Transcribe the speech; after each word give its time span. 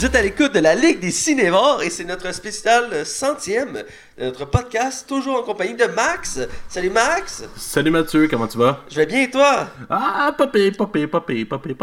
Vous 0.00 0.06
êtes 0.06 0.16
à 0.16 0.22
l'écoute 0.22 0.54
de 0.54 0.60
la 0.60 0.74
Ligue 0.74 0.98
des 0.98 1.10
Cinévores 1.10 1.82
et 1.82 1.90
c'est 1.90 2.04
notre 2.04 2.32
spécial 2.32 3.04
centième 3.04 3.84
de 4.16 4.24
notre 4.24 4.46
podcast, 4.46 5.06
toujours 5.06 5.40
en 5.40 5.42
compagnie 5.42 5.74
de 5.74 5.84
Max. 5.84 6.40
Salut 6.70 6.88
Max! 6.88 7.44
Salut 7.54 7.90
Mathieu, 7.90 8.26
comment 8.26 8.46
tu 8.46 8.56
vas? 8.56 8.82
Je 8.90 8.96
vais 8.96 9.04
bien 9.04 9.24
et 9.24 9.30
toi? 9.30 9.68
Ah, 9.90 10.34
pire, 10.38 10.72
pas 10.74 10.86
pire, 10.86 11.10
pas 11.10 11.20
pire, 11.20 11.46
pas 11.46 11.58
pire. 11.58 11.76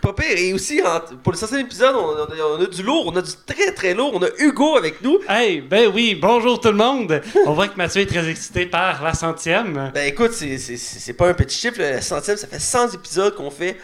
Pas 0.00 0.12
pire. 0.12 0.38
Et 0.38 0.52
aussi, 0.52 0.80
en- 0.80 1.00
pour 1.24 1.32
le 1.32 1.38
centième 1.38 1.62
épisode, 1.62 1.96
on, 1.96 2.04
on 2.06 2.22
a, 2.22 2.56
on 2.60 2.62
a 2.62 2.66
du 2.66 2.84
lourd, 2.84 3.12
on 3.12 3.16
a 3.16 3.22
du 3.22 3.32
très 3.46 3.72
très 3.74 3.94
lourd. 3.94 4.12
On 4.14 4.22
a 4.22 4.28
Hugo 4.38 4.76
avec 4.76 5.02
nous. 5.02 5.18
Hey, 5.28 5.60
ben 5.60 5.90
oui, 5.92 6.14
bonjour 6.14 6.60
tout 6.60 6.68
le 6.70 6.76
monde. 6.76 7.20
On 7.46 7.52
voit 7.52 7.66
que 7.66 7.76
Mathieu 7.76 8.02
est 8.02 8.06
très 8.06 8.28
excité 8.28 8.64
par 8.66 9.02
la 9.02 9.14
centième. 9.14 9.90
Ben 9.92 10.06
écoute, 10.06 10.30
c'est- 10.34 11.12
pas 11.14 11.30
un 11.30 11.34
petit 11.34 11.58
chiffre, 11.58 11.78
le 11.80 12.00
centième, 12.00 12.36
ça 12.36 12.46
fait 12.46 12.60
100 12.60 12.92
épisodes 12.94 13.34
qu'on 13.34 13.50
fait 13.50 13.76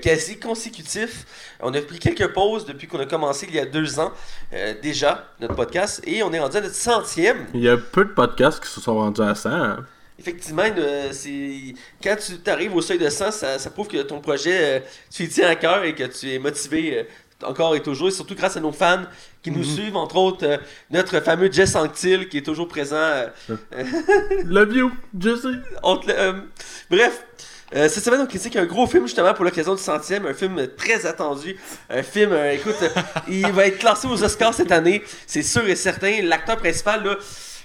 quasi 0.00 0.38
consécutifs. 0.38 1.24
On 1.60 1.72
a 1.74 1.80
pris 1.80 1.98
quelques 1.98 2.32
pauses 2.32 2.64
depuis 2.66 2.86
qu'on 2.86 3.00
a 3.00 3.06
commencé 3.06 3.46
il 3.48 3.54
y 3.54 3.58
a 3.58 3.66
deux 3.66 3.98
ans 3.98 4.12
euh, 4.52 4.74
déjà, 4.82 5.28
notre 5.40 5.54
podcast, 5.54 6.02
et 6.06 6.22
on 6.22 6.32
est 6.32 6.38
rendu 6.40 6.56
à 6.56 6.60
notre 6.60 6.74
centième. 6.74 7.46
Il 7.54 7.60
y 7.62 7.68
a 7.68 7.76
peu 7.76 8.04
de 8.04 8.10
podcasts 8.10 8.60
qui 8.62 8.68
se 8.70 8.80
sont 8.80 8.94
rendus 8.94 9.22
à 9.22 9.34
ça. 9.34 9.50
hein. 9.50 9.86
Effectivement, 10.18 10.62
euh, 10.76 11.10
quand 12.02 12.16
tu 12.18 12.50
arrives 12.50 12.76
au 12.76 12.80
seuil 12.82 12.98
de 12.98 13.08
100, 13.08 13.30
ça, 13.32 13.58
ça 13.58 13.70
prouve 13.70 13.88
que 13.88 14.02
ton 14.02 14.20
projet, 14.20 14.58
euh, 14.78 14.80
tu 15.12 15.24
y 15.24 15.28
tiens 15.28 15.48
à 15.48 15.56
cœur 15.56 15.82
et 15.84 15.94
que 15.94 16.04
tu 16.04 16.30
es 16.32 16.38
motivé 16.38 16.98
euh, 16.98 17.02
encore 17.48 17.74
et 17.74 17.82
toujours, 17.82 18.06
et 18.08 18.12
surtout 18.12 18.36
grâce 18.36 18.56
à 18.56 18.60
nos 18.60 18.70
fans 18.70 19.02
qui 19.42 19.50
nous 19.50 19.64
suivent, 19.64 19.96
entre 19.96 20.14
autres 20.16 20.46
euh, 20.46 20.58
notre 20.92 21.18
fameux 21.18 21.50
Jess 21.50 21.74
Anctil 21.74 22.28
qui 22.28 22.38
est 22.38 22.42
toujours 22.42 22.68
présent. 22.68 22.94
euh, 22.96 23.26
Love 24.44 24.76
you, 24.76 24.92
Jesse. 25.18 25.46
on 25.82 25.96
te 25.96 26.06
le- 26.06 26.18
euh, 26.18 26.32
bref, 26.90 27.24
euh, 27.74 27.88
cette 27.88 28.04
semaine 28.04 28.20
on 28.20 28.26
critique 28.26 28.56
un 28.56 28.66
gros 28.66 28.86
film 28.86 29.06
justement 29.06 29.32
pour 29.34 29.44
l'occasion 29.44 29.74
du 29.74 29.82
centième, 29.82 30.26
un 30.26 30.34
film 30.34 30.68
très 30.76 31.06
attendu, 31.06 31.56
un 31.88 32.02
film, 32.02 32.32
euh, 32.32 32.52
écoute, 32.52 32.76
il 33.28 33.46
va 33.52 33.66
être 33.66 33.78
classé 33.78 34.06
aux 34.06 34.22
Oscars 34.22 34.54
cette 34.54 34.72
année, 34.72 35.02
c'est 35.26 35.42
sûr 35.42 35.66
et 35.68 35.76
certain. 35.76 36.22
L'acteur 36.22 36.56
principal 36.56 37.04
là. 37.04 37.16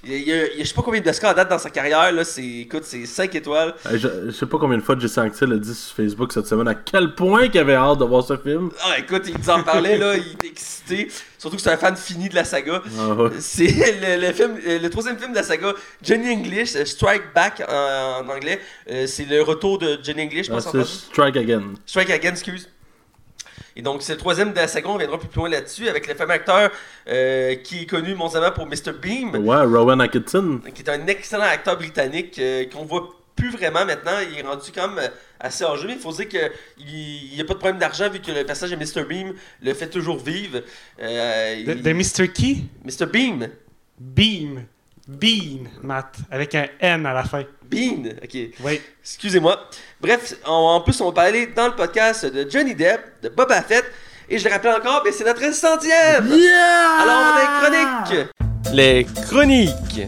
Il 0.03 0.11
y, 0.11 0.31
a, 0.31 0.45
il 0.47 0.57
y 0.57 0.61
a 0.61 0.63
je 0.63 0.63
sais 0.63 0.73
pas 0.73 0.81
combien 0.83 1.01
d'Oscars 1.01 1.31
à 1.31 1.33
date 1.33 1.49
dans 1.49 1.57
sa 1.57 1.69
carrière, 1.69 2.11
là, 2.11 2.23
c'est, 2.23 2.43
écoute, 2.45 2.83
c'est 2.83 3.05
5 3.05 3.33
étoiles. 3.35 3.73
Euh, 3.87 3.97
Je, 3.97 4.07
je 4.27 4.31
sais 4.31 4.45
pas 4.45 4.57
combien 4.57 4.77
de 4.77 4.83
fois 4.83 4.97
Jesse 4.97 5.17
Anctil 5.17 5.51
a 5.51 5.57
dit 5.57 5.73
sur 5.75 5.95
Facebook 5.95 6.31
cette 6.31 6.47
semaine 6.47 6.67
à 6.67 6.75
quel 6.75 7.15
point 7.15 7.47
qu'il 7.49 7.59
avait 7.59 7.75
hâte 7.75 7.99
de 7.99 8.05
voir 8.05 8.23
ce 8.23 8.37
film. 8.37 8.69
Ah, 8.83 8.99
écoute, 8.99 9.23
il 9.27 9.37
nous 9.37 9.49
en 9.49 9.63
parlait, 9.63 9.97
là, 9.97 10.15
il 10.15 10.31
était 10.33 10.47
excité. 10.47 11.07
Surtout 11.37 11.55
que 11.57 11.61
c'est 11.61 11.71
un 11.71 11.77
fan 11.77 11.95
fini 11.95 12.29
de 12.29 12.35
la 12.35 12.43
saga. 12.43 12.81
Ah, 12.99 13.13
ouais. 13.13 13.29
C'est 13.39 13.65
le, 13.65 14.27
le 14.27 14.33
film, 14.33 14.57
euh, 14.67 14.79
le 14.79 14.89
troisième 14.89 15.17
film 15.17 15.31
de 15.31 15.37
la 15.37 15.43
saga, 15.43 15.73
Johnny 16.01 16.31
English, 16.33 16.75
euh, 16.75 16.85
Strike 16.85 17.33
Back 17.35 17.63
en, 17.67 18.23
en 18.25 18.29
anglais. 18.29 18.59
Euh, 18.89 19.05
c'est 19.07 19.25
le 19.25 19.41
retour 19.41 19.77
de 19.77 19.97
Johnny 20.03 20.23
English, 20.23 20.47
je 20.47 20.51
Ah, 20.51 20.55
pense 20.55 20.67
en 20.67 20.71
c'est 20.71 20.77
français. 20.79 21.05
Strike 21.11 21.37
Again. 21.37 21.63
Strike 21.85 22.09
Again, 22.11 22.31
excuse. 22.31 22.69
Et 23.77 23.83
donc, 23.83 24.01
c'est 24.01 24.13
le 24.13 24.17
troisième 24.17 24.51
de 24.53 24.55
la 24.57 24.67
saga, 24.67 24.89
on 24.89 24.93
reviendra 24.95 25.19
plus 25.19 25.29
loin 25.35 25.47
là-dessus, 25.49 25.87
avec 25.87 26.07
le 26.07 26.15
fameux 26.15 26.33
acteur 26.33 26.71
euh, 27.07 27.53
qui 27.55 27.83
est 27.83 27.85
connu 27.85 28.15
mondialement 28.15 28.51
pour 28.51 28.65
Mr. 28.65 28.91
Beam, 28.99 29.35
Ouais, 29.35 29.61
Rowan 29.61 30.01
Atkinson. 30.01 30.59
qui 30.73 30.81
est 30.81 30.89
un 30.89 31.05
excellent 31.05 31.43
acteur 31.43 31.77
britannique 31.77 32.39
euh, 32.39 32.65
qu'on 32.73 32.85
voit 32.85 33.09
plus 33.35 33.51
vraiment 33.51 33.85
maintenant. 33.85 34.17
Il 34.31 34.39
est 34.39 34.41
rendu 34.41 34.71
quand 34.73 34.87
même 34.87 34.97
euh, 34.97 35.07
assez 35.39 35.63
âgé, 35.63 35.85
mais 35.85 35.93
il 35.93 35.99
faut 35.99 36.11
dire 36.11 36.27
qu'il 36.27 36.49
n'y 37.35 37.39
a 37.39 37.45
pas 37.45 37.53
de 37.53 37.59
problème 37.59 37.77
d'argent 37.77 38.09
vu 38.09 38.19
que 38.19 38.31
le 38.31 38.43
personnage 38.45 38.75
de 38.75 38.83
Mr. 38.83 39.05
Beam 39.07 39.35
le 39.61 39.73
fait 39.75 39.89
toujours 39.89 40.17
vivre. 40.17 40.61
Euh, 40.99 41.63
De, 41.63 41.71
il- 41.73 41.83
de 41.83 41.93
Mr. 41.93 42.29
Key? 42.33 42.55
Mr. 42.83 43.05
Beam. 43.05 43.47
Beam. 43.99 44.65
Bean, 45.07 45.69
Matt. 45.83 46.17
Avec 46.31 46.53
un 46.55 46.65
N 46.81 47.05
à 47.05 47.13
la 47.13 47.23
fin. 47.23 47.43
Bean, 47.69 48.09
ok. 48.23 48.37
Oui. 48.63 48.81
Excusez-moi. 49.03 49.59
Bref, 50.01 50.35
on- 50.45 50.49
en 50.51 50.81
plus, 50.81 50.99
on 51.01 51.05
va 51.07 51.11
parler 51.11 51.47
dans 51.47 51.67
le 51.67 51.75
podcast 51.75 52.25
de 52.25 52.49
Johnny 52.49 52.73
Depp, 52.75 53.21
de 53.23 53.29
Boba 53.29 53.61
Fett, 53.61 53.85
et 54.29 54.37
je 54.37 54.45
le 54.47 54.53
rappelle 54.53 54.75
encore, 54.75 55.01
mais 55.05 55.11
c'est 55.11 55.23
notre 55.25 55.53
centième! 55.53 56.27
Yeah! 56.27 57.01
Alors, 57.01 57.19
on 57.23 57.37
a 57.37 57.41
les 57.41 58.05
chroniques! 58.05 58.27
Les 58.73 59.05
chroniques! 59.25 60.07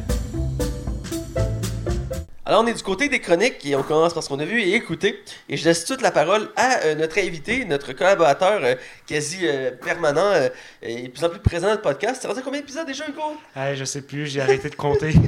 Alors, 2.50 2.64
on 2.64 2.66
est 2.68 2.74
du 2.74 2.82
côté 2.82 3.10
des 3.10 3.20
chroniques 3.20 3.64
et 3.64 3.76
on 3.76 3.84
commence 3.84 4.16
par 4.16 4.24
ce 4.24 4.30
qu'on 4.30 4.40
a 4.40 4.44
vu 4.44 4.60
et 4.60 4.74
écouté. 4.74 5.22
Et 5.50 5.56
je 5.56 5.66
laisse 5.66 5.86
toute 5.86 6.02
la 6.02 6.10
parole 6.10 6.50
à 6.56 6.80
euh, 6.86 6.96
notre 6.96 7.20
invité, 7.20 7.64
notre 7.64 7.94
collaborateur 7.94 8.62
euh, 8.64 8.74
quasi 9.06 9.42
euh, 9.44 9.70
permanent 9.70 10.20
euh, 10.34 10.50
et 10.82 11.04
de 11.04 11.08
plus 11.10 11.24
en 11.24 11.30
plus 11.30 11.42
présent 11.42 11.68
dans 11.68 11.74
le 11.76 11.82
podcast. 11.82 12.24
Ça 12.24 12.28
rendu 12.28 12.40
à 12.40 12.42
combien 12.42 12.60
d'épisodes 12.62 12.88
déjà, 12.88 13.04
Hugo? 13.08 13.22
Hey, 13.56 13.76
je 13.78 13.84
sais 13.86 14.02
plus, 14.02 14.26
j'ai 14.26 14.42
arrêté 14.42 14.68
de 14.68 14.74
compter. 14.76 15.14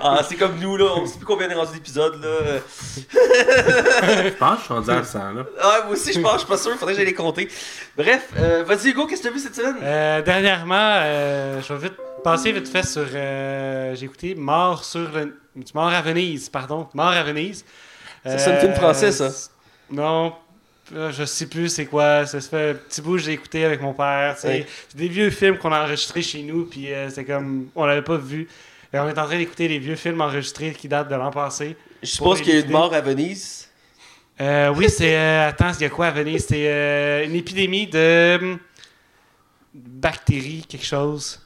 Ah, 0.00 0.22
c'est 0.28 0.34
comme 0.34 0.58
nous, 0.58 0.76
là. 0.76 0.86
On 0.96 1.06
sait 1.06 1.18
plus 1.18 1.26
combien 1.26 1.46
on 1.46 1.50
est 1.50 1.54
rendu 1.54 1.72
d'épisodes, 1.74 2.20
là. 2.20 2.58
Je 3.12 4.28
pense 4.30 4.54
que 4.54 4.58
je 4.60 4.64
suis 4.64 4.74
rendu 4.74 4.90
à 4.90 5.04
100 5.04 5.18
là. 5.34 5.46
Ah, 5.60 5.80
moi 5.84 5.92
aussi, 5.92 6.12
je 6.12 6.20
pense, 6.20 6.32
je 6.34 6.38
suis 6.38 6.48
pas 6.48 6.56
sûr, 6.56 6.72
il 6.72 6.78
faudrait 6.78 6.94
que 6.94 6.98
j'aille 6.98 7.06
les 7.06 7.14
compter. 7.14 7.48
Bref, 7.96 8.30
euh, 8.38 8.64
vas-y, 8.64 8.88
Hugo, 8.90 9.06
qu'est-ce 9.06 9.22
que 9.22 9.28
t'as 9.28 9.34
vu 9.34 9.38
cette 9.40 9.54
semaine? 9.54 9.76
Euh, 9.82 10.22
dernièrement, 10.22 10.74
euh, 10.78 11.60
je 11.62 11.72
vais 11.74 11.88
vite 11.88 11.98
passer 12.24 12.50
vite 12.52 12.68
fait 12.68 12.84
sur. 12.84 13.06
euh, 13.14 13.94
j'ai 13.94 14.06
écouté 14.06 14.34
Mort 14.34 14.84
sur 14.84 15.08
le. 15.12 15.36
Mort 15.74 15.88
à 15.88 16.02
Venise, 16.02 16.48
pardon. 16.48 16.88
Mort 16.94 17.08
à 17.08 17.22
Venise. 17.22 17.64
Ça, 18.24 18.38
c'est 18.38 18.52
un 18.52 18.60
film 18.60 18.74
français, 18.74 19.12
ça. 19.12 19.30
Non. 19.90 20.34
euh, 20.94 21.10
Je 21.12 21.24
sais 21.24 21.46
plus 21.46 21.68
c'est 21.68 21.86
quoi, 21.86 22.26
ça 22.26 22.40
se 22.40 22.48
fait 22.48 22.70
un 22.70 22.74
petit 22.74 23.00
bout, 23.00 23.18
j'ai 23.18 23.32
écouté 23.32 23.64
avec 23.64 23.80
mon 23.80 23.94
père. 23.94 24.36
C'est 24.38 24.66
des 24.94 25.08
vieux 25.08 25.30
films 25.30 25.56
qu'on 25.58 25.72
a 25.72 25.82
enregistrés 25.84 26.22
chez 26.22 26.42
nous, 26.42 26.66
puis 26.66 26.92
euh, 26.92 27.08
c'est 27.10 27.24
comme. 27.24 27.68
On 27.74 27.84
l'avait 27.86 28.02
pas 28.02 28.16
vu. 28.16 28.48
Et 28.92 28.98
on 28.98 29.08
est 29.08 29.18
en 29.18 29.24
train 29.26 29.36
d'écouter 29.36 29.68
les 29.68 29.78
vieux 29.78 29.96
films 29.96 30.20
enregistrés 30.20 30.72
qui 30.72 30.88
datent 30.88 31.08
de 31.10 31.14
l'an 31.14 31.30
passé. 31.30 31.76
Je 32.02 32.08
suppose 32.08 32.40
qu'il 32.40 32.48
y 32.48 32.52
a 32.52 32.54
eu 32.54 32.58
une 32.60 32.66
vidéos. 32.66 32.78
mort 32.78 32.94
à 32.94 33.00
Venise. 33.02 33.68
Euh, 34.40 34.72
oui, 34.76 34.88
c'est. 34.88 35.16
euh, 35.16 35.48
attends, 35.48 35.72
il 35.72 35.82
y 35.82 35.84
a 35.84 35.90
quoi 35.90 36.06
à 36.06 36.10
Venise? 36.10 36.46
C'est 36.48 36.66
euh, 36.68 37.24
une 37.24 37.34
épidémie 37.34 37.86
de. 37.86 38.38
hum, 38.40 38.58
bactéries, 39.74 40.64
quelque 40.68 40.86
chose. 40.86 41.40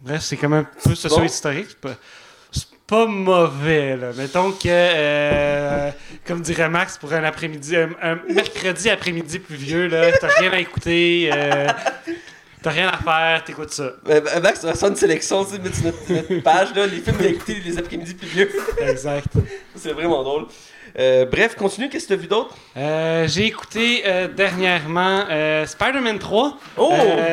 Bref, 0.00 0.22
c'est 0.22 0.36
comme 0.36 0.52
un 0.54 0.64
peu 0.82 0.94
socio-historique. 0.94 1.66
C'est 1.70 1.80
pas, 2.86 3.06
mauvais, 3.06 3.96
là. 3.96 4.10
Mettons 4.16 4.52
que. 4.52 4.68
euh, 4.68 5.90
comme 6.26 6.40
dirait 6.40 6.68
Max, 6.68 6.98
pour 6.98 7.12
un 7.12 7.24
après-midi. 7.24 7.76
Un, 7.76 7.90
un 8.02 8.18
mercredi 8.32 8.90
après-midi 8.90 9.38
pluvieux, 9.38 9.86
là, 9.88 10.10
t'as 10.20 10.28
rien 10.38 10.52
à 10.52 10.58
écouter. 10.58 11.30
euh, 11.32 11.66
T'as 12.62 12.70
rien 12.70 12.88
à 12.88 12.96
faire, 12.96 13.44
t'écoutes 13.44 13.72
ça. 13.72 13.82
Euh, 13.82 13.92
euh, 14.08 14.40
Max, 14.40 14.60
on 14.64 14.68
va 14.68 14.72
faire 14.74 14.88
une 14.88 14.96
sélection 14.96 15.44
tu 15.44 15.50
sais, 15.50 15.56
sur 15.74 15.84
notre, 15.84 16.10
notre 16.30 16.42
page, 16.42 16.68
là, 16.74 16.86
les 16.86 16.96
films 17.00 17.20
à 17.20 17.24
écouter 17.26 17.60
les 17.62 17.76
après-midi 17.76 18.14
plus 18.14 18.26
vieux. 18.26 18.50
Exact. 18.80 19.26
C'est 19.76 19.92
vraiment 19.92 20.22
drôle. 20.22 20.46
Euh, 20.98 21.26
bref, 21.26 21.56
continue, 21.56 21.90
qu'est-ce 21.90 22.04
que 22.08 22.14
t'as 22.14 22.20
vu 22.20 22.26
d'autre? 22.26 22.54
J'ai 22.74 23.44
écouté 23.44 24.02
dernièrement 24.34 25.26
Spider-Man 25.66 26.18
3. 26.18 26.58
Oh! 26.78 26.92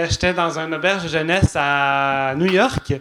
J'étais 0.10 0.34
dans 0.34 0.60
une 0.60 0.74
auberge 0.74 1.04
de 1.04 1.08
jeunesse 1.08 1.54
à 1.56 2.34
New 2.36 2.52
York. 2.52 2.92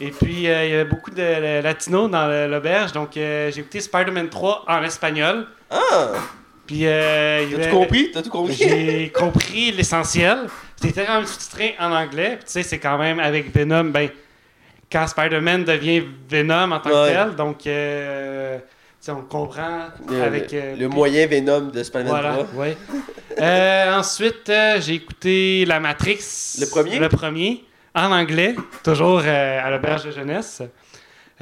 Et 0.00 0.10
puis, 0.10 0.46
euh, 0.48 0.64
il 0.64 0.70
y 0.70 0.74
avait 0.74 0.84
beaucoup 0.84 1.10
de 1.10 1.62
latinos 1.62 2.10
dans 2.10 2.26
l'auberge. 2.50 2.92
Donc, 2.92 3.16
euh, 3.16 3.50
j'ai 3.50 3.60
écouté 3.60 3.80
Spider-Man 3.80 4.28
3 4.28 4.64
en 4.68 4.82
espagnol. 4.82 5.46
Ah! 5.70 6.08
Puis, 6.66 6.80
euh, 6.84 7.46
T'as 7.56 7.70
tout 7.70 7.76
compris? 7.76 8.10
T'as 8.12 8.22
tout 8.22 8.30
compris? 8.30 8.54
J'ai 8.56 9.10
compris 9.14 9.70
l'essentiel. 9.72 10.38
C'était 10.76 11.04
quand 11.06 11.14
même 11.16 11.26
sous-titré 11.26 11.74
en 11.80 11.92
anglais. 11.92 12.36
Puis, 12.36 12.44
tu 12.46 12.52
sais, 12.52 12.62
c'est 12.62 12.78
quand 12.78 12.98
même 12.98 13.20
avec 13.20 13.54
Venom. 13.54 13.84
Ben, 13.84 14.10
quand 14.92 15.06
Spider-Man 15.06 15.64
devient 15.64 16.02
Venom 16.28 16.72
en 16.72 16.80
tant 16.80 16.90
Ouais. 16.90 17.10
que 17.10 17.14
tel. 17.14 17.34
Donc, 17.36 17.66
euh, 17.66 18.58
tu 18.58 18.62
sais, 19.00 19.12
on 19.12 19.22
comprend 19.22 19.86
Le, 20.10 20.22
avec. 20.22 20.52
le- 20.52 20.58
euh, 20.60 20.76
le 20.76 20.88
moyen 20.88 21.26
Venom 21.26 21.70
de 21.72 21.82
Spider-Man 21.82 22.08
voilà, 22.10 22.32
3. 22.44 22.46
ouais. 22.64 22.76
Ensuite, 23.96 24.50
j'ai 24.80 24.94
écouté 24.94 25.64
La 25.66 25.80
Matrix. 25.80 26.56
Le 26.60 26.66
premier? 26.66 26.98
Le 26.98 27.08
premier, 27.08 27.64
en 27.96 28.12
anglais, 28.12 28.54
toujours 28.84 29.22
euh, 29.24 29.60
à 29.64 29.70
l'auberge 29.70 30.04
de 30.04 30.10
jeunesse. 30.10 30.62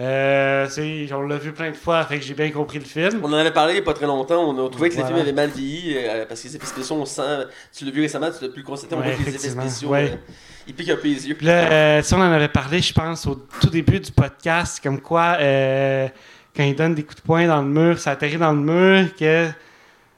Euh, 0.01 0.67
c'est- 0.69 1.13
on 1.13 1.23
l'a 1.23 1.37
vu 1.37 1.53
plein 1.53 1.71
de 1.71 1.77
fois, 1.77 2.03
fait 2.05 2.19
que 2.19 2.25
j'ai 2.25 2.35
bien 2.35 2.51
compris 2.51 2.79
le 2.81 2.85
film. 2.85 3.21
On 3.23 3.29
en 3.33 3.35
avait 3.37 3.53
parlé 3.53 3.75
il 3.75 3.77
n'y 3.77 3.83
a 3.83 3.85
pas 3.85 3.95
très 3.95 4.07
longtemps. 4.07 4.43
On 4.51 4.67
a 4.67 4.69
trouvé 4.69 4.91
que 4.91 4.97
le 4.97 5.05
film 5.05 5.19
avait 5.19 5.33
mal 5.33 5.51
vieilli 5.51 5.95
euh, 5.97 6.25
parce 6.27 6.41
que 6.43 6.49
les 6.49 6.57
effets 6.57 6.67
spéciaux, 6.67 6.97
on 6.97 7.05
sent. 7.05 7.47
Tu 7.77 7.85
l'as 7.85 7.91
vu 7.93 8.01
récemment, 8.03 8.29
tu 8.37 8.45
l'as 8.45 8.51
pu 8.51 8.59
le 8.61 8.65
constater. 8.67 8.95
On 8.97 8.99
Ouais, 9.01 9.13
voit 9.13 9.25
que 9.25 9.31
les 9.31 9.37
effets 9.37 9.51
spéciaux. 9.51 9.91
ouais. 9.91 10.11
euh, 10.13 10.33
ils 10.67 10.75
piquent 10.75 10.91
un 10.91 10.97
peu 10.97 11.07
les 11.09 11.29
yeux. 11.29 11.37
Là, 11.43 12.03
si 12.03 12.13
on 12.15 12.19
en 12.19 12.33
avait 12.33 12.49
parlé, 12.49 12.81
je 12.81 12.93
pense, 12.93 13.25
au 13.27 13.37
tout 13.61 13.71
début 13.71 14.01
du 14.01 14.11
podcast, 14.11 14.81
comme 14.83 15.01
quoi, 15.01 15.37
quand 15.39 16.63
il 16.65 16.75
donne 16.75 16.95
des 16.97 17.03
coups 17.05 17.17
de 17.17 17.27
poing 17.27 17.47
dans 17.47 17.63
le 17.63 17.69
mur, 17.69 17.99
ça 17.99 18.13
atterrit 18.13 18.37
dans 18.39 18.53
le 18.53 18.59
mur, 18.61 19.15
que 19.15 19.49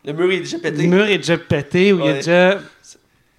Le 0.06 0.12
mur 0.14 0.30
est 0.32 0.38
déjà 0.38 0.56
le 0.56 0.62
pété. 0.62 0.86
mur 0.86 1.04
est 1.06 1.18
déjà 1.18 1.36
pété, 1.36 1.92
ou 1.92 1.98
il 1.98 2.04
y 2.04 2.08
a 2.08 2.12
Ouais. 2.12 2.16
déjà... 2.18 2.58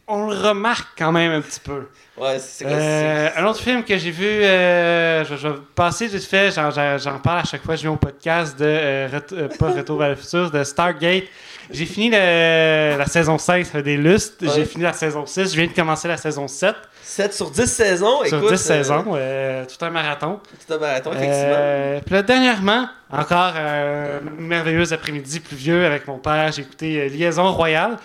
On 0.10 0.30
le 0.30 0.36
remarque 0.36 0.88
quand 0.98 1.12
même 1.12 1.32
un 1.34 1.42
petit 1.42 1.60
peu. 1.60 1.88
Ouais, 2.18 2.40
c'est 2.40 2.66
Euh, 2.66 3.30
un 3.36 3.46
autre 3.46 3.60
film 3.62 3.84
que 3.84 3.98
j'ai 3.98 4.10
vu, 4.12 4.26
euh, 4.26 5.26
je, 5.26 5.36
je 5.36 5.48
vais 5.50 5.56
passer 5.76 6.08
vite 6.08 6.24
fait, 6.24 6.50
j'en, 6.52 7.20
parle 7.20 7.40
à 7.40 7.44
chaque 7.44 7.62
fois 7.62 7.74
que 7.74 7.78
je 7.78 7.82
viens 7.84 7.92
au 7.92 7.98
podcast 7.98 8.58
de, 8.58 8.66
euh, 8.66 9.08
Ret- 9.12 9.34
euh, 9.34 9.50
pas 9.60 9.72
Retour 9.72 10.00
vers 10.00 10.10
le 10.10 10.16
futur, 10.16 10.50
de 10.50 10.64
Stargate. 10.64 11.26
J'ai 11.70 11.86
fini 11.86 12.10
le- 12.10 12.96
la 12.98 13.06
saison 13.06 13.38
5, 13.38 13.66
ça 13.66 13.72
fait 13.74 13.84
des 13.84 13.98
lustres. 13.98 14.46
Ouais. 14.46 14.52
J'ai 14.56 14.64
fini 14.66 14.84
la 14.84 14.94
saison 14.94 15.26
6, 15.26 15.52
je 15.52 15.58
viens 15.60 15.68
de 15.68 15.74
commencer 15.76 16.08
la 16.08 16.16
saison 16.18 16.48
7. 16.48 16.74
7 17.04 17.34
sur 17.34 17.52
10 17.52 17.68
saisons. 17.70 18.24
sur 18.26 18.38
écoute, 18.38 18.54
10 18.54 18.54
euh, 18.54 18.56
saisons, 18.78 19.06
euh, 19.14 19.66
tout 19.66 19.84
un 19.86 19.90
marathon. 19.90 20.40
Tout 20.66 20.74
un 20.74 20.78
marathon, 20.80 21.12
effectivement. 21.12 21.36
Euh, 21.58 22.00
puis 22.06 22.16
là, 22.16 22.22
dernièrement, 22.22 22.88
encore 23.12 23.54
un 23.58 24.22
merveilleux 24.40 24.94
après-midi 24.94 25.42
pluvieux 25.42 25.86
avec 25.86 26.08
mon 26.08 26.18
père, 26.18 26.50
j'ai 26.54 26.62
écouté 26.62 27.02
euh, 27.02 27.10
Liaison 27.10 27.52
Royale. 27.52 27.98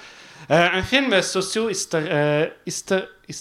Euh, 0.52 0.68
un 0.74 0.82
film 0.82 1.22
socio-historique, 1.22 2.10
euh, 2.10 2.46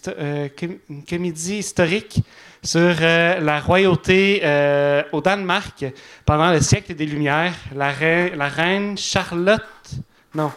euh, 0.08 0.48
une 0.90 1.04
comédie 1.04 1.58
historique 1.58 2.24
sur 2.64 2.96
la 3.02 3.60
royauté 3.60 4.38
au 5.12 5.20
Danemark 5.20 5.84
pendant 6.26 6.52
le 6.52 6.62
siècle 6.62 6.94
des 6.94 7.06
Lumières. 7.06 7.56
La, 7.76 7.90
reine- 7.90 8.98
Charlotte, 8.98 9.62
non, 10.34 10.54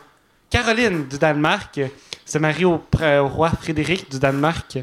Caroline 0.48 1.08
du 1.08 1.18
Danemark 1.18 1.80
se 2.24 2.38
marie 2.38 2.66
au, 2.66 2.80
roi 3.26 3.50
Frédéric 3.50 4.08
du 4.08 4.20
Danemark. 4.20 4.78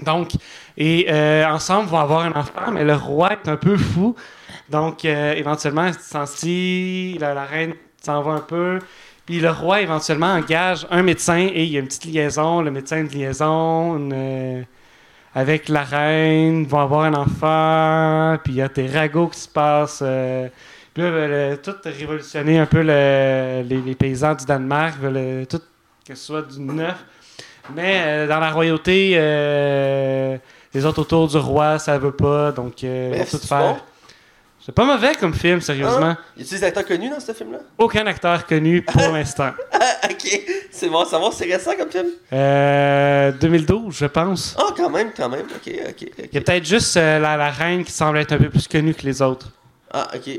Donc, 0.00 0.32
et 0.76 1.06
ensemble 1.46 1.88
vont 1.88 2.00
avoir 2.00 2.26
un 2.26 2.32
enfant, 2.32 2.72
mais 2.72 2.84
le 2.84 2.94
roi 2.94 3.32
est 3.32 3.48
un 3.48 3.56
peu 3.56 3.76
fou. 3.78 4.14
Donc, 4.68 5.06
éventuellement, 5.06 5.86
il 5.86 5.94
s'en 5.94 6.26
scie, 6.26 7.16
la, 7.18 7.32
la 7.32 7.44
reine 7.46 7.74
s'en 8.02 8.20
va 8.22 8.32
un 8.32 8.40
peu. 8.40 8.80
Puis 9.28 9.40
le 9.40 9.50
roi, 9.50 9.82
éventuellement, 9.82 10.32
engage 10.32 10.86
un 10.90 11.02
médecin 11.02 11.36
et 11.52 11.64
il 11.64 11.68
y 11.70 11.76
a 11.76 11.80
une 11.80 11.86
petite 11.86 12.06
liaison, 12.06 12.62
le 12.62 12.70
médecin 12.70 13.04
de 13.04 13.10
liaison 13.10 13.94
une, 13.98 14.12
euh, 14.14 14.62
avec 15.34 15.68
la 15.68 15.82
reine, 15.84 16.62
ils 16.62 16.66
vont 16.66 16.78
avoir 16.80 17.02
un 17.02 17.12
enfant, 17.12 18.38
puis 18.42 18.54
il 18.54 18.56
y 18.56 18.62
a 18.62 18.68
des 18.68 18.86
ragots 18.88 19.26
qui 19.28 19.38
se 19.40 19.48
passent. 19.50 20.00
euh, 20.00 20.48
puis 20.94 21.02
là, 21.02 21.10
veulent, 21.10 21.30
euh, 21.30 21.56
tout 21.62 21.74
révolutionner 21.84 22.58
un 22.58 22.64
peu 22.64 22.80
le- 22.80 23.62
les, 23.68 23.82
les 23.84 23.94
paysans 23.94 24.34
du 24.34 24.46
Danemark, 24.46 24.98
veulent 24.98 25.16
euh, 25.18 25.44
tout 25.44 25.60
que 26.06 26.14
ce 26.14 26.24
soit 26.24 26.40
du 26.50 26.58
neuf. 26.60 27.04
Mais 27.76 28.00
euh, 28.06 28.26
dans 28.26 28.40
la 28.40 28.50
royauté, 28.50 29.12
euh, 29.16 30.38
les 30.72 30.86
autres 30.86 31.02
autour 31.02 31.28
du 31.28 31.36
roi, 31.36 31.78
ça 31.78 31.98
veut 31.98 32.12
pas, 32.12 32.50
donc 32.50 32.82
euh, 32.82 33.10
ils 33.12 33.18
vont 33.18 33.24
tout 33.26 33.46
faire. 33.46 33.74
bon? 33.74 33.76
C'est 34.68 34.74
pas 34.74 34.84
mauvais 34.84 35.14
comme 35.14 35.32
film, 35.32 35.62
sérieusement. 35.62 36.14
Y 36.36 36.42
a-tu 36.42 36.54
des 36.56 36.62
acteurs 36.64 36.84
connus 36.84 37.08
dans 37.08 37.20
ce 37.20 37.32
film-là? 37.32 37.60
Aucun 37.78 38.06
acteur 38.06 38.44
connu 38.44 38.82
pour 38.86 39.00
l'instant. 39.00 39.52
Ah, 39.72 39.96
ok. 40.10 40.42
C'est 40.70 40.90
bon 40.90 41.00
à 41.00 41.06
savoir, 41.06 41.32
c'est 41.32 41.46
récent 41.46 41.70
comme 41.74 41.90
film? 41.90 42.08
Euh, 42.34 43.32
2012, 43.32 43.96
je 43.96 44.04
pense. 44.04 44.54
Ah, 44.58 44.74
quand 44.76 44.90
même, 44.90 45.10
quand 45.16 45.30
même. 45.30 45.46
Ok, 45.46 45.72
ok. 45.88 46.08
ok. 46.18 46.28
Il 46.30 46.34
y 46.34 46.36
a 46.36 46.40
peut-être 46.42 46.66
juste 46.66 46.98
euh, 46.98 47.18
la, 47.18 47.38
la 47.38 47.50
reine 47.50 47.82
qui 47.82 47.92
semble 47.92 48.18
être 48.18 48.32
un 48.32 48.36
peu 48.36 48.50
plus 48.50 48.68
connue 48.68 48.92
que 48.92 49.06
les 49.06 49.22
autres. 49.22 49.50
Ah, 49.90 50.06
ok. 50.14 50.24
Je 50.26 50.32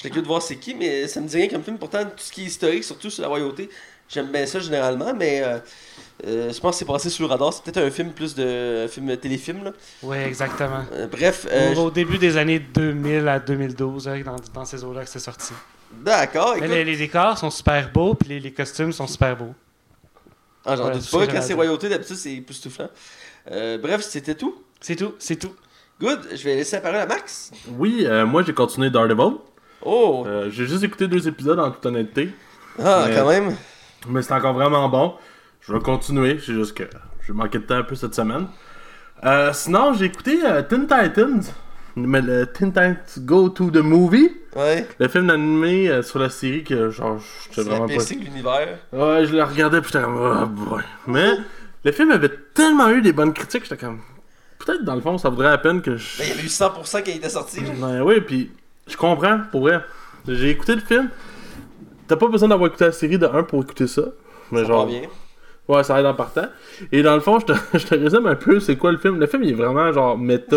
suis 0.00 0.08
curieux 0.10 0.22
de 0.22 0.26
voir 0.26 0.42
c'est 0.42 0.56
qui, 0.56 0.74
mais 0.74 1.06
ça 1.06 1.20
me 1.20 1.28
dit 1.28 1.36
rien 1.36 1.46
comme 1.48 1.62
film. 1.62 1.78
Pourtant, 1.78 2.02
tout 2.02 2.10
ce 2.16 2.32
qui 2.32 2.42
est 2.42 2.46
historique, 2.46 2.82
surtout 2.82 3.08
sur 3.08 3.22
la 3.22 3.28
royauté, 3.28 3.70
j'aime 4.08 4.30
bien 4.32 4.46
ça 4.46 4.60
généralement, 4.60 5.12
mais 5.14 5.42
euh, 5.42 5.58
euh, 6.26 6.52
je 6.52 6.60
pense 6.60 6.74
que 6.74 6.78
c'est 6.80 6.84
passé 6.84 7.10
sous 7.10 7.22
le 7.22 7.28
radar. 7.28 7.52
C'est 7.52 7.62
peut-être 7.64 7.86
un 7.86 7.90
film 7.90 8.12
plus 8.12 8.34
de 8.34 8.84
un 8.84 8.88
film 8.88 9.16
téléfilm. 9.16 9.64
Là. 9.64 9.72
Oui, 10.02 10.16
exactement. 10.18 10.84
Euh, 10.92 11.06
bref, 11.06 11.46
euh, 11.50 11.74
au, 11.74 11.86
au 11.86 11.90
début 11.90 12.18
des 12.18 12.36
années 12.36 12.58
2000 12.58 13.28
à 13.28 13.38
2012, 13.38 14.08
hein, 14.08 14.22
dans, 14.24 14.36
dans 14.54 14.64
ces 14.64 14.82
eaux-là 14.84 15.04
que 15.04 15.10
c'est 15.10 15.18
sorti. 15.18 15.52
d'accord. 15.92 16.56
Écoute, 16.56 16.68
les, 16.70 16.84
les 16.84 16.96
décors 16.96 17.36
sont 17.38 17.50
super 17.50 17.90
beaux, 17.92 18.14
puis 18.14 18.28
les, 18.30 18.40
les 18.40 18.52
costumes 18.52 18.92
sont 18.92 19.06
super 19.06 19.36
beaux. 19.36 19.54
ah, 20.64 20.76
j'en 20.76 20.82
voilà, 20.84 20.98
doute 20.98 21.10
pas. 21.10 21.26
que 21.26 21.32
Quand 21.32 21.42
c'est 21.42 21.54
royauté, 21.54 21.88
d'habitude, 21.88 22.16
c'est 22.16 22.32
époustouflant. 22.34 22.88
Euh, 23.50 23.78
bref, 23.78 24.00
c'était 24.02 24.34
tout. 24.34 24.62
C'est 24.80 24.96
tout, 24.96 25.14
c'est 25.18 25.36
tout. 25.36 25.54
Good. 26.00 26.20
Je 26.34 26.44
vais 26.44 26.56
laisser 26.56 26.76
la 26.76 26.82
parole 26.82 26.98
à 27.00 27.06
Max. 27.06 27.50
Oui, 27.78 28.04
euh, 28.04 28.26
moi 28.26 28.42
j'ai 28.42 28.52
continué 28.52 28.90
Daredevil. 28.90 29.36
Oh. 29.82 30.24
Euh, 30.26 30.50
j'ai 30.50 30.66
juste 30.66 30.82
écouté 30.82 31.06
deux 31.08 31.26
épisodes 31.28 31.58
en 31.58 31.70
toute 31.70 31.86
honnêteté. 31.86 32.30
ah, 32.82 33.04
mais- 33.08 33.14
quand 33.14 33.28
même. 33.28 33.56
Mais 34.08 34.22
c'est 34.22 34.34
encore 34.34 34.54
vraiment 34.54 34.88
bon. 34.88 35.14
Je 35.60 35.72
vais 35.72 35.80
continuer. 35.80 36.38
C'est 36.38 36.54
juste 36.54 36.74
que 36.74 36.84
j'ai 37.26 37.32
manqué 37.32 37.58
de 37.58 37.64
temps 37.64 37.76
un 37.76 37.82
peu 37.82 37.94
cette 37.94 38.14
semaine. 38.14 38.46
Euh, 39.24 39.52
sinon, 39.52 39.94
j'ai 39.94 40.06
écouté 40.06 40.38
euh, 40.44 40.62
Teen 40.62 40.86
Titans. 40.86 41.42
Mais 41.96 42.20
le 42.20 42.46
Teen 42.46 42.68
Titans 42.68 42.96
Go 43.18 43.48
to 43.48 43.70
the 43.70 43.76
Movie. 43.76 44.30
Ouais. 44.54 44.86
Le 44.98 45.08
film 45.08 45.30
animé 45.30 45.88
euh, 45.88 46.02
sur 46.02 46.18
la 46.18 46.28
série 46.28 46.62
que 46.62 46.90
genre 46.90 47.18
j'étais 47.50 47.68
vraiment 47.68 47.86
pas. 47.86 47.94
L'univers. 48.10 48.78
Ouais, 48.92 49.26
je 49.26 49.34
le 49.34 49.42
regardais 49.42 49.80
puis 49.80 49.90
j'étais 49.92 50.04
comme 50.04 50.18
oh 50.18 50.46
boy. 50.46 50.82
Mais 51.06 51.32
le 51.84 51.92
film 51.92 52.10
avait 52.10 52.32
tellement 52.54 52.90
eu 52.90 53.00
des 53.00 53.12
bonnes 53.12 53.32
critiques, 53.32 53.62
j'étais 53.62 53.78
comme 53.78 54.00
peut-être 54.58 54.84
dans 54.84 54.94
le 54.94 55.00
fond 55.00 55.18
ça 55.18 55.28
vaudrait 55.28 55.50
la 55.50 55.58
peine 55.58 55.80
que 55.80 55.96
je 55.96 56.18
Ben, 56.18 56.24
il 56.24 56.30
y 56.30 56.32
avait 56.32 56.42
eu 56.42 56.46
100% 56.46 56.92
quand 56.92 57.02
il 57.06 57.16
était 57.16 57.28
sorti. 57.28 57.60
Ouais, 57.60 58.00
oui, 58.00 58.20
puis 58.20 58.50
je 58.86 58.96
comprends, 58.96 59.40
pour 59.50 59.62
vrai. 59.62 59.80
J'ai 60.26 60.50
écouté 60.50 60.74
le 60.74 60.80
film. 60.80 61.08
T'as 62.08 62.16
pas 62.16 62.28
besoin 62.28 62.48
d'avoir 62.48 62.68
écouté 62.68 62.84
la 62.86 62.92
série 62.92 63.18
de 63.18 63.26
1 63.26 63.42
pour 63.44 63.62
écouter 63.62 63.86
ça. 63.86 64.02
Mais 64.52 64.60
Ça 64.60 64.66
genre, 64.68 64.86
va 64.86 64.92
bien. 64.92 65.02
ouais, 65.68 65.82
ça 65.82 65.98
aide 66.00 66.06
en 66.06 66.14
partant. 66.14 66.46
Et 66.92 67.02
dans 67.02 67.14
le 67.14 67.20
fond, 67.20 67.38
je 67.40 67.46
te, 67.46 67.52
je 67.78 67.86
te 67.86 67.94
résume 67.94 68.26
un 68.26 68.36
peu 68.36 68.60
c'est 68.60 68.76
quoi 68.76 68.92
le 68.92 68.98
film. 68.98 69.18
Le 69.18 69.26
film 69.26 69.42
il 69.44 69.50
est 69.50 69.54
vraiment 69.54 69.92
genre 69.92 70.16
méta 70.16 70.56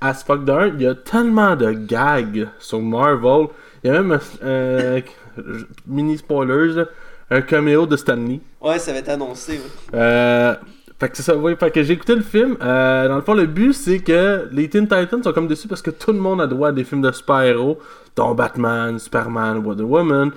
as 0.00 0.24
fuck 0.24 0.44
d'un. 0.44 0.68
Il 0.68 0.80
y 0.82 0.86
a 0.86 0.94
tellement 0.94 1.56
de 1.56 1.72
gags 1.72 2.48
sur 2.58 2.80
Marvel. 2.80 3.48
Il 3.84 3.90
y 3.92 3.94
a 3.94 4.00
même 4.02 4.12
un 4.12 4.20
euh, 4.46 5.00
mini 5.86 6.16
spoilers, 6.18 6.84
un 7.30 7.40
caméo 7.42 7.86
de 7.86 7.96
Stanley. 7.96 8.40
Ouais, 8.60 8.78
ça 8.78 8.90
avait 8.90 9.00
été 9.00 9.10
annoncé. 9.10 9.52
ouais. 9.54 9.60
Euh, 9.94 10.54
fait 10.98 11.08
que 11.08 11.16
c'est 11.16 11.22
ça, 11.22 11.34
oui. 11.36 11.54
Fait 11.58 11.70
que 11.70 11.82
j'ai 11.82 11.94
écouté 11.94 12.14
le 12.14 12.20
film. 12.22 12.56
Euh, 12.62 13.08
dans 13.08 13.16
le 13.16 13.22
fond, 13.22 13.32
le 13.34 13.46
but, 13.46 13.72
c'est 13.72 14.00
que 14.00 14.48
les 14.52 14.68
Teen 14.68 14.86
Titans 14.86 15.22
sont 15.22 15.32
comme 15.32 15.48
déçus 15.48 15.66
parce 15.68 15.80
que 15.82 15.90
tout 15.90 16.12
le 16.12 16.18
monde 16.18 16.40
a 16.42 16.46
droit 16.46 16.68
à 16.68 16.72
des 16.72 16.84
films 16.84 17.00
de 17.02 17.10
super-héros, 17.10 17.78
dont 18.16 18.34
Batman, 18.34 18.98
Superman, 18.98 19.58
Wonder 19.64 19.84
Woman. 19.84 20.30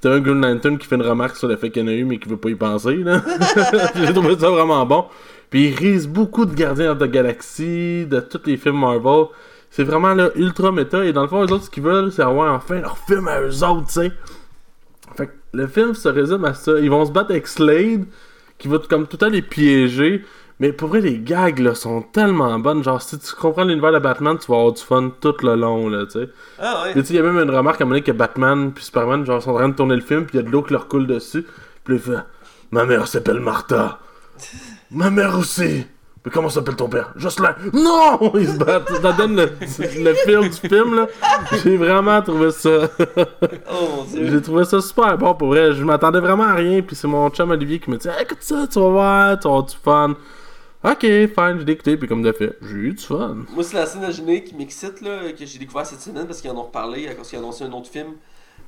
T'as 0.00 0.12
un 0.12 0.20
Green 0.20 0.40
Lantern 0.40 0.78
qui 0.78 0.86
fait 0.86 0.94
une 0.94 1.02
remarque 1.02 1.36
sur 1.36 1.48
le 1.48 1.56
fait 1.56 1.70
qu'il 1.70 1.82
y 1.82 1.84
en 1.84 1.88
a 1.88 1.92
eu, 1.92 2.04
mais 2.04 2.18
qui 2.18 2.28
veut 2.28 2.36
pas 2.36 2.50
y 2.50 2.54
penser, 2.54 2.96
là. 2.98 3.20
j'ai 3.96 4.12
trouvé 4.12 4.38
ça 4.38 4.48
vraiment 4.48 4.86
bon. 4.86 5.06
Puis 5.50 5.68
ils 5.68 5.74
risent 5.74 6.06
beaucoup 6.06 6.44
de 6.44 6.54
Gardiens 6.54 6.92
of 6.92 6.98
the 6.98 7.10
Galaxy, 7.10 8.06
de 8.06 8.20
tous 8.20 8.42
les 8.46 8.56
films 8.56 8.78
Marvel. 8.78 9.26
C'est 9.70 9.82
vraiment 9.82 10.14
là, 10.14 10.30
ultra 10.36 10.70
méta. 10.70 11.04
Et 11.04 11.12
dans 11.12 11.22
le 11.22 11.28
fond, 11.28 11.44
eux 11.44 11.52
autres, 11.52 11.64
ce 11.64 11.70
qu'ils 11.70 11.82
veulent, 11.82 12.12
c'est 12.12 12.22
avoir 12.22 12.54
enfin 12.54 12.80
leur 12.80 12.96
film 12.98 13.26
à 13.26 13.40
eux 13.40 13.64
autres, 13.64 13.86
tu 13.86 13.94
sais. 13.94 14.12
Fait 15.16 15.26
que 15.26 15.32
le 15.52 15.66
film 15.66 15.94
se 15.94 16.08
résume 16.08 16.44
à 16.44 16.54
ça. 16.54 16.78
Ils 16.78 16.90
vont 16.90 17.04
se 17.04 17.10
battre 17.10 17.32
avec 17.32 17.48
Slade, 17.48 18.04
qui 18.56 18.68
va 18.68 18.78
comme 18.78 19.06
tout 19.06 19.16
le 19.16 19.18
temps 19.18 19.30
les 19.30 19.42
piéger. 19.42 20.24
Mais 20.60 20.72
pour 20.72 20.88
vrai, 20.88 21.00
les 21.00 21.18
gags 21.18 21.60
là, 21.60 21.74
sont 21.74 22.02
tellement 22.02 22.58
bonnes. 22.58 22.82
Genre, 22.82 23.00
si 23.00 23.18
tu 23.18 23.32
comprends 23.34 23.62
l'univers 23.64 23.92
de 23.92 24.00
Batman, 24.00 24.36
tu 24.38 24.50
vas 24.50 24.58
avoir 24.58 24.72
du 24.72 24.82
fun 24.82 25.12
tout 25.20 25.34
le 25.42 25.54
long, 25.54 25.88
là, 25.88 26.04
tu 26.06 26.20
sais. 26.20 26.28
Ah, 26.58 26.82
ouais. 26.84 26.92
Puis 26.92 27.02
il 27.10 27.16
y 27.16 27.18
a 27.18 27.22
même 27.22 27.38
une 27.38 27.54
remarque 27.54 27.80
à 27.80 27.84
un 27.84 27.86
moment 27.86 27.94
donné 27.94 28.02
que 28.02 28.12
Batman 28.12 28.72
puis 28.72 28.84
Superman, 28.84 29.24
genre, 29.24 29.40
sont 29.40 29.52
en 29.52 29.54
train 29.54 29.68
de 29.68 29.74
tourner 29.74 29.94
le 29.94 30.02
film, 30.02 30.24
puis 30.26 30.38
il 30.38 30.42
y 30.42 30.44
a 30.44 30.46
de 30.46 30.50
l'eau 30.50 30.62
qui 30.62 30.72
leur 30.72 30.88
coule 30.88 31.06
dessus. 31.06 31.46
Puis 31.84 31.94
il 31.94 32.00
fait 32.00 32.18
Ma 32.70 32.84
mère 32.84 33.06
s'appelle 33.06 33.40
Martha. 33.40 33.98
Ma 34.90 35.10
mère 35.10 35.38
aussi. 35.38 35.86
Mais 36.24 36.32
comment 36.32 36.48
s'appelle 36.48 36.76
ton 36.76 36.88
père? 36.88 37.12
Jocelyn. 37.16 37.54
Non 37.72 38.32
Ils 38.34 38.48
se 38.48 38.58
battent. 38.58 38.90
Ça 39.00 39.12
donne 39.12 39.36
le, 39.36 39.44
le 39.44 40.14
fil 40.14 40.40
du 40.40 40.68
film, 40.68 40.96
là. 40.96 41.06
J'ai 41.62 41.76
vraiment 41.76 42.20
trouvé 42.20 42.50
ça. 42.50 42.70
Oh 43.70 43.88
mon 43.96 44.04
dieu. 44.04 44.28
J'ai 44.30 44.42
trouvé 44.42 44.64
ça 44.64 44.80
super 44.80 45.16
bon 45.16 45.34
pour 45.34 45.48
vrai. 45.48 45.72
Je 45.72 45.84
m'attendais 45.84 46.20
vraiment 46.20 46.44
à 46.44 46.54
rien. 46.54 46.82
Puis 46.82 46.96
c'est 46.96 47.06
mon 47.08 47.30
chum 47.30 47.50
Olivier 47.50 47.78
qui 47.78 47.90
me 47.90 47.96
dit 47.96 48.08
Écoute 48.20 48.38
ça, 48.40 48.66
tu 48.70 48.80
vas 48.80 48.88
voir, 48.88 49.38
tu 49.38 49.44
vas 49.44 49.50
avoir 49.54 49.62
du 49.66 49.76
fun. 49.76 50.14
Ok, 50.84 51.00
fine, 51.00 51.64
j'ai 51.66 51.72
écouté. 51.72 51.96
Puis 51.96 52.08
comme 52.08 52.22
de 52.22 52.32
fait, 52.32 52.56
j'ai 52.62 52.76
eu 52.76 52.92
du 52.92 53.02
fun. 53.02 53.38
Moi, 53.52 53.64
c'est 53.64 53.76
la 53.76 53.86
scène 53.86 54.06
de 54.06 54.12
générique 54.12 54.44
qui 54.44 54.54
m'excite, 54.54 55.00
là, 55.00 55.32
que 55.32 55.44
j'ai 55.44 55.58
découvert 55.58 55.84
cette 55.84 56.00
semaine 56.00 56.26
parce 56.26 56.40
qu'ils 56.40 56.50
en 56.50 56.56
ont 56.56 56.62
reparlé, 56.62 57.08
à 57.08 57.14
cause 57.14 57.28
qu'ils 57.28 57.38
ont 57.38 57.42
annoncé 57.42 57.64
un 57.64 57.72
autre 57.72 57.88
film, 57.90 58.12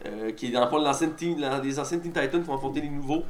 euh, 0.06 0.32
qui 0.32 0.46
est 0.46 0.50
dans 0.50 0.64
le 0.64 0.68
fond 0.70 0.80
de 0.80 0.84
l'ancienne 0.84 1.12
la- 1.38 1.60
des 1.60 1.78
anciennes 1.78 2.00
Teen 2.00 2.12
Titans 2.12 2.42
pour 2.42 2.54
affronter 2.54 2.80
les 2.80 2.88
nouveaux. 2.90 3.22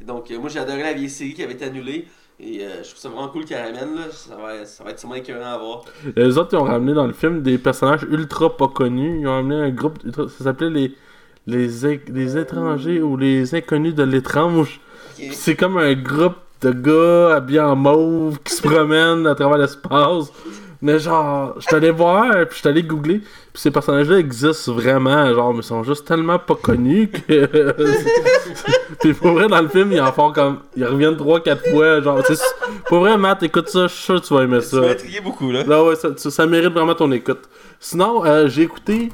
Et 0.00 0.04
donc, 0.04 0.30
euh, 0.30 0.38
moi, 0.38 0.48
j'ai 0.48 0.58
adoré 0.58 0.82
la 0.82 0.94
vieille 0.94 1.10
série 1.10 1.34
qui 1.34 1.42
avait 1.42 1.52
été 1.52 1.66
annulée. 1.66 2.06
Et 2.40 2.62
euh, 2.64 2.82
je 2.82 2.88
trouve 2.88 2.98
ça 3.00 3.08
vraiment 3.10 3.28
cool 3.28 3.44
qu'ils 3.44 3.56
ramènent, 3.56 3.94
là. 3.94 4.10
Ça 4.10 4.36
va, 4.36 4.64
ça 4.64 4.82
va 4.82 4.90
être 4.90 4.98
sûrement 4.98 5.14
écœurant 5.16 5.52
à 5.52 5.58
voir. 5.58 5.84
Les 6.16 6.36
autres, 6.38 6.54
ils 6.54 6.56
ont 6.56 6.64
ramené 6.64 6.94
dans 6.94 7.06
le 7.06 7.12
film 7.12 7.42
des 7.42 7.58
personnages 7.58 8.04
ultra 8.10 8.56
pas 8.56 8.68
connus. 8.68 9.20
Ils 9.20 9.26
ont 9.28 9.32
ramené 9.34 9.54
un 9.56 9.70
groupe, 9.70 9.98
ça 10.14 10.44
s'appelait 10.44 10.70
les, 10.70 10.94
les, 11.46 11.68
les 12.08 12.38
étrangers 12.38 13.00
ou 13.02 13.16
les 13.16 13.54
inconnus 13.54 13.94
de 13.94 14.02
l'étrange. 14.02 14.80
C'est 15.30 15.54
comme 15.54 15.76
un 15.78 15.94
groupe 15.94 16.34
de 16.64 16.70
gars 16.72 17.36
habillés 17.36 17.60
en 17.60 17.76
mauve 17.76 18.38
qui 18.42 18.52
se 18.54 18.62
promènent 18.62 19.26
à 19.26 19.34
travers 19.34 19.58
l'espace. 19.58 20.32
Mais 20.82 20.98
genre, 20.98 21.54
je 21.66 21.74
allé 21.74 21.90
voir, 21.90 22.30
puis 22.50 22.60
je 22.62 22.68
allé 22.68 22.82
googler, 22.82 23.20
puis 23.20 23.28
ces 23.54 23.70
personnages-là 23.70 24.18
existent 24.18 24.74
vraiment, 24.74 25.32
genre, 25.32 25.52
mais 25.54 25.60
ils 25.60 25.62
sont 25.62 25.82
juste 25.82 26.06
tellement 26.06 26.38
pas 26.38 26.56
connus 26.56 27.08
que. 27.08 27.74
puis 29.00 29.14
pour 29.14 29.32
vrai, 29.32 29.48
dans 29.48 29.62
le 29.62 29.68
film, 29.68 29.92
ils 29.92 30.00
en 30.02 30.12
font 30.12 30.30
comme. 30.32 30.58
Ils 30.76 30.84
reviennent 30.84 31.14
3-4 31.16 31.70
fois, 31.70 32.02
genre, 32.02 32.20
c'est. 32.26 32.38
Pour 32.86 32.98
vrai, 32.98 33.16
Matt, 33.16 33.42
écoute 33.42 33.70
ça, 33.70 33.86
je 33.86 33.94
suis 33.94 34.02
sûr 34.04 34.20
que 34.20 34.26
tu 34.26 34.34
vas 34.34 34.42
aimer 34.42 34.58
Tu 34.58 34.66
ça. 34.66 34.80
m'as 34.82 34.90
intrigué 34.90 35.20
beaucoup, 35.22 35.50
là. 35.50 35.62
Là, 35.64 35.82
ouais, 35.84 35.96
ça, 35.96 36.08
ça- 36.18 36.30
ça 36.30 36.46
mérite 36.46 36.74
vraiment 36.74 36.94
ton 36.94 37.10
écoute. 37.12 37.48
Sinon, 37.80 38.22
euh, 38.26 38.48
j'ai 38.48 38.62
écouté. 38.62 39.10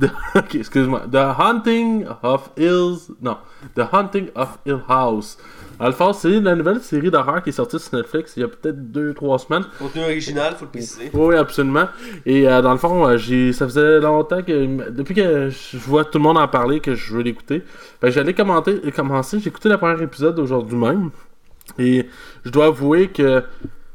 The- 0.00 0.10
ok, 0.34 0.54
excuse-moi. 0.54 1.02
The 1.12 1.16
Hunting 1.38 2.06
of 2.22 2.50
Hills. 2.56 3.10
Non. 3.20 3.36
The 3.76 3.82
Hunting 3.92 4.28
of 4.34 4.58
Hill 4.64 4.80
House. 4.88 5.36
Dans 5.80 5.86
le 5.86 5.92
fond, 5.92 6.12
c'est 6.12 6.40
la 6.40 6.54
nouvelle 6.54 6.80
série 6.80 7.10
d'horreur 7.10 7.42
qui 7.42 7.48
est 7.48 7.52
sortie 7.52 7.78
sur 7.78 7.96
Netflix 7.96 8.34
il 8.36 8.40
y 8.40 8.44
a 8.44 8.48
peut-être 8.48 8.76
2-3 8.92 9.46
semaines. 9.46 9.64
Contenu 9.78 10.02
original, 10.02 10.54
faut 10.54 10.66
le 10.66 10.70
préciser. 10.70 11.10
Oui, 11.14 11.34
absolument. 11.34 11.88
Et 12.26 12.46
euh, 12.46 12.60
dans 12.60 12.72
le 12.72 12.78
fond, 12.78 13.08
euh, 13.08 13.16
j'ai, 13.16 13.54
ça 13.54 13.66
faisait 13.66 13.98
longtemps 13.98 14.42
que. 14.42 14.90
Depuis 14.90 15.14
que 15.14 15.48
je 15.48 15.78
vois 15.78 16.04
tout 16.04 16.18
le 16.18 16.24
monde 16.24 16.36
en 16.36 16.46
parler, 16.48 16.80
que 16.80 16.94
je 16.94 17.14
veux 17.14 17.22
l'écouter. 17.22 17.64
Que 18.02 18.10
j'allais 18.10 18.34
commenter, 18.34 18.78
commencer. 18.94 19.40
J'ai 19.40 19.48
écouté 19.48 19.70
le 19.70 19.78
premier 19.78 20.02
épisode 20.02 20.38
aujourd'hui 20.38 20.76
même. 20.76 21.10
Et 21.78 22.06
je 22.44 22.50
dois 22.50 22.66
avouer 22.66 23.08
que 23.08 23.42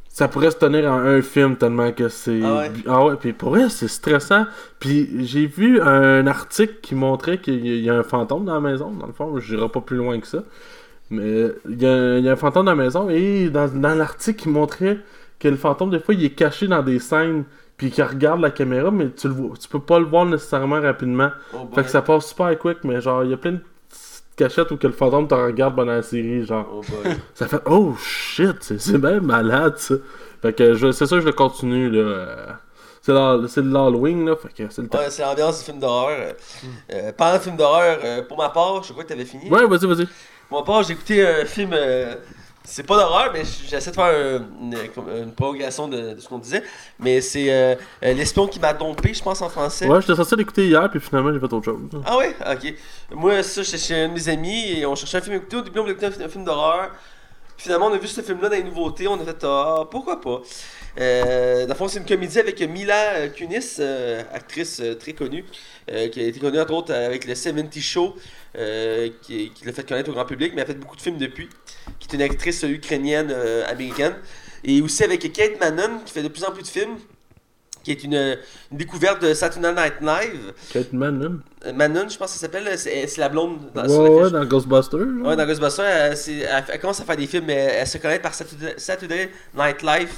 ça 0.07 0.27
pourrait 0.27 0.49
se 0.49 0.57
tenir 0.57 0.89
en 0.89 0.97
un 0.97 1.21
film 1.21 1.55
tellement 1.55 1.91
que 1.91 2.09
c'est. 2.09 2.41
Ah 2.43 2.57
ouais? 2.57 2.71
Ah 2.87 3.05
ouais, 3.05 3.15
puis 3.17 3.33
pour 3.33 3.49
vrai, 3.49 3.69
c'est 3.69 3.89
stressant. 3.89 4.45
Puis 4.79 5.25
j'ai 5.27 5.45
vu 5.45 5.79
un 5.81 6.25
article 6.25 6.77
qui 6.81 6.95
montrait 6.95 7.37
qu'il 7.37 7.63
y 7.63 7.89
a 7.91 7.93
un 7.93 8.03
fantôme 8.03 8.45
dans 8.45 8.55
la 8.55 8.59
maison, 8.61 8.89
dans 8.91 9.05
le 9.07 9.13
fond, 9.13 9.37
je 9.39 9.55
n'irai 9.55 9.69
pas 9.69 9.81
plus 9.81 9.97
loin 9.97 10.19
que 10.19 10.25
ça. 10.25 10.43
Mais 11.09 11.51
il 11.69 11.81
y, 11.81 11.85
a, 11.85 12.17
il 12.17 12.25
y 12.25 12.29
a 12.29 12.31
un 12.31 12.35
fantôme 12.35 12.65
dans 12.65 12.71
la 12.75 12.83
maison 12.83 13.09
et 13.09 13.49
dans, 13.49 13.67
dans 13.67 13.95
l'article, 13.95 14.47
il 14.47 14.51
montrait 14.51 14.97
que 15.39 15.47
le 15.47 15.55
fantôme, 15.57 15.91
des 15.91 15.99
fois, 15.99 16.13
il 16.15 16.23
est 16.25 16.31
caché 16.31 16.67
dans 16.67 16.81
des 16.81 16.97
scènes, 16.99 17.43
puis 17.77 17.91
qu'il 17.91 18.03
regarde 18.03 18.41
la 18.41 18.51
caméra, 18.51 18.89
mais 18.89 19.09
tu, 19.11 19.27
le 19.27 19.33
vois, 19.33 19.55
tu 19.59 19.67
peux 19.67 19.79
pas 19.81 19.99
le 19.99 20.05
voir 20.05 20.25
nécessairement 20.25 20.79
rapidement. 20.81 21.29
Oh. 21.53 21.69
Fait 21.75 21.83
que 21.83 21.89
ça 21.89 22.01
passe 22.01 22.27
super 22.29 22.57
quick, 22.57 22.79
mais 22.83 23.01
genre, 23.01 23.23
il 23.23 23.31
y 23.31 23.33
a 23.33 23.37
plein 23.37 23.51
de 23.51 23.57
petites 23.89 24.23
cachettes 24.37 24.71
où 24.71 24.77
que 24.77 24.87
le 24.87 24.93
fantôme 24.93 25.27
te 25.27 25.35
regarde 25.35 25.75
pendant 25.75 25.91
la 25.91 26.01
série, 26.01 26.45
genre. 26.45 26.67
Oh. 26.73 26.81
Ça 27.33 27.47
fait 27.47 27.59
oh 27.65 27.93
shit, 27.99 28.55
c'est 28.61 28.97
bien 28.97 29.19
malade 29.19 29.77
ça. 29.77 29.95
Fait 30.41 30.53
que 30.53 30.73
je- 30.73 30.91
c'est 30.91 31.05
ça 31.05 31.15
que 31.17 31.21
je 31.21 31.25
le 31.27 31.33
continue 31.33 31.89
là. 31.89 31.99
euh, 31.99 33.47
C'est 33.47 33.61
de 33.61 33.71
l'Halloween 33.73 34.25
là, 34.25 34.35
fait 34.35 34.49
que 34.53 34.69
c'est 34.73 34.81
le 34.81 34.87
temps. 34.87 34.97
Ouais, 34.99 35.09
c'est 35.09 35.21
l'ambiance 35.23 35.59
du 35.59 35.65
film 35.65 35.79
d'horreur. 35.79 36.09
Euh, 36.19 36.33
euh, 36.91 37.11
pendant 37.17 37.33
le 37.33 37.39
film 37.39 37.55
d'horreur, 37.57 37.99
euh, 38.03 38.21
pour 38.23 38.37
ma 38.37 38.49
part, 38.49 38.83
je 38.83 38.91
crois 38.91 39.03
que 39.03 39.09
t'avais 39.09 39.25
fini. 39.25 39.49
Ouais, 39.49 39.65
vas-y, 39.67 39.85
vas-y. 39.85 40.07
Ma 40.51 40.61
part, 40.63 40.83
j'ai 40.83 40.93
écouté 40.93 41.25
un 41.25 41.45
film. 41.45 41.71
euh, 41.73 42.15
c'est 42.67 42.81
pas 42.83 42.97
d'horreur, 42.97 43.29
mais 43.31 43.43
j'essaie 43.69 43.91
de 43.91 43.95
faire 43.95 44.05
un- 44.05 44.45
une, 44.61 44.75
une 45.25 45.31
prolongation 45.33 45.87
de, 45.87 46.13
de 46.15 46.19
ce 46.19 46.27
qu'on 46.27 46.39
disait. 46.39 46.63
Mais 46.99 47.21
c'est 47.21 47.51
euh, 47.53 47.75
euh, 48.03 48.13
L'espion 48.13 48.47
qui 48.47 48.59
m'a 48.59 48.73
dompé, 48.73 49.13
je 49.13 49.21
pense 49.21 49.39
en 49.41 49.49
français. 49.49 49.87
Ouais, 49.87 50.01
j'étais 50.01 50.15
censé 50.15 50.35
l'écouter 50.35 50.65
hier, 50.67 50.89
puis 50.89 50.99
finalement 50.99 51.31
j'ai 51.31 51.39
fait 51.39 51.45
autre 51.53 51.63
chose. 51.65 51.79
Ah 52.05 52.17
ouais? 52.17 52.35
Ok. 52.51 52.73
Moi, 53.11 53.43
ça, 53.43 53.61
j'étais 53.61 53.77
chez 53.77 53.95
un 53.95 54.07
de 54.09 54.13
mes 54.13 54.29
amis 54.29 54.71
et 54.79 54.85
on 54.85 54.95
cherchait 54.95 55.17
un 55.17 55.21
film 55.21 55.33
à 55.35 55.37
écouter. 55.37 55.57
Au 55.57 55.61
début, 55.61 55.77
on 55.77 55.81
voulait 55.83 55.91
écouter 55.93 56.07
un, 56.07 56.11
fi- 56.11 56.23
un 56.23 56.29
film 56.29 56.43
d'horreur. 56.43 56.89
Finalement, 57.57 57.85
on 57.87 57.93
a 57.93 57.97
vu 57.97 58.07
ce 58.07 58.21
film-là 58.21 58.49
dans 58.49 58.55
les 58.55 58.63
nouveautés. 58.63 59.07
On 59.07 59.15
a 59.21 59.23
fait, 59.23 59.43
ah, 59.43 59.83
pourquoi 59.89 60.19
pas? 60.19 60.41
Euh, 60.99 61.63
dans 61.63 61.73
le 61.73 61.77
fond, 61.77 61.87
c'est 61.87 61.99
une 61.99 62.05
comédie 62.05 62.39
avec 62.39 62.59
Mila 62.61 63.27
Kunis, 63.29 63.75
euh, 63.79 64.23
actrice 64.33 64.79
euh, 64.81 64.95
très 64.95 65.13
connue, 65.13 65.45
euh, 65.91 66.07
qui 66.09 66.19
a 66.19 66.23
été 66.23 66.39
connue 66.39 66.59
entre 66.59 66.73
autres 66.73 66.93
avec 66.93 67.25
le 67.25 67.35
70 67.35 67.81
Show, 67.81 68.15
euh, 68.57 69.09
qui, 69.21 69.51
qui 69.51 69.65
l'a 69.65 69.73
fait 69.73 69.87
connaître 69.87 70.09
au 70.09 70.13
grand 70.13 70.25
public, 70.25 70.53
mais 70.55 70.61
elle 70.61 70.69
a 70.69 70.73
fait 70.73 70.79
beaucoup 70.79 70.95
de 70.95 71.01
films 71.01 71.17
depuis, 71.17 71.49
qui 71.99 72.07
est 72.09 72.13
une 72.13 72.21
actrice 72.21 72.63
euh, 72.63 72.69
ukrainienne 72.69 73.29
euh, 73.31 73.65
américaine. 73.67 74.15
Et 74.63 74.81
aussi 74.81 75.03
avec 75.03 75.31
Kate 75.33 75.59
Manon, 75.59 75.99
qui 76.05 76.13
fait 76.13 76.23
de 76.23 76.27
plus 76.27 76.43
en 76.43 76.51
plus 76.51 76.63
de 76.63 76.67
films, 76.67 76.97
qui 77.85 77.91
est 77.91 78.03
une, 78.03 78.37
une 78.71 78.77
découverte 78.77 79.21
de 79.21 79.33
Saturday 79.33 79.71
Night 79.73 79.93
Live. 80.01 80.53
Kate 80.73 80.91
Manon. 80.91 81.39
Euh, 81.65 81.71
Manon, 81.71 82.09
je 82.09 82.17
pense 82.17 82.33
que 82.33 82.37
ça 82.37 82.41
s'appelle, 82.47 82.77
c'est 82.77 83.07
c'est 83.07 83.21
la 83.21 83.29
blonde 83.29 83.59
dans, 83.73 83.87
Ouais, 83.87 84.23
ouais, 84.23 84.31
dans 84.31 84.43
Ghostbusters. 84.45 84.99
genre. 84.99 85.27
Ouais, 85.27 85.35
dans 85.35 85.45
Ghostbusters, 85.45 85.85
elle, 85.85 86.17
c'est- 86.17 86.39
elle- 86.39 86.63
elle 86.67 86.79
commence 86.79 86.99
à 86.99 87.05
faire 87.05 87.15
des 87.17 87.27
films, 87.27 87.45
mais 87.45 87.53
elle 87.53 87.87
se 87.87 87.97
connaît 87.99 88.19
par 88.19 88.33
Saturday, 88.33 88.73
Saturday 88.77 89.29
Night 89.55 89.81
Live 89.83 90.09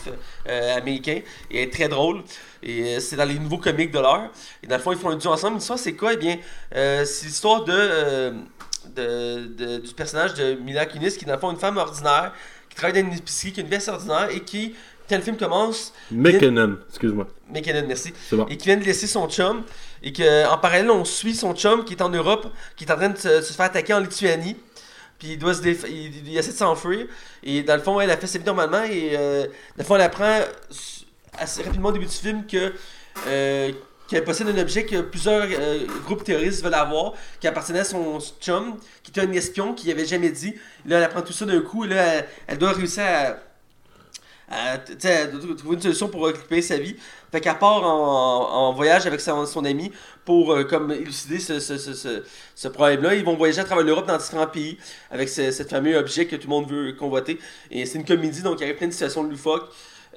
euh, 0.50 0.78
américain. 0.78 1.20
Et 1.52 1.62
elle 1.64 1.68
est 1.68 1.72
très 1.74 1.88
drôle. 1.90 2.24
Et 2.64 2.96
euh, 2.96 3.00
c'est 3.00 3.16
dans 3.18 3.26
les 3.26 3.38
nouveaux 3.38 3.58
comics 3.60 3.92
de 3.92 4.00
l'heure. 4.00 4.32
Et 4.64 4.68
dans 4.68 4.78
le 4.78 4.82
fond, 4.82 4.92
ils 4.94 4.98
font 4.98 5.10
un 5.10 5.16
duo 5.18 5.32
ensemble. 5.32 5.58
L'histoire, 5.58 5.78
c'est 5.78 5.94
quoi? 5.94 6.14
Eh 6.14 6.18
bien, 6.18 6.38
euh, 6.76 7.06
c'est 7.06 7.26
l'histoire 7.28 7.64
de, 7.66 7.74
euh, 7.74 8.32
de, 8.96 9.48
de- 9.48 9.78
du 9.78 9.94
personnage 9.94 10.34
de 10.36 10.54
Mila 10.56 10.86
Kunis, 10.86 11.18
qui 11.18 11.26
est 11.26 11.28
dans 11.28 11.34
le 11.36 11.40
fond 11.40 11.52
une 11.52 11.58
femme 11.58 11.78
ordinaire, 11.78 12.34
qui 12.70 12.76
travaille 12.76 13.02
dans 13.04 13.10
une 13.10 13.18
épicerie, 13.18 13.52
qui 13.52 13.60
a 13.60 13.64
une 13.64 13.70
vie 13.70 13.76
assez 13.76 13.92
ordinaire 13.92 14.30
et 14.32 14.40
qui, 14.42 14.76
quand 15.10 15.16
le 15.18 15.22
film 15.22 15.38
commence, 15.38 15.94
McKinnon, 16.12 16.78
excuse-moi. 16.90 17.28
McKinnon, 17.54 17.86
merci 17.88 18.14
C'est 18.30 18.36
bon. 18.36 18.46
et 18.48 18.58
qui 18.58 18.66
vient 18.68 18.78
de 18.78 18.84
laisser 18.84 19.08
son 19.08 19.28
chum 19.30 19.64
et 20.04 20.12
qu'en 20.14 20.58
parallèle 20.58 20.90
on 20.92 21.06
suit 21.06 21.36
son 21.36 21.54
chum 21.56 21.86
qui 21.86 21.94
est 21.94 22.02
en 22.02 22.10
Europe 22.10 22.48
qui 22.76 22.84
est 22.84 22.92
en 22.92 22.96
train 22.98 23.10
de 23.10 23.18
se, 23.18 23.42
se 23.42 23.54
faire 23.54 23.66
attaquer 23.68 23.94
en 23.94 24.00
Lituanie 24.00 24.56
puis 25.18 25.30
il 25.34 25.38
doit 25.40 25.54
se 25.54 25.62
déf- 25.62 25.88
il, 25.90 26.28
il 26.28 26.38
essaie 26.38 26.52
de 26.52 26.58
s'enfuir 26.58 27.08
et 27.44 27.64
dans 27.64 27.76
le 27.76 27.82
fond 27.82 28.00
elle 28.00 28.12
a 28.12 28.18
fait 28.18 28.28
sa 28.28 28.38
vie 28.38 28.46
normalement 28.46 28.84
et 28.84 29.12
euh, 29.18 29.44
dans 29.44 29.50
le 29.80 29.84
fond 29.86 29.96
elle 29.96 30.02
apprend 30.02 30.40
assez 31.40 31.64
rapidement 31.64 31.90
au 31.90 31.92
début 31.94 32.06
du 32.06 32.12
film 32.12 32.46
que 32.46 32.74
euh, 33.28 33.72
qu'elle 34.08 34.24
possède 34.24 34.48
un 34.48 34.58
objet 34.58 34.86
que 34.86 35.02
plusieurs 35.02 35.48
euh, 35.52 35.80
groupes 36.06 36.24
terroristes 36.24 36.64
veulent 36.64 36.74
avoir, 36.76 37.12
qui 37.42 37.48
appartenait 37.48 37.80
à 37.80 37.84
son 37.84 38.20
chum, 38.40 38.78
qui 39.04 39.12
était 39.12 39.20
un 39.20 39.32
espion, 39.34 39.74
qui 39.74 39.92
avait 39.92 40.06
jamais 40.06 40.30
dit. 40.30 40.54
Là, 40.86 41.00
elle 41.00 41.04
apprend 41.04 41.22
tout 41.22 41.34
ça 41.34 41.46
d'un 41.46 41.60
coup, 41.60 41.84
et 41.84 41.90
là, 41.90 41.96
elle, 42.06 42.26
elle 42.48 42.58
doit 42.58 42.72
réussir 42.72 43.04
à, 43.06 43.36
à, 44.50 44.78
doit 44.78 45.56
trouver 45.56 45.76
une 45.76 45.82
solution 45.82 46.08
pour 46.08 46.22
occuper 46.22 46.62
sa 46.62 46.78
vie. 46.78 46.96
Fait 47.32 47.42
qu'elle 47.42 47.58
part 47.58 47.84
en, 47.84 48.74
voyage 48.74 49.06
avec 49.06 49.20
son, 49.20 49.66
ami 49.66 49.92
pour 50.24 50.54
euh, 50.54 50.64
comme 50.64 50.92
élucider 50.92 51.40
ce, 51.40 51.60
ce, 51.60 51.78
ce, 51.78 52.24
ce, 52.56 52.68
problème-là. 52.68 53.16
Ils 53.16 53.26
vont 53.26 53.36
voyager 53.36 53.60
à 53.60 53.66
travers 53.66 53.84
l'Europe 53.84 54.08
dans 54.08 54.18
différents 54.18 54.48
pays 54.48 54.78
avec 55.12 55.30
ce, 55.30 55.52
fameux 55.70 55.98
objet 55.98 56.28
que 56.28 56.36
tout 56.36 56.48
le 56.48 56.56
monde 56.56 56.70
veut 56.70 56.94
convoiter. 56.94 57.40
Et 57.72 57.86
c'est 57.86 57.98
une 58.00 58.06
comédie, 58.06 58.42
donc 58.42 58.60
il 58.60 58.62
y 58.62 58.64
avait 58.66 58.74
plein 58.74 58.88
de 58.88 58.94
situations 58.94 59.24
de. 59.24 59.36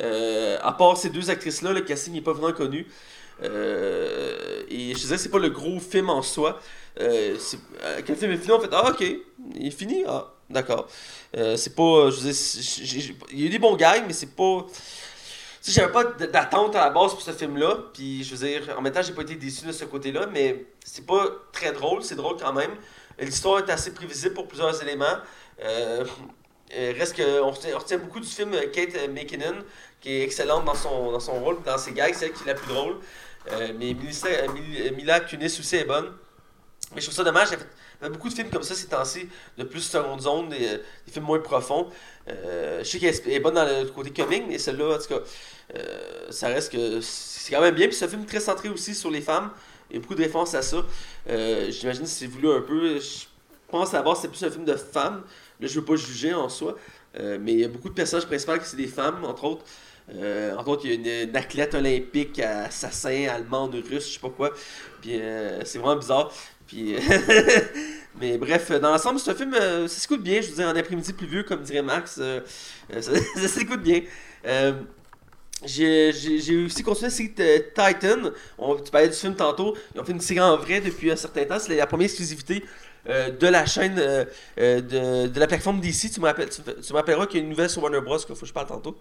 Euh, 0.03 0.57
à 0.63 0.73
part 0.73 0.97
ces 0.97 1.11
deux 1.11 1.31
actrices-là, 1.31 1.73
le 1.73 1.83
casting 1.83 2.15
n'est 2.15 2.21
pas 2.21 2.33
vraiment 2.33 2.55
connu. 2.55 2.87
Euh, 3.43 4.63
et 4.69 4.91
je 4.95 4.99
disais, 4.99 5.19
c'est 5.19 5.31
pas 5.31 5.39
le 5.39 5.51
gros 5.51 5.81
film 5.81 6.11
en 6.11 6.23
soi. 6.23 6.61
Euh, 7.01 7.37
euh, 7.83 8.01
quand 8.07 8.13
le 8.13 8.15
film 8.15 8.33
est 8.33 8.37
fini, 8.37 8.53
on 8.53 8.61
fait 8.61 8.69
Ah, 8.73 8.91
ok, 8.91 9.05
il 9.57 9.67
est 9.67 9.71
fini. 9.71 10.05
Ah, 10.07 10.35
d'accord. 10.51 10.89
Euh, 11.37 11.57
c'est 11.57 11.75
pas. 11.75 12.11
Je 12.11 12.21
j'ai- 12.21 13.01
j'ai- 13.01 13.17
il 13.33 13.41
y 13.41 13.45
a 13.45 13.47
eu 13.47 13.51
des 13.51 13.59
bons 13.59 13.77
gags, 13.77 14.05
mais 14.07 14.13
c'est 14.13 14.35
pas. 14.35 14.67
Tu 15.63 15.71
sais, 15.71 15.73
j'avais 15.81 15.93
pas 15.93 16.05
d'attente 16.05 16.75
à 16.75 16.85
la 16.87 16.91
base 16.91 17.13
pour 17.13 17.21
ce 17.23 17.33
film-là. 17.33 17.77
Puis, 17.93 18.25
je 18.25 18.35
veux 18.35 18.47
dire, 18.49 18.75
en 18.79 18.81
même 18.81 18.93
temps, 18.93 19.03
j'ai 19.03 19.13
pas 19.13 19.23
été 19.23 19.35
déçu 19.35 19.67
de 19.67 19.73
ce 19.73 19.85
côté-là, 19.85 20.27
mais 20.33 20.65
c'est 20.85 21.05
pas 21.07 21.27
très 21.53 21.73
drôle. 21.73 22.03
C'est 22.03 22.15
drôle 22.15 22.37
quand 22.39 22.53
même. 22.53 22.71
L'histoire 23.19 23.59
est 23.59 23.71
assez 23.71 23.93
prévisible 23.93 24.35
pour 24.35 24.49
plusieurs 24.49 24.83
éléments. 24.83 25.19
Euh, 25.63 26.05
euh, 26.75 26.95
reste 26.97 27.17
que 27.17 27.41
on 27.43 27.51
retient, 27.51 27.99
beaucoup 27.99 28.21
du 28.21 28.27
film 28.29 28.55
euh, 28.55 28.67
Kate 28.73 28.95
euh, 28.97 29.09
McKinnon, 29.09 29.57
qui 30.01 30.13
est 30.13 30.23
excellente 30.23 30.65
dans 30.65 30.75
son, 30.75 31.13
dans 31.13 31.21
son 31.21 31.35
rôle, 31.45 31.59
dans 31.67 31.77
ses 31.77 31.93
gags, 31.93 32.15
c'est 32.15 32.27
elle 32.27 32.33
qui 32.33 32.45
est 32.45 32.47
la 32.47 32.55
plus 32.55 32.73
drôle. 32.73 32.97
Euh, 33.53 33.73
mais 33.79 33.93
Melissa- 33.93 34.29
euh, 34.29 34.49
Mil- 34.53 34.87
euh, 34.87 34.95
Mila 34.97 35.21
Kunis 35.21 35.59
aussi 35.59 35.77
est 35.77 35.85
bonne. 35.85 36.11
Mais 36.95 37.01
je 37.01 37.07
trouve 37.07 37.17
ça 37.17 37.25
dommage, 37.25 37.49
beaucoup 38.09 38.29
de 38.29 38.35
films 38.35 38.51
comme 38.51 38.63
ça 38.63 38.75
ces 38.75 38.87
temps-ci, 38.87 39.29
de 39.59 39.65
plus 39.65 39.81
seconde 39.81 40.23
zone, 40.23 40.49
des, 40.49 40.67
euh, 40.67 40.79
des 41.07 41.13
films 41.13 41.27
moins 41.27 41.39
profonds. 41.41 41.89
Euh, 42.29 42.79
je 42.83 42.89
sais 42.89 42.99
qu'elle 42.99 43.15
est- 43.33 43.41
bonne 43.41 43.55
dans 43.55 43.65
le 43.65 43.85
côté 43.91 44.11
comique, 44.11 44.45
mais 44.49 44.59
celle-là, 44.59 44.97
en 44.97 44.99
tout 44.99 45.09
cas, 45.09 45.21
euh, 45.77 46.27
ça 46.31 46.49
reste 46.49 46.73
que 46.73 47.01
c'est 47.01 47.55
quand 47.55 47.61
même 47.61 47.75
bien. 47.75 47.89
Puis 47.89 47.97
c'est 47.97 48.07
un 48.07 48.09
film 48.09 48.25
très 48.25 48.41
centré 48.41 48.69
aussi 48.69 48.95
sur 48.95 49.11
les 49.11 49.21
femmes. 49.21 49.51
Il 49.91 49.95
y 49.95 49.97
a 49.99 50.01
beaucoup 50.01 50.15
de 50.15 50.23
références 50.23 50.55
à 50.55 50.63
ça. 50.63 50.85
J'imagine 51.27 52.03
que 52.03 52.09
c'est 52.09 52.27
voulu 52.27 52.51
un 52.51 52.61
peu. 52.61 52.99
Je 53.01 53.27
pense 53.69 53.93
à 53.93 54.03
base 54.03 54.21
c'est 54.23 54.29
plus 54.29 54.43
un 54.45 54.51
film 54.51 54.65
de 54.65 54.77
femmes. 54.77 55.23
Là, 55.61 55.67
je 55.67 55.79
veux 55.79 55.85
pas 55.85 55.97
juger 55.97 56.33
en 56.33 56.49
soi. 56.49 56.77
Mais 57.19 57.53
il 57.53 57.61
y 57.61 57.65
a 57.65 57.69
beaucoup 57.69 57.89
de 57.89 57.95
personnages 57.95 58.27
principaux 58.27 58.57
qui 58.59 58.67
c'est 58.67 58.77
des 58.77 58.87
femmes, 58.87 59.25
entre 59.25 59.45
autres. 59.45 59.65
Entre 60.09 60.69
autres, 60.69 60.83
il 60.87 61.05
y 61.05 61.11
a 61.11 61.23
une, 61.23 61.37
athlète 61.37 61.75
olympique, 61.75 62.39
assassin, 62.39 63.27
allemande, 63.29 63.75
russe, 63.75 64.09
je 64.09 64.15
sais 64.15 64.21
pas 64.21 64.31
quoi. 64.31 64.53
Puis 65.03 65.21
c'est 65.65 65.79
vraiment 65.79 65.97
bizarre. 65.97 66.33
Puis, 66.71 66.95
mais 68.21 68.39
bref, 68.39 68.71
dans 68.71 68.93
l'ensemble, 68.93 69.19
c'est 69.19 69.33
un 69.33 69.35
film, 69.35 69.53
euh, 69.55 69.89
ça 69.89 70.01
s'écoute 70.01 70.23
bien. 70.23 70.41
Je 70.41 70.51
veux 70.51 70.55
dire, 70.55 70.69
en 70.69 70.77
après-midi 70.77 71.13
pluvieux, 71.13 71.43
comme 71.43 71.63
dirait 71.63 71.83
Max, 71.83 72.19
euh, 72.21 72.41
euh, 72.95 73.03
ça, 73.03 73.49
s'écoute 73.49 73.83
bien. 73.83 74.03
Euh, 74.47 74.75
j'ai 75.67 76.65
aussi 76.65 76.85
continué 76.85 77.11
euh, 77.41 77.59
Titan. 77.75 78.31
Tu 78.85 78.91
parlais 78.93 79.09
du 79.09 79.15
film 79.15 79.35
tantôt. 79.35 79.77
Ils 79.95 80.01
ont 80.01 80.05
fait 80.05 80.13
une 80.13 80.21
série 80.21 80.41
en 80.41 80.57
vrai 80.57 80.81
depuis 80.81 81.11
un 81.11 81.17
certain 81.17 81.45
temps. 81.45 81.59
C'est 81.59 81.75
la 81.75 81.89
première 81.89 82.05
exclusivité 82.05 82.65
euh, 83.09 83.31
de 83.31 83.47
la 83.47 83.65
chaîne 83.65 83.97
euh, 83.99 84.27
euh, 84.59 84.81
de, 84.83 85.29
de 85.29 85.41
la 85.41 85.47
plateforme 85.47 85.81
DC. 85.81 86.11
Tu 86.13 86.21
rappelleras 86.21 87.27
qu'il 87.27 87.39
y 87.39 87.41
a 87.41 87.45
une 87.45 87.49
nouvelle 87.49 87.71
sur 87.71 87.83
Warner 87.83 88.01
Bros. 88.03 88.19
qu'il 88.19 88.35
faut 88.35 88.43
que 88.43 88.47
je 88.47 88.53
parle 88.53 88.67
tantôt. 88.67 88.99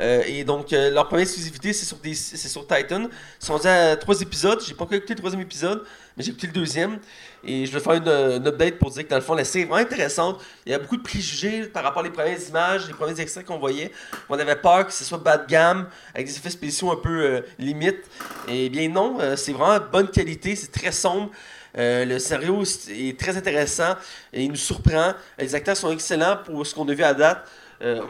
Et 0.00 0.44
donc, 0.44 0.70
leur 0.72 1.06
première 1.08 1.24
exclusivité, 1.24 1.72
c'est 1.72 1.84
sur, 1.84 1.98
DC 1.98 2.16
c'est 2.16 2.48
sur 2.48 2.66
Titan. 2.66 3.02
Ils 3.02 3.44
sont 3.44 3.64
à 3.66 3.96
trois 3.96 4.20
épisodes. 4.20 4.60
J'ai 4.66 4.74
pas 4.74 4.84
encore 4.84 4.96
écouté 4.96 5.14
le 5.14 5.18
troisième 5.18 5.42
épisode, 5.42 5.84
mais 6.16 6.24
j'ai 6.24 6.30
écouté 6.30 6.46
le 6.46 6.52
deuxième. 6.54 6.98
Et 7.44 7.66
je 7.66 7.72
vais 7.72 7.80
faire 7.80 7.92
une, 7.92 8.08
une 8.08 8.46
update 8.46 8.78
pour 8.78 8.90
dire 8.90 9.04
que 9.04 9.10
dans 9.10 9.16
le 9.16 9.22
fond, 9.22 9.34
la 9.34 9.44
série 9.44 9.64
est 9.64 9.66
vraiment 9.66 9.86
intéressante. 9.86 10.42
Il 10.64 10.72
y 10.72 10.74
a 10.74 10.78
beaucoup 10.78 10.96
de 10.96 11.02
préjugés 11.02 11.64
par 11.66 11.84
rapport 11.84 12.04
aux 12.04 12.10
premières 12.10 12.48
images, 12.48 12.88
les 12.88 12.94
premiers 12.94 13.20
extraits 13.20 13.44
qu'on 13.44 13.58
voyait. 13.58 13.92
On 14.30 14.38
avait 14.38 14.56
peur 14.56 14.86
que 14.86 14.92
ce 14.92 15.04
soit 15.04 15.18
bas 15.18 15.36
de 15.36 15.46
gamme, 15.46 15.86
avec 16.14 16.26
des 16.26 16.36
effets 16.36 16.50
spéciaux 16.50 16.90
un 16.90 16.96
peu 16.96 17.44
limites. 17.58 18.04
Et 18.48 18.70
bien 18.70 18.88
non, 18.88 19.18
c'est 19.36 19.52
vraiment 19.52 19.84
bonne 19.92 20.08
qualité, 20.08 20.56
c'est 20.56 20.72
très 20.72 20.90
sombre. 20.92 21.30
Euh, 21.76 22.04
le 22.04 22.18
scénario 22.18 22.62
est 22.62 23.18
très 23.18 23.36
intéressant 23.36 23.94
et 24.32 24.42
il 24.44 24.48
nous 24.50 24.56
surprend. 24.56 25.12
Les 25.38 25.54
acteurs 25.54 25.76
sont 25.76 25.90
excellents 25.90 26.38
pour 26.44 26.66
ce 26.66 26.74
qu'on 26.74 26.88
a 26.88 26.94
vu 26.94 27.02
à 27.02 27.14
date. 27.14 27.48
Euh, 27.82 28.02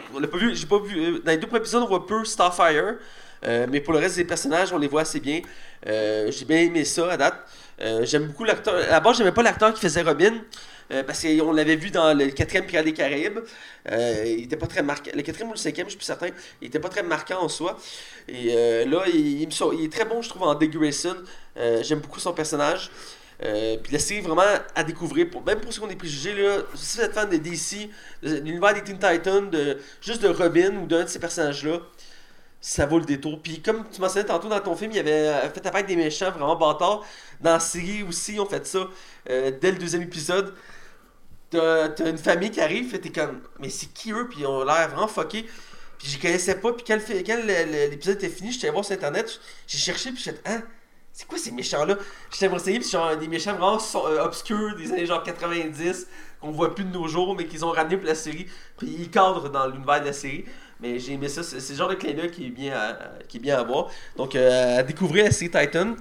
j'ai 0.53 0.67
pas 0.67 0.79
vu. 0.79 1.01
euh, 1.17 1.21
Dans 1.25 1.31
les 1.33 1.39
deux 1.39 1.47
premiers 1.47 1.61
épisodes, 1.61 1.83
on 1.83 1.87
voit 1.87 2.07
peu 2.07 2.25
Starfire. 2.25 2.97
Mais 3.71 3.81
pour 3.81 3.93
le 3.93 3.99
reste 3.99 4.17
des 4.17 4.25
personnages, 4.25 4.73
on 4.73 4.79
les 4.79 4.89
voit 4.89 5.03
assez 5.03 5.21
bien. 5.21 5.43
J'ai 5.87 6.45
bien 6.47 6.59
aimé 6.61 6.83
ça 6.85 7.13
à 7.13 7.17
date. 7.19 7.35
J'aime 8.05 8.29
beaucoup 8.29 8.45
l'acteur. 8.45 8.75
À 8.91 9.01
base, 9.01 9.19
j'aimais 9.19 9.33
pas 9.33 9.43
l'acteur 9.43 9.75
qui 9.75 9.81
faisait 9.83 10.01
Robin. 10.01 10.33
parce 11.07 11.23
qu'on 11.23 11.53
l'avait 11.53 11.77
vu 11.77 11.91
dans 11.91 12.15
le 12.17 12.29
quatrième 12.29 12.65
Pirates 12.65 12.87
des 12.87 12.95
Caraïbes. 12.95 13.41
Il 13.91 14.45
était 14.45 14.57
pas 14.57 14.67
très 14.67 14.83
marquant. 14.83 15.11
Le 15.15 15.21
quatrième 15.21 15.51
ou 15.51 15.53
le 15.53 15.59
cinquième, 15.59 15.87
je 15.89 15.91
suis 15.91 15.99
plus 15.99 16.07
certain. 16.07 16.29
Il 16.63 16.69
était 16.69 16.79
pas 16.79 16.89
très 16.89 17.03
marquant 17.03 17.43
en 17.43 17.49
soi. 17.51 17.79
Et 18.29 18.55
là, 18.87 19.05
il, 19.13 19.43
il 19.43 19.85
est 19.85 19.93
très 19.93 20.07
bon, 20.07 20.23
je 20.23 20.29
trouve, 20.31 20.45
en 20.45 20.55
Dick 20.55 20.71
Grayson. 20.73 21.17
J'aime 21.83 21.99
beaucoup 21.99 22.21
son 22.21 22.33
personnage. 22.33 22.91
Euh, 23.43 23.77
puis 23.83 23.93
la 23.93 23.99
série 23.99 24.21
vraiment 24.21 24.43
à 24.75 24.85
découvrir, 24.85 25.27
même 25.45 25.61
pour 25.61 25.73
ceux 25.73 25.81
qui 25.81 25.85
ont 25.85 25.89
des 25.89 25.97
préjugés, 25.97 26.35
là, 26.35 26.59
si 26.75 26.99
vous 26.99 27.05
êtes 27.05 27.13
fan 27.13 27.29
de 27.29 27.37
DC, 27.37 27.91
de 28.23 28.37
l'univers 28.37 28.75
des 28.75 28.83
Teen 28.83 28.99
Titans, 28.99 29.51
juste 30.01 30.23
de 30.23 30.29
Robin 30.29 30.77
ou 30.77 30.87
d'un 30.87 31.03
de 31.03 31.09
ces 31.09 31.19
personnages-là, 31.19 31.81
ça 32.65 32.87
vaut 32.87 32.99
le 32.99 33.05
détour. 33.05 33.43
Puis 33.43 33.61
comme 33.61 33.85
tu 33.93 34.01
mentionnais 34.01 34.27
tantôt 34.27 34.49
dans 34.49 34.59
ton 34.59 34.75
film, 34.75 34.91
il 34.93 34.97
y 34.97 35.01
avait 35.01 35.29
euh, 35.29 35.51
fait 35.51 35.67
apparaître 35.67 35.87
des 35.89 35.97
méchants 35.97 36.31
vraiment 36.31 36.57
bâtards. 36.57 37.05
Dans 37.43 37.53
la 37.53 37.61
série 37.61 38.03
aussi, 38.03 38.35
ils 38.35 38.41
ont 38.41 38.47
fait 38.47 38.67
ça 38.67 38.89
euh, 39.29 39.53
dès 39.61 39.73
le 39.73 39.79
deuxième 39.79 40.03
épisode. 40.03 40.55
T'as 41.51 41.95
une 41.99 42.19
famille 42.19 42.51
qui 42.51 42.63
arrive, 42.63 42.99
t'es 42.99 43.11
comme, 43.11 43.43
mais 43.61 43.69
c'est 43.69 43.93
qui 43.93 44.13
eux? 44.13 44.29
Puis 44.31 44.41
ils 44.41 44.47
ont 44.47 44.65
l'air 44.65 44.89
vraiment 44.89 45.07
fuckés. 45.07 45.47
Puis 45.99 46.09
je 46.09 46.19
connaissais 46.19 46.55
pas, 46.55 46.73
puis 46.73 46.85
quand, 46.87 46.99
l'épisode 47.07 48.17
était 48.17 48.29
fini, 48.31 48.51
j'étais 48.51 48.67
allé 48.67 48.73
voir 48.73 48.85
sur 48.85 48.95
internet, 48.95 49.41
j'ai 49.67 49.79
cherché, 49.79 50.11
puis 50.11 50.23
j'étais, 50.23 50.41
hein? 50.49 50.63
C'est 51.17 51.29
quoi 51.29 51.39
ces 51.39 51.53
méchants-là? 51.53 51.97
J'étais 52.33 52.49
renseigné, 52.49 52.81
puis 52.81 52.89
genre 52.89 53.17
des 53.17 53.29
méchants 53.29 53.53
vraiment 53.53 53.79
euh, 54.09 54.25
obscurs 54.25 54.75
des 54.77 54.91
années 54.93 55.07
genre 55.07 55.23
90, 55.23 56.09
qu'on 56.41 56.51
voit 56.51 56.75
plus 56.75 56.83
de 56.83 56.91
nos 56.91 57.07
jours, 57.07 57.37
mais 57.37 57.47
qu'ils 57.47 57.65
ont 57.65 57.71
ramené 57.71 57.97
pour 57.97 58.09
la 58.09 58.17
série, 58.17 58.49
puis 58.77 58.89
ils 58.99 59.09
cadrent 59.09 59.49
dans 59.49 59.69
l'univers 59.69 60.01
de 60.01 60.07
la 60.07 60.13
série. 60.13 60.45
Mais 60.81 60.99
j'ai 60.99 61.13
aimé 61.13 61.29
ça, 61.29 61.45
c'est 61.45 61.71
le 61.71 61.79
genre 61.79 61.89
de 61.89 61.95
clin 61.95 62.15
d'œil 62.15 62.33
qui 62.33 62.47
est 62.47 62.51
bien 62.51 62.77
à, 62.77 62.99
qui 63.29 63.37
est 63.37 63.41
bien 63.41 63.57
à 63.57 63.63
voir. 63.63 63.91
Donc 64.17 64.35
euh, 64.35 64.81
à 64.81 64.83
découvrir 64.83 65.27
la 65.27 65.31
série 65.31 65.53
Titan. 65.53 65.95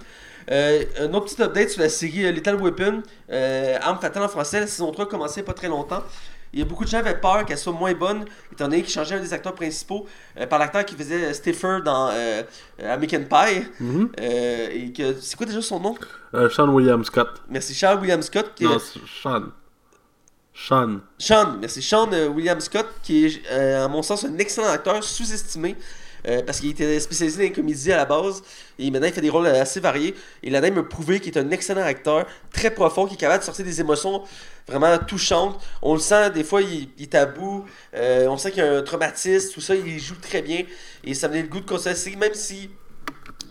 Euh, 0.49 0.83
un 0.99 1.13
autre 1.13 1.25
petit 1.25 1.41
update 1.43 1.69
sur 1.69 1.81
la 1.83 1.89
série 1.89 2.33
Lethal 2.33 2.59
Weapon, 2.59 3.03
Arme 3.29 3.99
Fatale 4.01 4.23
en 4.23 4.27
français, 4.27 4.61
la 4.61 4.67
saison 4.67 4.91
3 4.91 5.05
a 5.05 5.07
commencé 5.07 5.43
pas 5.43 5.53
très 5.53 5.67
longtemps. 5.67 6.03
Il 6.53 6.59
y 6.59 6.61
a 6.61 6.65
beaucoup 6.65 6.83
de 6.85 6.89
gens 6.89 7.01
qui 7.01 7.07
avaient 7.07 7.19
peur 7.19 7.45
qu'elle 7.45 7.57
soit 7.57 7.73
moins 7.73 7.93
bonne, 7.93 8.25
étant 8.51 8.65
donné 8.65 8.83
qu'il 8.83 8.93
changeait 8.93 9.15
un 9.15 9.19
des 9.19 9.33
acteurs 9.33 9.55
principaux 9.55 10.05
euh, 10.39 10.45
par 10.45 10.59
l'acteur 10.59 10.85
qui 10.85 10.95
faisait 10.95 11.33
Stiffer 11.33 11.79
dans 11.83 12.09
euh, 12.09 12.43
euh, 12.79 12.93
American 12.93 13.23
Pie. 13.23 13.65
Mhm. 13.79 14.11
Euh, 14.19 14.69
et 14.71 14.93
que 14.93 15.19
c'est 15.19 15.35
quoi 15.35 15.47
déjà 15.47 15.61
son 15.63 15.79
nom? 15.79 15.95
Sean 16.51 16.69
William 16.69 17.03
Scott. 17.03 17.41
Merci 17.49 17.73
Charles 17.73 17.99
William 17.99 18.21
Scott 18.21 18.51
qui 18.55 18.65
Non, 18.65 18.77
Sean. 18.79 19.45
Sean. 20.53 20.99
Sean, 21.17 21.57
merci 21.59 21.81
Sean 21.81 22.09
William 22.35 22.59
Scott 22.59 22.87
qui 23.01 23.25
est 23.25 23.49
à 23.51 23.87
mon 23.87 24.03
sens 24.03 24.23
un 24.23 24.37
excellent 24.37 24.69
acteur 24.69 25.03
sous-estimé 25.03 25.75
euh, 26.27 26.41
parce 26.45 26.59
qu'il 26.59 26.69
était 26.69 26.99
spécialisé 26.99 27.37
dans 27.37 27.43
les 27.43 27.51
comédies 27.51 27.91
à 27.91 27.97
la 27.97 28.05
base 28.05 28.43
et 28.79 28.89
maintenant 28.91 29.07
il 29.07 29.13
fait 29.13 29.21
des 29.21 29.29
rôles 29.29 29.47
assez 29.47 29.79
variés 29.79 30.15
et 30.41 30.49
là 30.49 30.61
me 30.71 30.87
prouvé 30.87 31.19
qu'il 31.19 31.35
est 31.35 31.39
un 31.39 31.51
excellent 31.51 31.83
acteur 31.83 32.25
très 32.51 32.71
profond 32.71 33.05
qui 33.05 33.15
est 33.15 33.17
capable 33.17 33.39
de 33.39 33.45
sortir 33.45 33.65
des 33.65 33.81
émotions 33.81 34.23
vraiment 34.67 34.97
touchantes 34.97 35.59
on 35.81 35.93
le 35.93 35.99
sent 35.99 36.31
des 36.31 36.43
fois 36.43 36.61
il, 36.61 36.89
il 36.97 37.09
bout 37.37 37.65
euh, 37.95 38.27
on 38.27 38.37
sent 38.37 38.51
qu'il 38.51 38.63
y 38.63 38.67
a 38.67 38.77
un 38.77 38.81
traumatisme 38.81 39.53
tout 39.53 39.61
ça 39.61 39.75
il 39.75 39.99
joue 39.99 40.15
très 40.15 40.41
bien 40.41 40.63
et 41.03 41.13
ça 41.13 41.27
me 41.27 41.33
donne 41.33 41.43
le 41.43 41.49
goût 41.49 41.59
de 41.59 41.65
continuer 41.65 42.15
même 42.15 42.33
si 42.33 42.69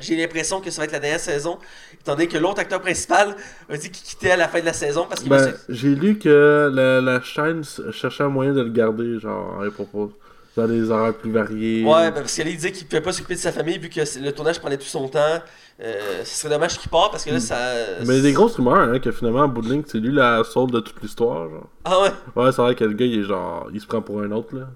j'ai 0.02 0.16
l'impression 0.16 0.60
que 0.60 0.70
ça 0.70 0.80
va 0.80 0.84
être 0.84 0.92
la 0.92 0.98
dernière 0.98 1.20
saison, 1.20 1.58
étant 2.00 2.12
donné 2.12 2.26
que 2.26 2.36
l'autre 2.36 2.60
acteur 2.60 2.80
principal 2.80 3.36
a 3.68 3.76
dit 3.76 3.90
qu'il 3.90 4.04
quittait 4.04 4.32
à 4.32 4.36
la 4.36 4.48
fin 4.48 4.60
de 4.60 4.66
la 4.66 4.72
saison 4.72 5.06
parce 5.08 5.22
va 5.22 5.46
Ben, 5.46 5.54
j'ai 5.68 5.94
lu 5.94 6.18
que 6.18 6.70
la, 6.74 7.00
la 7.00 7.22
chaîne 7.22 7.62
cherchait 7.92 8.24
un 8.24 8.28
moyen 8.28 8.52
de 8.52 8.62
le 8.62 8.70
garder, 8.70 9.18
genre, 9.20 9.62
à 9.62 9.70
propos. 9.70 10.12
Dans 10.54 10.68
des 10.68 10.90
horaires 10.90 11.14
plus 11.14 11.32
variés. 11.32 11.82
Ouais, 11.82 12.10
ben 12.10 12.20
parce 12.20 12.34
qu'il 12.34 12.44
disait 12.44 12.72
qu'il 12.72 12.86
pouvait 12.86 13.00
pas 13.00 13.12
s'occuper 13.12 13.34
de 13.34 13.40
sa 13.40 13.52
famille 13.52 13.78
vu 13.78 13.88
que 13.88 14.00
le 14.20 14.32
tournage 14.32 14.60
prenait 14.60 14.76
tout 14.76 14.84
son 14.84 15.08
temps. 15.08 15.40
Euh, 15.82 16.22
ce 16.24 16.40
serait 16.40 16.52
dommage 16.52 16.78
qu'il 16.78 16.90
parte 16.90 17.10
parce 17.12 17.24
que 17.24 17.30
là, 17.30 17.40
ça. 17.40 17.56
Mais 18.00 18.14
il 18.14 18.16
y 18.16 18.20
a 18.20 18.22
des 18.22 18.32
grosses 18.32 18.56
rumeurs, 18.56 18.76
hein, 18.76 18.98
que 18.98 19.10
finalement, 19.12 19.40
en 19.40 19.48
bout 19.48 19.62
de 19.62 19.70
ligne, 19.70 19.82
c'est 19.86 19.98
lui 19.98 20.12
la 20.12 20.44
soul 20.44 20.70
de 20.70 20.80
toute 20.80 21.00
l'histoire, 21.02 21.48
genre. 21.48 21.68
Ah 21.84 22.02
ouais? 22.02 22.12
Ouais, 22.36 22.52
c'est 22.52 22.60
vrai 22.60 22.74
que 22.74 22.84
le 22.84 22.92
gars, 22.92 23.06
il 23.06 23.20
est 23.20 23.24
genre, 23.24 23.68
il 23.72 23.80
se 23.80 23.86
prend 23.86 24.02
pour 24.02 24.20
un 24.20 24.30
autre, 24.30 24.54
là. 24.54 24.68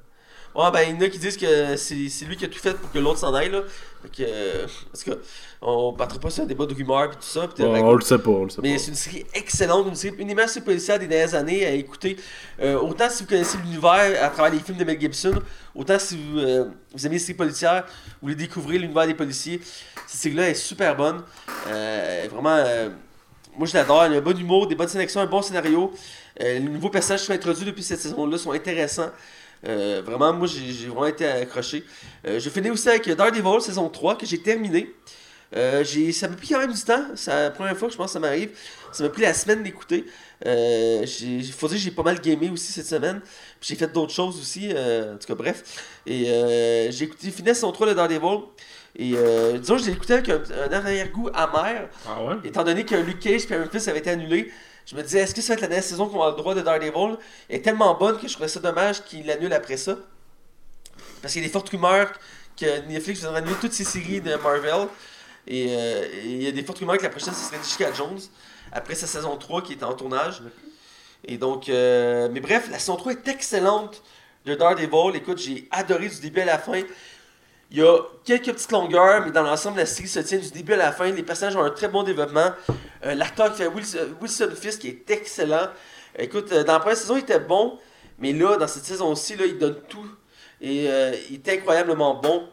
Ouais, 0.54 0.71
ben 0.73 0.80
il 0.88 0.95
y 0.95 0.99
en 0.99 1.06
a 1.06 1.11
qui 1.11 1.18
disent 1.18 1.37
que 1.37 1.76
c'est 1.76 2.25
lui 2.25 2.37
qui 2.38 2.47
a 2.47 2.49
tout 2.49 2.59
fait 2.59 2.73
pour 2.73 2.90
que 2.90 2.99
l'autre 2.99 3.18
s'en 3.18 3.35
aille, 3.35 3.50
là. 3.50 3.61
Que. 4.15 4.23
euh, 4.23 4.67
parce 4.93 5.05
que. 5.05 5.11
On 5.63 5.93
battra 5.93 6.19
pas 6.19 6.31
sur 6.31 6.43
un 6.45 6.47
débat 6.47 6.67
de 6.67 6.75
rumeurs 6.75 7.11
pis 7.11 7.17
tout 7.17 7.23
ça. 7.23 7.49
pis 7.49 7.63
Ouais, 7.63 7.75
t'es- 7.79 7.83
on 7.85 7.95
le 7.95 8.01
sait 8.03 8.19
pas, 8.19 8.31
on 8.31 8.45
le 8.45 8.51
sait 8.51 8.61
Mais 8.63 8.77
c'est 8.79 8.89
une 8.91 8.95
série 8.97 9.25
excellente, 9.35 9.87
une 9.89 9.95
série, 9.95 10.15
meilleures 10.25 10.49
séries 10.49 10.65
policières 10.65 10.99
des 10.99 11.07
dernières 11.07 11.35
années 11.35 11.65
à 11.67 11.71
écouter. 11.71 12.17
Euh, 12.61 12.79
autant 12.79 13.09
si 13.09 13.23
vous 13.23 13.29
connaissez 13.29 13.57
l'univers 13.59 14.23
à 14.23 14.29
travers 14.29 14.53
les 14.53 14.61
films 14.61 14.79
de 14.79 14.85
Mel 14.85 15.01
Gibson, 15.01 15.41
autant 15.75 15.99
si 15.99 16.17
vous, 16.17 16.39
euh, 16.39 16.65
vous 16.95 17.07
aimez 17.07 17.15
les 17.17 17.21
séries 17.21 17.35
policières, 17.39 17.85
vous 17.87 18.13
voulez 18.23 18.35
découvrir 18.35 18.81
l'univers 18.81 19.07
des 19.07 19.15
policiers. 19.15 19.61
Cette 20.07 20.21
série-là 20.21 20.51
est 20.51 20.55
super 20.55 20.95
bonne. 20.95 21.23
Euh, 21.69 22.27
vraiment, 22.31 22.63
moi 23.57 23.67
je 23.67 23.75
l'adore. 23.75 24.05
Elle 24.05 24.12
a 24.14 24.16
un 24.16 24.21
bon 24.21 24.38
humour, 24.38 24.66
des 24.66 24.75
bonnes 24.75 24.88
sélections, 24.88 25.21
un 25.21 25.27
bon 25.27 25.42
scénario. 25.42 25.92
Les 26.38 26.61
nouveaux 26.61 26.90
personnages 26.90 27.21
qui 27.21 27.27
sont 27.27 27.33
introduits 27.33 27.64
depuis 27.64 27.83
cette 27.83 28.01
saison-là 28.01 28.37
sont 28.37 28.53
intéressants. 28.53 29.11
Euh, 29.66 30.03
vraiment, 30.05 30.33
moi 30.33 30.47
j'ai 30.47 30.73
j'ai 30.73 30.87
vraiment 30.88 31.07
été 31.07 31.27
accroché. 31.27 31.85
Euh, 32.27 32.38
je 32.40 32.51
finis 32.51 32.71
aussi 32.71 32.88
avec 32.88 33.09
Daredevil 33.11 33.61
saison 33.61 33.88
3 33.88 34.16
que 34.19 34.27
j'ai 34.27 34.38
terminé. 34.38 34.92
Euh, 35.57 35.85
j'ai- 35.85 36.11
ça 36.12 36.29
m'a 36.29 36.37
pris 36.37 36.49
quand 36.49 36.59
même 36.59 36.73
du 36.73 36.83
temps. 36.83 37.05
C'est 37.14 37.31
la 37.31 37.51
première 37.51 37.77
fois 37.77 37.87
que 37.88 37.92
je 37.92 37.97
pense 37.99 38.09
que 38.09 38.12
ça 38.14 38.19
m'arrive. 38.21 38.51
Ça 38.92 39.05
m'a 39.05 39.11
pris 39.11 39.23
la 39.23 39.33
semaine 39.33 39.62
d'écouter. 39.62 40.05
Euh, 40.45 41.05
j'ai- 41.07 41.42
faut 41.42 41.69
dire 41.69 41.77
que 41.77 41.83
j'ai 41.83 41.90
pas 41.92 42.03
mal 42.03 42.21
gamé 42.21 42.51
aussi 42.51 42.73
cette 42.73 42.87
semaine. 42.87 43.21
J'ai 43.61 43.77
fait 43.77 43.87
d'autres 43.92 44.12
choses 44.12 44.38
aussi. 44.40 44.71
en 44.73 45.16
tout 45.16 45.27
cas, 45.27 45.35
bref. 45.35 45.62
Et 46.07 46.25
j'ai 46.90 47.05
écouté 47.05 47.31
fini 47.31 47.55
son 47.55 47.71
3 47.73 47.87
de 47.87 47.92
Daredevil. 47.95 48.40
Et 48.99 49.12
euh, 49.14 49.59
disons, 49.59 49.77
je 49.79 49.85
l'ai 49.87 49.92
écouté 49.92 50.14
avec 50.14 50.29
un, 50.31 50.40
un 50.69 50.73
arrière-goût 50.73 51.29
amer. 51.35 51.88
Ah 52.09 52.25
ouais? 52.25 52.35
Étant 52.45 52.64
donné 52.64 52.85
que 52.85 52.95
Luke 52.95 53.19
Cage 53.21 53.42
et 53.51 53.69
Fist 53.71 53.88
avaient 53.88 53.99
été 53.99 54.09
annulés, 54.11 54.51
je 54.87 54.94
me 54.94 55.03
disais, 55.03 55.18
est-ce 55.18 55.35
que 55.35 55.42
ça 55.42 55.49
va 55.49 55.55
être 55.55 55.62
la 55.62 55.66
dernière 55.66 55.85
saison 55.85 56.09
qu'on 56.09 56.22
a 56.22 56.31
le 56.31 56.37
droit 56.37 56.55
de 56.55 56.61
Daredevil? 56.61 57.16
Elle 57.49 57.57
est 57.57 57.61
tellement 57.61 57.94
bonne 57.94 58.18
que 58.18 58.29
je 58.29 58.33
trouvais 58.33 58.49
ça 58.49 58.61
dommage 58.61 59.05
qu'il 59.05 59.27
l'annule 59.27 59.53
après 59.53 59.77
ça. 59.77 59.96
Parce 61.20 61.33
qu'il 61.33 61.42
y 61.42 61.44
a 61.44 61.49
des 61.49 61.53
fortes 61.53 61.68
rumeurs 61.70 62.12
que 62.57 62.87
Netflix 62.87 63.20
va 63.22 63.37
annuler 63.37 63.57
toutes 63.61 63.72
ces 63.72 63.83
séries 63.83 64.20
de 64.20 64.37
Marvel. 64.37 64.87
Et 65.49 65.66
euh, 65.70 66.07
il 66.25 66.42
y 66.42 66.46
a 66.46 66.53
des 66.53 66.62
fortes 66.62 66.79
rumeurs 66.79 66.99
que 66.99 67.03
la 67.03 67.11
prochaine, 67.11 67.35
ce 67.35 67.44
serait 67.46 67.59
Jessica 67.59 67.92
Jones, 67.92 68.20
après 68.70 68.94
sa 68.94 69.09
saison 69.09 69.37
3 69.37 69.62
qui 69.62 69.72
est 69.72 69.83
en 69.83 69.92
tournage. 69.94 70.40
Et 71.25 71.37
donc, 71.37 71.68
euh, 71.68 72.29
mais 72.31 72.40
bref, 72.40 72.68
la 72.70 72.79
saison 72.79 72.94
3 72.94 73.12
est 73.12 73.29
excellente 73.29 74.05
de 74.44 74.55
Daredevil. 74.55 75.16
Écoute, 75.16 75.38
j'ai 75.38 75.66
adoré 75.72 76.09
du 76.09 76.20
début 76.20 76.42
à 76.42 76.44
la 76.44 76.59
fin. 76.59 76.81
Il 77.70 77.79
y 77.79 77.83
a 77.83 77.98
quelques 78.24 78.52
petites 78.52 78.70
longueurs, 78.70 79.24
mais 79.24 79.33
dans 79.33 79.42
l'ensemble, 79.42 79.79
la 79.79 79.87
série 79.87 80.09
se 80.09 80.20
tient 80.20 80.38
du 80.38 80.50
début 80.50 80.74
à 80.74 80.76
la 80.76 80.92
fin. 80.92 81.11
Les 81.11 81.22
personnages 81.22 81.57
ont 81.57 81.64
un 81.64 81.70
très 81.70 81.88
bon 81.88 82.05
développement. 82.05 82.52
Euh, 83.05 83.14
L'acteur 83.14 83.50
qui 83.50 83.59
fait 83.59 83.66
Wilson, 83.66 84.14
Wilson 84.20 84.50
Fisk 84.55 84.85
est 84.85 85.11
excellent. 85.11 85.68
Écoute, 86.16 86.52
euh, 86.52 86.62
dans 86.62 86.74
la 86.74 86.81
première 86.81 86.96
saison, 86.96 87.16
il 87.16 87.20
était 87.20 87.40
bon, 87.40 87.79
mais 88.18 88.33
là, 88.33 88.57
dans 88.57 88.68
cette 88.68 88.85
saison-ci, 88.85 89.37
il 89.38 89.59
donne 89.59 89.81
tout. 89.88 90.07
Et 90.61 90.88
euh, 90.88 91.14
il 91.29 91.37
est 91.37 91.48
incroyablement 91.48 92.14
bon. 92.14 92.48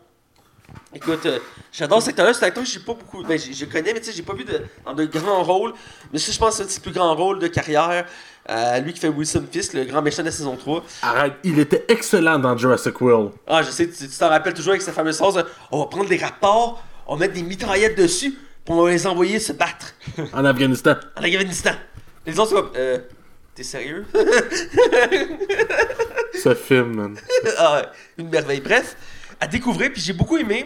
Écoute, 0.94 1.26
euh, 1.26 1.40
j'adore 1.72 2.02
cet 2.02 2.10
acteur-là. 2.10 2.34
Cet 2.34 2.44
acteur, 2.44 2.66
j'ai 2.66 2.80
pas 2.80 2.94
beaucoup. 2.94 3.24
Ben, 3.24 3.38
je 3.40 3.66
connais, 3.66 3.94
mais 3.94 4.00
tu 4.00 4.08
sais, 4.08 4.14
j'ai 4.14 4.24
pas 4.24 4.34
vu 4.34 4.44
de, 4.44 4.62
dans 4.84 4.94
de 4.94 5.06
grands 5.06 5.44
rôles. 5.44 5.74
Mais 6.12 6.20
ça, 6.20 6.32
je 6.32 6.40
pense 6.40 6.50
que 6.52 6.56
c'est 6.58 6.64
un 6.64 6.68
ses 6.70 6.82
plus 6.82 6.92
grands 6.92 7.16
rôles 7.16 7.40
de 7.40 7.48
carrière. 7.48 8.06
Euh, 8.50 8.80
lui 8.80 8.94
qui 8.94 9.00
fait 9.00 9.08
Wilson 9.08 9.46
Fisk, 9.50 9.74
le 9.74 9.86
grand 9.86 10.02
méchant 10.02 10.22
de 10.22 10.28
la 10.28 10.32
saison 10.32 10.56
3. 10.58 10.84
Arrête, 11.02 11.34
il 11.44 11.60
était 11.60 11.86
excellent 11.88 12.38
dans 12.40 12.58
Jurassic 12.58 13.00
World. 13.00 13.32
Ah, 13.48 13.62
je 13.64 13.72
sais, 13.72 13.88
tu 13.90 14.08
t'en 14.08 14.30
rappelles 14.30 14.54
toujours 14.54 14.72
avec 14.72 14.82
sa 14.82 14.92
fameuse 14.92 15.18
phrase 15.18 15.36
de, 15.36 15.46
On 15.72 15.80
va 15.80 15.86
prendre 15.86 16.10
des 16.10 16.18
rapports, 16.18 16.84
on 17.08 17.16
va 17.16 17.22
mettre 17.22 17.36
des 17.36 17.44
mitraillettes 17.44 17.98
dessus, 17.98 18.32
puis 18.32 18.74
on 18.74 18.84
va 18.84 18.92
les 18.92 19.08
envoyer 19.08 19.40
se 19.40 19.54
battre 19.54 19.94
En 20.34 20.44
Afghanistan. 20.44 20.96
en 21.16 21.24
Afghanistan. 21.24 21.72
Les 22.26 22.38
autres, 22.38 22.50
c'est 22.50 22.56
comme, 22.56 22.72
euh, 22.76 22.98
T'es 23.56 23.64
sérieux 23.64 24.06
Ce 26.34 26.56
film, 26.56 26.96
man. 26.96 27.18
ah 27.60 27.84
une 28.18 28.30
merveille. 28.30 28.62
Bref, 28.62 28.96
à 29.40 29.48
découvrir, 29.48 29.92
puis 29.92 30.02
j'ai 30.02 30.14
beaucoup 30.14 30.38
aimé. 30.38 30.66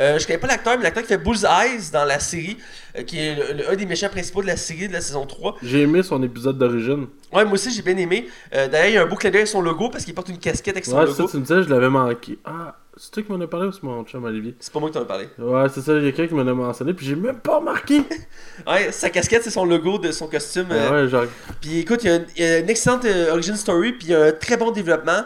Euh, 0.00 0.18
je 0.18 0.26
connais 0.26 0.38
pas 0.40 0.48
l'acteur, 0.48 0.76
mais 0.76 0.82
l'acteur 0.82 1.04
qui 1.04 1.08
fait 1.10 1.18
Bullseye 1.18 1.90
dans 1.92 2.04
la 2.04 2.18
série, 2.18 2.56
euh, 2.98 3.02
qui 3.04 3.18
est 3.20 3.36
le- 3.36 3.58
le- 3.58 3.70
un 3.70 3.76
des 3.76 3.86
méchants 3.86 4.08
principaux 4.08 4.42
de 4.42 4.48
la 4.48 4.56
série 4.56 4.88
de 4.88 4.92
la 4.92 5.00
saison 5.00 5.24
3. 5.24 5.56
J'ai 5.62 5.82
aimé 5.82 6.02
son 6.02 6.20
épisode 6.24 6.58
d'origine. 6.58 7.06
Ouais, 7.32 7.44
moi 7.44 7.54
aussi 7.54 7.70
j'ai 7.72 7.82
bien 7.82 7.96
aimé. 7.96 8.26
Euh, 8.54 8.66
D'ailleurs, 8.66 8.88
il 8.88 8.94
y 8.94 8.98
a 8.98 9.02
un 9.02 9.06
beau 9.06 9.14
clin 9.14 9.30
d'œil 9.30 9.42
avec 9.42 9.48
son 9.48 9.60
logo 9.60 9.88
parce 9.90 10.04
qu'il 10.04 10.12
porte 10.14 10.28
une 10.30 10.38
casquette 10.38 10.74
avec 10.74 10.84
son 10.84 10.96
Ouais, 10.98 11.06
c'est 11.06 11.12
ça, 11.12 11.18
logo. 11.22 11.30
tu 11.30 11.36
me 11.38 11.42
disais, 11.42 11.62
je 11.62 11.68
l'avais 11.68 11.88
manqué. 11.88 12.38
Ah, 12.44 12.76
c'est 12.96 13.10
toi 13.12 13.22
qui 13.22 13.30
m'en 13.32 13.40
as 13.40 13.46
parlé 13.46 13.68
ou 13.68 13.72
c'est 13.72 13.82
mon 13.84 14.02
chum 14.04 14.24
Olivier? 14.24 14.56
C'est 14.58 14.72
pas 14.72 14.80
moi 14.80 14.88
qui 14.88 14.94
t'en 14.94 15.02
ai 15.02 15.06
parlé. 15.06 15.28
Ouais, 15.38 15.68
c'est 15.72 15.80
ça, 15.80 15.92
il 15.96 16.04
y 16.04 16.08
a 16.08 16.12
quelqu'un 16.12 16.28
qui 16.28 16.34
m'en 16.34 16.50
a 16.50 16.54
mentionné, 16.54 16.92
puis 16.92 17.06
j'ai 17.06 17.14
même 17.16 17.38
pas 17.38 17.58
remarqué. 17.58 18.02
Ouais, 18.66 18.90
sa 18.92 19.10
casquette, 19.10 19.42
c'est 19.44 19.50
son 19.50 19.64
logo 19.64 19.98
de 19.98 20.10
son 20.12 20.26
costume. 20.26 20.66
euh, 20.72 21.02
Ouais, 21.04 21.08
genre. 21.08 21.24
Puis 21.60 21.80
écoute, 21.80 22.00
il 22.04 22.10
y 22.10 22.12
a, 22.12 22.16
une, 22.16 22.26
il 22.36 22.42
y 22.42 22.46
a 22.46 22.58
une 22.58 22.70
excellente 22.70 23.04
origin 23.30 23.54
story, 23.56 23.92
puis 23.92 24.08
il 24.08 24.10
y 24.10 24.14
a 24.14 24.24
un 24.26 24.32
très 24.32 24.56
bon 24.56 24.70
développement. 24.72 25.22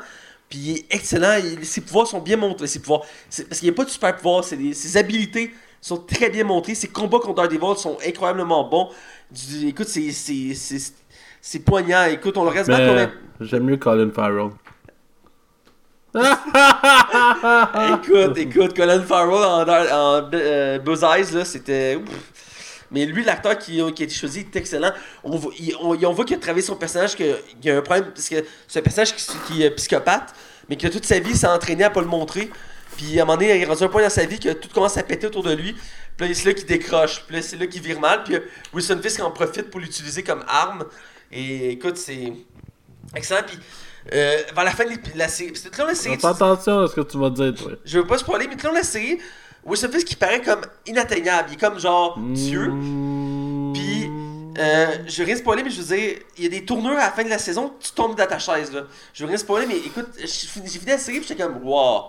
Puis 0.48 0.58
il 0.58 0.76
est 0.78 0.87
excellent, 0.90 1.37
il- 1.42 1.64
ses 1.66 1.80
pouvoirs 1.82 2.06
sont 2.06 2.20
bien 2.20 2.37
montrés. 2.37 2.66
Ses 2.66 2.80
pouvoirs, 2.80 3.02
parce 3.48 3.61
qu'il 3.61 3.68
n'y 3.68 3.74
a 3.74 3.76
pas 3.76 3.84
de 3.84 3.90
super 3.90 4.16
des- 4.56 4.74
ses 4.74 4.96
habilités 4.96 5.52
sont 5.80 5.98
très 5.98 6.30
bien 6.30 6.44
montrées. 6.44 6.74
Ses 6.74 6.88
combats 6.88 7.18
contre 7.18 7.34
Daredevil 7.34 7.76
sont 7.76 7.98
incroyablement 8.06 8.64
bons. 8.68 8.88
Du- 9.30 9.68
écoute, 9.68 9.88
c'est, 9.88 10.11
poignant. 11.61 12.04
Écoute, 12.06 12.37
on 12.37 12.44
le 12.44 12.50
reste 12.50 12.68
est- 12.98 13.12
j'aime 13.40 13.64
mieux 13.64 13.76
Colin 13.76 14.11
Farrell. 14.11 14.50
Écoute, 17.94 18.38
écoute, 18.38 18.74
Colin 18.74 19.02
Farrell 19.02 19.34
en, 19.44 19.62
en 19.62 20.30
euh, 20.32 20.78
Buzz 20.78 21.02
Eyes, 21.04 21.34
là, 21.34 21.44
c'était. 21.44 21.98
Mais 22.90 23.05
lui, 23.07 23.22
l'acteur 23.24 23.59
qui, 23.59 23.72
qui 23.94 24.03
a 24.03 24.05
été 24.07 24.09
choisi 24.14 24.40
est 24.40 24.57
excellent. 24.57 24.92
On 25.24 25.37
voit, 25.37 25.53
il- 25.59 25.74
on, 25.81 25.96
on 26.03 26.12
voit 26.12 26.24
qu'il 26.24 26.37
a 26.37 26.38
travaillé 26.40 26.64
son 26.64 26.77
personnage, 26.77 27.14
qu'il 27.16 27.35
y 27.62 27.70
a 27.70 27.77
un 27.77 27.83
problème, 27.83 28.11
parce 28.14 28.29
que 28.29 28.37
c'est 28.66 28.79
un 28.79 28.83
personnage 28.83 29.14
qui, 29.14 29.27
qui 29.46 29.62
est 29.62 29.70
psychopathe, 29.72 30.35
mais 30.68 30.77
que 30.77 30.88
toute 30.88 31.05
sa 31.05 31.18
vie 31.18 31.37
s'est 31.37 31.46
entraîné 31.46 31.85
à 31.85 31.90
pas 31.90 32.01
le 32.01 32.07
montrer. 32.07 32.51
Puis 32.96 33.18
à 33.18 33.22
un 33.22 33.27
moment 33.27 33.38
donné, 33.38 33.55
il 33.57 33.62
est 33.62 33.66
rendu 33.66 33.85
un 33.85 33.88
point 33.88 34.03
dans 34.03 34.11
sa 34.11 34.24
vie 34.24 34.38
que 34.40 34.53
tout 34.55 34.68
commence 34.74 34.96
à 34.96 35.03
péter 35.03 35.27
autour 35.27 35.42
de 35.44 35.53
lui. 35.55 35.77
Puis 36.16 36.29
là, 36.29 36.35
c'est 36.35 36.46
là 36.46 36.55
qu'il 36.55 36.66
décroche. 36.66 37.22
Puis 37.27 37.37
là, 37.37 37.42
c'est 37.42 37.57
là 37.57 37.66
qu'il 37.66 37.81
vire 37.81 38.01
mal. 38.01 38.24
Puis 38.24 38.35
euh, 38.35 38.40
Wilson 38.72 38.98
Fisk 39.03 39.20
en 39.20 39.31
profite 39.31 39.70
pour 39.70 39.79
l'utiliser 39.81 40.22
comme 40.24 40.42
arme. 40.48 40.85
Et 41.31 41.70
écoute, 41.72 41.96
c'est 41.96 42.33
excellent. 43.14 43.42
Puis 43.46 43.59
euh, 44.14 44.38
vers 44.55 44.64
la 44.64 44.70
fin 44.72 44.85
de 44.85 44.90
la 45.14 45.29
série. 45.29 45.53
Puis 45.53 45.62
tout 45.62 45.68
le 45.72 45.79
long 45.79 45.85
de 45.85 45.90
la 45.90 45.94
série, 45.94 46.18
Fais 46.18 46.27
attention 46.27 46.81
à 46.81 46.88
ce 46.88 46.94
que 46.94 47.01
tu 47.03 47.18
vas 47.18 47.31
dire, 47.31 47.55
toi. 47.55 47.72
je 47.85 47.98
veux 47.98 48.07
pas 48.07 48.18
spoiler, 48.18 48.48
mais 48.48 48.57
tout 48.57 48.62
le 48.64 48.68
long 48.68 48.74
de 48.74 48.79
la 48.79 48.85
série, 48.85 49.18
Wilson 49.64 49.88
Fisk, 49.92 50.11
il 50.12 50.16
paraît 50.16 50.40
comme 50.42 50.61
inatteignable. 50.87 51.49
Il 51.51 51.55
est 51.55 51.61
comme 51.61 51.79
genre 51.79 52.18
Dieu. 52.18 52.68
Mm. 52.68 53.73
Puis, 53.75 54.11
Euh, 54.59 54.87
je 55.07 55.18
veux 55.18 55.27
rien 55.27 55.37
spoiler, 55.37 55.62
mais 55.62 55.71
je 55.71 55.81
veux 55.81 55.97
dire, 55.97 56.18
il 56.37 56.42
y 56.42 56.47
a 56.47 56.51
des 56.51 56.64
tournures 56.64 56.99
à 56.99 57.05
la 57.05 57.11
fin 57.12 57.23
de 57.23 57.29
la 57.29 57.38
saison, 57.38 57.73
tu 57.79 57.92
tombes 57.92 58.16
dans 58.16 58.27
ta 58.27 58.40
chaise, 58.40 58.73
là. 58.73 58.83
Je 59.14 59.23
veux 59.23 59.29
rien 59.29 59.38
spoiler, 59.38 59.66
mais 59.66 59.77
écoute, 59.77 60.09
j'ai 60.18 60.27
fini 60.27 60.68
j'ai 60.68 60.81
fini 60.81 60.90
la 60.90 60.99
série, 60.99 61.21
puis 61.21 61.29
j'étais 61.29 61.40
comme, 61.44 61.62
wow. 61.62 62.07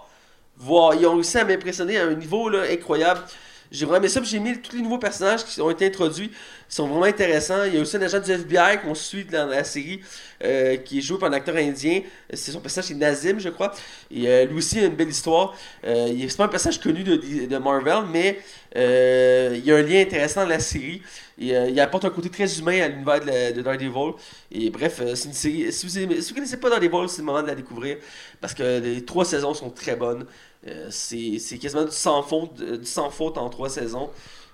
Wow, 0.66 0.94
ils 0.94 1.06
ont 1.06 1.14
réussi 1.14 1.38
à 1.38 1.46
m'impressionner 1.46 2.00
à 2.00 2.06
un 2.06 2.16
niveau, 2.16 2.50
là, 2.50 2.64
incroyable. 2.72 3.22
J'ai 3.72 3.86
vraiment 3.86 4.00
aimé 4.00 4.10
ça, 4.10 4.22
j'ai 4.24 4.40
mis 4.40 4.60
tous 4.60 4.76
les 4.76 4.82
nouveaux 4.82 4.98
personnages 4.98 5.46
qui 5.46 5.62
ont 5.62 5.70
été 5.70 5.86
introduits. 5.86 6.32
Ils 6.32 6.74
sont 6.74 6.88
vraiment 6.88 7.04
intéressants. 7.04 7.66
Il 7.66 7.76
y 7.76 7.78
a 7.78 7.82
aussi 7.82 7.98
un 7.98 8.02
agent 8.02 8.20
du 8.20 8.32
FBI 8.32 8.80
qu'on 8.84 8.96
suit 8.96 9.26
dans 9.26 9.48
la 9.48 9.64
série, 9.64 10.02
euh, 10.44 10.78
qui 10.78 10.98
est 11.00 11.02
joué 11.02 11.20
par 11.20 11.30
un 11.30 11.34
acteur 11.34 11.56
indien. 11.56 12.02
C'est 12.34 12.52
son 12.52 12.62
personnage, 12.62 12.88
c'est 12.88 12.96
Nazim, 12.96 13.40
je 13.40 13.50
crois. 13.50 13.74
Et 14.10 14.28
euh, 14.28 14.46
lui 14.46 14.58
aussi 14.58 14.80
a 14.80 14.86
une 14.86 14.96
belle 14.96 15.10
histoire. 15.10 15.56
Euh, 15.86 16.08
il 16.12 16.28
pas 16.36 16.46
un 16.46 16.48
personnage 16.48 16.80
connu 16.80 17.04
de, 17.04 17.46
de 17.46 17.58
Marvel, 17.58 18.06
mais 18.12 18.40
euh, 18.76 19.54
il 19.56 19.66
y 19.66 19.72
a 19.72 19.76
un 19.76 19.82
lien 19.84 20.02
intéressant 20.02 20.42
dans 20.44 20.50
la 20.50 20.60
série. 20.60 21.02
Il 21.38 21.80
apporte 21.80 22.06
un 22.06 22.10
côté 22.10 22.30
très 22.30 22.60
humain 22.60 22.82
à 22.82 22.88
l'univers 22.88 23.20
de, 23.54 23.62
Daredevil. 23.62 24.14
Et 24.52 24.70
bref, 24.72 25.02
c'est 25.14 25.26
une 25.28 25.34
série. 25.34 25.72
Si 25.72 25.86
vous, 25.88 26.08
vous 26.08 26.34
connaissez 26.34 26.58
pas 26.58 26.70
Daredevil, 26.70 27.08
c'est 27.08 27.20
le 27.20 27.26
moment 27.26 27.42
de 27.42 27.48
la 27.48 27.56
découvrir. 27.56 27.98
Parce 28.42 28.54
que 28.54 28.80
les 28.80 29.06
trois 29.06 29.26
saisons 29.26 29.54
sont 29.54 29.70
très 29.70 29.96
bonnes. 29.96 30.26
Euh, 30.68 30.88
c'est 30.90 31.58
quasiment 31.58 31.86
du 31.86 31.92
sans, 31.92 32.22
faute, 32.22 32.56
du 32.62 32.86
sans 32.86 33.10
faute 33.10 33.38
en 33.38 33.50
trois 33.50 33.70
saisons. 33.70 34.10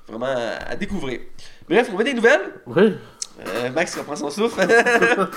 Vraiment 0.07 0.27
à, 0.27 0.71
à 0.71 0.75
découvrir. 0.75 1.19
Bref, 1.67 1.89
on 1.91 1.97
met 1.97 2.03
des 2.03 2.13
nouvelles? 2.13 2.53
Oui. 2.67 2.93
Euh, 3.47 3.69
Max 3.71 3.97
reprend 3.97 4.15
son 4.15 4.29
souffle. 4.29 4.61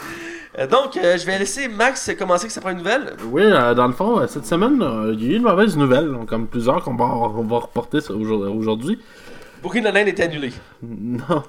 Euh, 0.58 0.66
Donc, 0.66 0.96
euh, 0.96 1.18
je 1.18 1.26
vais 1.26 1.38
laisser 1.38 1.68
Max 1.68 2.10
commencer 2.18 2.44
avec 2.44 2.52
sa 2.52 2.62
première 2.62 2.78
nouvelle. 2.78 3.16
Oui, 3.30 3.42
euh, 3.44 3.74
dans 3.74 3.86
le 3.86 3.92
fond, 3.92 4.18
euh, 4.18 4.26
cette 4.26 4.46
semaine, 4.46 4.80
euh, 4.82 5.12
il 5.12 5.22
y 5.22 5.28
a 5.28 5.32
eu 5.34 5.36
une 5.36 5.42
mauvaise 5.42 5.76
nouvelle, 5.76 6.10
comme 6.26 6.46
plusieurs 6.46 6.82
qu'on 6.82 6.94
va, 6.96 7.04
on 7.04 7.42
va 7.42 7.58
reporter 7.58 8.00
aujourd'hui. 8.10 8.98
Brooklyn 9.62 9.82
Nine-Nine 9.82 10.08
est 10.08 10.20
annulé. 10.20 10.52
Non. 10.82 11.42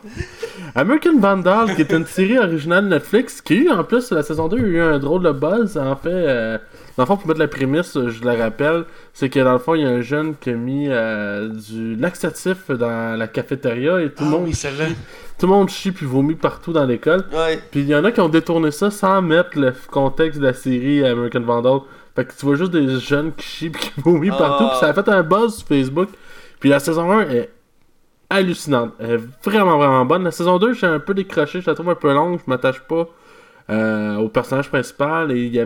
American 0.75 1.17
Vandal, 1.17 1.75
qui 1.75 1.81
est 1.81 1.91
une 1.93 2.05
série 2.05 2.37
originale 2.37 2.87
Netflix, 2.89 3.39
qui 3.41 3.53
a 3.53 3.55
eu 3.57 3.69
en 3.69 3.83
plus 3.85 4.11
la 4.11 4.21
saison 4.21 4.49
2 4.49 4.57
a 4.57 4.59
eu 4.59 4.81
un 4.81 4.99
drôle 4.99 5.23
de 5.23 5.31
buzz. 5.31 5.77
En 5.77 5.95
fait, 5.95 6.09
euh, 6.09 6.57
dans 6.99 7.03
le 7.05 7.07
fond, 7.07 7.15
pour 7.17 7.27
mettre 7.29 7.39
la 7.39 7.47
prémisse, 7.47 7.95
euh, 7.95 8.09
je 8.09 8.25
la 8.25 8.35
rappelle, 8.35 8.83
c'est 9.13 9.29
que 9.29 9.39
dans 9.39 9.53
le 9.53 9.59
fond, 9.59 9.73
il 9.73 9.83
y 9.83 9.85
a 9.85 9.89
un 9.89 10.01
jeune 10.01 10.35
qui 10.35 10.49
a 10.49 10.53
mis 10.53 10.87
euh, 10.89 11.47
du 11.47 11.95
laxatif 11.95 12.69
dans 12.71 13.17
la 13.17 13.27
cafétéria 13.29 14.01
et 14.01 14.09
tout, 14.11 14.23
le 14.23 14.27
Ah 14.27 14.31
monde, 14.31 14.43
oui, 14.47 14.53
celle-là. 14.53 14.85
tout 15.39 15.45
le 15.47 15.53
monde 15.53 15.69
chie 15.69 15.93
puis 15.93 16.05
vomit 16.05 16.35
partout 16.35 16.73
dans 16.73 16.85
l'école. 16.85 17.23
Ouais. 17.31 17.57
Puis 17.71 17.79
il 17.79 17.87
y 17.87 17.95
en 17.95 18.03
a 18.03 18.11
qui 18.11 18.19
ont 18.19 18.27
détourné 18.27 18.71
ça 18.71 18.91
sans 18.91 19.21
mettre 19.21 19.57
le 19.57 19.73
contexte 19.89 20.41
de 20.41 20.45
la 20.45 20.53
série 20.53 21.05
American 21.05 21.39
Vandal. 21.41 21.79
Fait 22.17 22.25
que 22.25 22.33
tu 22.37 22.45
vois 22.45 22.55
juste 22.55 22.71
des 22.71 22.99
jeunes 22.99 23.31
qui 23.33 23.45
chient 23.47 23.69
puis 23.69 23.81
qui 23.81 23.91
vomissent 24.01 24.33
Ah. 24.35 24.37
partout. 24.37 24.67
Puis 24.67 24.77
ça 24.79 24.87
a 24.89 24.93
fait 24.93 25.07
un 25.07 25.23
buzz 25.23 25.55
sur 25.59 25.67
Facebook. 25.67 26.09
Puis 26.59 26.69
la 26.69 26.79
saison 26.79 27.09
1 27.11 27.29
est 27.29 27.49
hallucinante. 28.29 28.91
Elle 28.99 29.11
est 29.11 29.19
vraiment, 29.49 29.77
vraiment 29.77 30.05
bonne. 30.05 30.23
La 30.25 30.31
saison 30.31 30.59
2, 30.59 30.73
j'ai 30.73 30.87
un 30.87 30.99
peu 30.99 31.13
décroché. 31.13 31.61
Je 31.61 31.69
la 31.69 31.75
trouve 31.75 31.89
un 31.89 31.95
peu 31.95 32.13
longue. 32.13 32.39
Je 32.45 32.49
m'attache 32.49 32.81
pas 32.81 33.07
euh, 33.69 34.15
au 34.17 34.29
personnage 34.29 34.69
principal. 34.69 35.31
Et 35.31 35.47
y 35.47 35.59
a... 35.59 35.65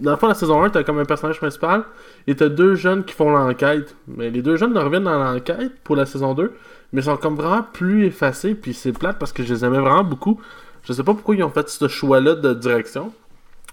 Dans 0.00 0.12
le 0.12 0.16
fond, 0.16 0.28
la 0.28 0.34
saison 0.34 0.62
1, 0.62 0.70
t'as 0.70 0.82
comme 0.82 0.98
un 0.98 1.04
personnage 1.04 1.38
principal. 1.38 1.84
Et 2.26 2.34
t'as 2.34 2.48
deux 2.48 2.74
jeunes 2.74 3.04
qui 3.04 3.14
font 3.14 3.30
l'enquête. 3.30 3.94
Mais 4.06 4.30
les 4.30 4.42
deux 4.42 4.56
jeunes 4.56 4.76
reviennent 4.76 5.04
dans 5.04 5.22
l'enquête 5.22 5.72
pour 5.84 5.96
la 5.96 6.06
saison 6.06 6.34
2. 6.34 6.52
Mais 6.92 7.02
sont 7.02 7.16
comme 7.16 7.36
vraiment 7.36 7.64
plus 7.72 8.06
effacés. 8.06 8.54
Puis 8.54 8.74
c'est 8.74 8.92
plate 8.92 9.18
parce 9.18 9.32
que 9.32 9.42
je 9.42 9.54
les 9.54 9.64
aimais 9.64 9.78
vraiment 9.78 10.04
beaucoup. 10.04 10.40
Je 10.84 10.92
sais 10.92 11.04
pas 11.04 11.14
pourquoi 11.14 11.36
ils 11.36 11.42
ont 11.42 11.50
fait 11.50 11.68
ce 11.68 11.88
choix-là 11.88 12.34
de 12.34 12.54
direction. 12.54 13.12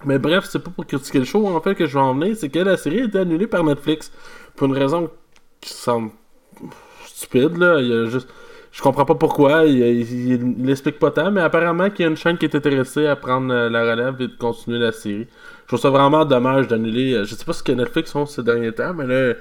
Mais 0.04 0.18
bref, 0.18 0.46
c'est 0.48 0.60
pas 0.60 0.70
pour 0.70 0.86
critiquer 0.86 1.18
le 1.18 1.24
show 1.24 1.46
en 1.46 1.60
fait 1.60 1.74
que 1.74 1.86
je 1.86 1.94
vais 1.94 2.00
en 2.00 2.14
venir, 2.14 2.34
c'est 2.34 2.48
que 2.48 2.58
la 2.58 2.76
série 2.78 3.02
a 3.02 3.04
été 3.04 3.18
annulée 3.18 3.46
par 3.46 3.64
Netflix. 3.64 4.10
Pour 4.56 4.66
une 4.66 4.76
raison 4.76 5.10
qui 5.60 5.72
semble 5.74 6.10
stupide, 7.04 7.56
là. 7.56 7.80
Il 7.80 7.88
y 7.88 7.92
a 7.92 8.06
juste. 8.06 8.28
Je 8.72 8.82
comprends 8.82 9.04
pas 9.04 9.16
pourquoi, 9.16 9.64
il, 9.64 10.54
l'explique 10.64 10.98
pas 11.00 11.10
tant, 11.10 11.30
mais 11.32 11.40
apparemment 11.40 11.90
qu'il 11.90 12.04
y 12.04 12.06
a 12.06 12.10
une 12.10 12.16
chaîne 12.16 12.38
qui 12.38 12.44
est 12.44 12.54
intéressée 12.54 13.06
à 13.08 13.16
prendre 13.16 13.52
euh, 13.52 13.68
la 13.68 13.82
relève 13.82 14.14
et 14.20 14.28
de 14.28 14.36
continuer 14.36 14.78
la 14.78 14.92
série. 14.92 15.26
Je 15.62 15.66
trouve 15.66 15.80
ça 15.80 15.90
vraiment 15.90 16.24
dommage 16.24 16.68
d'annuler. 16.68 17.14
euh, 17.14 17.24
Je 17.24 17.34
sais 17.34 17.44
pas 17.44 17.52
ce 17.52 17.64
que 17.64 17.72
Netflix 17.72 18.12
font 18.12 18.26
ces 18.26 18.44
derniers 18.44 18.72
temps, 18.72 18.94
mais 18.94 19.06
là, 19.06 19.34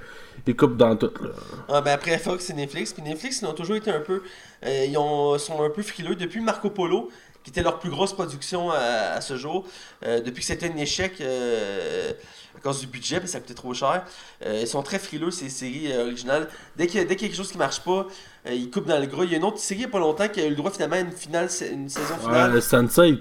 ils 0.48 0.56
coupent 0.56 0.78
dans 0.78 0.96
tout. 0.96 1.12
Là. 1.22 1.30
Ah, 1.68 1.82
ben 1.82 1.92
après 1.92 2.18
Fox 2.18 2.50
et 2.50 2.54
Netflix. 2.54 2.92
Puis 2.92 3.04
Netflix, 3.04 3.42
ils 3.42 3.46
ont 3.46 3.54
toujours 3.54 3.76
été 3.76 3.92
un 3.92 4.00
peu. 4.00 4.24
euh, 4.66 4.86
ils 4.90 4.98
ont, 4.98 5.38
sont 5.38 5.62
un 5.64 5.70
peu 5.70 5.84
frileux 5.84 6.16
depuis 6.16 6.40
Marco 6.42 6.72
Polo, 6.72 7.10
qui 7.44 7.52
était 7.52 7.62
leur 7.62 7.78
plus 7.78 7.92
grosse 7.92 8.14
production 8.14 8.72
à, 8.72 9.22
ce 9.22 9.38
jour. 9.38 9.66
Depuis 10.02 10.42
que 10.42 10.46
c'était 10.46 10.72
un 10.72 10.78
échec 10.78 11.22
à 11.22 12.60
cause 12.62 12.82
du 12.82 12.88
budget, 12.88 13.18
parce 13.18 13.28
que 13.28 13.32
ça 13.32 13.40
coûtait 13.40 13.54
trop 13.54 13.74
cher. 13.74 14.04
Ils 14.46 14.68
sont 14.68 14.84
très 14.84 15.00
frileux, 15.00 15.32
ces 15.32 15.50
séries 15.50 15.96
originales. 15.98 16.50
Dès 16.76 16.88
qu'il 16.88 17.00
y, 17.02 17.04
y 17.04 17.12
a 17.12 17.16
quelque 17.16 17.36
chose 17.36 17.52
qui 17.52 17.58
marche 17.58 17.80
pas, 17.82 18.08
euh, 18.48 18.54
ils 18.54 18.70
coupent 18.70 18.88
dans 18.88 19.00
le 19.00 19.06
gras. 19.06 19.24
Il 19.24 19.32
y 19.32 19.36
a 19.36 19.38
une 19.38 19.44
autre 19.44 19.60
série 19.60 19.82
il 19.82 19.84
y 19.84 19.86
a 19.86 19.90
pas 19.90 20.00
longtemps 20.00 20.28
qui 20.28 20.42
a 20.42 20.46
eu 20.46 20.50
le 20.50 20.56
droit 20.56 20.72
finalement 20.72 20.96
à 20.96 21.00
une, 21.00 21.12
finale, 21.12 21.50
une 21.72 21.90
saison 21.90 22.16
finale. 22.18 22.54
Ouais, 22.54 22.62
Sunset. 22.62 23.20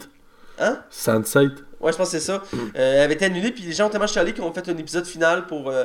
Hein? 0.58 0.78
Sunset. 0.90 1.48
Ouais, 1.80 1.92
je 1.92 1.96
pense 1.96 2.10
que 2.10 2.18
c'est 2.18 2.20
ça. 2.20 2.42
Euh, 2.54 2.68
elle 2.74 3.00
avait 3.00 3.14
été 3.14 3.24
annulée, 3.24 3.52
puis 3.52 3.62
les 3.62 3.72
gens 3.72 3.86
ont 3.86 3.90
tellement 3.90 4.08
chialé 4.08 4.32
qu'ils 4.32 4.42
ont 4.42 4.52
fait 4.52 4.68
un 4.68 4.76
épisode 4.76 5.06
final 5.06 5.46
pour 5.46 5.70
euh, 5.70 5.84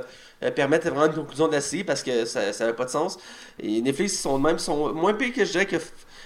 permettre 0.56 0.90
vraiment 0.90 1.06
une 1.06 1.14
conclusion 1.14 1.48
de 1.48 1.54
la 1.54 1.62
série 1.62 1.84
parce 1.84 2.02
que 2.02 2.26
ça 2.26 2.52
n'avait 2.60 2.74
pas 2.74 2.86
de 2.86 2.90
sens. 2.90 3.20
Et 3.60 3.82
Netflix, 3.82 4.14
ils 4.14 4.18
sont 4.18 4.40
même 4.40 4.58
sont 4.58 4.92
moins 4.94 5.14
pires 5.14 5.34
que 5.34 5.46
je 5.46 5.52
dirais 5.52 5.68
que, 5.68 5.76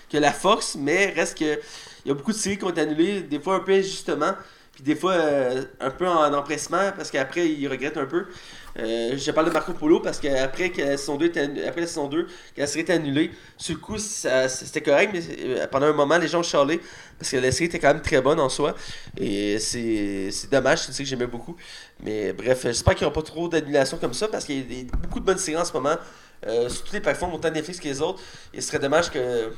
que 0.10 0.18
la 0.18 0.32
Fox, 0.32 0.78
mais 0.80 1.14
reste 1.16 1.38
que 1.38 1.60
il 2.06 2.10
y 2.10 2.12
a 2.12 2.14
beaucoup 2.14 2.32
de 2.32 2.38
séries 2.38 2.58
qui 2.58 2.64
ont 2.64 2.70
été 2.70 2.80
annulées, 2.80 3.22
des 3.22 3.38
fois 3.38 3.56
un 3.56 3.60
peu 3.60 3.74
injustement, 3.74 4.32
puis 4.74 4.82
des 4.82 4.96
fois 4.96 5.12
euh, 5.12 5.66
un 5.82 5.90
peu 5.90 6.08
en 6.08 6.34
empressement 6.34 6.94
parce 6.96 7.12
qu'après 7.12 7.50
ils 7.50 7.68
regrettent 7.68 7.98
un 7.98 8.06
peu. 8.06 8.28
Euh, 8.80 9.18
je 9.18 9.32
parle 9.32 9.48
de 9.48 9.52
Marco 9.52 9.74
Polo 9.74 10.00
parce 10.02 10.20
qu'après 10.20 10.70
que 10.70 10.82
la 10.82 10.98
saison 10.98 11.16
2 11.18 11.26
était 11.26 11.42
annu- 11.42 11.64
après 11.66 11.82
la 11.82 11.88
saison 11.88 12.08
2, 12.08 12.24
que 12.26 12.62
la 12.62 12.68
série 12.68 12.82
était 12.82 12.94
annulée, 12.94 13.32
sur 13.58 13.74
le 13.76 13.82
coup 13.82 13.98
c'était 13.98 14.82
correct, 14.82 15.10
mais 15.14 15.22
euh, 15.40 15.68
pendant 15.68 15.88
un 15.88 15.94
moment 15.94 16.18
les 16.18 16.28
gens 16.28 16.44
chialé 16.44 16.80
parce 17.18 17.32
que 17.32 17.38
la 17.38 17.52
série 17.52 17.66
était 17.66 17.80
quand 17.80 17.88
même 17.88 18.02
très 18.04 18.22
bonne 18.22 18.40
en 18.40 18.50
soi. 18.50 18.76
Et 19.20 19.58
c'est 19.60 20.30
dommage, 20.52 20.80
c'est 20.82 20.88
une 20.90 20.94
série 20.94 21.04
que 21.06 21.10
j'aimais 21.10 21.26
beaucoup. 21.28 21.56
Mais 22.04 22.34
bref, 22.34 22.62
j'espère 22.64 22.94
qu'il 22.94 23.06
n'y 23.06 23.12
aura 23.12 23.16
pas 23.22 23.26
trop 23.28 23.48
d'annulations 23.48 23.98
comme 23.98 24.14
ça 24.14 24.28
parce 24.28 24.46
qu'il 24.46 24.72
y 24.72 24.82
a 24.82 24.84
beaucoup 24.98 25.20
de 25.20 25.26
bonnes 25.26 25.40
séries 25.40 25.58
en 25.60 25.66
ce 25.66 25.74
moment 25.74 25.96
euh, 26.46 26.70
sur 26.70 26.84
toutes 26.84 26.94
les 26.94 27.02
plateformes, 27.02 27.34
autant 27.34 27.50
Netflix 27.50 27.80
que 27.80 27.88
les 27.88 28.00
autres. 28.02 28.22
Et 28.54 28.62
ce 28.62 28.68
serait 28.68 28.80
dommage 28.80 29.10
que. 29.10 29.52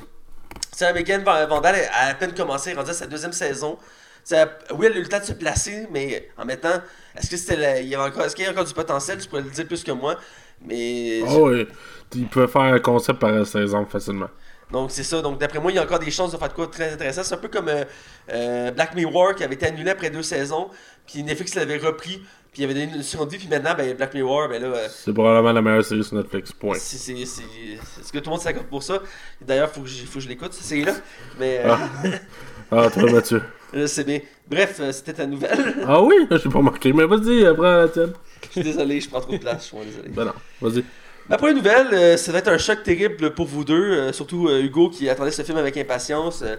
American 0.82 1.18
Van- 1.24 1.46
Vandal 1.46 1.76
a 1.92 2.06
à 2.08 2.14
peine 2.14 2.32
commencé, 2.34 2.72
rendu 2.72 2.90
à 2.90 2.94
sa 2.94 3.06
deuxième 3.06 3.32
saison. 3.32 3.78
Oui, 4.32 4.86
elle 4.86 4.92
a 4.92 4.96
eu 4.96 5.02
le 5.02 5.08
temps 5.08 5.18
de 5.20 5.24
se 5.24 5.32
placer, 5.32 5.86
mais 5.90 6.28
en 6.38 6.44
mettant. 6.44 6.80
Est-ce 7.16 7.30
que 7.30 7.36
c'était 7.36 7.56
la- 7.56 7.80
il 7.80 7.88
y 7.88 7.94
avait 7.94 8.08
encore, 8.10 8.24
est-ce 8.24 8.36
qu'il 8.36 8.44
y 8.44 8.48
a 8.48 8.50
encore 8.50 8.64
du 8.64 8.74
potentiel? 8.74 9.18
Tu 9.18 9.28
pourrais 9.28 9.42
le 9.42 9.50
dire 9.50 9.66
plus 9.66 9.82
que 9.82 9.92
moi. 9.92 10.16
Mais. 10.64 11.20
Oh, 11.26 11.50
oui. 11.50 11.66
Ils 12.14 12.26
peuvent 12.28 12.50
faire 12.50 12.62
un 12.62 12.78
concept 12.80 13.18
par 13.18 13.46
saison 13.46 13.86
facilement. 13.86 14.28
Donc 14.70 14.90
c'est 14.92 15.02
ça. 15.02 15.20
Donc 15.20 15.38
d'après 15.38 15.58
moi, 15.58 15.72
il 15.72 15.74
y 15.74 15.78
a 15.78 15.82
encore 15.82 15.98
des 15.98 16.10
chances 16.12 16.30
de 16.32 16.36
faire 16.36 16.48
de 16.48 16.52
quoi 16.54 16.68
très 16.68 16.92
intéressant. 16.92 17.24
C'est 17.24 17.34
un 17.34 17.38
peu 17.38 17.48
comme 17.48 17.68
euh, 17.68 17.84
euh, 18.32 18.70
Black 18.70 18.94
Mirror 18.94 19.34
qui 19.34 19.42
avait 19.42 19.54
été 19.54 19.66
annulé 19.66 19.90
après 19.90 20.10
deux 20.10 20.22
saisons. 20.22 20.70
Puis 21.06 21.22
Netflix 21.24 21.54
l'avait 21.56 21.78
repris. 21.78 22.22
Puis 22.52 22.62
il 22.62 22.64
avait 22.64 22.74
donné 22.74 22.96
une 22.96 23.02
seconde 23.02 23.30
vie. 23.32 23.38
Puis 23.38 23.48
maintenant, 23.48 23.74
ben, 23.76 23.96
Black 23.96 24.14
Mirror, 24.14 24.48
ben 24.48 24.62
là. 24.62 24.68
euh, 24.68 24.88
C'est 24.88 25.12
probablement 25.12 25.52
la 25.52 25.62
meilleure 25.62 25.84
série 25.84 26.04
sur 26.04 26.16
Netflix. 26.16 26.52
Point. 26.52 26.74
c'est, 26.78 26.98
c'est, 26.98 27.24
c'est, 27.24 27.42
est-ce 27.42 28.12
que 28.12 28.18
tout 28.18 28.26
le 28.26 28.30
monde 28.30 28.40
s'accorde 28.40 28.66
pour 28.66 28.82
ça? 28.82 29.00
D'ailleurs, 29.40 29.70
faut 29.70 29.80
que 29.80 29.88
faut 29.88 30.14
que 30.14 30.20
je 30.20 30.28
l'écoute, 30.28 30.52
cette 30.52 30.66
série-là. 30.66 30.94
Mais 31.40 31.62
euh, 31.64 31.74
Ah, 32.70 32.88
toi, 32.90 33.10
Mathieu. 33.10 33.42
je 33.74 33.86
sais 33.86 34.04
bien. 34.04 34.20
Bref, 34.48 34.76
euh, 34.80 34.92
c'était 34.92 35.14
ta 35.14 35.26
nouvelle. 35.26 35.76
Ah 35.86 36.02
oui, 36.02 36.14
j'ai 36.30 36.48
pas 36.50 36.60
marqué. 36.62 36.92
Mais 36.92 37.04
vas-y, 37.06 37.44
euh, 37.44 37.54
prends 37.54 37.62
la 37.62 37.88
tienne. 37.88 38.12
je 38.42 38.50
suis 38.50 38.62
désolé, 38.62 39.00
je 39.00 39.08
prends 39.08 39.20
trop 39.20 39.32
de 39.32 39.38
place. 39.38 39.70
Je 39.72 39.76
suis 39.76 39.86
désolé. 39.86 40.08
Ben 40.10 40.24
non, 40.24 40.32
vas-y. 40.60 40.84
Ma 41.28 41.36
première 41.36 41.54
nouvelle, 41.54 41.86
euh, 41.92 42.16
ça 42.16 42.32
va 42.32 42.38
être 42.38 42.48
un 42.48 42.58
choc 42.58 42.82
terrible 42.82 43.32
pour 43.34 43.46
vous 43.46 43.64
deux, 43.64 43.74
euh, 43.92 44.12
surtout 44.12 44.48
euh, 44.48 44.62
Hugo 44.62 44.90
qui 44.90 45.08
attendait 45.08 45.30
ce 45.30 45.42
film 45.42 45.58
avec 45.58 45.76
impatience. 45.76 46.42
Euh, 46.42 46.56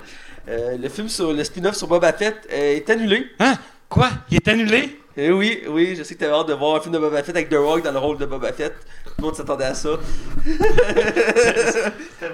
euh, 0.48 0.78
le 0.78 0.88
film 0.90 1.10
sur 1.10 1.34
le 1.34 1.44
spin-off 1.44 1.76
sur 1.76 1.88
Boba 1.88 2.14
Fett 2.14 2.48
euh, 2.52 2.76
est 2.78 2.90
annulé. 2.90 3.28
Hein? 3.40 3.56
Quoi? 3.90 4.10
Il 4.30 4.38
est 4.38 4.48
annulé? 4.48 4.98
Eh 5.18 5.30
oui, 5.30 5.62
oui, 5.68 5.94
je 5.98 6.04
sais 6.04 6.16
que 6.16 6.20
t'avais 6.22 6.32
hâte 6.34 6.48
de 6.48 6.54
voir 6.54 6.78
un 6.78 6.80
film 6.80 6.94
de 6.94 7.00
Boba 7.00 7.22
Fett 7.22 7.36
avec 7.36 7.50
The 7.50 7.56
Rock 7.56 7.84
dans 7.84 7.92
le 7.92 8.00
rôle 8.00 8.18
de 8.18 8.26
Boba 8.26 8.54
Fett. 8.54 8.74
Tout 9.06 9.12
le 9.20 9.24
monde 9.26 9.36
s'attendait 9.36 9.66
à 9.66 9.74
ça. 9.74 9.90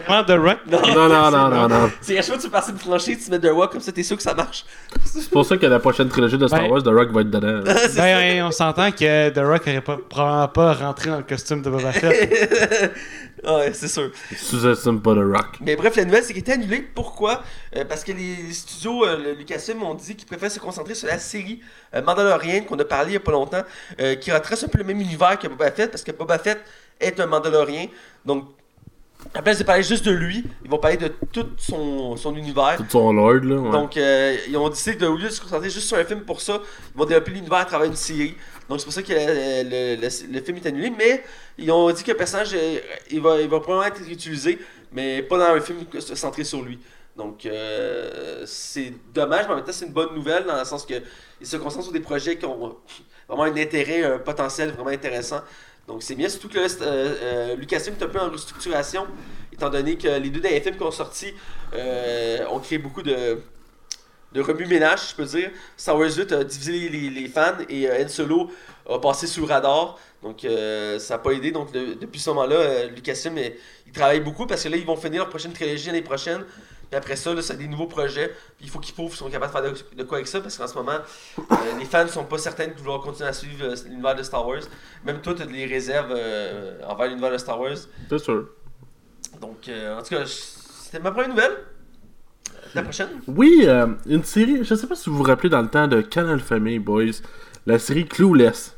Vraiment 0.08 0.24
The 0.24 0.32
Rock? 0.40 0.60
Non, 0.70 0.82
non, 0.82 1.10
non, 1.32 1.50
non, 1.50 1.68
non. 1.68 1.92
C'est 2.02 2.14
à 2.18 2.22
chaque 2.22 2.28
fois 2.28 2.38
que 2.38 2.42
tu 2.44 2.50
passes 2.50 2.68
une 2.70 2.76
plancher, 2.76 3.18
tu 3.18 3.32
mets 3.32 3.40
The 3.40 3.50
Rock 3.52 3.72
comme 3.72 3.82
ça, 3.82 3.92
t'es 3.92 4.04
sûr 4.04 4.16
que 4.18 4.24
ça 4.24 4.34
marche. 4.34 4.66
C'est 5.06 5.30
pour 5.30 5.46
ça 5.46 5.58
que 5.58 5.66
la 5.66 5.80
prochaine 5.80 6.08
trilogie 6.10 6.38
de 6.38 6.46
Star 6.48 6.62
Ouais. 6.64 6.70
Wars, 6.70 6.84
The 6.84 6.88
Rock 6.88 7.10
va 7.12 7.22
être 7.22 7.30
dedans. 7.32 7.64
Ben, 7.96 8.18
ouais, 8.18 8.42
on 8.42 8.52
s'entend 8.52 8.92
que 8.92 9.30
The 9.30 9.40
Rock 9.40 9.62
aurait 9.68 9.82
pas, 9.82 9.98
probablement 10.10 10.48
pas 10.48 10.74
rentré 10.74 11.10
dans 11.10 11.18
le 11.18 11.24
costume 11.24 11.62
de 11.62 11.70
Boba 11.70 11.92
Fett. 11.92 12.94
ouais, 13.44 13.72
c'est 13.74 13.88
sûr. 13.88 14.12
Sous-estime 14.36 15.02
pas 15.02 15.14
The 15.14 15.20
Rock. 15.36 15.48
Mais 15.62 15.76
bref, 15.76 15.96
la 15.96 16.06
nouvelle, 16.06 16.24
c'est 16.24 16.34
qu'il 16.34 16.42
était 16.42 16.54
annulé. 16.54 16.88
Pourquoi? 16.94 17.42
Euh, 17.76 17.86
Parce 17.88 18.04
que 18.04 18.12
les 18.12 18.52
studios 18.54 19.06
euh, 19.06 19.34
Lucasfilm 19.36 19.82
ont 19.84 19.94
dit 19.96 20.16
qu'ils 20.16 20.28
préfèrent 20.28 20.52
se 20.52 20.60
concentrer 20.60 20.96
sur 20.96 21.08
la 21.08 21.18
série 21.18 21.62
euh, 21.96 22.02
Mandalorian 22.02 22.64
qu'on 22.68 22.78
a 22.80 22.86
parlé 22.86 23.12
il 23.12 23.14
y 23.14 23.18
a 23.18 23.20
pas 23.22 23.32
longtemps, 23.32 23.64
euh, 24.00 24.16
qui 24.16 24.32
retrace 24.32 24.64
un 24.64 24.68
peu 24.68 24.78
le 24.78 24.84
même 24.84 25.02
univers 25.02 25.40
que 25.40 25.48
Boba 25.48 25.72
Fett, 25.72 25.90
parce 25.92 26.04
que 26.04 26.12
Boba 26.12 26.38
Fett 26.38 26.60
est 27.00 27.20
un 27.20 27.26
Mandalorien. 27.26 27.88
Donc, 28.26 28.46
À 29.34 29.42
place 29.42 29.58
de 29.58 29.64
parler 29.64 29.82
juste 29.84 30.06
de 30.06 30.12
lui, 30.12 30.44
ils 30.64 30.70
vont 30.70 30.78
parler 30.78 30.96
de 30.98 31.08
tout 31.34 31.48
son, 31.58 32.16
son 32.18 32.36
univers. 32.36 32.78
Tout 32.78 32.86
son 32.90 33.12
lord, 33.12 33.44
là. 33.44 33.56
Ouais. 33.56 33.72
Donc, 33.72 33.98
euh, 33.98 34.38
ils 34.48 34.56
ont 34.56 34.70
décidé 34.70 34.96
de, 34.96 35.08
au 35.08 35.16
lieu 35.18 35.26
de 35.28 35.34
se 35.34 35.42
concentrer 35.42 35.70
juste 35.72 35.88
sur 35.88 35.98
un 35.98 36.06
film 36.06 36.22
pour 36.22 36.40
ça, 36.40 36.62
ils 36.94 36.98
vont 36.98 37.04
développer 37.06 37.32
l'univers 37.32 37.58
à 37.58 37.66
travers 37.66 37.88
une 37.88 37.96
série. 37.96 38.36
Donc, 38.70 38.80
c'est 38.80 38.86
pour 38.86 38.94
ça 38.94 39.02
que 39.02 39.12
le, 39.12 39.96
le- 39.96 40.34
le 40.34 40.42
film 40.42 40.58
est 40.58 40.66
annulé. 40.68 40.92
Mais 40.96 41.24
ils 41.58 41.72
ont 41.72 41.90
dit 41.92 42.04
que 42.04 42.12
le 42.12 42.18
personnage, 42.18 42.52
euh, 42.54 42.80
il 43.10 43.20
va, 43.20 43.42
il 43.42 43.50
va 43.50 43.60
probablement 43.60 43.86
être 43.96 44.08
utilisé, 44.10 44.60
mais 44.92 45.24
pas 45.24 45.38
dans 45.40 45.56
un 45.56 45.62
film 45.62 45.80
centré 46.16 46.44
sur 46.44 46.62
lui. 46.62 46.78
Donc, 47.18 47.46
euh, 47.46 48.44
c'est 48.46 48.94
dommage, 49.14 49.46
mais 49.48 49.54
en 49.54 49.56
même 49.58 49.66
temps, 49.66 49.72
c'est 49.72 49.86
une 49.86 49.92
bonne 49.94 50.14
nouvelle 50.14 50.46
dans 50.46 50.58
le 50.58 50.66
sens 50.66 50.86
que 50.86 50.94
ils 51.42 51.48
se 51.48 51.58
concentrent 51.58 51.86
sur 51.86 51.94
des 51.94 52.00
projets 52.00 52.38
qui 52.38 52.46
ont 52.46 52.78
vraiment 53.28 53.44
un 53.44 53.58
intérêt, 53.58 54.04
un 54.04 54.20
potentiel 54.20 54.70
vraiment 54.72 54.90
intéressant. 54.92 55.42
Donc, 55.88 56.04
c'est 56.04 56.16
bien, 56.16 56.30
surtout 56.30 56.50
que 56.50 56.68
c'est, 56.68 56.82
euh, 56.82 56.86
euh, 57.22 57.56
Lucasfilm 57.56 57.96
est 58.00 58.04
un 58.04 58.08
peu 58.08 58.20
en 58.20 58.30
restructuration, 58.30 59.08
étant 59.52 59.70
donné 59.70 59.98
que 59.98 60.08
les 60.08 60.30
deux 60.30 60.40
derniers 60.42 60.62
films 60.62 60.78
qui 60.78 60.84
ont 60.84 60.92
sorti 60.92 61.34
ont 62.52 62.60
créé 62.60 62.78
beaucoup 62.78 63.02
de, 63.02 63.40
de 64.34 64.42
remue-ménage, 64.42 65.10
je 65.12 65.16
peux 65.16 65.26
dire. 65.26 65.50
Star 65.76 65.98
Wars 65.98 66.10
8 66.16 66.32
a 66.34 66.44
divisé 66.44 66.90
les, 66.90 67.10
les- 67.10 67.28
fans 67.30 67.56
et 67.70 67.90
Han 67.90 68.08
Solo 68.10 68.52
a 68.90 69.00
passé 69.00 69.26
sous 69.28 69.42
le 69.42 69.48
radar. 69.48 69.98
Donc, 70.22 70.42
ça 70.42 71.14
n'a 71.16 71.18
pas 71.20 71.32
aidé. 71.32 71.52
Donc, 71.52 71.72
de- 71.72 71.94
depuis 71.96 72.20
ce 72.20 72.30
moment-là, 72.32 72.56
euh, 72.56 72.88
Lucasfilm, 72.90 73.38
ils 73.38 73.92
travaillent 73.94 74.20
beaucoup 74.20 74.46
parce 74.46 74.64
que 74.64 74.70
là, 74.70 74.78
ils 74.78 74.86
vont 74.86 74.98
finir 74.98 75.20
leur 75.22 75.30
prochaine 75.30 75.54
trilogie 75.54 75.88
l'année 75.88 76.02
prochaine. 76.02 76.44
Puis 76.90 76.98
après 76.98 77.16
ça, 77.16 77.40
c'est 77.42 77.58
des 77.58 77.68
nouveaux 77.68 77.88
projets. 77.88 78.30
Puis 78.58 78.66
il 78.66 78.70
faut 78.70 78.80
qu'ils 78.80 78.94
prouvent 78.94 79.10
qu'ils 79.10 79.18
sont 79.18 79.30
capables 79.30 79.54
de 79.54 79.74
faire 79.76 79.86
de, 79.92 79.96
de 79.96 80.04
quoi 80.04 80.18
avec 80.18 80.28
ça 80.28 80.40
parce 80.42 80.58
qu'en 80.58 80.68
ce 80.68 80.76
moment, 80.76 81.00
euh, 81.40 81.56
les 81.80 81.86
fans 81.86 82.04
ne 82.04 82.10
sont 82.10 82.26
pas 82.26 82.38
certains 82.38 82.68
de 82.68 82.74
vouloir 82.74 83.02
continuer 83.02 83.30
à 83.30 83.34
suivre 83.34 83.66
euh, 83.66 83.76
l'univers 83.90 84.16
de 84.16 84.24
Star 84.24 84.48
Wars. 84.48 84.62
Même 85.06 85.22
toi, 85.22 85.34
tu 85.34 85.42
as 85.42 85.46
des 85.46 85.66
réserves 85.66 86.14
euh, 86.16 86.80
envers 86.88 87.08
l'univers 87.08 87.32
de 87.32 87.38
Star 87.38 87.60
Wars. 87.60 87.78
C'est 88.10 88.20
sûr. 88.20 88.48
Donc, 89.42 89.70
en 89.70 90.02
tout 90.02 90.16
cas, 90.16 90.26
c'était 90.26 91.00
ma 91.00 91.12
première 91.12 91.30
nouvelle. 91.30 91.58
La 92.74 92.84
prochaine? 92.84 93.10
Oui, 93.28 93.64
euh, 93.64 93.88
une 94.06 94.24
série, 94.24 94.64
je 94.64 94.76
sais 94.76 94.88
pas 94.88 94.96
si 94.96 95.10
vous 95.10 95.18
vous 95.18 95.24
rappelez 95.24 95.50
dans 95.50 95.62
le 95.62 95.68
temps 95.68 95.88
de 95.88 96.02
Canal 96.02 96.40
Famille, 96.40 96.80
boys, 96.80 97.22
la 97.66 97.80
série 97.80 98.06
Clueless. 98.06 98.77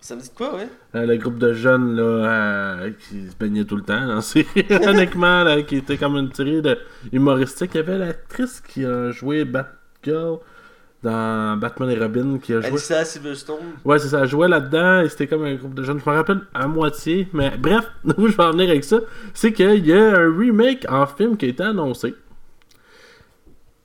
Ça 0.00 0.14
me 0.14 0.20
dit 0.20 0.30
quoi, 0.34 0.54
ouais? 0.54 0.68
Euh, 0.94 1.06
le 1.06 1.16
groupe 1.16 1.38
de 1.38 1.52
jeunes 1.52 1.96
là, 1.96 2.02
euh, 2.02 2.90
qui 2.92 3.28
se 3.28 3.36
baignaient 3.36 3.64
tout 3.64 3.76
le 3.76 3.82
temps 3.82 4.06
dans 4.06 4.20
série, 4.22 4.64
honnêtement, 4.86 5.42
là, 5.44 5.62
qui 5.62 5.76
était 5.76 5.96
comme 5.96 6.16
une 6.16 6.32
série 6.32 6.62
de 6.62 6.78
humoristique. 7.12 7.72
Il 7.74 7.78
y 7.78 7.80
avait 7.80 7.98
l'actrice 7.98 8.60
qui 8.60 8.84
a 8.84 9.10
joué 9.10 9.44
Batgirl 9.44 10.38
dans 11.02 11.56
Batman 11.56 11.90
et 11.90 11.98
Robin 11.98 12.38
qui 12.38 12.52
a 12.54 12.60
joué. 12.60 12.70
Alicia 12.70 13.04
Silverstone. 13.04 13.74
Ouais, 13.84 13.98
c'est 13.98 14.08
ça, 14.08 14.20
elle 14.20 14.28
jouait 14.28 14.48
là-dedans 14.48 15.00
et 15.00 15.08
c'était 15.08 15.26
comme 15.26 15.44
un 15.44 15.54
groupe 15.54 15.74
de 15.74 15.82
jeunes. 15.82 16.00
Je 16.04 16.10
me 16.10 16.16
rappelle 16.16 16.40
à 16.54 16.66
moitié, 16.66 17.28
mais 17.32 17.56
bref, 17.58 17.90
où 18.16 18.26
je 18.28 18.36
vais 18.36 18.44
en 18.44 18.52
venir 18.52 18.70
avec 18.70 18.84
ça, 18.84 19.00
c'est 19.34 19.52
qu'il 19.52 19.86
y 19.86 19.92
a 19.92 20.16
un 20.16 20.38
remake 20.38 20.86
en 20.88 21.06
film 21.06 21.36
qui 21.36 21.46
a 21.46 21.48
été 21.48 21.62
annoncé. 21.62 22.14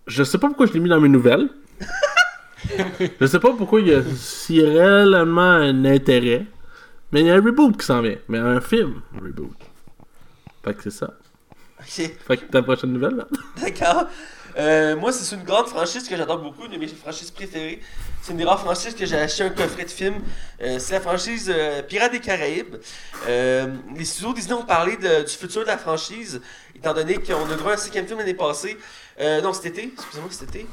Je 0.08 0.23
sais 0.23 0.38
pas 0.38 0.47
pourquoi 0.47 0.65
je 0.65 0.73
l'ai 0.73 0.80
mis 0.80 0.89
dans 0.89 0.99
mes 0.99 1.10
nouvelles. 1.10 1.49
je 3.19 3.26
sais 3.26 3.39
pas 3.39 3.54
pourquoi 3.54 3.82
il 3.82 3.88
y 3.88 3.93
a 3.93 4.02
si 4.15 4.62
réellement 4.62 5.41
un 5.41 5.86
intérêt. 5.86 6.45
Mais 7.12 7.21
il 7.21 7.28
y 7.28 7.30
a 7.30 7.36
un 7.36 7.41
reboot 7.41 7.78
qui 7.78 7.86
s'en 7.86 8.02
vient. 8.02 8.17
Mais 8.28 8.39
un 8.39 8.60
film, 8.60 9.02
un 9.15 9.23
reboot. 9.23 9.56
Fait 10.65 10.73
que 10.73 10.84
c'est 10.84 10.89
ça. 10.91 11.13
Ok, 11.80 12.12
Fait 12.28 12.38
que 12.38 12.45
ta 12.45 12.63
prochaine 12.63 12.93
nouvelle, 12.93 13.15
là. 13.17 13.28
d'accord. 13.62 14.06
Euh, 14.58 14.95
moi, 14.95 15.12
c'est 15.12 15.36
une 15.36 15.43
grande 15.43 15.67
franchise 15.67 16.08
que 16.08 16.15
j'adore 16.15 16.39
beaucoup, 16.39 16.65
une 16.65 16.71
de 16.73 16.78
mes 16.78 16.88
franchises 16.88 17.32
préférées. 17.32 17.82
C'est 18.21 18.32
une 18.32 18.38
des 18.38 18.43
rares 18.45 18.60
franchises 18.62 18.95
que 18.95 19.06
j'ai 19.06 19.17
acheté 19.17 19.43
un 19.43 19.49
coffret 19.49 19.84
de 19.84 19.89
film. 19.89 20.15
Euh, 20.62 20.78
c'est 20.80 20.93
la 20.93 21.02
franchise 21.02 21.52
euh, 21.54 21.82
Pirates 21.82 22.12
des 22.12 22.19
Caraïbes. 22.19 22.76
Les 23.28 24.06
studios 24.06 24.34
Disney 24.34 24.54
ont 24.54 24.63
parlé 24.65 24.95
de- 24.97 25.23
du 25.23 25.32
futur 25.34 25.62
de 25.62 25.67
la 25.67 25.78
franchise, 25.78 26.39
étant 26.76 26.93
donné 26.93 27.15
qu'on 27.15 27.49
a 27.52 27.56
droit 27.56 27.71
à 27.71 27.73
un 27.76 27.78
cinquième 27.78 28.06
film 28.08 28.19
l'année 28.19 28.34
passée. 28.36 28.78
Non, 29.19 29.54
cet 29.54 29.65
été, 29.67 29.91
excusez-moi, 29.95 30.30
cet 30.32 30.49
été. 30.56 30.65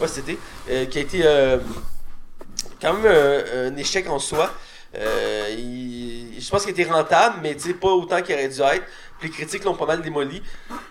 Ouais, 0.00 0.08
cet 0.08 0.28
été. 0.28 0.38
Euh, 0.70 0.86
qui 0.86 0.98
a 0.98 1.00
été 1.02 1.20
euh, 1.24 1.58
quand 2.80 2.94
même 2.94 3.02
euh, 3.06 3.70
un 3.70 3.76
échec 3.76 4.08
en 4.08 4.18
soi. 4.18 4.50
Euh, 4.94 5.48
il- 5.56 6.40
je 6.40 6.50
pense 6.50 6.62
qu'il 6.64 6.72
était 6.78 6.90
rentable, 6.90 7.36
mais 7.42 7.54
pas 7.80 7.88
autant 7.88 8.20
qu'il 8.22 8.34
aurait 8.34 8.48
dû 8.48 8.60
être. 8.60 8.84
Puis 9.20 9.28
les 9.28 9.30
critiques 9.30 9.64
l'ont 9.64 9.74
pas 9.76 9.86
mal 9.86 10.02
démoli. 10.02 10.42